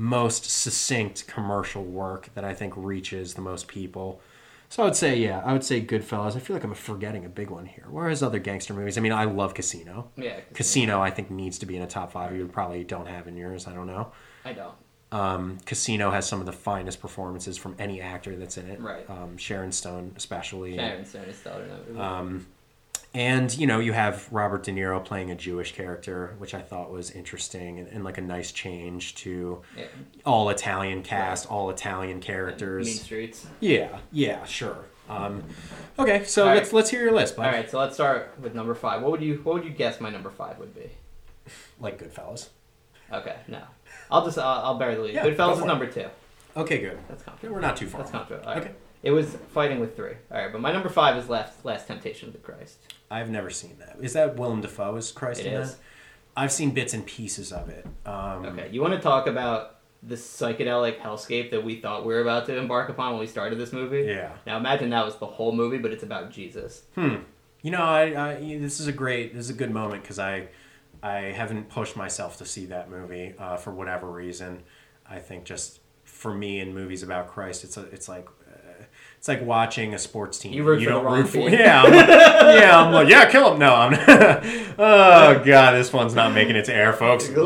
[0.00, 4.22] most succinct commercial work that I think reaches the most people.
[4.70, 6.36] So I would say, yeah, I would say Goodfellas.
[6.36, 7.84] I feel like I'm forgetting a big one here.
[7.90, 10.10] Whereas other gangster movies, I mean, I love Casino.
[10.16, 12.34] Yeah, Casino, I think needs to be in a top five.
[12.34, 13.66] You probably don't have in yours.
[13.66, 14.10] I don't know.
[14.42, 14.74] I don't.
[15.12, 18.80] Um, Casino has some of the finest performances from any actor that's in it.
[18.80, 19.04] Right.
[19.10, 20.76] Um, Sharon Stone, especially.
[20.76, 22.00] Sharon Stone is stellar in that movie.
[22.00, 22.46] Um,
[23.12, 26.90] and you know, you have Robert De Niro playing a Jewish character, which I thought
[26.90, 29.86] was interesting and, and like a nice change to yeah.
[30.24, 32.96] all Italian cast, all Italian characters Mean.
[32.96, 33.46] Streets.
[33.60, 34.84] Yeah, yeah, sure.
[35.08, 35.42] Um,
[35.98, 36.72] okay, so All let's right.
[36.72, 37.46] let's hear your list, bud.
[37.46, 39.02] All right, so let's start with number five.
[39.02, 40.88] What would you What would you guess my number five would be?
[41.80, 42.50] Like Goodfellas.
[43.12, 43.62] Okay, no,
[44.08, 45.14] I'll just I'll, I'll bury the lead.
[45.14, 46.06] Yeah, go Goodfellas for is number two.
[46.56, 46.98] Okay, good.
[47.08, 47.54] That's comfortable.
[47.54, 48.02] we're not too far.
[48.02, 48.28] That's off.
[48.28, 48.48] comfortable.
[48.48, 48.62] All right.
[48.62, 48.74] Okay.
[49.02, 50.12] It was fighting with three.
[50.30, 52.78] All right, but my number five is Last Last Temptation of the Christ.
[53.10, 53.96] I've never seen that.
[54.00, 55.72] Is that Willem Dafoe as Christ It in is.
[55.74, 55.80] that?
[56.36, 57.86] I've seen bits and pieces of it.
[58.06, 62.20] Um, Okay, you want to talk about the psychedelic hellscape that we thought we were
[62.22, 64.02] about to embark upon when we started this movie?
[64.06, 64.32] Yeah.
[64.46, 66.84] Now imagine that was the whole movie, but it's about Jesus.
[66.94, 67.16] Hmm.
[67.62, 70.48] You know, I, I this is a great, this is a good moment because I,
[71.02, 74.62] I haven't pushed myself to see that movie uh, for whatever reason.
[75.08, 78.28] I think just for me in movies about Christ, it's a, it's like.
[79.20, 80.54] It's like watching a sports team.
[80.54, 81.50] You root that for don't wrong root for.
[81.50, 81.52] team.
[81.52, 83.58] Yeah, I'm like, yeah, I'm like, yeah, kill him.
[83.58, 83.92] No, I'm.
[84.78, 87.28] oh god, this one's not making it to air, folks.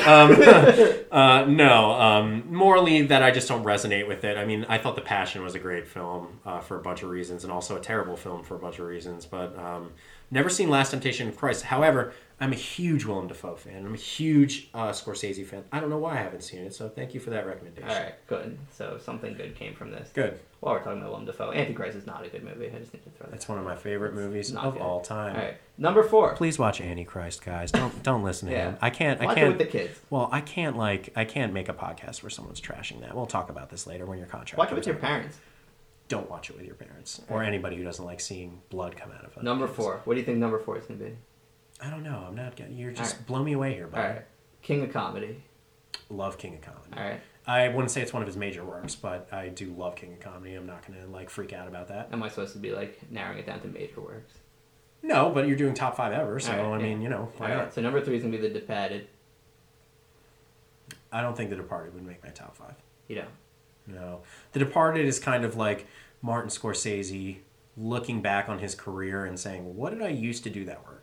[0.00, 0.40] Um,
[1.10, 4.36] uh, no, um, morally that I just don't resonate with it.
[4.36, 7.10] I mean, I thought The Passion was a great film uh, for a bunch of
[7.10, 9.26] reasons, and also a terrible film for a bunch of reasons.
[9.26, 9.90] But um,
[10.30, 11.64] never seen Last Temptation of Christ.
[11.64, 12.12] However,
[12.42, 13.84] I'm a huge Willem Dafoe fan.
[13.84, 15.62] I'm a huge uh, Scorsese fan.
[15.72, 17.90] I don't know why I haven't seen it, so thank you for that recommendation.
[17.90, 18.56] All right, good.
[18.72, 20.10] So something good came from this.
[20.14, 20.40] Good.
[20.60, 22.66] While we're talking about Willem Dafoe, Antichrist is not a good movie.
[22.74, 23.32] I just need to throw that.
[23.32, 24.82] That's one of my favorite movies of good.
[24.82, 25.36] all time.
[25.36, 26.34] All right, number four.
[26.34, 27.70] Please watch Antichrist, guys.
[27.72, 28.70] Don't don't listen to Yeah.
[28.70, 28.78] him.
[28.80, 29.20] I can't.
[29.20, 29.58] I Watch it can't.
[29.58, 30.00] with the kids.
[30.08, 33.14] Well, I can't like I can't make a podcast where someone's trashing that.
[33.14, 34.56] We'll talk about this later when your contract.
[34.58, 35.38] Watch it with your parents.
[36.08, 39.24] Don't watch it with your parents or anybody who doesn't like seeing blood come out
[39.24, 39.42] of it.
[39.42, 40.00] Number four.
[40.04, 41.12] What do you think number four is gonna be?
[41.82, 42.24] I don't know.
[42.28, 42.76] I'm not getting.
[42.76, 43.26] You're just All right.
[43.26, 44.14] blow me away here, All buddy.
[44.14, 44.24] right,
[44.62, 45.42] King of Comedy.
[46.10, 46.92] Love King of Comedy.
[46.96, 47.20] All right.
[47.46, 50.20] I wouldn't say it's one of his major works, but I do love King of
[50.20, 50.54] Comedy.
[50.54, 52.08] I'm not gonna like freak out about that.
[52.12, 54.34] Am I supposed to be like narrowing it down to major works?
[55.02, 56.90] No, but you're doing top five ever, so All right, I yeah.
[56.94, 57.64] mean, you know, why All not?
[57.64, 57.74] right.
[57.74, 59.08] So number three is gonna be The Departed.
[61.12, 62.74] I don't think The Departed would make my top five.
[63.08, 63.26] You know.
[63.86, 64.20] No.
[64.52, 65.86] The Departed is kind of like
[66.22, 67.38] Martin Scorsese
[67.76, 70.99] looking back on his career and saying, What did I used to do that worked?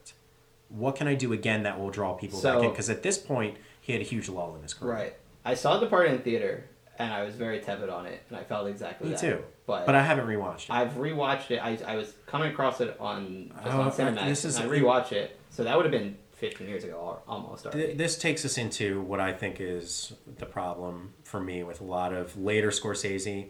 [0.69, 2.69] What can I do again that will draw people back in?
[2.69, 4.93] Because at this point, he had a huge lull in his career.
[4.93, 5.15] Right.
[5.45, 6.65] I saw The part in theater,
[6.99, 9.21] and I was very tepid on it, and I felt exactly Me that.
[9.21, 9.43] too.
[9.65, 10.71] But, But I haven't rewatched it.
[10.71, 11.57] I've rewatched it.
[11.59, 14.73] I, I was coming across it on just Oh, on Cinemax, this is- and I
[14.75, 15.39] rewatched it.
[15.49, 17.71] So that would have been 15 years ago, al- almost.
[17.71, 21.83] Th- This takes us into what I think is the problem for me with a
[21.85, 23.49] lot of later Scorsese,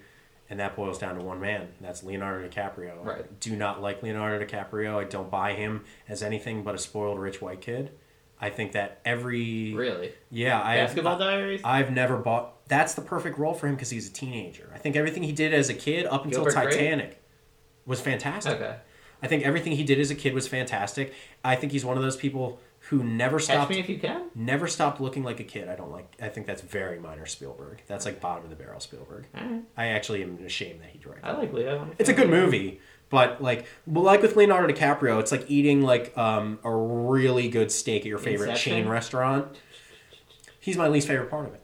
[0.49, 1.69] and that boils down to one man.
[1.81, 3.01] That's Leonardo DiCaprio.
[3.01, 3.39] I Right.
[3.39, 4.95] do not like Leonardo DiCaprio.
[4.97, 7.91] I don't buy him as anything but a spoiled rich white kid.
[8.39, 10.13] I think that every really.
[10.29, 11.61] yeah, I Basketball Diaries.
[11.63, 12.53] I've never bought.
[12.67, 14.69] That's the perfect role for him because he's a teenager.
[14.75, 16.69] I think everything he did as a kid up until Gilbert Grape?
[16.71, 17.21] Titanic
[17.87, 18.53] was fantastic.
[18.61, 18.75] okay.
[19.23, 21.13] I think everything he did as a kid was fantastic.
[21.43, 22.59] I think he's one of those people
[22.89, 24.23] who never Catch stopped me if you can.
[24.33, 25.67] never stopped looking like a kid.
[25.67, 26.15] I don't like.
[26.21, 27.81] I think that's very minor Spielberg.
[27.87, 29.25] That's like bottom of the barrel Spielberg.
[29.37, 29.63] Alright.
[29.75, 31.25] I actually am ashamed that he directed.
[31.27, 31.89] I like Leo.
[31.99, 36.17] It's a good movie, but like, well, like with Leonardo DiCaprio, it's like eating like
[36.17, 38.73] um, a really good steak at your favorite Inception?
[38.73, 39.57] chain restaurant.
[40.59, 41.61] He's my least favorite part of it.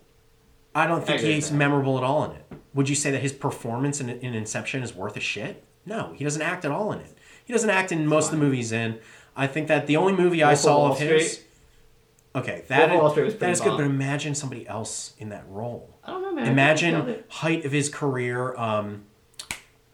[0.76, 2.46] I don't think I he's memorable at all in it.
[2.74, 5.64] Would you say that his performance in, in Inception is worth a shit?
[5.86, 7.16] No, he doesn't act at all in it.
[7.46, 9.00] He doesn't act in most of the movies in.
[9.36, 11.32] I think that the only movie I Wolf of saw Wall of his.
[11.34, 11.48] Street?
[12.36, 13.78] Okay, that Wolf is, Street was that good, bomb.
[13.78, 15.98] but imagine somebody else in that role.
[16.04, 16.60] I don't know, man.
[16.60, 18.56] I think he killed Imagine height of his career.
[18.56, 19.04] Um,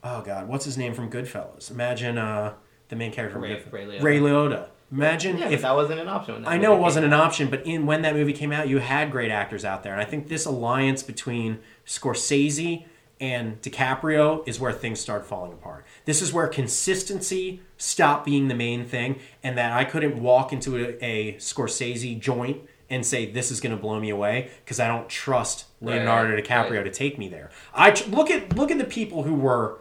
[0.03, 1.69] oh God, what's his name from Goodfellas?
[1.71, 2.53] Imagine uh,
[2.87, 4.01] the main character from Ray- Goodfellas.
[4.01, 4.19] Ray Liotta.
[4.19, 4.67] Ray Liotta.
[4.91, 6.33] Imagine Yeah, if that wasn't an option.
[6.35, 7.25] When that I know it wasn't came an out.
[7.27, 10.01] option, but in when that movie came out, you had great actors out there, and
[10.01, 12.85] I think this alliance between Scorsese
[13.19, 15.85] and DiCaprio is where things start falling apart.
[16.05, 20.77] This is where consistency stopped being the main thing, and that I couldn't walk into
[20.77, 24.87] a, a Scorsese joint and say this is going to blow me away because I
[24.87, 26.83] don't trust Right, Leonardo DiCaprio right.
[26.83, 27.51] to take me there.
[27.73, 29.79] I tr- look at look at the people who were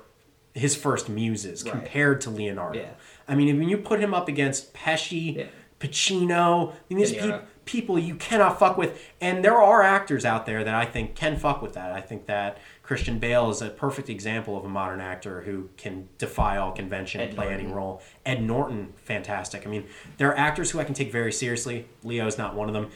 [0.55, 1.73] his first muses Right.
[1.73, 2.81] compared to Leonardo.
[2.81, 2.91] Yeah.
[3.27, 5.45] I mean, when you put him up against Pesci, Yeah.
[5.81, 10.45] Pacino, I mean, these peop people you cannot fuck with, and there are actors out
[10.47, 11.93] there that I think can fuck with that.
[11.93, 12.59] I think that
[12.89, 17.21] Christian Bale is a perfect example of a modern actor who can defy all convention
[17.21, 18.01] and play any role.
[18.25, 19.67] Ed Norton, fantastic.
[19.67, 19.85] I mean,
[20.17, 21.87] there are actors who I can take very seriously.
[22.03, 22.89] Leo is not one of them.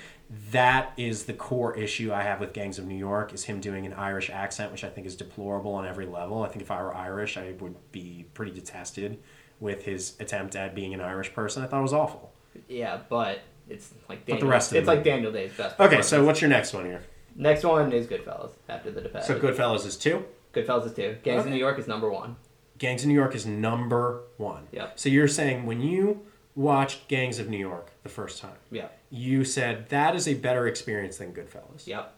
[0.50, 3.84] That is the core issue I have with Gangs of New York is him doing
[3.84, 6.42] an Irish accent, which I think is deplorable on every level.
[6.42, 9.18] I think if I were Irish, I would be pretty detested
[9.60, 11.62] with his attempt at being an Irish person.
[11.62, 12.32] I thought it was awful.
[12.66, 15.04] Yeah, but it's like the Daniel, rest of it's the like.
[15.04, 15.78] Daniel Day's best.
[15.78, 17.02] Okay, so what's your next one here?
[17.36, 19.26] Next one is Goodfellas after the Departed.
[19.26, 20.24] So Goodfellas is two.
[20.54, 21.16] Goodfellas is two.
[21.22, 21.48] Gangs Okay.
[21.48, 22.36] of New York is number one.
[22.78, 24.66] Gangs of New York is number one.
[24.72, 24.98] Yep.
[24.98, 26.22] So you're saying when you
[26.54, 28.98] watched Gangs of New York the first time, Yep.
[29.10, 31.86] you said that is a better experience than Goodfellas.
[31.86, 32.12] Yep.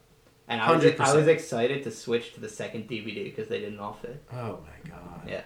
[0.49, 1.17] And I was, I 100%.
[1.17, 4.23] was excited to switch to the second DVD because they didn't all fit.
[4.33, 5.29] Oh my god.
[5.29, 5.43] Yeah.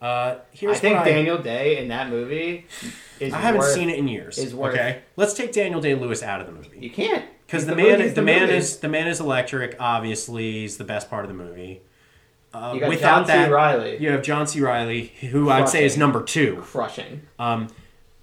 [0.00, 2.66] Uh, here's I think what Daniel Day in that movie
[3.20, 4.38] is I, I haven't worth- seen it in years.
[4.38, 7.26] is worth- Okay, let's take Daniel Day Lewis out of the movie You can't.
[7.50, 8.54] Because He's the, man, he's the, man movie.
[8.54, 9.76] is the man is electric.
[9.80, 11.82] Obviously, he's the best part of the movie.
[12.54, 13.32] Uh, You got without John C.
[13.32, 14.60] that, Reilly you have John C.
[14.60, 16.58] Reilly, who I'd say is number two.
[16.62, 17.22] crushing.
[17.38, 17.68] Um,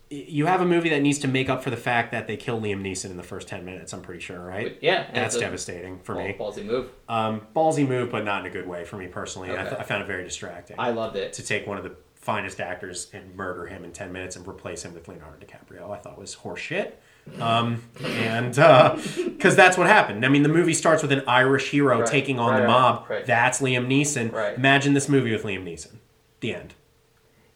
[0.10, 2.62] you have a movie that needs to make up for the fact that they kill
[2.62, 3.92] Liam Neeson in the first ten minutes.
[3.92, 4.78] I'm pretty sure, right?
[4.82, 6.34] Yeah, That's devastating for ball- me.
[6.40, 6.90] Ballsy move.
[7.10, 9.52] Um, ballsy move, but not in a good way for me personally.
[9.52, 11.34] I, th- I found it very distracting I loved it.
[11.34, 14.84] to take one of the finest actors and murder him in 10 minutes and replace
[14.84, 15.92] him with Leonardo DiCaprio.
[15.92, 16.94] I thought was horseshit.
[17.40, 20.26] Um, and uh because that's what happened.
[20.26, 22.72] I mean, the movie starts with an Irish hero Right, taking on right, the right,
[22.72, 23.06] mob.
[23.10, 23.26] right.
[23.26, 24.32] That's Liam Neeson.
[24.32, 24.56] Right.
[24.58, 25.98] Imagine this movie with Liam Neeson.
[26.40, 26.74] The end.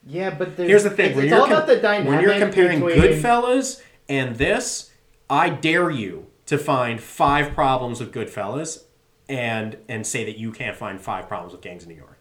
[0.06, 2.08] Yeah, but there's, Here's the thing: It's, when it's you're all com- about the dynamic
[2.08, 4.90] when you're comparing between, Goodfellas and this,
[5.30, 8.84] I dare you to find five problems with Goodfellas,
[9.28, 12.18] and and say that you can't find five problems with Gangs of New York.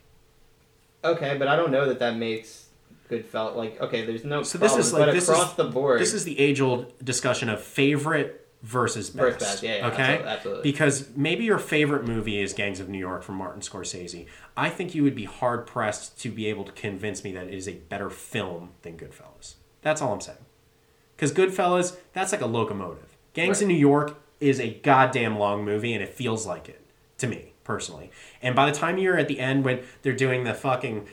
[1.03, 2.67] Okay, but I don't know that that makes
[3.11, 4.05] Goodfellas like okay.
[4.05, 5.99] There's no So this is like this across is the board.
[6.01, 9.39] This is the age-old discussion of favorite versus best.
[9.39, 10.71] Best, yeah, yeah, okay, absolutely, absolutely.
[10.71, 14.27] because maybe your favorite movie is Gangs of New York from Martin Scorsese.
[14.55, 17.53] I think you would be hard pressed to be able to convince me that it
[17.53, 19.55] is a better film than Goodfellas.
[19.81, 20.37] That's all I'm saying.
[21.15, 23.17] Because Goodfellas, that's like a locomotive.
[23.33, 23.63] Gangs Right.
[23.63, 26.81] of New York is a goddamn long movie, and it feels like it
[27.17, 28.11] to me personally.
[28.41, 31.07] And by the time you're at the end when they're doing the fucking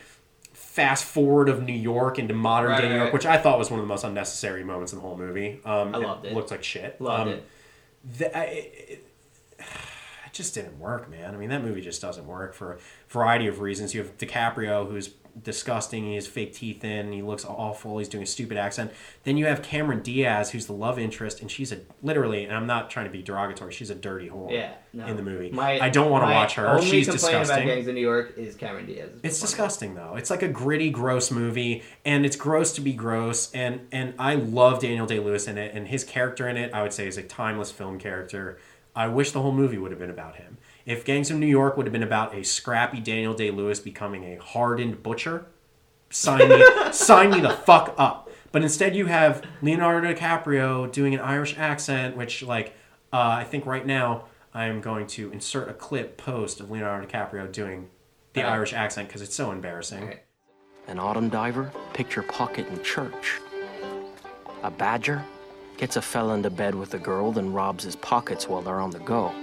[0.78, 3.12] fast forward of New York into modern Right, day New York, right.
[3.12, 5.60] which I thought was one of the most unnecessary moments in the whole movie.
[5.64, 6.34] Um, I loved it.
[6.34, 7.00] Looked like shit.
[7.00, 7.44] loved Um, it.
[8.18, 9.04] the, I, it,
[9.58, 11.34] it just didn't work, man.
[11.34, 13.92] I mean, that movie just doesn't work for a variety of reasons.
[13.92, 15.10] You have DiCaprio, who's
[15.42, 16.04] disgusting.
[16.04, 17.12] He has fake teeth in.
[17.12, 17.98] He looks awful.
[17.98, 18.92] He's doing a stupid accent.
[19.24, 22.44] Then you have Cameron Diaz, who's the love interest, and she's a literally.
[22.44, 23.72] And I'm not trying to be derogatory.
[23.72, 24.50] She's a dirty whore.
[24.50, 25.06] Yeah, no.
[25.06, 25.50] in the movie.
[25.50, 26.68] My, I don't want to watch her.
[26.68, 27.66] Only She's complaint about disgusting.
[27.66, 29.10] Gangs of New York is Cameron Diaz.
[29.22, 30.16] It's disgusting though.
[30.16, 33.52] It's like a gritty, gross movie, and it's gross to be gross.
[33.52, 36.82] And and I love Daniel Day Lewis in it, and his character in it, I
[36.82, 38.58] would say, is a timeless film character.
[38.94, 40.57] I wish the whole movie would have been about him.
[40.88, 44.24] If Gangs of New York would have been about a scrappy Daniel Day Lewis becoming
[44.24, 45.44] a hardened butcher,
[46.08, 48.30] sign me, sign me the fuck up.
[48.52, 52.68] But instead, you have Leonardo DiCaprio doing an Irish accent, which, like,
[53.12, 57.06] uh, I think right now I am going to insert a clip post of Leonardo
[57.06, 57.90] DiCaprio doing
[58.32, 58.48] the Okay.
[58.48, 60.04] Irish accent because it's so embarrassing.
[60.04, 60.22] Alright.
[60.86, 63.40] An autumn diver picked her pocket in church.
[64.62, 65.22] A badger
[65.76, 68.88] gets a fella into bed with a girl, then robs his pockets while they're on
[68.88, 69.34] the go.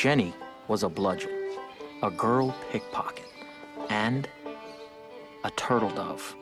[0.00, 0.32] Jenny
[0.66, 1.28] was a bludget,
[2.02, 3.26] a girl pickpocket,
[3.90, 4.26] and
[5.44, 6.34] a turtle dove.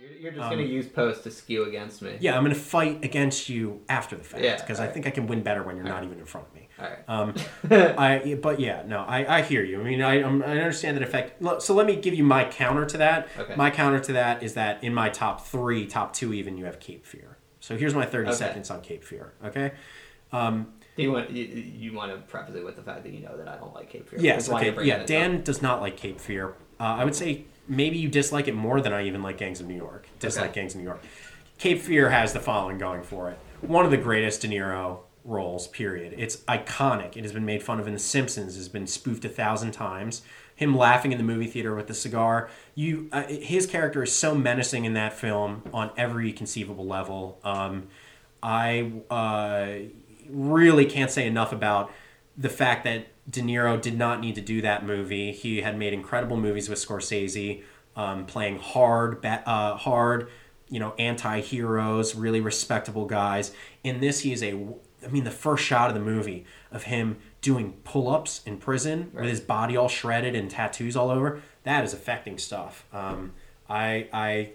[0.00, 2.12] You're, you're just gonna use post to skew against me.
[2.12, 4.94] Um, Yeah, I'm going to fight against you after the fact Yeah, because I alright.
[4.94, 6.68] think I can win better when you're not even in front of me.
[6.78, 6.98] All right.
[7.08, 7.34] Um,
[7.98, 9.78] I but yeah, no, I, I hear you.
[9.78, 11.42] I mean, I um, I understand that effect.
[11.62, 13.28] So let me give you my counter to that.
[13.38, 13.54] Okay.
[13.54, 16.80] My counter to that is that in my top three, top two, even you have
[16.80, 17.36] Cape Fear.
[17.60, 18.36] So here's my 30 Okay.
[18.38, 19.34] seconds on Cape Fear.
[19.44, 19.72] Okay.
[20.32, 23.36] Do you want you, you want to preface it with the fact that you know
[23.36, 24.20] that I don't like Cape Fear?
[24.20, 24.48] Yes.
[24.48, 24.84] That's Okay.
[24.86, 25.04] Yeah.
[25.04, 25.44] Dan up.
[25.44, 26.48] does not like Cape Fear.
[26.78, 29.66] Uh, I would say maybe you dislike it more than I even like Gangs of
[29.66, 30.08] New York.
[30.18, 30.60] Dislike Okay.
[30.60, 31.02] Gangs of New York.
[31.58, 33.38] Cape Fear has the following going for it.
[33.60, 35.68] One of the greatest De Niro roles.
[35.68, 36.14] Period.
[36.16, 37.16] It's iconic.
[37.16, 38.56] It has been made fun of in The Simpsons.
[38.56, 40.22] Has been spoofed a thousand times.
[40.56, 42.50] Him laughing in the movie theater with the cigar.
[42.74, 47.38] You, uh, his character is so menacing in that film on every conceivable level.
[47.44, 47.88] Um,
[48.42, 49.90] I uh,
[50.32, 51.92] really can't say enough about
[52.36, 55.32] the fact that De Niro did not need to do that movie.
[55.32, 57.62] He had made incredible movies with Scorsese,
[57.96, 60.28] um, playing hard, uh, hard,
[60.68, 63.52] you know, anti-heroes, really respectable guys.
[63.84, 64.54] In this, he is a,
[65.04, 69.24] I mean, the first shot of the movie of him doing pull-ups in prison with
[69.24, 71.42] his body all shredded and tattoos all over.
[71.64, 72.86] That is affecting stuff.
[72.92, 73.32] Um,
[73.68, 74.52] I, I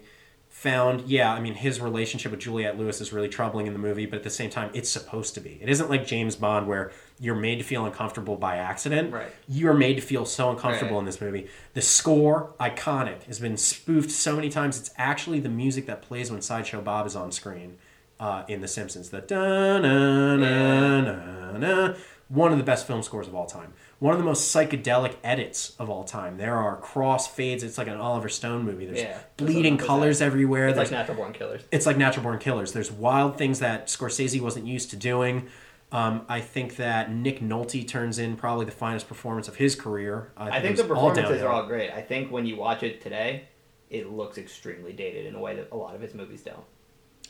[0.56, 4.06] found, yeah, I mean, his relationship with Juliette Lewis is really troubling in the movie,
[4.06, 5.58] but at the same time, it's supposed to be.
[5.60, 9.12] It isn't like James Bond where you're made to feel uncomfortable by accident.
[9.12, 9.30] Right.
[9.46, 11.00] You are made to feel so uncomfortable Right.
[11.00, 11.48] in this movie.
[11.74, 14.80] The score, iconic, has been spoofed so many times.
[14.80, 17.76] It's actually the music that plays when Sideshow Bob is on screen
[18.18, 19.10] uh, in The Simpsons.
[19.10, 21.94] The da na na na na.
[22.28, 23.74] One of the best film scores of all time.
[23.98, 26.36] One of the most psychedelic edits of all time.
[26.36, 27.62] There are cross fades.
[27.64, 28.84] It's like an Oliver Stone movie.
[28.84, 29.18] There's Yeah.
[29.38, 30.68] bleeding colors everywhere.
[30.68, 31.62] It's There's like Natural Born Killers.
[31.72, 32.72] it's like Natural Born Killers.
[32.72, 35.46] There's wild things that Scorsese wasn't used to doing.
[35.92, 40.30] Um, I think that Nick Nolte turns in probably the finest performance of his career.
[40.36, 41.90] I it think the was all performances are all great.
[41.90, 43.44] I think when you watch it today,
[43.88, 46.64] it looks extremely dated in a way that a lot of his movies don't.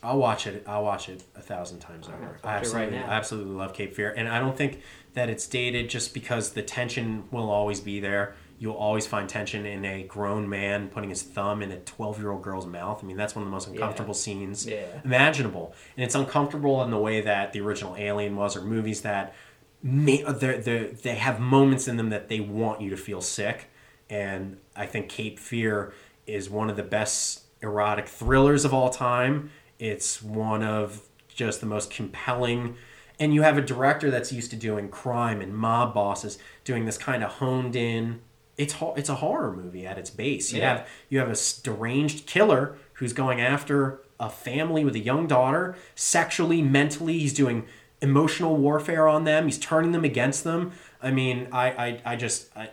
[0.02, 0.64] I'll watch it.
[0.66, 2.38] I'll watch it a thousand times over.
[2.44, 3.06] I right absolutely, now.
[3.06, 4.80] I absolutely love Cape Fear, and I don't think
[5.16, 8.34] that it's dated just because the tension will always be there.
[8.58, 12.66] You'll always find tension in a grown man putting his thumb in a twelve-year-old girl's
[12.66, 13.00] mouth.
[13.02, 14.84] I mean, that's one of the most uncomfortable scenes Yeah.
[15.04, 19.34] imaginable, and it's uncomfortable in the way that the original Alien was, or movies that
[19.82, 23.68] may, they're, they're, they have moments in them that they want you to feel sick.
[24.08, 25.92] And I think Cape Fear
[26.26, 29.50] is one of the best erotic thrillers of all time.
[29.78, 32.76] It's one of just the most compelling.
[33.18, 36.98] And you have a director that's used to doing crime and mob bosses doing this
[36.98, 38.20] kind of honed in.
[38.58, 40.52] It's ho- it's a horror movie at its base.
[40.52, 40.68] You Yeah.
[40.78, 45.76] have you have a deranged killer who's going after a family with a young daughter
[45.94, 47.18] sexually, mentally.
[47.18, 47.64] He's doing
[48.02, 49.46] emotional warfare on them.
[49.46, 50.72] He's turning them against them.
[51.02, 52.68] I mean, I I, I just I,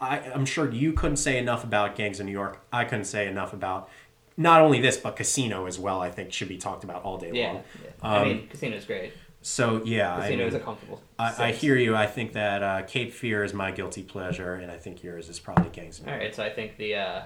[0.00, 2.60] I I'm sure you couldn't say enough about Gangs of New York.
[2.72, 3.88] I couldn't say enough about
[4.36, 6.00] not only this but Casino as well.
[6.02, 7.46] I think should be talked about all day Yeah.
[7.52, 7.62] long.
[7.82, 7.90] yeah.
[8.02, 9.12] I Um, mean, Casino's great.
[9.48, 11.00] So yeah, I, mean, a comfortable.
[11.18, 11.96] I, I hear you.
[11.96, 15.40] I think that uh, Cape Fear is my guilty pleasure, and I think yours is
[15.40, 16.96] probably Gangs All right, so I think the.
[16.96, 17.22] Uh,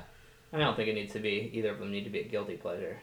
[0.53, 2.57] I don't think it needs to be either of them need to be a guilty
[2.57, 3.01] pleasure.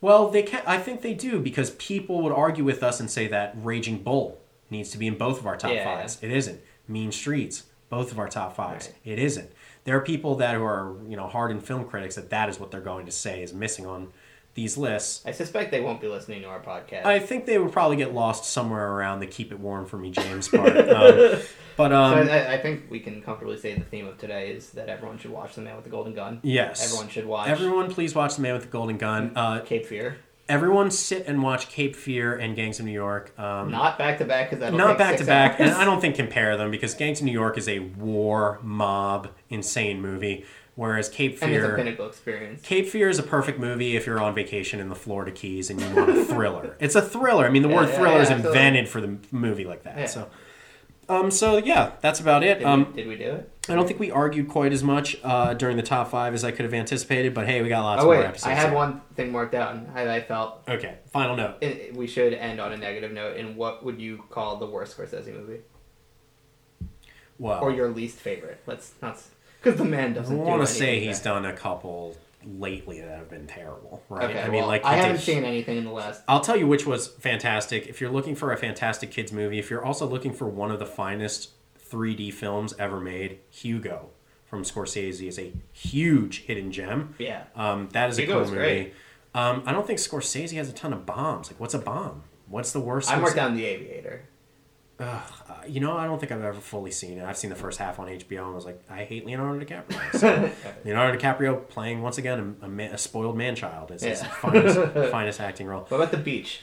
[0.00, 0.62] Well, they can.
[0.66, 4.38] I think they do because people would argue with us and say that Raging Bull
[4.70, 6.18] needs to be in both of our top Yeah, fives.
[6.20, 6.60] It isn't.
[6.88, 8.88] Mean Streets, both of our top fives.
[8.88, 8.96] Right.
[9.04, 9.52] It isn't.
[9.84, 12.72] There are people that who are you know hardened film critics that that is what
[12.72, 14.08] they're going to say is missing on
[14.56, 15.22] these lists.
[15.24, 17.04] I suspect they won't be listening to our podcast.
[17.04, 20.10] I think they would probably get lost somewhere around the "Keep It Warm for Me,
[20.10, 20.76] James" part.
[20.76, 21.38] Um,
[21.76, 24.70] but so um, I, I think we can comfortably say the theme of today is
[24.70, 26.40] that everyone should watch The Man with the Golden Gun.
[26.42, 29.86] yes, Everyone should watch Everyone, please watch "The Man with the Golden Gun." Uh, Cape
[29.86, 30.16] Fear.
[30.48, 33.38] everyone, sit and watch Cape Fear and Gangs of New York.
[33.38, 35.70] Um, Not back to back because not back to back, and.
[35.70, 40.00] I don't think compare them because Gangs of New York is a war mob insane
[40.00, 40.44] movie,
[40.76, 41.76] whereas Cape And it's a Fear.
[41.76, 42.62] pinnacle experience.
[42.62, 45.80] Cape Fear is a perfect movie if you're on vacation in the Florida Keys and
[45.80, 46.76] you want a thriller.
[46.78, 47.44] it's a thriller.
[47.44, 50.08] I mean, the Yeah, word yeah, thriller yeah, is invented for the movie like that.
[50.08, 50.28] So,
[51.08, 52.58] um, so yeah, that's about it.
[52.58, 53.50] Did, Um, we, did we do it?
[53.68, 56.52] I don't think we argued quite as much uh, during the top five as I
[56.52, 58.46] could have anticipated, but hey, we got lots Oh more wait, episodes.
[58.46, 59.90] I had so- one thing marked down.
[59.94, 61.56] I, I felt Okay, final note.
[61.62, 63.36] it, we should end on a negative note.
[63.38, 65.60] And what would you call the worst Scorsese movie,
[67.38, 68.60] Well, or your least favorite?
[68.66, 69.20] Let's not
[69.66, 70.38] because the man I doesn't.
[70.38, 74.30] want do to say he's done a couple lately that have been terrible, right?
[74.30, 76.22] Okay, I mean, well, like I haven't did- seen anything in the last.
[76.28, 77.86] I'll tell you which was fantastic.
[77.88, 80.78] If you're looking for a fantastic kids movie, if you're also looking for one of
[80.78, 81.50] the finest
[81.90, 84.10] 3D films ever made, Hugo
[84.44, 87.14] from Scorsese is a huge hidden gem.
[87.18, 88.54] Yeah, Um, that is a cool movie.
[88.56, 88.94] great.
[89.34, 91.50] Um, I don't think Scorsese has a ton of bombs.
[91.50, 92.22] Like, what's a bomb?
[92.48, 93.10] What's the worst?
[93.10, 94.22] I marked down The Aviator.
[94.98, 97.24] Ugh, uh, you know, I don't think I've ever fully seen it.
[97.24, 100.18] I've seen the first half on HBO and I was like, I hate Leonardo DiCaprio.
[100.18, 100.50] So,
[100.84, 103.90] Leonardo DiCaprio playing once again a, a, man, a spoiled man child.
[103.90, 104.78] It's his finest,
[105.10, 105.84] finest acting role.
[105.88, 106.60] What about The Beach?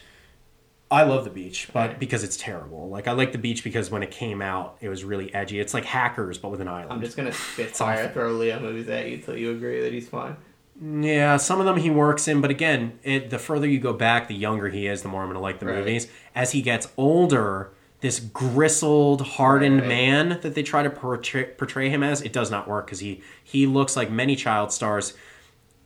[0.91, 2.87] I love the beach, but because it's terrible.
[2.87, 5.59] Like I like the beach because when it came out, it was really edgy.
[5.59, 6.91] It's like Hackers, but with an island.
[6.91, 10.35] I'm just gonna spitfire throw Leo movies at you till you agree that he's fine.
[10.79, 14.27] Yeah, some of them he works in, but again, it, the further you go back,
[14.27, 15.77] the younger he is, the more I'm going to like the Right.
[15.77, 16.07] movies.
[16.35, 17.72] As he gets older,
[18.03, 19.87] this gristled, hardened Right.
[19.87, 23.21] man that they try to portray, portray him as, it does not work because he
[23.43, 25.13] he looks like many child stars.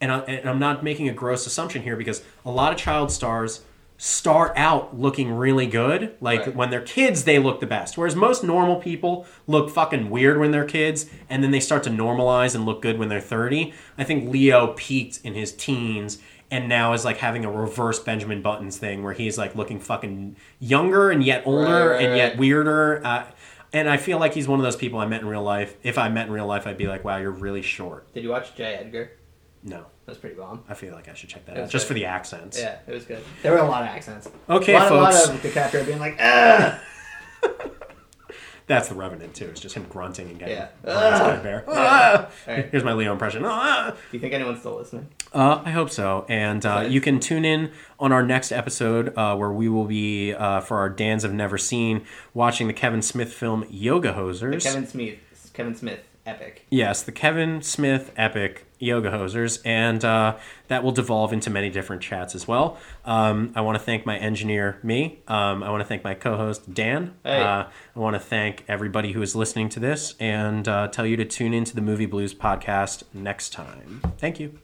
[0.01, 3.11] And, I, and I'm not making a gross assumption here because a lot of child
[3.11, 3.61] stars
[3.99, 6.15] start out looking really good.
[6.21, 6.55] Like Right.
[6.55, 7.97] when they're kids, they look the best.
[7.97, 11.89] Whereas most normal people look fucking weird when they're kids, and then they start to
[11.89, 13.73] normalize and look good when they're 30.
[13.97, 16.19] I think Leo peaked in his teens
[16.51, 20.35] and now is like having a reverse Benjamin Buttons thing where he's like looking fucking
[20.59, 22.40] younger and yet older Right, right, and yet right.
[22.40, 23.06] weirder.
[23.06, 23.26] Uh,
[23.74, 25.76] and I feel like he's one of those people I met in real life.
[25.84, 28.14] If I met in real life, I'd be like, wow, you're really short.
[28.14, 28.76] Did you watch J.
[28.76, 29.11] Edgar?
[29.64, 29.85] No.
[30.06, 30.64] That's pretty bomb.
[30.69, 32.58] I feel like I should check that out just for the accents.
[32.58, 33.22] Yeah, it was good.
[33.43, 34.30] There were a lot of accents.
[34.50, 35.26] Okay, a lot, folks.
[35.27, 36.80] A lot of DiCaprio being like, ah.
[38.67, 39.45] That's the Revenant too.
[39.45, 40.67] It's just him grunting and getting Yeah.
[40.83, 41.63] harassed by a bear.
[41.69, 42.27] Ah!
[42.45, 42.67] Right.
[42.69, 43.43] Here's my Leo impression.
[43.45, 43.91] Ah!
[43.91, 45.07] Do you think anyone's still listening?
[45.33, 46.25] Uh, I hope so.
[46.27, 46.91] And uh, Nice.
[46.91, 50.77] you can tune in on our next episode uh, where we will be, uh, for
[50.79, 54.63] our Dans Have Never Seen, watching the Kevin Smith film Yoga Hosers.
[54.63, 55.17] Kevin Smith.
[55.53, 55.99] Kevin Smith.
[56.25, 56.65] Epic.
[56.69, 62.01] Yes, the Kevin Smith epic Yoga Hosers, and uh, that will devolve into many different
[62.01, 62.77] chats as well.
[63.06, 65.19] Um, I want to thank my engineer, me.
[65.27, 67.15] Um, I want to thank my co host, Dan.
[67.23, 67.41] Hey.
[67.41, 67.65] Uh,
[67.95, 71.25] I want to thank everybody who is listening to this and uh, tell you to
[71.25, 74.01] tune into the Movie Blues podcast next time.
[74.17, 74.59] Thank you.